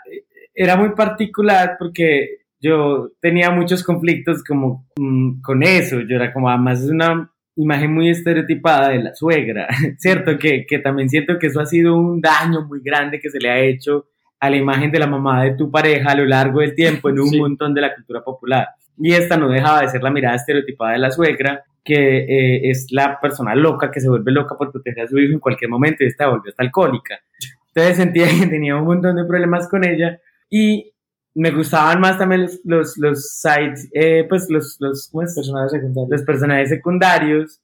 era 0.54 0.76
muy 0.76 0.94
particular 0.94 1.76
porque 1.78 2.38
yo 2.60 3.10
tenía 3.20 3.50
muchos 3.50 3.84
conflictos 3.84 4.42
como 4.42 4.86
mm, 4.96 5.42
con 5.42 5.62
eso. 5.62 6.00
Yo 6.00 6.16
era 6.16 6.32
como, 6.32 6.48
además 6.48 6.80
es 6.80 6.88
una 6.88 7.28
imagen 7.56 7.92
muy 7.92 8.08
estereotipada 8.08 8.90
de 8.90 9.02
la 9.02 9.14
suegra, 9.14 9.68
¿cierto? 9.98 10.38
Que, 10.38 10.66
que 10.66 10.78
también 10.78 11.08
siento 11.08 11.38
que 11.38 11.48
eso 11.48 11.60
ha 11.60 11.66
sido 11.66 11.96
un 11.96 12.20
daño 12.20 12.66
muy 12.66 12.80
grande 12.82 13.20
que 13.20 13.30
se 13.30 13.38
le 13.38 13.50
ha 13.50 13.60
hecho 13.60 14.06
a 14.40 14.50
la 14.50 14.56
imagen 14.56 14.90
de 14.90 14.98
la 14.98 15.06
mamá 15.06 15.44
de 15.44 15.54
tu 15.54 15.70
pareja 15.70 16.10
a 16.10 16.16
lo 16.16 16.24
largo 16.24 16.60
del 16.60 16.74
tiempo 16.74 17.08
en 17.08 17.20
un 17.20 17.30
montón 17.38 17.74
de 17.74 17.80
la 17.80 17.94
cultura 17.94 18.22
popular. 18.22 18.68
Y 18.98 19.12
esta 19.12 19.36
no 19.36 19.48
dejaba 19.48 19.82
de 19.82 19.88
ser 19.88 20.02
la 20.02 20.10
mirada 20.10 20.36
estereotipada 20.36 20.92
de 20.92 20.98
la 20.98 21.10
suegra, 21.10 21.64
que 21.84 22.18
eh, 22.18 22.70
es 22.70 22.88
la 22.90 23.20
persona 23.20 23.54
loca 23.54 23.90
que 23.90 24.00
se 24.00 24.08
vuelve 24.08 24.32
loca 24.32 24.56
por 24.56 24.70
proteger 24.70 25.04
a 25.04 25.08
su 25.08 25.18
hijo 25.18 25.34
en 25.34 25.40
cualquier 25.40 25.70
momento 25.70 26.04
y 26.04 26.08
esta 26.08 26.28
volvió 26.28 26.50
hasta 26.50 26.62
alcohólica. 26.62 27.20
Entonces 27.68 27.96
sentía 27.96 28.26
que 28.28 28.46
tenía 28.46 28.76
un 28.76 28.84
montón 28.84 29.16
de 29.16 29.24
problemas 29.24 29.68
con 29.68 29.84
ella 29.84 30.20
y 30.50 30.91
me 31.34 31.50
gustaban 31.50 32.00
más 32.00 32.18
también 32.18 32.42
los, 32.42 32.60
los, 32.64 32.98
los 32.98 33.30
sides, 33.40 33.88
eh, 33.94 34.26
pues 34.28 34.46
los, 34.50 34.76
los, 34.80 35.08
¿cómo 35.10 35.22
es? 35.22 35.34
Personajes 35.34 35.72
secundarios. 35.72 36.10
los 36.10 36.22
personajes 36.22 36.68
secundarios 36.68 37.60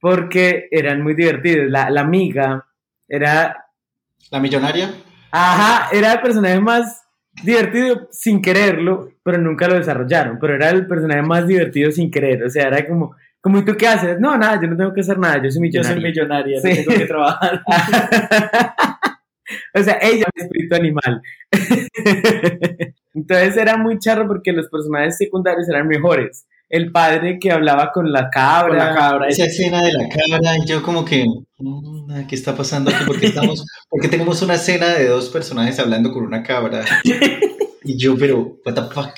porque 0.00 0.68
eran 0.70 1.02
muy 1.02 1.14
divertidos. 1.14 1.68
La, 1.70 1.90
la 1.90 2.02
amiga 2.02 2.64
era, 3.08 3.64
¿La 4.30 4.38
millonaria? 4.40 4.90
ajá, 5.32 5.88
era 5.96 6.12
el 6.12 6.20
personaje 6.20 6.60
más 6.60 7.02
divertido 7.42 8.08
sin 8.10 8.40
quererlo, 8.42 9.10
pero 9.22 9.38
nunca 9.38 9.66
lo 9.68 9.74
desarrollaron, 9.74 10.38
pero 10.40 10.54
era 10.54 10.70
el 10.70 10.86
personaje 10.86 11.22
más 11.22 11.46
divertido 11.46 11.90
sin 11.92 12.10
querer, 12.10 12.42
o 12.44 12.50
sea, 12.50 12.66
era 12.68 12.86
como, 12.86 13.14
como 13.40 13.58
¿y 13.58 13.64
tú 13.64 13.76
qué 13.76 13.86
haces? 13.86 14.18
No, 14.20 14.36
nada, 14.36 14.60
yo 14.60 14.66
no 14.68 14.76
tengo 14.76 14.92
que 14.92 15.00
hacer 15.02 15.18
nada, 15.18 15.36
yo 15.42 15.50
soy 15.50 15.70
Yo 15.70 15.80
millonaria. 15.80 15.94
soy 15.94 16.02
millonaria, 16.02 16.60
Sí. 16.60 16.68
no 16.68 16.74
tengo 16.84 16.98
que 16.98 17.06
trabajar. 17.06 17.62
o 19.74 19.82
sea, 19.82 19.98
ella 20.02 20.26
es 20.34 20.44
espíritu 20.44 20.74
animal. 20.76 21.22
Entonces 23.14 23.56
era 23.56 23.76
muy 23.76 23.98
charro 23.98 24.26
porque 24.26 24.52
los 24.52 24.68
personajes 24.68 25.16
secundarios 25.16 25.68
eran 25.68 25.88
mejores. 25.88 26.46
El 26.68 26.92
padre 26.92 27.38
que 27.40 27.50
hablaba 27.50 27.92
con 27.92 28.12
la 28.12 28.28
cabra. 28.28 28.68
Con 28.68 28.78
la 28.78 28.94
cabra. 28.94 29.28
Esa 29.28 29.46
escena 29.46 29.82
de 29.82 29.92
la 29.92 30.08
cabra, 30.08 30.52
yo 30.66 30.82
como 30.82 31.04
que, 31.04 31.24
¿qué 32.28 32.34
está 32.34 32.54
pasando 32.54 32.90
aquí? 32.90 33.04
Porque 33.06 33.26
estamos, 33.26 33.64
porque 33.88 34.08
tenemos 34.08 34.42
una 34.42 34.54
escena 34.54 34.88
de 34.88 35.06
dos 35.06 35.30
personajes 35.30 35.78
hablando 35.78 36.12
con 36.12 36.24
una 36.24 36.42
cabra. 36.42 36.84
Y 37.84 37.96
yo, 37.96 38.16
pero, 38.18 38.58
what 38.66 38.74
the 38.74 38.82
fuck. 38.94 39.14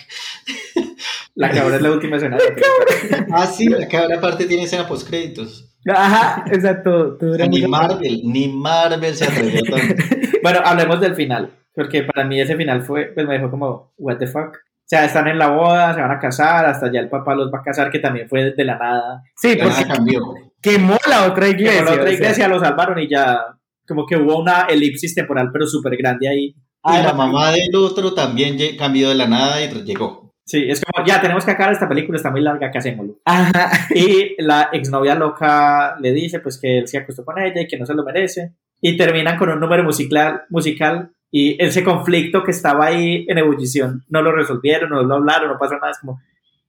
La 1.35 1.51
cabra 1.51 1.77
es 1.77 1.83
la 1.83 1.91
última 1.91 2.17
escena. 2.17 2.37
de 2.37 2.45
la 2.45 2.55
película. 3.11 3.27
Ah, 3.33 3.47
sí, 3.47 3.67
la 3.67 3.89
cabra 3.89 4.19
aparte 4.19 4.45
tiene 4.45 4.65
escena 4.65 4.87
post 4.87 5.09
créditos. 5.09 5.70
Ajá, 5.87 6.45
exacto. 6.51 7.17
todo 7.17 7.35
era 7.35 7.47
Ni 7.47 7.67
Marvel, 7.67 8.21
ni 8.25 8.49
Marvel 8.49 9.15
se 9.15 9.25
atrevió 9.25 9.63
tanto. 9.63 10.03
Bueno, 10.43 10.61
hablemos 10.65 10.99
del 11.03 11.15
final, 11.15 11.51
porque 11.75 12.03
para 12.03 12.27
mí 12.27 12.41
ese 12.41 12.57
final 12.57 12.83
fue, 12.83 13.13
pues 13.15 13.27
me 13.27 13.35
dejó 13.35 13.51
como, 13.51 13.93
what 13.99 14.17
the 14.17 14.27
fuck. 14.27 14.55
O 14.57 14.87
sea, 14.87 15.05
están 15.05 15.29
en 15.29 15.39
la 15.39 15.49
boda, 15.51 15.95
se 15.95 16.01
van 16.01 16.11
a 16.11 16.19
casar, 16.19 16.65
hasta 16.65 16.91
ya 16.91 17.01
el 17.01 17.11
papá 17.11 17.35
los 17.35 17.53
va 17.53 17.59
a 17.59 17.63
casar, 17.63 17.91
que 17.91 17.99
también 17.99 18.27
fue 18.27 18.53
de 18.53 18.65
la 18.65 18.79
nada. 18.79 19.23
Sí, 19.37 19.57
porque 19.57 19.83
nada 19.83 19.95
cambió. 19.97 20.21
quemó 20.63 20.97
la 21.09 21.27
otra 21.27 21.49
iglesia. 21.49 21.81
Iglesia, 21.81 21.85
la 21.85 21.91
otra 21.93 22.03
o 22.03 22.07
sea. 22.07 22.15
iglesia 22.15 22.49
lo 22.49 22.59
salvaron 22.59 22.99
y 23.01 23.09
ya, 23.09 23.39
como 23.87 24.07
que 24.07 24.17
hubo 24.17 24.39
una 24.39 24.63
elipsis 24.63 25.15
temporal, 25.15 25.51
pero 25.53 25.67
súper 25.67 25.97
grande 25.97 26.27
ahí. 26.29 26.47
Y 26.47 26.57
Ah, 26.83 27.03
la 27.03 27.13
mamá 27.13 27.53
del 27.53 27.75
otro 27.77 28.15
también 28.15 28.57
cambió 28.79 29.11
de 29.11 29.15
la 29.15 29.27
nada 29.27 29.63
y 29.63 29.69
llegó. 29.85 30.30
Sí, 30.51 30.69
es 30.69 30.85
como, 30.85 31.07
ya 31.07 31.21
tenemos 31.21 31.45
que 31.45 31.53
acabar 31.53 31.73
esta 31.73 31.89
película, 31.89 32.17
está 32.17 32.33
muy 32.33 32.41
larga, 32.41 32.73
¿qué 32.73 32.79
hacemos? 32.79 33.07
Ajá. 33.25 33.71
Y 33.95 34.35
la 34.43 34.71
exnovia 34.73 35.15
loca 35.15 35.97
le 36.01 36.13
dice 36.13 36.41
pues 36.41 36.59
que 36.59 36.79
él 36.79 36.89
se 36.89 36.99
acostó 36.99 37.25
con 37.25 37.39
ella 37.39 37.61
y 37.61 37.69
que 37.69 37.79
no 37.79 37.87
se 37.87 37.95
lo 37.95 38.03
merece. 38.03 38.57
Y 38.81 38.97
terminan 38.97 39.39
con 39.39 39.49
un 39.49 39.61
número 39.61 39.85
musical, 39.85 40.43
musical 40.49 41.13
y 41.31 41.57
ese 41.63 41.85
conflicto 41.85 42.43
que 42.43 42.51
estaba 42.51 42.87
ahí 42.87 43.27
en 43.29 43.39
ebullición 43.39 44.03
no 44.09 44.23
lo 44.23 44.33
resolvieron, 44.33 44.91
no 44.91 45.05
lo 45.05 45.15
hablaron, 45.15 45.51
no 45.51 45.57
pasó 45.57 45.75
nada. 45.75 45.93
Es 45.93 46.01
como, 46.01 46.21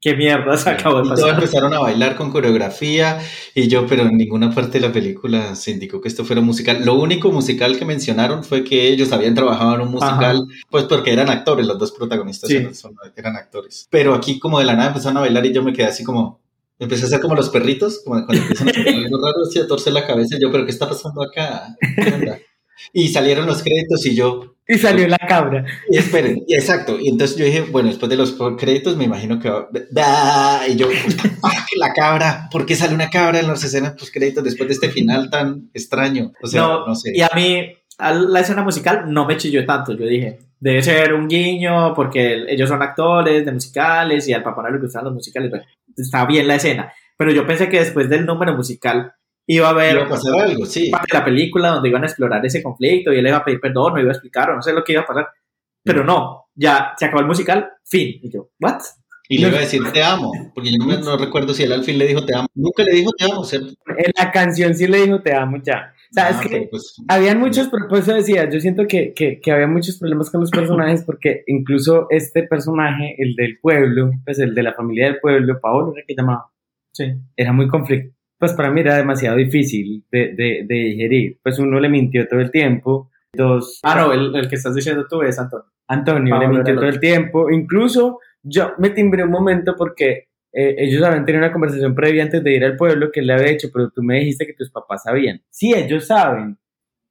qué 0.01 0.15
mierda 0.15 0.57
se 0.57 0.69
acabó 0.71 0.97
de 0.97 1.01
Y 1.03 1.09
todos 1.09 1.21
pasar. 1.21 1.35
empezaron 1.35 1.73
a 1.75 1.79
bailar 1.79 2.15
con 2.15 2.31
coreografía 2.31 3.19
y 3.55 3.67
yo, 3.67 3.85
pero 3.85 4.03
en 4.03 4.17
ninguna 4.17 4.49
parte 4.49 4.79
de 4.79 4.87
la 4.87 4.91
película 4.93 5.55
se 5.55 5.71
indicó 5.71 6.01
que 6.01 6.07
esto 6.07 6.25
fuera 6.25 6.41
musical. 6.41 6.83
Lo 6.83 6.95
único 6.95 7.31
musical 7.31 7.77
que 7.77 7.85
mencionaron 7.85 8.43
fue 8.43 8.63
que 8.63 8.87
ellos 8.89 9.11
habían 9.11 9.35
trabajado 9.35 9.75
en 9.75 9.81
un 9.81 9.91
musical, 9.91 10.45
pues 10.69 10.85
porque 10.85 11.13
eran 11.13 11.29
actores, 11.29 11.65
los 11.67 11.77
dos 11.77 11.91
protagonistas 11.91 12.49
Sí. 12.49 12.57
eran, 12.57 12.73
son- 12.75 12.95
eran 13.15 13.35
actores. 13.35 13.87
Pero 13.91 14.13
aquí 14.15 14.39
como 14.39 14.59
de 14.59 14.65
la 14.65 14.73
nada 14.75 14.87
empezaron 14.89 15.17
a 15.17 15.21
bailar 15.21 15.45
y 15.45 15.53
yo 15.53 15.63
me 15.63 15.71
quedé 15.71 15.85
así 15.87 16.03
como, 16.03 16.41
empecé 16.79 17.03
a 17.03 17.07
hacer 17.07 17.21
como 17.21 17.35
los 17.35 17.49
perritos, 17.49 18.01
como 18.03 18.25
cuando 18.25 18.41
empiezan 18.41 18.67
a 18.69 18.71
hacer 18.71 18.87
algo 18.87 19.17
raro, 19.23 19.43
así 19.47 19.59
a 19.59 19.67
torcer 19.67 19.93
la 19.93 20.07
cabeza 20.07 20.35
y 20.35 20.41
yo, 20.41 20.51
pero 20.51 20.65
¿qué 20.65 20.71
está 20.71 20.89
pasando 20.89 21.21
acá? 21.21 21.75
¿Qué 21.95 22.11
onda? 22.11 22.39
Y 22.93 23.09
salieron 23.09 23.45
los 23.45 23.61
créditos 23.61 24.05
y 24.05 24.15
yo, 24.15 24.55
Y 24.67 24.77
salió 24.77 25.07
la 25.07 25.17
cabra. 25.17 25.65
y 25.89 25.97
esperen, 25.97 26.43
y 26.47 26.55
exacto. 26.55 26.97
Y 26.99 27.09
entonces 27.09 27.37
yo 27.37 27.45
dije, 27.45 27.61
bueno, 27.61 27.89
después 27.89 28.09
de 28.09 28.17
los 28.17 28.35
créditos 28.57 28.97
me 28.97 29.03
imagino 29.03 29.39
que 29.39 29.49
va. 29.49 29.67
¡Da! 29.91 30.67
Y 30.67 30.75
yo, 30.75 30.87
¡ah, 31.43 31.65
que 31.69 31.77
la 31.77 31.93
cabra! 31.93 32.47
¿Por 32.51 32.65
qué 32.65 32.75
sale 32.75 32.95
una 32.95 33.09
cabra 33.09 33.39
en 33.39 33.47
las 33.47 33.63
escenas 33.63 33.93
post 33.93 34.13
créditos 34.13 34.43
después 34.43 34.67
de 34.67 34.73
este 34.73 34.89
final 34.89 35.29
tan 35.29 35.69
extraño? 35.73 36.31
O 36.41 36.47
sea, 36.47 36.61
no, 36.61 36.87
no, 36.87 36.95
sé. 36.95 37.11
Y 37.13 37.21
a 37.21 37.29
mí, 37.35 37.71
a 37.97 38.13
la 38.13 38.39
escena 38.39 38.63
musical 38.63 39.05
no 39.07 39.25
me 39.25 39.37
chilló 39.37 39.65
tanto. 39.65 39.93
Yo 39.93 40.05
dije, 40.05 40.39
debe 40.59 40.81
ser 40.81 41.13
un 41.13 41.27
guiño 41.27 41.93
porque 41.93 42.45
ellos 42.47 42.69
son 42.69 42.81
actores 42.81 43.45
de 43.45 43.51
musicales 43.51 44.27
y 44.27 44.33
al 44.33 44.43
papá 44.43 44.63
no 44.63 44.69
le 44.69 44.79
gustan 44.79 45.03
los 45.03 45.13
musicales. 45.13 45.49
Bueno, 45.49 45.65
está 45.97 46.25
bien 46.25 46.47
la 46.47 46.55
escena. 46.55 46.93
Pero 47.17 47.31
yo 47.31 47.45
pensé 47.45 47.69
que 47.69 47.79
después 47.79 48.09
del 48.09 48.25
número 48.25 48.55
musical 48.55 49.13
iba 49.55 49.67
a 49.67 49.71
haber 49.71 49.95
Iba 49.95 50.05
a 50.05 50.09
pasar 50.09 50.33
algo, 50.39 50.65
sí. 50.65 50.89
parte 50.89 51.07
de 51.11 51.19
la 51.19 51.25
película 51.25 51.69
donde 51.69 51.89
iban 51.89 52.03
a 52.03 52.07
explorar 52.07 52.45
ese 52.45 52.61
conflicto 52.63 53.11
y 53.11 53.17
él 53.17 53.23
le 53.23 53.29
iba 53.29 53.39
a 53.39 53.45
pedir 53.45 53.59
perdón, 53.59 53.93
no 53.93 53.99
iba 53.99 54.09
a 54.09 54.13
explicar 54.13 54.49
o 54.51 54.55
no 54.55 54.61
sé 54.61 54.73
lo 54.73 54.83
que 54.83 54.93
iba 54.93 55.01
a 55.01 55.05
pasar. 55.05 55.27
Pero 55.83 56.03
no, 56.03 56.45
ya 56.55 56.93
se 56.97 57.05
acabó 57.05 57.21
el 57.21 57.27
musical, 57.27 57.71
fin. 57.85 58.19
Y 58.21 58.29
yo, 58.31 58.49
¿what? 58.59 58.81
Y 59.29 59.37
le 59.39 59.47
iba 59.47 59.57
a 59.57 59.61
decir 59.67 59.81
te 59.93 60.03
amo, 60.03 60.31
porque 60.53 60.71
yo 60.71 60.77
no, 60.79 60.85
me- 60.85 60.97
no 60.99 61.17
recuerdo 61.17 61.53
si 61.53 61.63
él 61.63 61.71
al 61.73 61.83
fin 61.83 61.97
le 61.97 62.07
dijo 62.07 62.25
te 62.25 62.35
amo. 62.35 62.47
Nunca 62.53 62.83
le 62.83 62.91
dijo 62.93 63.11
te 63.17 63.25
amo, 63.25 63.43
¿cierto? 63.43 63.73
En 63.97 64.11
la 64.17 64.31
canción 64.31 64.73
sí 64.75 64.87
le 64.87 65.01
dijo 65.05 65.21
te 65.21 65.33
amo 65.33 65.57
ya. 65.63 65.93
O 66.11 66.13
sea, 66.13 66.25
Ah, 66.27 66.29
es 66.31 66.37
que 66.49 66.67
pues, 66.69 66.95
habían 67.07 67.39
muchos, 67.39 67.69
por 67.69 67.97
eso 67.97 68.13
decía, 68.13 68.49
yo 68.49 68.59
siento 68.59 68.85
que, 68.85 69.13
que, 69.13 69.39
que 69.39 69.51
había 69.51 69.67
muchos 69.67 69.97
problemas 69.97 70.29
con 70.29 70.41
los 70.41 70.51
personajes 70.51 71.03
porque 71.05 71.43
incluso 71.47 72.07
este 72.09 72.43
personaje, 72.43 73.15
el 73.17 73.33
del 73.35 73.59
pueblo, 73.61 74.11
pues 74.25 74.37
el 74.39 74.53
de 74.53 74.61
la 74.63 74.73
familia 74.73 75.05
del 75.05 75.19
pueblo, 75.21 75.59
Paolo 75.61 75.93
era 75.95 76.03
que 76.05 76.13
llamaba, 76.13 76.51
Sí. 76.93 77.05
era 77.37 77.53
muy 77.53 77.69
conflicto. 77.69 78.13
Pues 78.41 78.53
para 78.53 78.71
mí 78.71 78.81
era 78.81 78.97
demasiado 78.97 79.37
difícil 79.37 80.03
de, 80.11 80.33
de, 80.35 80.65
de 80.67 80.75
digerir. 80.75 81.39
Pues 81.43 81.59
uno 81.59 81.79
le 81.79 81.87
mintió 81.87 82.27
todo 82.27 82.39
el 82.41 82.51
tiempo. 82.51 83.09
Dos, 83.33 83.79
Ah, 83.83 83.95
no, 83.95 84.11
el, 84.11 84.35
el 84.35 84.49
que 84.49 84.55
estás 84.55 84.75
diciendo 84.75 85.05
tú 85.09 85.21
es 85.21 85.39
Antonio. 85.39 85.65
Antonio 85.87 86.31
Pablo 86.35 86.47
le 86.47 86.53
mintió 86.55 86.75
todo 86.75 86.85
el 86.89 86.99
tiempo. 86.99 87.49
Incluso 87.51 88.19
yo 88.43 88.73
me 88.79 88.89
timbré 88.89 89.23
un 89.23 89.29
momento 89.31 89.75
porque 89.77 90.27
eh, 90.51 90.75
ellos 90.79 91.01
habían 91.03 91.23
tenido 91.25 91.45
una 91.45 91.53
conversación 91.53 91.93
previa 91.95 92.23
antes 92.23 92.43
de 92.43 92.53
ir 92.55 92.65
al 92.65 92.75
pueblo 92.75 93.09
que 93.11 93.19
él 93.21 93.27
le 93.27 93.33
había 93.33 93.51
dicho, 93.51 93.69
pero 93.71 93.89
tú 93.91 94.01
me 94.03 94.19
dijiste 94.19 94.45
que 94.47 94.53
tus 94.53 94.71
papás 94.71 95.03
sabían. 95.03 95.41
Sí, 95.49 95.73
ellos 95.73 96.07
saben. 96.07 96.57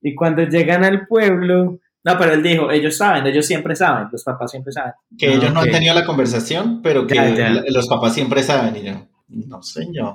Y 0.02 0.14
cuando 0.14 0.42
llegan 0.42 0.82
al 0.84 1.06
pueblo, 1.06 1.78
No, 2.02 2.16
pero 2.18 2.32
él 2.32 2.42
dijo, 2.42 2.70
ellos 2.70 2.96
saben, 2.96 3.26
ellos 3.26 3.44
siempre 3.46 3.76
saben, 3.76 4.08
los 4.10 4.24
papás 4.24 4.50
siempre 4.50 4.72
saben. 4.72 4.92
que 5.18 5.26
Ah, 5.28 5.32
ellos 5.34 5.52
no 5.54 5.60
ok. 5.60 5.66
han 5.66 5.72
tenido 5.72 5.94
la 5.94 6.04
conversación, 6.06 6.80
pero 6.82 7.06
que 7.06 7.14
Ya, 7.14 7.34
ya. 7.34 7.62
los 7.68 7.86
papás 7.88 8.14
siempre 8.14 8.42
saben. 8.42 8.74
Y 8.76 8.82
yo, 8.86 9.06
no 9.28 9.62
señor. 9.62 10.14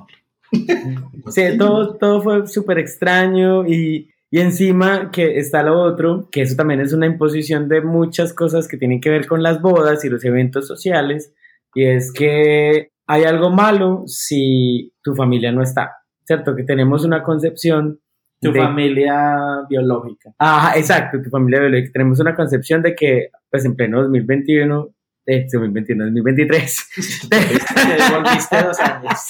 Sí, 1.28 1.42
todo, 1.58 1.96
todo 1.96 2.22
fue 2.22 2.46
súper 2.46 2.78
extraño 2.78 3.66
y, 3.66 4.10
y 4.30 4.40
encima 4.40 5.10
que 5.10 5.38
está 5.38 5.62
lo 5.62 5.80
otro, 5.80 6.28
que 6.30 6.42
eso 6.42 6.54
también 6.56 6.80
es 6.80 6.92
una 6.92 7.06
imposición 7.06 7.68
de 7.68 7.80
muchas 7.80 8.32
cosas 8.32 8.68
que 8.68 8.76
tienen 8.76 9.00
que 9.00 9.10
ver 9.10 9.26
con 9.26 9.42
las 9.42 9.60
bodas 9.60 10.04
y 10.04 10.08
los 10.08 10.24
eventos 10.24 10.66
sociales, 10.68 11.34
y 11.74 11.84
es 11.84 12.12
que 12.12 12.90
hay 13.08 13.24
algo 13.24 13.50
malo 13.50 14.04
si 14.06 14.92
tu 15.02 15.14
familia 15.14 15.52
no 15.52 15.62
está, 15.62 15.92
¿cierto? 16.24 16.54
Que 16.56 16.64
tenemos 16.64 17.04
una 17.04 17.22
concepción 17.22 18.00
Tu 18.40 18.52
de- 18.52 18.60
familia 18.60 19.62
biológica. 19.68 20.32
Ajá, 20.38 20.76
exacto, 20.78 21.18
tu 21.22 21.30
familia 21.30 21.60
biológica. 21.60 21.90
Tenemos 21.92 22.18
una 22.20 22.34
concepción 22.34 22.82
de 22.82 22.94
que, 22.94 23.28
pues 23.50 23.64
en 23.64 23.76
pleno 23.76 24.00
2021, 24.02 24.88
eh, 25.26 25.46
2021, 25.52 26.04
2023, 26.04 27.28
Te 27.28 28.14
volviste 28.14 28.62
dos 28.62 28.78
años. 28.80 29.20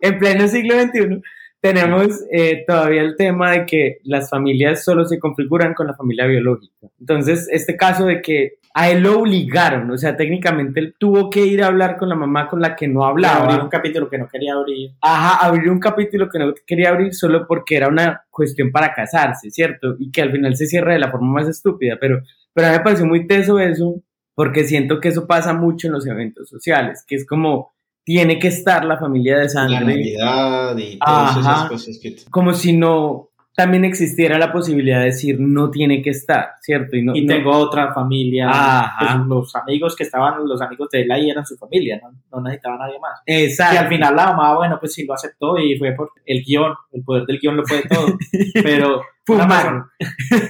en 0.00 0.18
pleno 0.18 0.46
siglo 0.48 0.80
XXI, 0.80 1.22
tenemos 1.60 2.22
eh, 2.30 2.64
todavía 2.66 3.02
el 3.02 3.16
tema 3.16 3.52
de 3.52 3.66
que 3.66 3.98
las 4.04 4.30
familias 4.30 4.84
solo 4.84 5.04
se 5.04 5.18
configuran 5.18 5.74
con 5.74 5.86
la 5.86 5.94
familia 5.94 6.26
biológica. 6.26 6.88
Entonces, 7.00 7.48
este 7.50 7.76
caso 7.76 8.06
de 8.06 8.22
que 8.22 8.58
a 8.74 8.90
él 8.90 9.02
lo 9.02 9.20
obligaron, 9.20 9.90
o 9.90 9.96
sea, 9.96 10.16
técnicamente 10.16 10.80
él 10.80 10.94
tuvo 10.98 11.30
que 11.30 11.46
ir 11.46 11.62
a 11.62 11.68
hablar 11.68 11.96
con 11.96 12.10
la 12.10 12.14
mamá 12.14 12.46
con 12.46 12.60
la 12.60 12.76
que 12.76 12.86
no 12.86 13.06
hablaba. 13.06 13.44
Abrir 13.44 13.62
un 13.62 13.70
capítulo 13.70 14.10
que 14.10 14.18
no 14.18 14.28
quería 14.28 14.52
abrir. 14.52 14.90
Ajá, 15.00 15.46
abrir 15.46 15.70
un 15.70 15.80
capítulo 15.80 16.28
que 16.28 16.38
no 16.38 16.52
quería 16.66 16.90
abrir 16.90 17.14
solo 17.14 17.46
porque 17.48 17.76
era 17.76 17.88
una 17.88 18.22
cuestión 18.30 18.70
para 18.70 18.92
casarse, 18.92 19.50
¿cierto? 19.50 19.96
Y 19.98 20.10
que 20.10 20.20
al 20.20 20.30
final 20.30 20.54
se 20.56 20.66
cierra 20.66 20.92
de 20.92 20.98
la 20.98 21.10
forma 21.10 21.32
más 21.32 21.48
estúpida, 21.48 21.96
pero, 21.98 22.20
pero 22.52 22.66
a 22.66 22.70
mí 22.70 22.76
me 22.76 22.84
pareció 22.84 23.06
muy 23.06 23.26
teso 23.26 23.58
eso, 23.58 24.02
porque 24.36 24.64
siento 24.64 25.00
que 25.00 25.08
eso 25.08 25.26
pasa 25.26 25.54
mucho 25.54 25.88
en 25.88 25.94
los 25.94 26.06
eventos 26.06 26.48
sociales, 26.48 27.02
que 27.06 27.16
es 27.16 27.26
como, 27.26 27.72
tiene 28.04 28.38
que 28.38 28.48
estar 28.48 28.84
la 28.84 28.98
familia 28.98 29.38
de 29.38 29.44
La 29.44 29.48
sangre, 29.48 29.80
Navidad 29.80 30.76
y 30.76 30.98
todas 30.98 31.30
Ajá. 31.38 31.40
esas 31.40 31.68
cosas 31.70 31.98
que... 32.00 32.16
como 32.30 32.52
si 32.52 32.76
no 32.76 33.30
también 33.56 33.86
existiera 33.86 34.38
la 34.38 34.52
posibilidad 34.52 34.98
de 34.98 35.06
decir, 35.06 35.40
no 35.40 35.70
tiene 35.70 36.02
que 36.02 36.10
estar, 36.10 36.50
¿cierto? 36.60 36.94
Y, 36.94 37.02
no, 37.02 37.16
Y 37.16 37.24
no- 37.24 37.34
tengo 37.34 37.52
otra 37.56 37.92
familia. 37.94 38.50
Ajá. 38.50 39.16
Pues, 39.16 39.26
los 39.28 39.56
amigos 39.56 39.96
que 39.96 40.04
estaban, 40.04 40.46
los 40.46 40.60
amigos 40.60 40.90
de 40.90 41.00
él 41.00 41.10
ahí 41.10 41.30
eran 41.30 41.46
su 41.46 41.56
familia, 41.56 41.98
no, 42.02 42.12
no 42.30 42.42
necesitaba 42.42 42.76
nadie 42.76 43.00
más. 43.00 43.18
Exacto. 43.24 43.74
Y 43.74 43.78
al 43.78 43.88
final 43.88 44.14
la 44.14 44.26
mamá, 44.26 44.54
bueno, 44.56 44.76
pues 44.78 44.92
sí 44.92 45.06
lo 45.06 45.14
aceptó 45.14 45.56
y 45.56 45.78
fue 45.78 45.92
por 45.92 46.10
el 46.26 46.44
guion, 46.44 46.74
el 46.92 47.02
poder 47.02 47.24
del 47.24 47.38
guion 47.40 47.56
lo 47.56 47.62
puede 47.62 47.82
todo. 47.88 48.06
Pero 48.62 49.00
una 49.28 49.48
persona, 49.48 49.90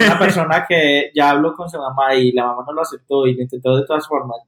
una 0.04 0.18
persona 0.18 0.66
que 0.68 1.12
ya 1.14 1.30
habló 1.30 1.54
con 1.54 1.70
su 1.70 1.78
mamá 1.78 2.12
y 2.16 2.32
la 2.32 2.46
mamá 2.46 2.64
no 2.66 2.72
lo 2.72 2.82
aceptó 2.82 3.28
y 3.28 3.34
lo 3.34 3.42
intentó 3.42 3.76
de 3.76 3.86
todas 3.86 4.06
formas 4.08 4.38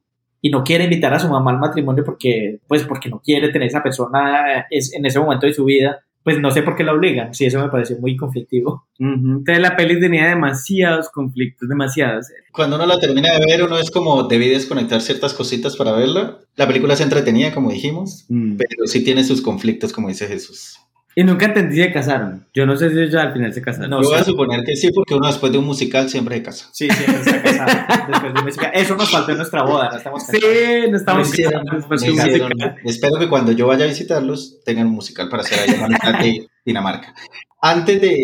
y 0.41 0.49
no 0.49 0.63
quiere 0.65 0.83
invitar 0.83 1.13
a 1.13 1.19
su 1.19 1.29
mamá 1.29 1.51
al 1.51 1.59
matrimonio 1.59 2.03
porque, 2.03 2.59
pues 2.67 2.83
porque 2.83 3.09
no 3.09 3.19
quiere 3.21 3.49
tener 3.49 3.69
esa 3.69 3.81
persona 3.81 4.65
es, 4.69 4.93
en 4.93 5.05
ese 5.05 5.19
momento 5.19 5.45
de 5.47 5.53
su 5.53 5.63
vida, 5.65 5.99
pues 6.29 6.39
no 6.41 6.51
sé 6.51 6.61
por 6.61 6.75
qué 6.75 6.83
la 6.83 6.93
obligan. 6.93 7.33
Sí, 7.33 7.45
eso 7.45 7.59
me 7.59 7.69
pareció 7.69 7.97
muy 7.99 8.15
conflictivo. 8.15 8.87
Entonces 8.99 9.59
la 9.59 9.75
peli 9.75 9.99
tenía 9.99 10.27
demasiados 10.27 11.09
conflictos, 11.09 11.67
demasiados. 11.67 12.27
Cuando 12.51 12.75
uno 12.75 12.85
la 12.85 12.99
termina 12.99 13.31
de 13.33 13.45
ver, 13.45 13.63
uno 13.63 13.77
es 13.79 13.89
como, 13.89 14.23
debí 14.27 14.47
desconectar 14.47 15.01
ciertas 15.01 15.33
cositas 15.33 15.75
para 15.75 15.93
verla. 15.93 16.37
La 16.55 16.67
película 16.67 16.93
es 16.93 17.01
entretenida, 17.01 17.51
como 17.53 17.71
dijimos, 17.71 18.25
Mm. 18.29 18.57
pero 18.57 18.85
sí 18.85 19.03
tiene 19.03 19.23
sus 19.23 19.41
conflictos, 19.41 19.91
como 19.91 20.07
dice 20.09 20.27
Jesús. 20.27 20.79
Y 21.15 21.23
nunca 21.23 21.47
entendí 21.47 21.75
si 21.75 21.81
se 21.83 21.91
casaron. 21.91 22.45
Yo 22.53 22.65
no 22.65 22.77
sé 22.77 22.89
si 22.91 22.99
ellos 22.99 23.15
al 23.15 23.33
final 23.33 23.51
se 23.53 23.61
casaron. 23.61 23.89
No 23.89 24.01
Yo 24.01 24.09
voy 24.09 24.19
a 24.19 24.23
suponer 24.23 24.63
que 24.63 24.75
sí, 24.75 24.89
porque 24.93 25.15
uno 25.15 25.27
después 25.27 25.51
de 25.51 25.57
un 25.57 25.65
musical 25.65 26.09
siempre 26.09 26.35
se 26.37 26.43
casa. 26.43 26.69
Sí, 26.71 26.87
siempre 26.89 27.19
está 27.19 27.41
casado. 27.41 28.07
Después 28.09 28.33
de 28.33 28.41
música. 28.41 28.67
Eso 28.69 28.95
nos 28.95 29.09
faltó 29.09 29.31
en 29.31 29.37
nuestra 29.37 29.63
boda, 29.63 29.89
no 29.91 29.97
estamos 29.97 30.23
Sí, 30.25 30.39
no 30.89 30.97
estamos 30.97 31.31
casados 31.31 31.65
después 31.73 32.01
Me 32.01 32.07
de 32.07 32.13
un 32.13 32.19
hicieron- 32.19 32.49
musical. 32.49 32.75
espero 32.85 33.19
que 33.19 33.27
cuando 33.27 33.51
yo 33.51 33.67
vaya 33.67 33.85
a 33.85 33.87
visitarlos 33.87 34.59
tengan 34.63 34.87
un 34.87 34.93
musical 34.93 35.27
para 35.29 35.43
hacer 35.43 35.59
ahí 35.59 35.75
en 35.75 35.81
la 35.81 35.87
mitad 35.89 36.19
de 36.19 36.47
Dinamarca. 36.65 37.13
Antes 37.61 37.99
de, 38.01 38.17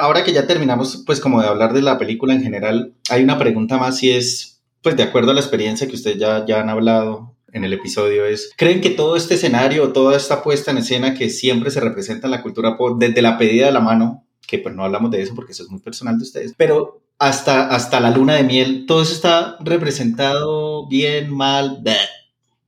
ahora 0.00 0.24
que 0.24 0.32
ya 0.32 0.46
terminamos, 0.48 1.04
pues 1.06 1.20
como 1.20 1.40
de 1.40 1.46
hablar 1.48 1.72
de 1.72 1.82
la 1.82 1.98
película 1.98 2.34
en 2.34 2.42
general, 2.42 2.94
hay 3.10 3.22
una 3.22 3.38
pregunta 3.38 3.78
más 3.78 4.02
y 4.02 4.10
es, 4.10 4.62
pues 4.82 4.96
de 4.96 5.04
acuerdo 5.04 5.30
a 5.30 5.34
la 5.34 5.40
experiencia 5.40 5.86
que 5.86 5.94
ustedes 5.94 6.18
ya, 6.18 6.44
ya 6.46 6.60
han 6.60 6.70
hablado 6.70 7.36
en 7.52 7.64
el 7.64 7.72
episodio, 7.72 8.24
es, 8.26 8.52
¿creen 8.56 8.80
que 8.80 8.90
todo 8.90 9.16
este 9.16 9.34
escenario, 9.34 9.92
toda 9.92 10.16
esta 10.16 10.42
puesta 10.42 10.70
en 10.70 10.78
escena 10.78 11.14
que 11.14 11.30
siempre 11.30 11.70
se 11.70 11.80
representa 11.80 12.26
en 12.26 12.32
la 12.32 12.42
cultura 12.42 12.76
pop, 12.76 12.98
desde 12.98 13.22
la 13.22 13.38
pedida 13.38 13.66
de 13.66 13.72
la 13.72 13.80
mano, 13.80 14.24
que 14.46 14.58
pues 14.58 14.74
no 14.74 14.84
hablamos 14.84 15.10
de 15.10 15.22
eso 15.22 15.34
porque 15.34 15.52
eso 15.52 15.62
es 15.62 15.70
muy 15.70 15.80
personal 15.80 16.18
de 16.18 16.24
ustedes, 16.24 16.54
pero 16.56 17.02
hasta, 17.18 17.68
hasta 17.68 18.00
la 18.00 18.10
luna 18.10 18.34
de 18.34 18.44
miel, 18.44 18.84
todo 18.86 19.02
eso 19.02 19.12
está 19.12 19.56
representado 19.60 20.88
bien, 20.88 21.30
mal, 21.30 21.78
bleh, 21.82 21.96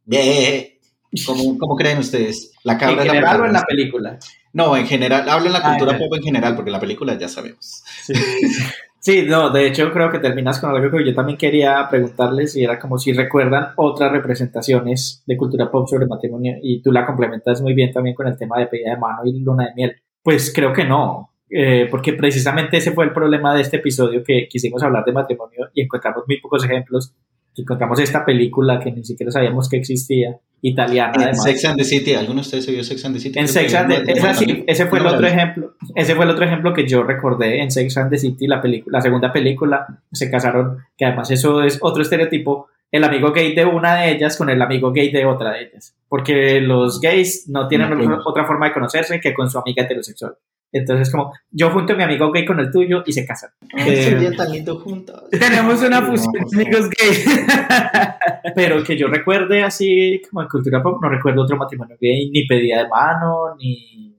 bleh. 0.04 0.80
¿Cómo, 1.26 1.58
cómo 1.58 1.76
creen 1.76 1.98
ustedes? 1.98 2.52
La 2.62 2.74
¿En 2.74 2.78
cabra 2.78 3.02
es 3.02 3.06
la 3.06 3.14
general 3.14 3.40
o 3.42 3.46
en 3.46 3.52
la 3.52 3.64
película? 3.64 4.18
No, 4.54 4.76
en 4.76 4.86
general, 4.86 5.28
hablo 5.28 5.46
en 5.46 5.52
la 5.54 5.60
Ah, 5.62 5.76
cultura 5.76 5.98
pop 5.98 6.14
en 6.14 6.22
general, 6.22 6.54
porque 6.54 6.70
en 6.70 6.72
la 6.72 6.80
película 6.80 7.18
ya 7.18 7.28
sabemos. 7.28 7.82
Sí. 8.04 8.12
Sí, 9.04 9.24
no, 9.26 9.50
de 9.50 9.66
hecho 9.66 9.90
creo 9.92 10.12
que 10.12 10.20
terminas 10.20 10.60
con 10.60 10.70
algo 10.70 10.96
que 10.96 11.04
yo 11.04 11.12
también 11.12 11.36
quería 11.36 11.88
preguntarles 11.90 12.54
y 12.54 12.62
era 12.62 12.78
como 12.78 12.98
si 12.98 13.12
recuerdan 13.12 13.72
otras 13.74 14.12
representaciones 14.12 15.24
de 15.26 15.36
cultura 15.36 15.72
pop 15.72 15.88
sobre 15.88 16.06
matrimonio 16.06 16.54
y 16.62 16.80
tú 16.80 16.92
la 16.92 17.04
complementas 17.04 17.60
muy 17.62 17.74
bien 17.74 17.90
también 17.92 18.14
con 18.14 18.28
el 18.28 18.38
tema 18.38 18.60
de 18.60 18.68
pedida 18.68 18.90
de 18.90 19.00
mano 19.00 19.22
y 19.24 19.40
luna 19.40 19.66
de 19.66 19.74
miel. 19.74 19.96
Pues 20.22 20.52
creo 20.54 20.72
que 20.72 20.84
no, 20.84 21.32
eh, 21.50 21.88
porque 21.90 22.12
precisamente 22.12 22.76
ese 22.76 22.92
fue 22.92 23.04
el 23.04 23.12
problema 23.12 23.52
de 23.56 23.62
este 23.62 23.78
episodio 23.78 24.22
que 24.22 24.46
quisimos 24.48 24.84
hablar 24.84 25.04
de 25.04 25.12
matrimonio 25.12 25.68
y 25.74 25.82
encontramos 25.82 26.22
muy 26.28 26.40
pocos 26.40 26.64
ejemplos. 26.64 27.12
Encontramos 27.56 27.98
esta 28.00 28.24
película 28.24 28.80
que 28.80 28.92
ni 28.92 29.04
siquiera 29.04 29.30
sabíamos 29.30 29.68
que 29.68 29.76
existía, 29.76 30.38
italiana 30.62 31.12
En 31.14 31.22
además. 31.22 31.42
Sex 31.42 31.64
and 31.64 31.76
the 31.76 31.84
City, 31.84 32.14
¿alguno 32.14 32.36
de 32.36 32.40
ustedes 32.42 32.64
se 32.64 32.72
vio 32.72 32.84
Sex 32.84 33.04
and 33.04 33.14
the 33.16 33.20
City? 33.20 33.38
En 33.38 33.48
Sex 33.48 33.74
and 33.74 34.04
the, 34.06 34.12
esa 34.12 34.32
sí, 34.34 34.64
ese 34.66 34.86
fue 34.86 34.98
el 34.98 35.04
No 35.04 35.10
otro 35.12 35.26
ejemplo. 35.26 35.74
Ese 35.94 36.14
fue 36.14 36.24
el 36.24 36.30
otro 36.30 36.44
ejemplo 36.44 36.72
que 36.72 36.86
yo 36.86 37.02
recordé 37.02 37.60
en 37.62 37.70
Sex 37.70 37.96
and 37.96 38.10
the 38.10 38.18
City, 38.18 38.46
la 38.46 38.62
película, 38.62 38.98
la 38.98 39.02
segunda 39.02 39.32
película, 39.32 39.86
se 40.12 40.30
casaron, 40.30 40.78
que 40.96 41.04
además 41.04 41.30
eso 41.30 41.62
es 41.62 41.78
otro 41.82 42.02
estereotipo, 42.02 42.68
el 42.90 43.04
amigo 43.04 43.32
gay 43.32 43.54
de 43.54 43.64
una 43.64 43.96
de 43.96 44.12
ellas 44.12 44.36
con 44.36 44.50
el 44.50 44.60
amigo 44.60 44.92
gay 44.92 45.10
de 45.10 45.24
otra 45.26 45.52
de 45.52 45.62
ellas, 45.62 45.96
porque 46.08 46.60
los 46.60 47.00
gays 47.00 47.48
no 47.48 47.66
tienen 47.66 47.90
No, 47.90 47.96
claro. 47.96 48.22
otra 48.24 48.44
forma 48.44 48.68
de 48.68 48.74
conocerse 48.74 49.18
que 49.18 49.34
con 49.34 49.50
su 49.50 49.58
amiga 49.58 49.82
heterosexual. 49.82 50.34
Entonces, 50.72 51.10
como 51.12 51.32
yo 51.50 51.70
junto 51.70 51.92
a 51.92 51.96
mi 51.96 52.02
amigo 52.02 52.32
gay 52.32 52.46
con 52.46 52.58
el 52.58 52.70
tuyo 52.70 53.02
y 53.04 53.12
se 53.12 53.26
casan. 53.26 53.50
Eh, 53.76 54.04
serían 54.04 54.34
tan 54.34 54.50
lindos 54.50 54.82
juntos. 54.82 55.28
Tenemos 55.30 55.82
una 55.82 56.00
No, 56.00 56.06
fusión 56.06 56.32
de 56.32 56.62
amigos 56.62 56.88
gays. 56.88 57.26
pero 58.54 58.82
que 58.82 58.96
yo 58.96 59.08
recuerde 59.08 59.62
así 59.62 60.22
como 60.28 60.42
en 60.42 60.48
cultura 60.48 60.82
pop, 60.82 60.98
no 61.02 61.10
recuerdo 61.10 61.42
otro 61.42 61.58
matrimonio 61.58 61.96
gay, 62.00 62.30
ni 62.30 62.46
pedida 62.46 62.84
de 62.84 62.88
mano, 62.88 63.54
ni, 63.58 64.16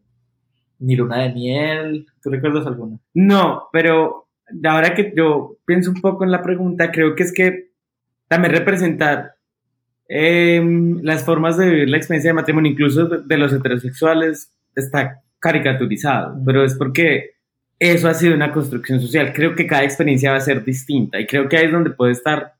ni 0.77 0.95
luna 0.95 1.23
de 1.23 1.33
miel. 1.33 2.05
¿Tú 2.21 2.29
recuerdas 2.29 2.67
alguno? 2.67 2.99
No, 3.15 3.69
pero 3.71 4.27
ahora 4.63 4.93
que 4.93 5.11
yo 5.15 5.57
pienso 5.65 5.89
un 5.89 6.01
poco 6.01 6.23
en 6.23 6.31
la 6.31 6.43
pregunta, 6.43 6.91
creo 6.91 7.15
que 7.15 7.23
es 7.23 7.33
que 7.33 7.71
también 8.27 8.53
representar 8.53 9.33
em, 10.07 10.99
las 11.01 11.25
formas 11.25 11.57
de 11.57 11.67
vivir 11.67 11.89
la 11.89 11.97
experiencia 11.97 12.29
de 12.29 12.35
matrimonio, 12.35 12.71
incluso 12.71 13.07
de, 13.07 13.23
de 13.25 13.37
los 13.37 13.51
heterosexuales, 13.51 14.53
está 14.75 15.22
caricaturizado, 15.43 16.39
pero 16.45 16.63
es 16.63 16.75
porque 16.75 17.31
eso 17.77 18.07
ha 18.07 18.13
sido 18.13 18.33
una 18.33 18.53
construcción 18.53 19.01
social. 19.01 19.33
Creo 19.33 19.55
que 19.55 19.67
cada 19.67 19.83
experiencia 19.83 20.31
va 20.31 20.37
a 20.37 20.41
ser 20.41 20.63
distinta 20.63 21.19
y 21.19 21.27
creo 21.27 21.49
que 21.49 21.57
ahí 21.57 21.65
es 21.65 21.71
donde 21.71 21.89
puede 21.89 22.13
estar, 22.13 22.53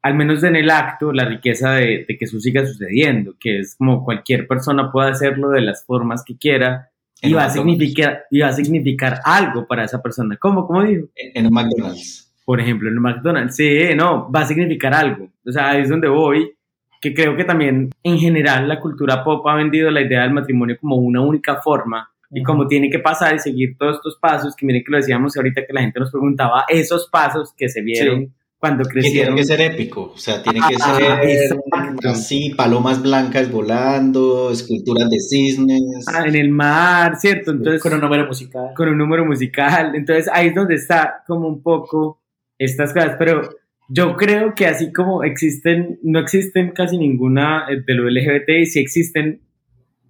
al 0.00 0.14
menos 0.14 0.42
en 0.42 0.56
el 0.56 0.70
acto, 0.70 1.12
la 1.12 1.26
riqueza 1.26 1.72
de, 1.72 2.06
de 2.08 2.16
que 2.16 2.24
eso 2.24 2.40
siga 2.40 2.66
sucediendo, 2.66 3.34
que 3.38 3.58
es 3.58 3.76
como 3.76 4.02
cualquier 4.02 4.46
persona 4.46 4.90
puede 4.90 5.10
hacerlo 5.10 5.50
de 5.50 5.60
las 5.60 5.84
formas 5.84 6.24
que 6.24 6.38
quiera 6.38 6.88
y 7.20 7.34
va, 7.34 7.44
a 7.44 7.50
significar, 7.50 8.24
y 8.30 8.40
va 8.40 8.48
a 8.48 8.52
significar 8.52 9.20
algo 9.24 9.66
para 9.66 9.84
esa 9.84 10.02
persona. 10.02 10.36
¿Cómo? 10.38 10.66
¿Cómo 10.66 10.82
digo? 10.82 11.08
En 11.14 11.30
en 11.36 11.46
un 11.46 11.52
McDonald's. 11.52 12.32
Por 12.44 12.60
ejemplo, 12.60 12.88
en 12.88 12.96
un 12.96 13.02
McDonald's. 13.02 13.54
Sí, 13.54 13.90
no, 13.94 14.30
va 14.32 14.40
a 14.40 14.46
significar 14.46 14.92
algo. 14.94 15.28
O 15.46 15.52
sea, 15.52 15.70
ahí 15.70 15.82
es 15.82 15.88
donde 15.88 16.08
voy, 16.08 16.52
que 17.00 17.14
creo 17.14 17.36
que 17.36 17.44
también 17.44 17.90
en 18.02 18.18
general 18.18 18.66
la 18.66 18.80
cultura 18.80 19.22
pop 19.22 19.46
ha 19.46 19.54
vendido 19.54 19.90
la 19.90 20.00
idea 20.00 20.22
del 20.22 20.32
matrimonio 20.32 20.76
como 20.80 20.96
una 20.96 21.20
única 21.20 21.56
forma 21.56 22.11
y 22.34 22.42
como 22.42 22.66
tiene 22.66 22.88
que 22.90 22.98
pasar 22.98 23.34
y 23.34 23.38
seguir 23.38 23.76
todos 23.78 23.96
estos 23.96 24.18
pasos, 24.20 24.56
que 24.56 24.64
miren 24.66 24.82
que 24.84 24.90
lo 24.90 24.96
decíamos 24.98 25.36
ahorita 25.36 25.66
que 25.66 25.72
la 25.72 25.82
gente 25.82 26.00
nos 26.00 26.10
preguntaba, 26.10 26.64
esos 26.68 27.08
pasos 27.10 27.52
que 27.56 27.68
se 27.68 27.82
vieron 27.82 28.20
Sí. 28.20 28.30
cuando 28.58 28.84
Que 28.84 28.90
tiene 29.00 29.02
crecieron. 29.02 29.36
que 29.36 29.44
ser 29.44 29.60
épico, 29.60 30.12
o 30.14 30.18
sea, 30.18 30.42
tiene 30.42 30.60
que 30.60 30.76
Ah, 30.80 30.96
ser 31.20 31.30
exacto. 31.30 32.08
así, 32.08 32.54
palomas 32.56 33.02
blancas 33.02 33.50
volando, 33.50 34.50
esculturas 34.52 35.10
de 35.10 35.18
cisnes. 35.18 36.04
Ah, 36.06 36.24
en 36.26 36.36
el 36.36 36.50
mar, 36.50 37.16
¿cierto? 37.16 37.50
Entonces, 37.50 37.82
Con 37.82 37.94
un 37.94 38.00
número 38.00 38.26
musical. 38.26 38.68
con 38.76 38.88
un 38.88 38.98
número 38.98 39.24
musical. 39.26 39.92
Entonces 39.94 40.28
ahí 40.32 40.48
es 40.48 40.54
donde 40.54 40.76
está 40.76 41.22
como 41.26 41.48
un 41.48 41.62
poco 41.62 42.20
estas 42.58 42.92
cosas. 42.94 43.16
Pero 43.18 43.42
yo 43.88 44.16
creo 44.16 44.54
que 44.54 44.66
así 44.66 44.92
como 44.92 45.24
existen, 45.24 45.98
no 46.02 46.20
existen 46.20 46.70
casi 46.70 46.96
ninguna 46.98 47.66
eh, 47.68 47.82
de 47.86 47.94
lo 47.94 48.08
LGBTI, 48.08 48.66
sí 48.66 48.78
existen 48.80 49.40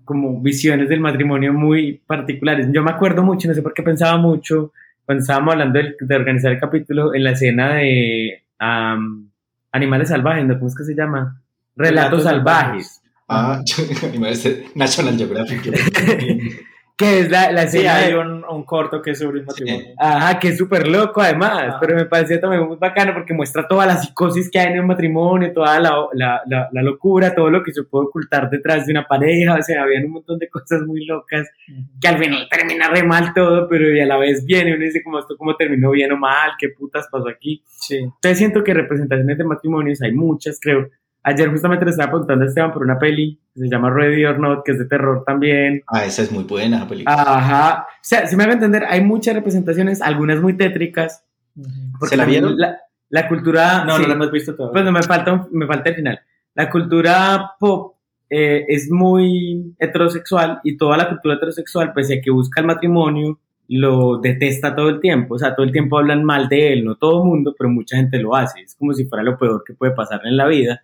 como 0.05 0.41
visiones 0.41 0.89
del 0.89 1.01
matrimonio 1.01 1.53
muy 1.53 2.01
particulares. 2.07 2.69
Yo 2.73 2.83
me 2.83 2.91
acuerdo 2.91 3.23
mucho, 3.23 3.49
no 3.49 3.55
sé 3.55 3.63
por 3.63 3.75
qué 3.75 3.83
pensaba 3.83 4.17
mucho, 4.19 4.73
cuando 5.05 5.23
estábamos 5.23 5.53
hablando 5.53 5.81
de, 6.01 6.15
organizar 6.15 6.53
el 6.53 6.61
capítulo, 6.61 7.15
en 7.15 7.25
la 7.25 7.33
escena 7.33 7.75
de 7.75 8.43
Animales 9.73 10.09
Salvajes, 10.09 10.47
¿no? 10.47 10.55
¿cómo 10.55 10.69
es 10.69 10.77
que 10.77 10.85
se 10.85 10.95
llama? 10.95 11.41
Relatos, 11.75 12.23
Relatos 12.23 12.25
salvajes. 12.25 13.03
Ah, 13.29 13.63
me 14.13 14.21
parece 14.21 14.67
National 14.75 15.17
Geographic. 15.17 15.63
Que 17.03 17.21
es 17.21 17.31
la, 17.31 17.51
la 17.53 17.63
Sí, 17.69 17.79
escena 17.79 17.97
hay 17.97 18.13
de- 18.13 18.19
un, 18.19 18.45
un 18.45 18.63
corto 18.65 19.03
que 19.03 19.11
es 19.13 19.19
sobre 19.19 19.41
un 19.41 19.47
matrimonio. 19.47 19.95
Ajá, 19.99 20.39
que 20.39 20.49
es 20.49 20.59
súper 20.59 20.87
loco 20.89 21.21
además, 21.21 21.77
pero 21.81 21.97
me 21.97 22.05
parecía 22.07 22.41
también 22.41 22.67
muy 22.67 22.77
bacano 22.77 23.13
porque 23.15 23.35
muestra 23.35 23.67
toda 23.67 23.87
la 23.87 23.97
psicosis 23.97 24.51
que 24.51 24.59
hay 24.59 24.69
en 24.69 24.77
el 24.79 24.87
matrimonio, 24.87 25.53
toda 25.53 25.79
la, 25.81 25.93
la, 26.13 26.41
la, 26.47 26.69
la 26.73 26.83
locura, 26.83 27.35
todo 27.35 27.51
lo 27.51 27.63
que 27.63 27.73
se 27.73 27.83
puede 27.85 28.07
ocultar 28.07 28.49
detrás 28.51 28.87
de 28.87 28.93
una 28.93 29.07
pareja, 29.07 29.55
o 29.55 29.63
sea, 29.63 29.83
habían 29.83 30.05
un 30.07 30.13
montón 30.13 30.39
de 30.39 30.49
cosas 30.49 30.83
muy 30.87 31.05
locas 31.05 31.49
que 32.01 32.09
al 32.09 32.19
final 32.19 32.47
termina 32.51 32.89
re 32.89 33.03
mal 33.03 33.33
todo, 33.35 33.69
pero 33.69 33.95
y 33.95 34.01
a 34.01 34.07
la 34.07 34.17
vez 34.19 34.45
viene 34.45 34.71
y 34.71 34.73
uno 34.75 34.85
dice 34.85 35.03
como 35.03 35.19
esto 35.19 35.37
cómo 35.37 35.57
terminó 35.57 35.91
bien 35.91 36.13
o 36.13 36.17
mal, 36.17 36.53
qué 36.59 36.69
putas 36.71 37.09
pasó 37.11 37.29
aquí. 37.29 37.63
Sí. 37.67 37.97
Entonces 37.97 38.39
siento 38.39 38.63
que 38.63 38.75
representaciones 38.75 39.39
de 39.39 39.45
matrimonios 39.45 40.01
hay 40.03 40.13
muchas, 40.13 40.59
creo. 40.61 40.89
Ayer 41.25 41.49
justamente 41.51 41.85
le 41.85 41.93
estaba 41.93 42.11
preguntando 42.11 42.45
a 42.45 42.49
Esteban 42.49 42.73
por 42.73 42.83
una 42.83 42.99
peli 42.99 43.39
que 43.55 43.61
se 43.61 43.69
llama 43.69 43.91
Ready 43.91 44.25
or 44.25 44.39
Not, 44.41 44.65
que 44.65 44.73
es 44.73 44.79
de 44.79 44.87
terror 44.87 45.23
también. 45.25 45.83
Ah, 45.87 46.05
esa 46.05 46.23
es 46.23 46.33
muy 46.33 46.45
buena 46.45 46.79
esa 46.79 46.89
película. 46.89 47.15
Ajá. 47.17 47.87
O 47.91 47.99
sea, 48.01 48.27
si 48.27 48.35
me 48.37 48.43
hago 48.45 48.53
entender, 48.53 48.85
hay 48.89 49.03
muchas 49.05 49.35
representaciones, 49.35 50.03
algunas 50.03 50.41
muy 50.41 50.57
tétricas. 50.57 51.25
porque 52.01 52.15
¿Se 52.15 52.17
la 52.17 52.25
vieron? 52.25 52.57
La, 52.59 52.77
la 53.11 53.29
cultura. 53.29 53.85
No, 53.85 53.97
sí. 53.97 54.03
no 54.03 54.09
lo 54.09 54.15
hemos 54.15 54.33
visto 54.33 54.55
todavía. 54.57 54.73
Pues 54.73 54.85
no, 54.85 54.93
me 54.93 55.03
falta, 55.05 55.33
un- 55.33 55.49
me 55.53 55.67
falta 55.67 55.91
el 55.91 55.95
final. 55.97 56.21
La 56.55 56.69
cultura 56.71 57.53
pop 57.61 57.95
eh, 58.29 58.65
es 58.69 58.91
muy 58.91 59.75
heterosexual 59.79 60.61
y 60.65 60.77
toda 60.77 60.97
la 60.97 61.09
cultura 61.09 61.35
heterosexual, 61.37 61.93
pese 61.93 62.19
a 62.19 62.21
que 62.21 62.31
busca 62.31 62.61
el 62.61 62.67
matrimonio, 62.67 63.39
lo 63.69 64.19
detesta 64.19 64.75
todo 64.75 64.89
el 64.89 65.01
tiempo. 65.01 65.35
O 65.35 65.39
sea, 65.39 65.55
todo 65.55 65.65
el 65.65 65.73
tiempo 65.73 65.99
hablan 65.99 66.25
mal 66.25 66.49
de 66.49 66.73
él, 66.73 66.85
no 66.85 66.97
todo 66.97 67.23
el 67.23 67.29
mundo, 67.29 67.55
pero 67.57 67.71
mucha 67.71 67.97
gente 67.97 68.19
lo 68.19 68.35
hace. 68.35 68.61
Es 68.63 68.75
como 68.75 68.93
si 68.93 69.05
fuera 69.05 69.23
lo 69.23 69.39
peor 69.39 69.63
que 69.65 69.75
puede 69.75 69.93
pasar 69.93 70.21
en 70.25 70.37
la 70.37 70.47
vida. 70.47 70.81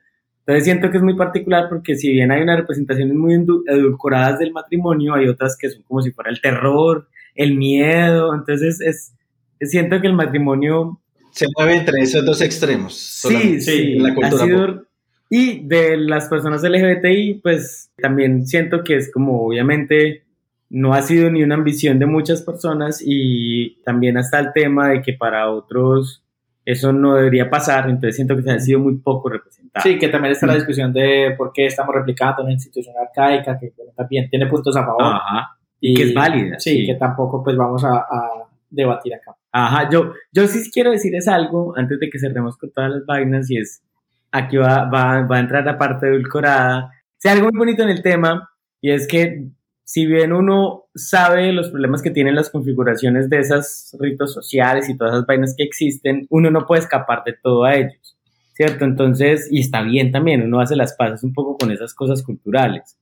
Entonces 0.49 0.65
siento 0.65 0.91
que 0.91 0.97
es 0.97 1.03
muy 1.03 1.15
particular 1.15 1.69
porque 1.69 1.95
si 1.95 2.11
bien 2.11 2.31
hay 2.31 2.41
unas 2.41 2.61
representaciones 2.61 3.15
muy 3.15 3.35
edulcoradas 3.67 4.39
del 4.39 4.51
matrimonio, 4.51 5.15
hay 5.15 5.29
otras 5.29 5.59
que 5.59 5.69
son 5.69 5.83
como 5.83 6.01
si 6.01 6.11
fuera 6.11 6.31
el 6.31 6.41
terror, 6.41 7.07
el 7.35 7.55
miedo. 7.55 8.35
Entonces 8.35 8.81
es, 8.81 9.13
siento 9.61 10.01
que 10.01 10.07
el 10.07 10.15
matrimonio 10.15 11.03
Se 11.33 11.45
mueve 11.55 11.77
entre 11.77 12.01
esos 12.01 12.25
dos 12.25 12.41
extremos. 12.41 12.95
Sí, 12.97 13.61
sí, 13.61 13.93
en 13.97 14.03
la 14.05 14.09
ha 14.09 14.15
cultura 14.15 14.45
sido-. 14.45 14.87
Y 15.29 15.67
de 15.69 15.99
las 15.99 16.31
personas 16.31 16.63
LGBTI, 16.63 17.41
pues 17.43 17.91
también 17.99 18.47
siento 18.47 18.83
que 18.83 18.97
es 18.97 19.13
como 19.13 19.43
obviamente 19.43 20.23
no 20.71 20.95
ha 20.95 21.03
sido 21.03 21.31
ni 21.31 21.43
una 21.43 21.57
ambición 21.57 21.99
de 21.99 22.07
muchas 22.07 22.41
personas 22.41 23.03
y 23.05 23.83
también 23.85 24.17
hasta 24.17 24.39
el 24.39 24.55
tema 24.55 24.89
de 24.89 25.03
que 25.03 25.13
para 25.13 25.51
otros 25.51 26.25
eso 26.71 26.93
no 26.93 27.15
debería 27.15 27.49
pasar, 27.49 27.89
entonces 27.89 28.15
siento 28.15 28.37
que 28.37 28.43
se 28.43 28.51
ha 28.51 28.61
sido 28.61 28.81
muy 28.81 28.99
poco 28.99 29.31
representado. 29.31 29.83
Sí, 29.83 29.99
que 29.99 30.09
también 30.09 30.33
está 30.33 30.47
la 30.47 30.55
discusión 30.55 30.93
de 30.93 31.35
por 31.39 31.51
qué 31.51 31.65
estamos 31.65 31.95
replicando 31.95 32.43
una 32.43 32.53
institución 32.53 32.95
arcaica, 33.01 33.59
que 33.59 33.73
también 33.97 34.29
tiene 34.29 34.47
puntos 34.49 34.77
a 34.77 34.85
favor. 34.85 35.03
Ajá. 35.03 35.57
Y 35.81 35.95
que 35.95 36.03
es 36.03 36.15
válida. 36.15 36.59
Sí, 36.59 36.85
que 36.85 36.95
tampoco 36.97 37.43
pues 37.43 37.57
vamos 37.57 37.83
a, 37.85 37.97
a 37.97 38.31
debatir 38.69 39.15
acá. 39.15 39.35
Ajá, 39.51 39.89
yo, 39.91 40.13
yo 40.31 40.47
sí 40.47 40.71
quiero 40.71 40.91
decirles 40.91 41.27
algo 41.27 41.73
antes 41.75 41.99
de 42.01 42.11
que 42.11 42.19
cerremos 42.19 42.59
con 42.59 42.71
todas 42.71 42.91
las 42.91 43.07
vainas 43.07 43.51
y 43.51 43.57
es, 43.57 43.83
aquí 44.31 44.59
va, 44.59 44.91
va, 44.91 45.23
va 45.23 45.37
a 45.37 45.41
entrar 45.41 45.65
la 45.65 45.79
parte 45.79 46.09
edulcorada. 46.09 46.93
Sí, 47.17 47.31
algo 47.31 47.49
muy 47.51 47.59
bonito 47.59 47.83
en 47.83 47.89
el 47.89 48.03
tema 48.03 48.51
y 48.83 48.91
es 48.91 49.09
que 49.09 49.47
si 49.89 50.05
bien 50.05 50.35
uno 50.35 50.85
sabe 50.95 51.51
los 51.51 51.71
problemas 51.71 52.03
que 52.03 52.11
tienen 52.11 52.35
las 52.35 52.51
configuraciones 52.51 53.31
de 53.31 53.39
esos 53.39 53.97
ritos 53.99 54.35
sociales 54.35 54.87
y 54.87 54.99
todas 54.99 55.15
esas 55.15 55.27
vainas 55.27 55.55
que 55.57 55.65
existen, 55.65 56.27
uno 56.29 56.51
no 56.51 56.67
puede 56.67 56.83
escapar 56.83 57.23
de 57.25 57.33
todo 57.43 57.65
a 57.65 57.75
ellos, 57.75 58.19
¿cierto? 58.53 58.85
Entonces, 58.85 59.49
y 59.51 59.61
está 59.61 59.81
bien 59.81 60.13
también, 60.13 60.43
uno 60.43 60.61
hace 60.61 60.77
las 60.77 60.93
paces 60.93 61.25
un 61.25 61.33
poco 61.33 61.57
con 61.57 61.73
esas 61.73 61.95
cosas 61.95 62.23
culturales. 62.23 62.99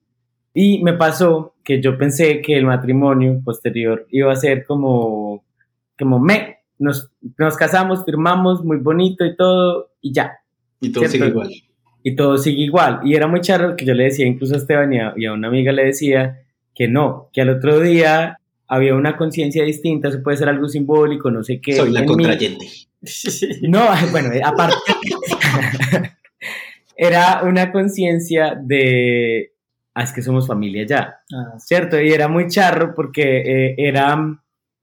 Y 0.54 0.80
me 0.84 0.92
pasó 0.92 1.56
que 1.64 1.82
yo 1.82 1.98
pensé 1.98 2.40
que 2.40 2.56
el 2.56 2.66
matrimonio 2.66 3.40
posterior 3.44 4.06
iba 4.12 4.30
a 4.30 4.36
ser 4.36 4.64
como, 4.64 5.44
como 5.98 6.20
me, 6.20 6.58
nos, 6.78 7.10
nos 7.36 7.56
casamos, 7.56 8.04
firmamos, 8.04 8.64
muy 8.64 8.76
bonito 8.76 9.24
y 9.24 9.34
todo, 9.34 9.90
y 10.00 10.12
ya. 10.12 10.38
Y 10.80 10.92
todo 10.92 11.00
¿cierto? 11.00 11.16
sigue 11.16 11.28
igual. 11.30 11.50
Y 12.04 12.14
todo 12.14 12.38
sigue 12.38 12.62
igual. 12.62 13.00
Y 13.02 13.16
era 13.16 13.26
muy 13.26 13.40
charro 13.40 13.74
que 13.74 13.84
yo 13.84 13.92
le 13.92 14.04
decía, 14.04 14.24
incluso 14.24 14.54
a 14.54 14.58
Esteban 14.58 14.92
y 14.92 15.00
a, 15.00 15.14
y 15.16 15.26
a 15.26 15.32
una 15.32 15.48
amiga 15.48 15.72
le 15.72 15.86
decía 15.86 16.42
que 16.76 16.86
no, 16.86 17.30
que 17.32 17.40
al 17.40 17.48
otro 17.48 17.80
día 17.80 18.38
había 18.68 18.94
una 18.94 19.16
conciencia 19.16 19.64
distinta, 19.64 20.08
eso 20.08 20.22
puede 20.22 20.36
ser 20.36 20.50
algo 20.50 20.68
simbólico, 20.68 21.30
no 21.30 21.42
sé 21.42 21.58
qué. 21.60 21.72
Soy 21.72 21.90
la 21.90 22.02
mí. 22.02 22.06
contrayente. 22.06 22.66
No, 23.62 23.86
bueno, 24.10 24.32
eh, 24.32 24.40
aparte, 24.44 24.74
era 26.96 27.42
una 27.44 27.70
conciencia 27.70 28.58
de, 28.60 29.52
ah, 29.94 30.02
es 30.02 30.12
que 30.12 30.22
somos 30.22 30.48
familia 30.48 30.84
ya, 30.84 31.20
Ah, 31.32 31.56
¿cierto? 31.58 32.00
Y 32.00 32.10
era 32.10 32.26
muy 32.26 32.48
charro 32.48 32.94
porque 32.96 33.22
eh, 33.22 33.74
era, 33.78 34.18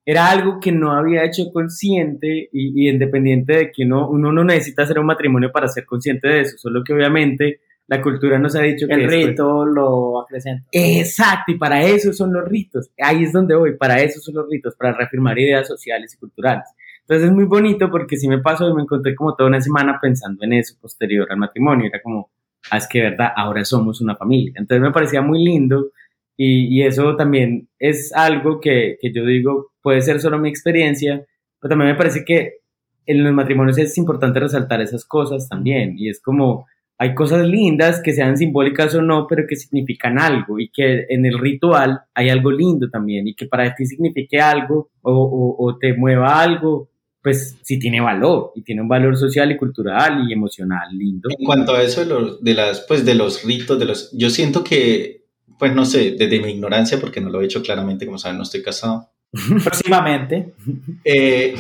era 0.06 0.30
algo 0.30 0.60
que 0.62 0.72
no 0.72 0.94
había 0.94 1.26
hecho 1.26 1.52
consciente 1.52 2.50
y, 2.54 2.86
y 2.86 2.90
independiente 2.90 3.58
de 3.58 3.72
que 3.72 3.84
uno, 3.84 4.08
uno 4.10 4.32
no 4.32 4.46
necesita 4.46 4.84
hacer 4.84 5.00
un 5.00 5.08
matrimonio 5.08 5.52
para 5.52 5.68
ser 5.68 5.86
consciente 5.86 6.30
de 6.30 6.42
eso, 6.42 6.58
solo 6.58 6.82
que 6.82 6.94
obviamente 6.94 7.60
la 7.88 8.02
cultura 8.02 8.40
nos 8.40 8.56
ha 8.56 8.62
dicho 8.62 8.88
que 8.88 8.94
el 8.94 9.02
después- 9.02 9.28
rito 9.28 9.66
lo 9.66 10.22
acrecenta. 10.22 10.66
Exacto, 10.72 11.52
y 11.52 11.58
para 11.58 11.84
eso 11.84 12.14
son 12.14 12.34
los 12.34 12.48
ritos. 12.48 12.90
Ahí 12.98 13.24
es 13.24 13.34
donde 13.34 13.56
voy, 13.56 13.76
para 13.78 14.02
eso 14.02 14.20
son 14.22 14.36
los 14.36 14.50
ritos, 14.50 14.76
para 14.76 14.94
reafirmar 14.94 15.38
ideas 15.38 15.68
sociales 15.68 16.14
y 16.14 16.18
culturales. 16.18 16.66
Entonces 17.02 17.28
es 17.30 17.34
muy 17.36 17.44
bonito 17.44 17.92
porque 17.92 18.16
sí 18.16 18.30
me 18.30 18.40
pasó 18.40 18.70
y 18.70 18.74
me 18.74 18.82
encontré 18.84 19.14
como 19.16 19.36
toda 19.36 19.50
una 19.50 19.60
semana 19.60 20.00
pensando 20.02 20.44
en 20.46 20.54
eso 20.54 20.76
posterior 20.80 21.28
al 21.30 21.38
matrimonio. 21.38 21.88
Era 21.88 22.02
como, 22.02 22.32
ah, 22.72 22.78
es 22.78 22.88
que 22.88 23.02
verdad, 23.02 23.30
ahora 23.36 23.66
somos 23.66 24.00
una 24.00 24.16
familia. 24.16 24.54
Entonces 24.56 24.82
me 24.82 24.92
parecía 24.92 25.22
muy 25.22 25.44
lindo 25.44 25.92
y, 26.38 26.68
y 26.80 26.84
eso 26.84 27.18
también 27.18 27.68
es 27.78 28.14
algo 28.16 28.62
que, 28.62 28.98
que 29.02 29.12
yo 29.14 29.26
digo, 29.26 29.72
puede 29.82 30.02
ser 30.02 30.22
solo 30.22 30.40
mi 30.40 30.48
experiencia, 30.48 31.26
pero 31.60 31.70
también 31.72 31.92
me 31.92 31.98
parece 31.98 32.24
que 32.24 32.60
en 33.06 33.22
los 33.22 33.34
matrimonios 33.34 33.78
es 33.78 33.98
importante 33.98 34.40
resaltar 34.40 34.80
esas 34.82 35.04
cosas 35.04 35.50
también. 35.50 35.96
Y 35.98 36.08
es 36.08 36.22
como, 36.22 36.66
hay 37.04 37.14
cosas 37.14 37.46
lindas 37.48 38.02
que 38.04 38.14
sean 38.14 38.38
simbólicas 38.38 38.96
o 38.96 39.02
no, 39.02 39.28
pero 39.28 39.44
que 39.48 39.56
significan 39.56 40.18
algo 40.20 40.60
y 40.60 40.70
que 40.70 41.06
en 41.10 41.26
el 41.26 41.38
ritual 41.38 42.02
hay 42.14 42.30
algo 42.30 42.52
lindo 42.52 42.90
también 42.90 43.28
y 43.28 43.36
que 43.36 43.46
para 43.46 43.74
ti 43.76 43.86
signifique 43.86 44.40
algo 44.40 44.90
o, 45.02 45.12
o- 45.12 45.56
o 45.68 45.78
te 45.78 45.94
mueva 45.94 46.42
algo, 46.42 46.90
pues 47.22 47.58
sí 47.62 47.80
tiene 47.80 48.02
valor 48.02 48.52
y 48.56 48.62
tiene 48.64 48.82
un 48.82 48.88
valor 48.88 49.16
social 49.18 49.52
y 49.52 49.58
cultural 49.58 50.26
y 50.28 50.34
emocional 50.34 50.88
lindo. 50.98 51.30
En 51.38 51.46
cuanto 51.46 51.74
a 51.76 51.82
eso 51.84 52.02
de 52.02 52.08
los, 52.08 52.44
de 52.44 52.54
las, 52.54 52.82
pues 52.88 53.06
de 53.06 53.16
los 53.16 53.44
ritos, 53.44 53.78
de 53.80 53.86
los, 53.86 54.12
yo 54.12 54.30
siento 54.30 54.64
que, 54.64 55.24
pues 55.60 55.74
no 55.74 55.86
sé, 55.86 56.12
desde 56.18 56.40
mi 56.42 56.52
ignorancia, 56.52 57.00
porque 57.00 57.22
no 57.22 57.30
lo 57.30 57.42
he 57.42 57.46
hecho 57.46 57.62
claramente, 57.62 58.06
como 58.06 58.18
saben, 58.18 58.38
no 58.38 58.44
estoy 58.44 58.62
casado. 58.64 59.10
Próximamente. 59.64 60.54
Eh, 61.04 61.56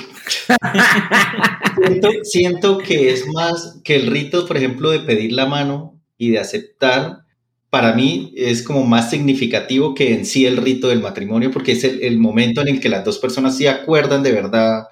siento, 1.76 2.10
siento 2.24 2.78
que 2.78 3.12
es 3.12 3.28
más 3.28 3.82
que 3.84 3.96
el 3.96 4.08
rito, 4.08 4.46
por 4.46 4.58
ejemplo, 4.58 4.92
de 4.92 5.00
pedir 5.00 5.34
la 5.34 5.46
mano 5.46 6.00
y 6.18 6.32
de 6.32 6.40
aceptar, 6.40 7.24
para 7.70 7.94
mí 7.94 8.32
es 8.38 8.62
como 8.62 8.86
más 8.86 9.10
significativo 9.10 9.96
que 9.96 10.14
en 10.14 10.26
sí 10.26 10.46
el 10.46 10.58
rito 10.58 10.90
del 10.90 11.02
matrimonio, 11.02 11.50
porque 11.50 11.72
es 11.72 11.84
el, 11.84 12.04
el 12.04 12.20
momento 12.20 12.62
en 12.62 12.68
el 12.68 12.80
que 12.80 12.90
las 12.90 13.04
dos 13.04 13.18
personas 13.18 13.58
sí 13.58 13.66
acuerdan 13.66 14.22
de 14.22 14.32
verdad 14.32 14.84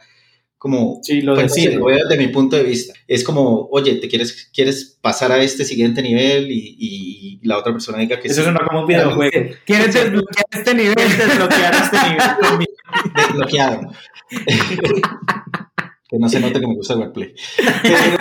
como 0.62 1.00
Sí, 1.02 1.22
lo 1.22 1.34
pues, 1.34 1.58
lo 1.74 1.86
veo 1.86 2.08
desde 2.08 2.24
mi 2.24 2.32
punto 2.32 2.56
de 2.56 2.62
vista. 2.62 2.94
Es 3.08 3.24
como, 3.24 3.68
oye, 3.72 3.96
¿te 3.96 4.08
quieres, 4.08 4.52
quieres 4.54 4.96
pasar 5.02 5.32
a 5.32 5.42
este 5.42 5.66
siguiente 5.66 6.04
nivel? 6.04 6.52
Y, 6.52 6.76
y 6.78 7.40
la 7.48 7.58
otra 7.58 7.72
persona 7.72 7.98
diga 7.98 8.20
que 8.20 8.28
Eso 8.28 8.38
sí. 8.38 8.44
suena 8.44 8.60
como 8.68 8.82
un 8.82 8.86
videojuego. 8.86 9.56
¿Quieres 9.66 9.92
desbloquear 9.92 10.46
este 10.52 10.76
nivel? 10.76 10.94
¿Quieres 10.94 11.18
desbloquear 11.18 11.74
este 11.74 11.98
nivel? 11.98 12.68
desbloqueado. 13.16 13.82
que 16.10 16.18
no 16.20 16.28
se 16.28 16.40
note 16.42 16.60
que 16.60 16.68
me 16.68 16.76
gusta 16.76 16.94
el 16.94 17.00
wordplay. 17.00 17.34
Pero, 17.84 18.18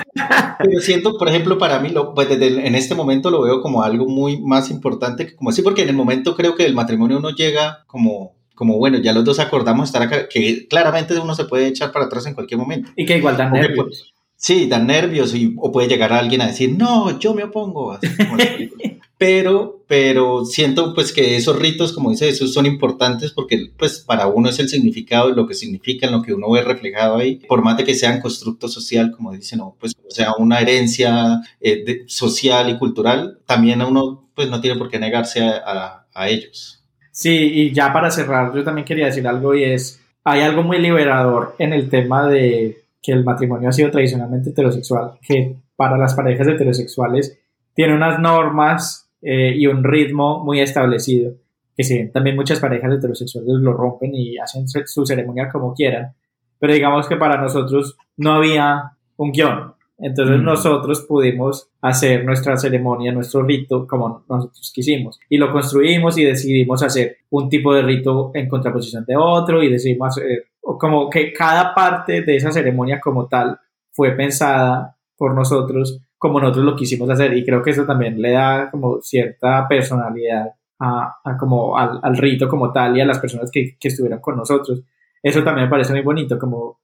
pero 0.58 0.80
siento, 0.80 1.18
por 1.18 1.28
ejemplo, 1.28 1.58
para 1.58 1.80
mí, 1.80 1.88
lo, 1.88 2.14
pues 2.14 2.28
desde 2.28 2.46
el- 2.46 2.58
en 2.60 2.74
este 2.76 2.94
momento 2.94 3.30
lo 3.30 3.42
veo 3.42 3.60
como 3.60 3.82
algo 3.82 4.06
muy 4.06 4.40
más 4.40 4.70
importante 4.70 5.26
que 5.26 5.34
como 5.34 5.50
así, 5.50 5.62
porque 5.62 5.82
en 5.82 5.88
el 5.88 5.96
momento 5.96 6.36
creo 6.36 6.54
que 6.54 6.66
el 6.66 6.74
matrimonio 6.74 7.18
uno 7.18 7.30
llega 7.30 7.84
como, 7.88 8.36
como 8.54 8.78
bueno, 8.78 8.98
ya 8.98 9.12
los 9.12 9.24
dos 9.24 9.40
acordamos 9.40 9.88
estar 9.88 10.02
acá, 10.02 10.28
que 10.28 10.68
claramente 10.68 11.18
uno 11.18 11.34
se 11.34 11.46
puede 11.46 11.66
echar 11.66 11.90
para 11.90 12.04
atrás 12.04 12.26
en 12.26 12.34
cualquier 12.34 12.58
momento. 12.60 12.90
Y 12.96 13.04
que 13.06 13.18
igual 13.18 13.36
dan 13.36 13.52
nervios. 13.52 14.12
Sí, 14.36 14.66
dan 14.68 14.86
nervios 14.86 15.34
y, 15.34 15.54
o 15.58 15.70
puede 15.72 15.88
llegar 15.88 16.12
alguien 16.12 16.42
a 16.42 16.46
decir, 16.46 16.74
no, 16.78 17.18
yo 17.18 17.34
me 17.34 17.42
opongo. 17.44 17.92
así 17.92 18.06
como. 18.16 18.36
pero, 19.20 19.84
pero 19.86 20.46
siento 20.46 20.94
pues 20.94 21.12
que 21.12 21.36
esos 21.36 21.58
ritos, 21.58 21.92
como 21.92 22.10
dice 22.10 22.24
Jesús, 22.24 22.54
son 22.54 22.64
importantes 22.64 23.32
porque 23.32 23.66
pues 23.78 24.00
para 24.00 24.26
uno 24.28 24.48
es 24.48 24.58
el 24.60 24.70
significado 24.70 25.28
y 25.28 25.34
lo 25.34 25.46
que 25.46 25.52
significan, 25.52 26.10
lo 26.10 26.22
que 26.22 26.32
uno 26.32 26.50
ve 26.50 26.62
reflejado 26.62 27.18
ahí, 27.18 27.36
por 27.46 27.62
más 27.62 27.76
de 27.76 27.84
que 27.84 27.94
sean 27.94 28.22
constructo 28.22 28.66
social, 28.66 29.12
como 29.14 29.30
dicen, 29.32 29.60
pues 29.78 29.92
o 30.08 30.10
sea 30.10 30.32
una 30.38 30.60
herencia 30.60 31.42
eh, 31.60 32.04
social 32.06 32.70
y 32.70 32.78
cultural, 32.78 33.40
también 33.44 33.82
uno 33.82 34.30
pues 34.34 34.48
no 34.48 34.62
tiene 34.62 34.78
por 34.78 34.88
qué 34.88 34.98
negarse 34.98 35.42
a, 35.42 35.58
a- 35.66 36.06
a 36.14 36.28
ellos. 36.30 36.82
Sí, 37.12 37.30
y 37.36 37.72
ya 37.74 37.92
para 37.92 38.10
cerrar, 38.10 38.54
yo 38.54 38.64
también 38.64 38.86
quería 38.86 39.04
decir 39.06 39.28
algo 39.28 39.54
y 39.54 39.64
es, 39.64 40.00
hay 40.24 40.40
algo 40.40 40.62
muy 40.62 40.78
liberador 40.78 41.56
en 41.58 41.74
el 41.74 41.90
tema 41.90 42.26
de 42.26 42.84
que 43.02 43.12
el 43.12 43.22
matrimonio 43.22 43.68
ha 43.68 43.72
sido 43.72 43.90
tradicionalmente 43.90 44.48
heterosexual, 44.48 45.18
que 45.20 45.56
para 45.76 45.98
las 45.98 46.14
parejas 46.14 46.48
heterosexuales 46.48 47.38
tiene 47.74 47.94
unas 47.94 48.18
normas 48.18 48.99
eh, 49.22 49.52
y 49.56 49.66
un 49.66 49.84
ritmo 49.84 50.44
muy 50.44 50.60
establecido, 50.60 51.34
que 51.76 51.84
si 51.84 51.94
bien 51.94 52.12
también 52.12 52.36
muchas 52.36 52.60
parejas 52.60 52.92
heterosexuales 52.92 53.48
lo 53.60 53.72
rompen 53.72 54.14
y 54.14 54.38
hacen 54.38 54.66
su, 54.68 55.04
ceremonia 55.06 55.48
como 55.50 55.74
quieran, 55.74 56.12
pero 56.58 56.72
digamos 56.72 57.08
que 57.08 57.16
para 57.16 57.40
nosotros 57.40 57.96
no 58.16 58.32
había 58.32 58.92
un 59.16 59.32
guion. 59.32 59.74
Entonces 59.98 60.38
Mm. 60.38 60.44
nosotros 60.44 61.04
pudimos 61.06 61.68
hacer 61.82 62.24
nuestra 62.24 62.56
ceremonia, 62.56 63.12
nuestro 63.12 63.42
rito 63.42 63.86
como 63.86 64.24
nosotros 64.28 64.72
quisimos. 64.74 65.20
Y 65.28 65.36
lo 65.36 65.52
construimos 65.52 66.16
y 66.16 66.24
decidimos 66.24 66.82
hacer 66.82 67.18
un 67.28 67.50
tipo 67.50 67.74
de 67.74 67.82
rito 67.82 68.30
en 68.32 68.48
contraposición 68.48 69.04
de 69.04 69.16
otro 69.16 69.62
y 69.62 69.70
decidimos 69.70 70.16
hacer 70.16 70.46
como 70.62 71.10
que 71.10 71.32
cada 71.32 71.74
parte 71.74 72.22
de 72.22 72.36
esa 72.36 72.50
ceremonia 72.50 73.00
como 73.00 73.26
tal 73.26 73.58
fue 73.92 74.12
pensada 74.12 74.96
por 75.16 75.34
nosotros 75.34 76.00
como 76.20 76.38
nosotros 76.38 76.66
lo 76.66 76.76
quisimos 76.76 77.08
hacer 77.08 77.34
y 77.34 77.42
creo 77.46 77.62
que 77.62 77.70
eso 77.70 77.86
también 77.86 78.20
le 78.20 78.32
da 78.32 78.70
como 78.70 79.00
cierta 79.00 79.66
personalidad 79.66 80.52
a, 80.78 81.18
a 81.24 81.36
como 81.38 81.78
al, 81.78 81.98
al 82.02 82.16
rito 82.18 82.46
como 82.46 82.70
tal 82.70 82.94
y 82.94 83.00
a 83.00 83.06
las 83.06 83.18
personas 83.18 83.50
que, 83.50 83.78
que 83.80 83.88
estuvieron 83.88 84.20
con 84.20 84.36
nosotros. 84.36 84.82
Eso 85.22 85.42
también 85.42 85.64
me 85.64 85.70
parece 85.70 85.94
muy 85.94 86.02
bonito, 86.02 86.38
como 86.38 86.78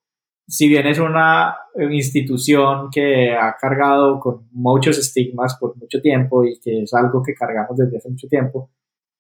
si 0.49 0.69
bien 0.71 0.87
es 0.87 0.99
una 0.99 1.55
institución 1.91 2.89
que 2.91 3.35
ha 3.35 3.55
cargado 3.61 4.19
con 4.21 4.49
muchos 4.53 4.97
estigmas 4.97 5.59
por 5.61 5.77
mucho 5.77 6.01
tiempo 6.01 6.43
y 6.43 6.59
que 6.59 6.85
es 6.85 6.95
algo 6.95 7.23
que 7.23 7.35
cargamos 7.35 7.77
desde 7.77 7.99
hace 7.99 8.09
mucho 8.09 8.29
tiempo, 8.29 8.71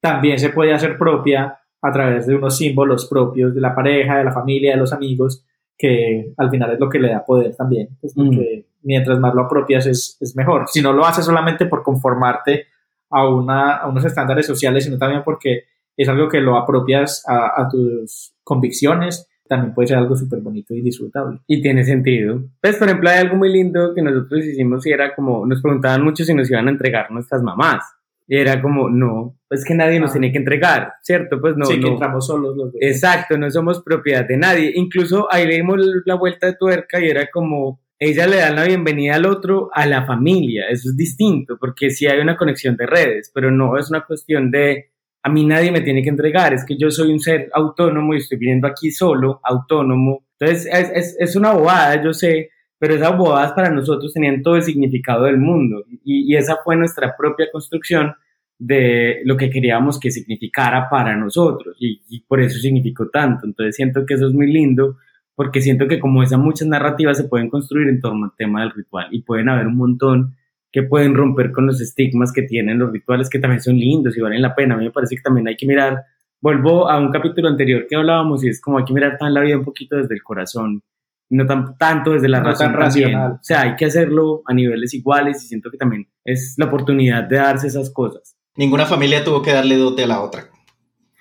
también 0.01 0.38
se 0.38 0.48
puede 0.48 0.72
hacer 0.72 0.97
propia 0.97 1.59
a 1.82 1.93
través 1.93 2.26
de 2.26 2.36
unos 2.36 2.56
símbolos 2.56 3.06
propios 3.06 3.55
de 3.55 3.60
la 3.60 3.74
pareja, 3.74 4.16
de 4.16 4.24
la 4.24 4.32
familia, 4.32 4.72
de 4.72 4.78
los 4.78 4.94
amigos, 4.94 5.44
que 5.76 6.32
al 6.38 6.48
final 6.48 6.72
es 6.72 6.80
lo 6.80 6.88
que 6.88 7.01
le 7.01 7.10
da 7.10 7.22
poder 7.22 7.55
también, 7.55 7.98
pues 8.01 8.14
porque 8.14 8.64
mientras 8.87 9.19
más 9.19 9.35
lo 9.35 9.43
apropias 9.43 9.87
es, 9.87 10.17
es 10.21 10.35
mejor. 10.37 10.65
Si 10.69 10.81
no 10.81 10.93
lo 10.93 11.05
haces 11.05 11.25
solamente 11.25 11.67
por 11.67 11.83
conformarte 11.83 12.67
a, 13.11 13.29
una, 13.29 13.77
a 13.77 13.89
unos 13.89 14.05
estándares 14.05 14.47
sociales, 14.47 14.85
sino 14.85 14.97
también 14.97 15.23
porque 15.25 15.65
es 15.97 16.09
algo 16.09 16.29
que 16.29 16.41
lo 16.41 16.57
apropias 16.57 17.25
a, 17.27 17.61
a 17.61 17.69
tus 17.69 18.35
convicciones, 18.45 19.29
también 19.49 19.75
puede 19.75 19.89
ser 19.89 19.99
algo 19.99 20.17
súper 20.17 20.41
bonito 20.41 20.75
y 20.75 20.83
disfrutable. 20.83 21.41
Y 21.47 21.63
tiene 21.63 21.85
sentido. 21.85 22.43
Pues, 22.61 22.77
por 22.77 22.89
ejemplo, 22.89 23.11
hay 23.11 23.19
algo 23.19 23.37
muy 23.37 23.53
lindo 23.53 23.95
que 23.95 24.03
nosotros 24.03 24.45
hicimos 24.45 24.87
y 24.87 24.91
era 24.91 25.15
como, 25.15 25.47
nos 25.47 25.63
preguntaban 25.63 26.03
mucho 26.03 26.25
si 26.25 26.35
nos 26.35 26.51
iban 26.51 26.67
a 26.69 26.71
entregar 26.71 27.11
nuestras 27.11 27.43
mamás. 27.43 27.85
Y 28.29 28.37
era 28.39 28.61
como, 28.61 28.89
no, 28.91 29.39
pues 29.49 29.65
que 29.65 29.73
nadie 29.75 30.01
nos 30.01 30.11
Ah. 30.11 30.15
tiene 30.15 30.33
que 30.33 30.39
entregar, 30.39 30.95
¿cierto? 31.03 31.41
Pues 31.41 31.57
no. 31.57 31.65
sí, 31.65 31.75
que 31.75 31.87
no. 31.87 31.93
entramos 31.93 32.27
solos 32.27 32.57
los 32.57 32.73
dos. 32.73 32.81
Exacto, 32.81 33.39
no 33.39 33.49
somos 33.51 33.83
propiedad 33.85 34.27
de 34.27 34.37
nadie. 34.37 34.73
Incluso 34.75 35.29
ahí 35.33 35.47
le 35.47 35.55
dimos 35.57 35.79
la 36.05 36.17
vuelta 36.17 36.49
de 36.49 36.55
tuerca 36.55 36.99
y 37.01 37.09
era 37.09 37.29
como, 37.33 37.81
ella 37.98 38.27
le 38.27 38.36
da 38.36 38.51
la 38.51 38.64
bienvenida 38.64 39.16
al 39.16 39.27
otro, 39.27 39.70
a 39.73 39.86
la 39.86 40.05
familia. 40.05 40.66
Eso 40.68 40.90
es 40.90 40.97
distinto, 40.97 41.56
porque 41.59 41.90
sí 41.90 42.06
hay 42.06 42.18
una 42.18 42.36
conexión 42.36 42.77
de 42.77 42.86
redes, 42.86 43.31
pero 43.35 43.51
no 43.51 43.78
es 43.78 43.90
una 43.90 44.05
cuestión 44.05 44.51
de, 44.51 44.90
a 45.23 45.31
mí 45.31 45.44
nadie 45.44 45.73
me 45.73 45.81
tiene 45.81 46.02
que 46.02 46.10
entregar, 46.10 46.52
es 46.52 46.64
que 46.64 46.77
yo 46.77 46.90
soy 46.90 47.10
un 47.10 47.20
ser 47.20 47.48
autónomo 47.52 48.14
y 48.14 48.18
estoy 48.18 48.39
viviendo 48.39 48.66
aquí 48.66 48.90
solo, 48.90 49.40
autónomo. 49.43 50.24
Entonces, 50.39 50.68
es, 50.70 50.90
es, 50.94 51.16
es 51.18 51.36
una 51.36 51.52
bobada, 51.52 52.02
yo 52.02 52.12
sé, 52.12 52.51
pero 52.78 52.94
esas 52.94 53.16
bobadas 53.16 53.52
para 53.52 53.70
nosotros 53.70 54.12
tenían 54.12 54.43
todo 54.43 54.56
el 54.56 54.62
significado 54.62 55.24
del 55.24 55.39
mundo 55.39 55.85
y, 56.05 56.35
esa 56.36 56.56
fue 56.62 56.77
nuestra 56.77 57.16
propia 57.16 57.47
construcción 57.51 58.14
de 58.59 59.20
lo 59.24 59.36
que 59.36 59.51
queríamos 59.51 59.98
que 59.98 60.10
significara 60.10 60.89
para 60.90 61.16
nosotros 61.16 61.77
y, 61.81 62.02
y, 62.09 62.20
por 62.20 62.40
eso 62.40 62.59
significó 62.59 63.09
tanto. 63.09 63.47
Entonces 63.47 63.77
siento 63.77 64.05
que 64.05 64.14
eso 64.14 64.27
es 64.27 64.35
muy 64.35 64.52
lindo 64.52 64.98
porque 65.37 65.61
siento 65.61 65.87
que 65.87 66.01
como 66.01 66.23
esas 66.25 66.41
muchas 66.41 66.67
narrativas 66.67 67.17
se 67.19 67.25
pueden 67.29 67.49
construir 67.51 67.89
en 67.89 68.01
torno 68.01 68.25
al 68.25 68.33
tema 68.37 68.63
del 68.63 68.73
ritual 68.73 69.07
y 69.13 69.23
pueden 69.23 69.49
haber 69.49 69.69
un 69.69 69.77
montón 69.77 70.35
que 70.73 70.83
pueden 70.83 71.15
romper 71.15 71.53
con 71.53 71.67
los 71.67 71.81
estigmas 71.81 72.33
que 72.33 72.43
tienen 72.43 72.79
los 72.81 72.91
rituales 72.91 73.31
que 73.31 73.39
también 73.39 73.61
son 73.63 73.77
lindos 73.77 74.17
y 74.17 74.21
valen 74.21 74.43
la 74.43 74.55
pena. 74.57 74.75
A 74.75 74.79
mí 74.79 74.85
me 74.87 74.91
parece 74.91 75.15
que 75.17 75.23
también 75.23 75.47
hay 75.47 75.57
que 75.57 75.67
mirar, 75.67 76.03
vuelvo 76.41 76.91
a 76.91 76.99
un 76.99 77.11
capítulo 77.13 77.49
anterior 77.49 77.87
que 77.89 77.95
hablábamos 77.97 78.43
y 78.45 78.49
es 78.49 78.61
como 78.61 78.79
hay 78.79 78.85
que 78.85 78.93
mirar 78.93 79.17
tan 79.19 79.33
la 79.33 79.41
vida 79.43 79.57
un 79.57 79.65
poquito 79.65 79.97
desde 79.97 80.15
el 80.15 80.23
corazón 80.23 80.83
no 81.29 81.45
tan, 81.45 81.77
tanto 81.77 82.13
desde 82.13 82.29
la 82.29 82.39
No 82.39 82.45
razón 82.47 82.73
tan 82.73 82.81
también. 82.81 83.09
racional. 83.13 83.33
O 83.33 83.39
sea, 83.43 83.63
hay 83.63 83.77
que 83.77 83.85
hacerlo 83.87 84.43
a 84.47 84.55
niveles 84.55 84.95
iguales 84.95 85.43
y 85.45 85.49
siento 85.49 85.71
que 85.71 85.77
también 85.77 86.09
es 86.25 86.55
la 86.57 86.67
oportunidad 86.67 87.25
de 87.25 87.37
darse 87.37 87.67
esas 87.67 87.91
cosas. 87.91 88.37
Ninguna 88.57 88.87
familia 88.87 89.25
tuvo 89.25 89.43
que 89.43 89.53
darle 89.53 89.77
dote 89.77 90.05
a 90.05 90.07
la 90.07 90.21
otra. 90.23 90.45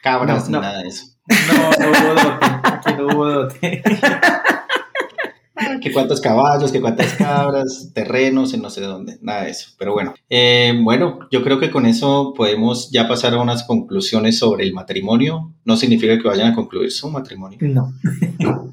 Cabras 0.03 0.43
No, 0.43 0.45
ni 0.47 0.51
no. 0.53 0.61
nada 0.61 0.81
de 0.83 0.89
eso. 0.89 1.14
No, 1.27 1.71
no 1.79 1.91
hubo 1.91 2.13
dote. 2.13 2.45
Aquí 2.63 2.93
no 2.97 3.07
hubo 3.07 3.25
dote. 3.25 3.83
que 5.81 5.91
cuántos 5.91 6.21
caballos, 6.21 6.71
que 6.71 6.81
cuántas 6.81 7.13
cabras, 7.13 7.91
terrenos, 7.93 8.53
en 8.53 8.61
no 8.61 8.69
sé 8.69 8.81
dónde, 8.81 9.17
nada 9.21 9.43
de 9.43 9.51
eso. 9.51 9.71
Pero 9.77 9.93
bueno, 9.93 10.13
eh, 10.29 10.73
bueno, 10.83 11.19
yo 11.31 11.43
creo 11.43 11.59
que 11.59 11.71
con 11.71 11.85
eso 11.85 12.33
podemos 12.35 12.91
ya 12.91 13.07
pasar 13.07 13.33
a 13.33 13.41
unas 13.41 13.63
conclusiones 13.63 14.37
sobre 14.37 14.63
el 14.63 14.73
matrimonio. 14.73 15.53
No 15.63 15.77
significa 15.77 16.17
que 16.17 16.27
vayan 16.27 16.51
a 16.51 16.55
concluir 16.55 16.91
su 16.91 17.09
matrimonio. 17.09 17.57
No. 17.61 17.93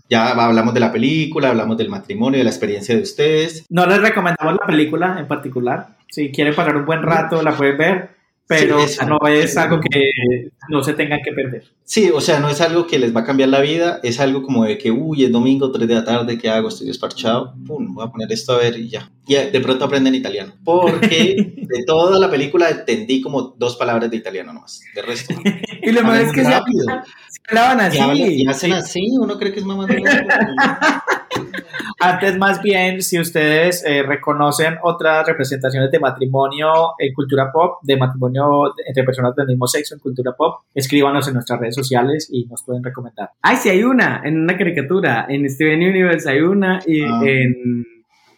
Ya 0.09 0.31
hablamos 0.31 0.75
de 0.75 0.81
la 0.81 0.93
película, 0.93 1.51
hablamos 1.51 1.77
del 1.77 1.89
matrimonio, 1.89 2.39
de 2.39 2.45
la 2.45 2.51
experiencia 2.51 2.95
de 2.95 3.03
ustedes. 3.03 3.65
No 3.71 3.87
les 3.87 4.01
recomendamos 4.01 4.55
la 4.61 4.67
película 4.67 5.17
en 5.19 5.27
particular. 5.27 5.97
Si 6.11 6.31
quieren 6.31 6.55
pasar 6.55 6.77
un 6.77 6.85
buen 6.85 7.03
rato, 7.03 7.43
la 7.43 7.57
pueden 7.57 7.79
ver, 7.79 8.11
pero 8.59 8.87
Sí, 8.87 8.99
no 9.07 9.19
es 9.29 9.57
algo 9.57 9.81
que 9.81 10.51
no 10.69 10.83
se 10.83 10.95
tengan 10.95 11.21
que 11.25 11.33
perder. 11.33 11.65
Sí, 11.85 12.11
o 12.15 12.21
sea, 12.21 12.41
no 12.41 12.49
es 12.49 12.61
algo 12.61 12.87
que 12.87 12.99
les 12.99 13.15
va 13.15 13.21
a 13.21 13.25
cambiar 13.25 13.49
la 13.51 13.61
vida, 13.61 14.01
es 14.03 14.21
algo 14.21 14.43
como 14.43 14.65
de 14.65 14.79
que, 14.79 14.91
uy, 14.91 15.25
es 15.25 15.33
domingo, 15.33 15.71
3 15.73 15.87
de 15.89 15.95
la 15.95 16.05
tarde, 16.05 16.39
¿qué 16.39 16.49
hago? 16.49 16.69
Estoy 16.69 16.87
desparchado, 16.87 17.55
pum, 17.67 17.95
voy 17.95 18.05
a 18.07 18.11
poner 18.11 18.31
esto 18.33 18.53
a 18.53 18.59
ver 18.59 18.79
y 18.79 18.89
ya. 18.89 19.11
Y 19.27 19.35
de 19.35 19.61
pronto 19.61 19.85
aprenden 19.85 20.15
italiano, 20.15 20.55
porque 20.65 21.37
de 21.57 21.85
toda 21.87 22.19
la 22.19 22.31
película 22.31 22.69
entendí 22.71 23.21
como 23.21 23.55
dos 23.59 23.77
palabras 23.77 24.11
de 24.11 24.17
italiano 24.17 24.53
nomás, 24.53 24.81
de 24.95 25.03
resto. 25.03 25.35
Y 25.85 25.91
lo 25.91 26.03
malo 26.05 26.25
es 26.25 26.33
que 26.33 26.45
rápido. 26.45 26.85
se 27.29 27.41
hablaban 27.49 27.79
Y, 27.79 27.83
así. 27.83 27.99
hablan- 27.99 28.31
y 28.31 28.47
hacen 28.47 28.73
así, 28.73 29.01
uno 29.21 29.37
cree 29.37 29.53
que 29.53 29.59
es 29.59 29.67
mamá 29.67 29.85
de 29.87 29.97
Antes, 32.01 32.37
más 32.39 32.63
bien, 32.63 33.03
si 33.03 33.19
ustedes 33.21 33.85
eh, 33.87 34.03
reconocen 34.03 34.77
otras 34.83 35.27
representaciones 35.27 35.91
de 35.91 35.99
matrimonio 36.01 36.93
en 36.99 37.13
cultura 37.15 37.51
pop, 37.53 37.79
de 37.83 37.97
matrimonio 37.97 38.73
entre 38.87 39.05
personas 39.05 39.35
del 39.37 39.47
mismo 39.47 39.67
sexo 39.67 39.95
en 39.95 40.01
cultura 40.01 40.33
pop, 40.37 40.61
escríbanos 40.75 41.27
en 41.29 41.35
nuestras 41.35 41.61
redes 41.61 41.75
sociales 41.75 42.29
y 42.31 42.45
nos 42.47 42.63
pueden 42.65 42.83
recomendar. 42.83 43.31
Ay, 43.43 43.57
sí 43.57 43.69
hay 43.69 43.83
una, 43.85 44.23
en 44.25 44.41
una 44.41 44.57
caricatura. 44.57 45.27
En 45.29 45.49
Steven 45.49 45.79
Universe 45.81 46.29
hay 46.31 46.41
una 46.41 46.81
y 46.87 47.03
Ah. 47.03 47.21
en 47.25 47.85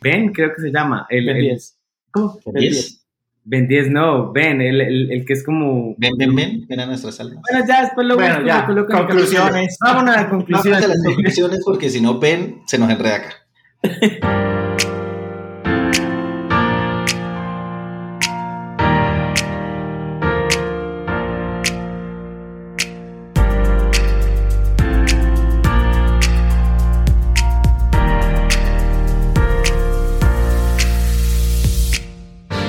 Ben, 0.00 0.32
creo 0.32 0.52
que 0.54 0.60
se 0.60 0.70
llama. 0.70 1.06
El, 1.08 1.26
Ben 1.26 1.36
el- 1.36 1.42
10. 1.42 1.78
¿Cómo? 2.10 2.38
Ben 2.46 2.54
¿10? 2.54 2.60
10. 2.70 3.03
Ben 3.46 3.68
10, 3.68 3.90
no, 3.90 4.32
Ben, 4.32 4.62
el, 4.62 4.80
el, 4.80 5.12
el 5.12 5.24
que 5.26 5.34
es 5.34 5.44
como... 5.44 5.94
Ven, 5.98 6.12
ven, 6.16 6.34
ven, 6.34 6.66
ven 6.66 6.80
a 6.80 6.86
nuestras 6.86 7.20
almas. 7.20 7.42
Bueno, 7.50 7.66
ya 7.68 7.82
después 7.82 8.06
lo 8.06 8.16
Bueno, 8.16 8.46
ya, 8.46 8.66
lo 8.68 8.86
conclusiones. 8.86 9.76
Vámonos 9.80 10.16
a 10.16 10.22
las 10.22 10.30
conclusiones. 10.30 10.80
de 10.80 10.88
las 10.88 11.04
conclusiones 11.04 11.60
porque 11.64 11.90
si 11.90 12.00
no 12.00 12.18
ven, 12.18 12.62
se 12.66 12.78
nos 12.78 12.88
enreda 12.88 13.16
acá. 13.16 13.34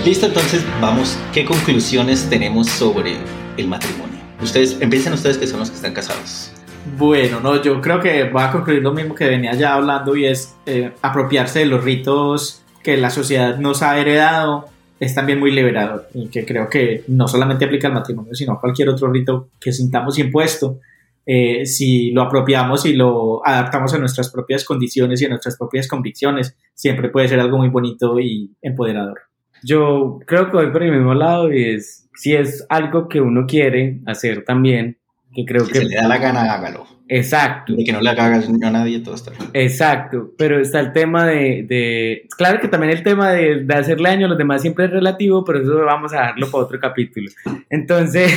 Listo, 0.05 0.27
entonces 0.27 0.63
vamos. 0.79 1.17
¿Qué 1.33 1.45
conclusiones 1.45 2.29
tenemos 2.29 2.67
sobre 2.69 3.15
el 3.57 3.67
matrimonio? 3.67 4.19
Ustedes, 4.39 4.79
empiecen 4.79 5.13
ustedes 5.13 5.39
que 5.39 5.47
son 5.47 5.59
los 5.59 5.71
que 5.71 5.77
están 5.77 5.95
casados. 5.95 6.51
Bueno, 6.95 7.39
no, 7.39 7.59
yo 7.59 7.81
creo 7.81 7.99
que 7.99 8.29
va 8.29 8.49
a 8.49 8.51
concluir 8.51 8.83
lo 8.83 8.93
mismo 8.93 9.15
que 9.15 9.25
venía 9.27 9.55
ya 9.55 9.73
hablando 9.73 10.15
y 10.15 10.25
es 10.25 10.53
eh, 10.67 10.91
apropiarse 11.01 11.57
de 11.57 11.65
los 11.65 11.83
ritos 11.83 12.61
que 12.83 12.97
la 12.97 13.09
sociedad 13.09 13.57
nos 13.57 13.81
ha 13.81 13.97
heredado 13.97 14.65
es 14.99 15.15
también 15.15 15.39
muy 15.39 15.49
liberador 15.49 16.07
y 16.13 16.27
que 16.27 16.45
creo 16.45 16.69
que 16.69 17.03
no 17.07 17.27
solamente 17.27 17.65
aplica 17.65 17.87
al 17.87 17.95
matrimonio, 17.95 18.35
sino 18.35 18.53
a 18.53 18.61
cualquier 18.61 18.89
otro 18.89 19.11
rito 19.11 19.49
que 19.59 19.71
sintamos 19.71 20.19
impuesto. 20.19 20.81
Eh, 21.25 21.65
si 21.65 22.11
lo 22.11 22.21
apropiamos 22.21 22.85
y 22.85 22.93
lo 22.93 23.43
adaptamos 23.43 23.91
a 23.95 23.97
nuestras 23.97 24.29
propias 24.29 24.65
condiciones 24.65 25.19
y 25.19 25.25
a 25.25 25.29
nuestras 25.29 25.57
propias 25.57 25.87
convicciones, 25.87 26.55
siempre 26.75 27.09
puede 27.09 27.27
ser 27.27 27.39
algo 27.39 27.57
muy 27.57 27.69
bonito 27.69 28.19
y 28.19 28.51
empoderador. 28.61 29.17
Yo 29.65 30.19
creo 30.27 30.45
que 30.51 30.57
voy 30.57 30.71
por 30.71 30.83
el 30.83 30.91
mismo 30.91 31.13
lado 31.13 31.51
y 31.51 31.63
es, 31.75 32.07
si 32.15 32.33
es 32.35 32.65
algo 32.69 33.09
que 33.09 33.19
uno 33.21 33.45
quiere 33.47 33.99
hacer 34.05 34.43
también, 34.45 34.97
que 35.33 35.43
creo 35.45 35.65
Si 35.65 35.71
que... 35.73 35.79
se 35.79 35.85
le 35.85 35.95
da 35.95 36.07
la 36.07 36.17
gana, 36.17 36.53
hágalo. 36.53 36.85
Exacto. 37.07 37.73
De 37.75 37.83
que 37.83 37.91
no 37.91 38.01
le 38.01 38.09
haga 38.09 38.25
a 38.25 38.71
nadie, 38.71 38.99
todo 38.99 39.13
está 39.15 39.31
bien. 39.31 39.43
Exacto, 39.53 40.31
pero 40.37 40.59
está 40.59 40.79
el 40.79 40.91
tema 40.91 41.25
de, 41.27 41.63
de- 41.67 42.27
claro 42.35 42.59
que 42.59 42.67
también 42.67 42.93
el 42.93 43.03
tema 43.03 43.31
de, 43.31 43.63
de 43.63 43.73
hacerle 43.75 44.09
daño 44.09 44.25
a 44.25 44.29
los 44.29 44.37
demás 44.37 44.61
siempre 44.61 44.85
es 44.85 44.91
relativo, 44.91 45.43
pero 45.45 45.61
eso 45.61 45.75
vamos 45.85 46.13
a 46.13 46.17
dejarlo 46.21 46.49
para 46.49 46.63
otro 46.63 46.79
capítulo. 46.79 47.29
Entonces, 47.69 48.31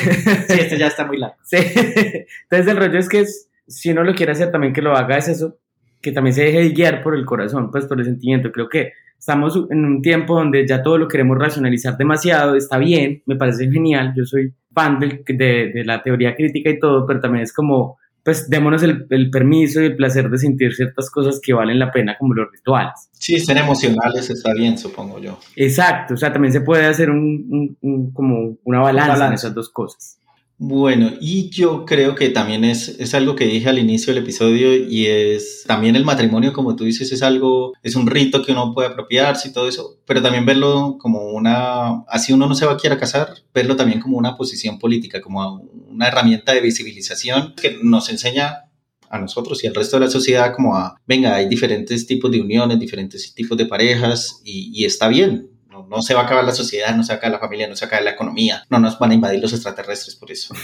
Sí, 0.49 0.55
este 0.61 0.77
ya 0.79 0.89
está 0.89 1.07
muy 1.07 1.17
largo. 1.19 1.37
sí. 1.43 1.57
entonces 1.57 2.67
el 2.69 2.77
rollo 2.77 2.99
es 2.99 3.09
que 3.09 3.21
es- 3.21 3.49
si 3.67 3.91
uno 3.91 4.03
lo 4.05 4.15
quiere 4.15 4.33
hacer 4.33 4.51
también 4.51 4.73
que 4.73 4.83
lo 4.83 4.95
haga 4.97 5.17
es 5.19 5.29
eso, 5.29 5.57
que 6.01 6.13
también 6.13 6.33
se 6.35 6.43
deje 6.45 6.69
guiar 6.71 7.03
por 7.03 7.15
el 7.15 7.25
corazón, 7.27 7.71
pues 7.71 7.87
por 7.87 7.99
el 7.99 8.05
sentimiento. 8.07 8.51
Creo 8.53 8.69
que 8.69 8.93
estamos 9.19 9.59
en 9.71 9.85
un 9.85 10.01
tiempo 10.03 10.35
donde 10.37 10.67
ya 10.67 10.83
todo 10.83 10.97
lo 10.99 11.09
queremos 11.09 11.39
racionalizar 11.39 11.97
demasiado, 11.97 12.55
está 12.55 12.79
bien, 12.79 13.23
me 13.27 13.37
parece 13.37 13.71
genial, 13.71 14.13
yo 14.17 14.25
soy 14.25 14.53
fan 14.73 14.99
del- 15.01 15.23
de, 15.27 15.73
de 15.75 15.85
la 15.85 16.03
teoría 16.03 16.35
crítica 16.37 16.71
y 16.71 16.79
todo, 16.79 17.07
pero 17.07 17.21
también 17.21 17.43
es 17.43 17.53
como, 17.53 17.99
pues 18.23 18.49
démonos 18.49 18.83
el, 18.83 19.07
el 19.11 19.31
permiso 19.31 19.81
y 19.83 19.87
el 19.87 19.97
placer 19.97 20.29
de 20.31 20.39
sentir 20.39 20.75
ciertas 20.75 21.11
cosas 21.11 21.41
que 21.43 21.53
valen 21.53 21.79
la 21.79 21.91
pena 21.91 22.17
como 22.19 22.35
los 22.35 22.51
rituales. 22.53 23.09
Sí, 23.13 23.39
ser 23.41 23.57
emocionales 23.57 24.29
está 24.31 24.53
bien, 24.55 24.77
supongo 24.79 25.19
yo. 25.19 25.39
Exacto, 25.57 26.15
o 26.15 26.17
sea, 26.17 26.33
también 26.33 26.53
se 26.53 26.61
puede 26.61 26.87
hacer 26.87 27.11
un, 27.11 27.47
un- 27.51 27.77
un- 27.81 28.13
como 28.13 28.57
una 28.65 28.81
balanza 28.81 29.13
en 29.15 29.19
balance. 29.19 29.47
esas 29.47 29.55
dos 29.55 29.71
cosas. 29.71 30.19
Bueno, 30.61 31.13
y 31.21 31.51
yo 31.51 31.85
creo 31.85 32.17
que 32.17 32.31
también 32.31 32.65
es, 32.65 32.89
es 32.89 33.15
algo 33.15 33.37
que 33.37 33.47
dije 33.47 33.69
al 33.69 33.79
inicio 33.79 34.13
del 34.13 34.25
episodio 34.25 34.75
y 34.75 35.07
es 35.07 35.63
también 35.69 35.95
el 35.95 36.05
matrimonio, 36.05 36.53
como 36.53 36.75
tú 36.75 36.83
dices, 36.83 37.13
es 37.13 37.23
algo, 37.23 37.75
es 37.81 37.95
un 37.95 38.09
rito 38.09 38.43
que 38.45 38.51
uno 38.51 38.75
puede 38.75 38.89
apropiarse 38.89 39.49
y 39.49 39.53
todo 39.53 39.69
eso, 39.69 39.99
pero 40.05 40.21
también 40.21 40.45
verlo 40.45 40.97
como 40.99 41.31
una, 41.31 42.03
así 42.09 42.33
uno 42.33 42.49
no 42.49 42.57
se 42.57 42.67
va 42.67 42.73
a 42.73 42.77
querer 42.77 42.99
casar, 42.99 43.35
verlo 43.55 43.77
también 43.77 44.01
como 44.01 44.19
una 44.19 44.37
posición 44.37 44.81
política, 44.81 45.21
como 45.21 45.61
una 45.89 46.09
herramienta 46.09 46.53
de 46.53 46.61
visibilización 46.61 47.55
que 47.55 47.79
nos 47.81 48.11
enseña 48.11 48.65
a 49.11 49.19
nosotros 49.21 49.63
y 49.63 49.69
al 49.69 49.77
resto 49.77 49.97
de 49.97 50.07
la 50.07 50.11
sociedad 50.11 50.53
como 50.53 50.75
a, 50.75 50.97
venga, 51.07 51.37
hay 51.37 51.49
diferentes 51.49 52.05
tipos 52.05 52.33
de 52.33 52.41
uniones, 52.41 52.81
diferentes 52.81 53.33
tipos 53.33 53.57
de 53.57 53.67
parejas 53.67 54.41
y, 54.45 54.73
y 54.75 54.85
está 54.87 55.07
bien. 55.07 55.51
No, 55.83 55.97
no 55.97 56.03
se 56.03 56.15
va 56.15 56.23
a 56.23 56.25
acabar 56.25 56.45
la 56.45 56.53
sociedad, 56.53 56.95
no 56.95 57.03
se 57.03 57.13
va 57.13 57.15
a 57.15 57.19
acabar 57.19 57.33
la 57.33 57.39
familia, 57.39 57.69
no 57.69 57.77
se 57.77 57.85
va 57.85 57.87
a 57.87 57.89
acabar 57.89 58.05
la 58.05 58.11
economía, 58.11 58.65
no 58.71 58.79
nos 58.79 58.99
van 58.99 59.11
a 59.11 59.15
invadir 59.15 59.41
los 59.41 59.53
extraterrestres 59.53 60.17
por 60.17 60.31
eso. 60.31 60.55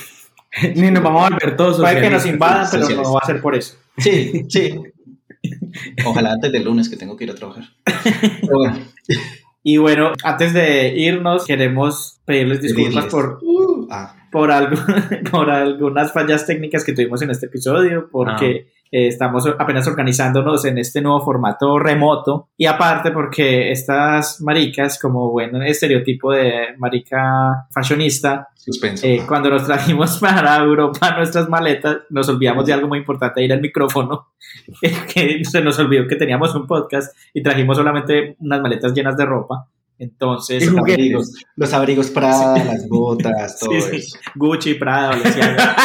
Ni 0.75 0.91
nos 0.91 1.03
vamos 1.03 1.27
a 1.27 1.31
volver 1.31 1.57
todos 1.57 1.79
Puede 1.79 2.01
que 2.01 2.11
nos 2.11 2.27
invadan, 2.27 2.69
pero 2.71 2.89
no 3.03 3.13
va 3.15 3.21
a 3.23 3.27
ser 3.27 3.41
por 3.41 3.55
eso. 3.55 3.77
Sí, 3.99 4.45
sí. 4.49 4.75
Ojalá 6.07 6.33
antes 6.33 6.53
del 6.53 6.65
lunes 6.65 6.89
que 6.89 6.97
tengo 6.97 7.17
que 7.17 7.25
ir 7.25 7.31
a 7.31 7.35
trabajar. 7.35 7.65
Pero 8.41 8.59
bueno, 8.59 8.79
Y 9.63 9.79
bueno, 9.79 10.13
antes 10.23 10.53
de 10.53 10.95
irnos, 10.95 11.47
queremos 11.47 12.21
pedirles 12.27 12.61
disculpas 12.61 13.07
Pedirles. 13.07 13.13
por, 13.13 13.41
ah, 13.91 14.15
por, 14.31 14.51
algo, 14.53 14.77
por 15.31 15.51
algunas 15.51 16.13
fallas 16.13 16.47
técnicas 16.47 16.85
que 16.85 16.93
tuvimos 16.93 17.23
en 17.23 17.31
este 17.31 17.47
episodio, 17.47 18.09
porque 18.13 18.69
eh, 18.95 19.09
estamos 19.09 19.45
estamos 19.45 19.87
organizándonos 19.89 20.65
en 20.67 20.79
este 20.79 21.03
nuevo 21.03 21.25
formato 21.25 21.81
remoto 21.81 22.51
y 22.57 22.67
aparte 22.67 23.11
porque 23.11 23.73
estas 23.73 24.41
maricas, 24.41 25.01
como 25.01 25.33
buen 25.33 25.61
estereotipo 25.65 26.31
de 26.31 26.77
marica 26.79 27.67
fashionista, 27.73 28.51
eh, 29.03 29.25
cuando 29.27 29.51
nos 29.51 29.65
trajimos 29.65 30.19
para 30.21 30.59
Europa 30.59 31.13
nuestras 31.17 31.49
maletas, 31.49 32.03
nos 32.11 32.29
olvidamos 32.29 32.67
de 32.67 32.73
algo 32.73 32.87
muy 32.87 32.99
importante, 32.99 33.43
ir 33.43 33.53
al 33.53 33.61
micrófono, 33.61 34.29
que 35.13 35.45
se 35.45 35.61
nos 35.61 35.77
olvidó 35.81 36.07
que 36.07 36.15
teníamos 36.15 36.55
un 36.55 36.69
podcast 36.69 37.17
y 37.33 37.43
trajimos 37.43 37.77
solamente 37.77 38.37
unas 38.39 38.61
maletas 38.61 38.95
llenas 38.95 39.17
de 39.17 39.27
ropa. 39.27 39.69
Entonces, 39.99 40.71
los 40.71 40.79
abrigos, 40.79 41.33
los 41.57 41.73
abrigos 41.73 42.11
Prada, 42.11 42.63
las 42.65 42.89
botas, 42.89 43.59
todo 43.61 43.73
Sí, 43.73 43.81
sí. 43.81 43.97
eso. 43.97 44.19
Gucci, 44.37 44.75
Prada, 44.75 45.09
Balenciaga. 45.09 45.77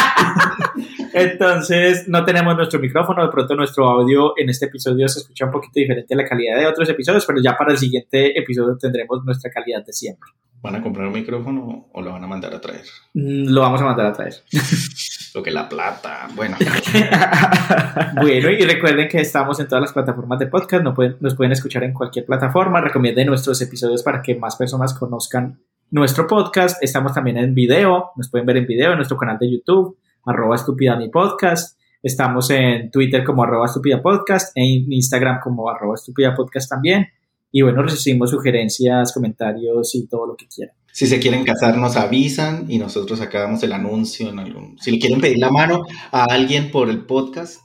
Entonces, 1.12 2.08
no 2.08 2.24
tenemos 2.24 2.56
nuestro 2.56 2.78
micrófono, 2.80 3.22
de 3.24 3.30
pronto 3.30 3.54
nuestro 3.54 3.88
audio 3.88 4.32
en 4.36 4.48
este 4.50 4.66
episodio 4.66 5.08
se 5.08 5.20
escucha 5.20 5.46
un 5.46 5.50
poquito 5.52 5.72
diferente 5.74 6.14
a 6.14 6.16
la 6.16 6.24
calidad 6.24 6.58
de 6.58 6.66
otros 6.66 6.88
episodios, 6.88 7.24
pero 7.26 7.40
ya 7.42 7.56
para 7.56 7.72
el 7.72 7.78
siguiente 7.78 8.38
episodio 8.38 8.76
tendremos 8.78 9.24
nuestra 9.24 9.50
calidad 9.50 9.84
de 9.84 9.92
siempre. 9.92 10.30
¿Van 10.62 10.74
a 10.76 10.82
comprar 10.82 11.06
un 11.06 11.14
micrófono 11.14 11.88
o 11.90 12.02
lo 12.02 12.12
van 12.12 12.22
a 12.22 12.26
mandar 12.26 12.54
a 12.54 12.60
traer? 12.60 12.82
Mm, 13.14 13.46
Lo 13.48 13.62
vamos 13.62 13.80
a 13.80 13.84
mandar 13.86 14.06
a 14.06 14.12
traer. 14.12 14.34
Lo 15.34 15.42
que 15.42 15.50
la 15.50 15.68
plata. 15.68 16.28
Bueno, 16.34 16.56
Bueno, 18.20 18.50
y 18.50 18.64
recuerden 18.64 19.08
que 19.08 19.18
estamos 19.20 19.58
en 19.60 19.68
todas 19.68 19.80
las 19.82 19.92
plataformas 19.92 20.38
de 20.38 20.46
podcast, 20.48 20.82
no 20.84 20.92
pueden- 20.94 21.16
nos 21.20 21.34
pueden 21.34 21.52
escuchar 21.52 21.84
en 21.84 21.92
cualquier 21.94 22.26
plataforma, 22.26 22.80
recomienden 22.80 23.26
nuestros 23.28 23.60
episodios 23.62 24.02
para 24.02 24.20
que 24.22 24.34
más 24.34 24.56
personas 24.56 24.92
conozcan 24.92 25.60
nuestro 25.90 26.26
podcast, 26.26 26.82
estamos 26.82 27.14
también 27.14 27.36
en 27.38 27.54
video, 27.54 28.10
nos 28.16 28.28
pueden 28.30 28.46
ver 28.46 28.58
en 28.58 28.66
video 28.66 28.90
en 28.90 28.96
nuestro 28.96 29.16
canal 29.16 29.38
de 29.38 29.50
YouTube, 29.50 29.96
arroba 30.30 30.56
estúpida 30.56 30.96
mi 30.96 31.08
podcast, 31.08 31.78
estamos 32.02 32.50
en 32.50 32.90
Twitter 32.90 33.22
como 33.24 33.42
arroba 33.42 33.66
estúpida 33.66 34.00
podcast, 34.00 34.52
en 34.56 34.90
Instagram 34.92 35.40
como 35.42 35.68
arroba 35.68 35.94
estúpida 35.94 36.34
podcast 36.34 36.70
también, 36.70 37.08
y 37.52 37.62
bueno, 37.62 37.82
recibimos 37.82 38.30
sugerencias, 38.30 39.12
comentarios 39.12 39.94
y 39.94 40.06
todo 40.06 40.26
lo 40.26 40.36
que 40.36 40.46
quieran. 40.46 40.74
si 40.92 41.06
se 41.06 41.20
quieren 41.20 41.44
casar, 41.44 41.76
nos 41.76 41.96
avisan 41.96 42.66
y 42.68 42.78
nosotros 42.78 43.20
acabamos 43.20 43.62
el 43.62 43.72
anuncio 43.72 44.28
en 44.28 44.38
algún. 44.38 44.78
Si 44.78 44.90
le 44.90 44.98
quieren 44.98 45.20
pedir 45.20 45.38
la 45.38 45.50
mano 45.50 45.84
a 46.12 46.24
alguien 46.24 46.70
por 46.70 46.88
el 46.88 47.04
podcast, 47.04 47.60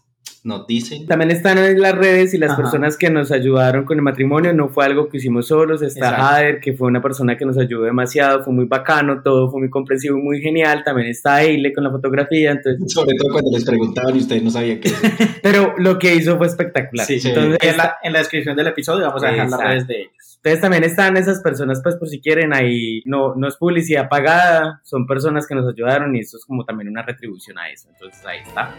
nos 0.45 0.67
dicen. 0.67 1.07
También 1.07 1.31
están 1.31 1.57
en 1.57 1.81
las 1.81 1.95
redes 1.95 2.35
y 2.35 2.37
las 2.37 2.51
Ajá. 2.51 2.61
personas 2.61 2.97
que 2.97 3.09
nos 3.09 3.31
ayudaron 3.31 3.83
con 3.83 3.97
el 3.97 4.03
matrimonio. 4.03 4.53
No 4.53 4.69
fue 4.69 4.85
algo 4.85 5.09
que 5.09 5.17
hicimos 5.17 5.47
solos. 5.47 5.81
Está 5.81 6.09
Exacto. 6.09 6.23
Jader, 6.23 6.59
que 6.59 6.73
fue 6.73 6.87
una 6.87 7.01
persona 7.01 7.35
que 7.35 7.45
nos 7.45 7.57
ayudó 7.57 7.83
demasiado. 7.83 8.43
Fue 8.43 8.53
muy 8.53 8.65
bacano, 8.65 9.23
todo 9.23 9.49
fue 9.49 9.61
muy 9.61 9.71
comprensivo 9.71 10.17
y 10.19 10.21
muy 10.21 10.41
genial. 10.41 10.83
También 10.85 11.07
está 11.09 11.41
Eile 11.41 11.73
con 11.73 11.83
la 11.83 11.89
fotografía. 11.89 12.51
Entonces, 12.51 12.93
Sobre 12.93 13.15
todo 13.17 13.31
cuando 13.31 13.49
les 13.51 13.65
preguntaban 13.65 14.15
y 14.15 14.19
ustedes 14.19 14.43
no 14.43 14.51
sabían 14.51 14.79
qué 14.79 14.91
pero 15.41 15.73
lo 15.79 15.97
que 15.97 16.13
hizo 16.13 16.37
fue 16.37 16.45
espectacular. 16.45 17.07
Sí, 17.07 17.19
Entonces, 17.23 17.57
en, 17.61 17.77
la, 17.77 17.95
en 18.03 18.13
la 18.13 18.19
descripción 18.19 18.55
del 18.55 18.67
episodio 18.67 19.07
vamos 19.07 19.23
a 19.23 19.31
dejar 19.31 19.49
las 19.49 19.59
redes 19.59 19.87
de 19.87 20.01
ellos. 20.01 20.24
Entonces 20.45 20.61
también 20.61 20.83
están 20.83 21.17
esas 21.17 21.41
personas, 21.41 21.81
pues 21.81 21.95
por 21.95 22.07
si 22.07 22.21
quieren, 22.21 22.53
ahí 22.53 23.01
no, 23.05 23.33
no 23.33 23.47
es 23.47 23.57
publicidad 23.57 24.07
pagada, 24.07 24.79
son 24.83 25.07
personas 25.07 25.47
que 25.47 25.55
nos 25.55 25.67
ayudaron 25.67 26.15
y 26.15 26.19
esto 26.19 26.37
es 26.37 26.45
como 26.45 26.63
también 26.63 26.87
una 26.87 27.01
retribución 27.01 27.57
a 27.57 27.67
eso. 27.71 27.89
Entonces 27.89 28.23
ahí 28.23 28.41
está. 28.45 28.71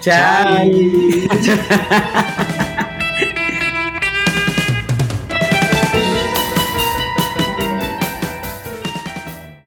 Chao. 0.00 0.58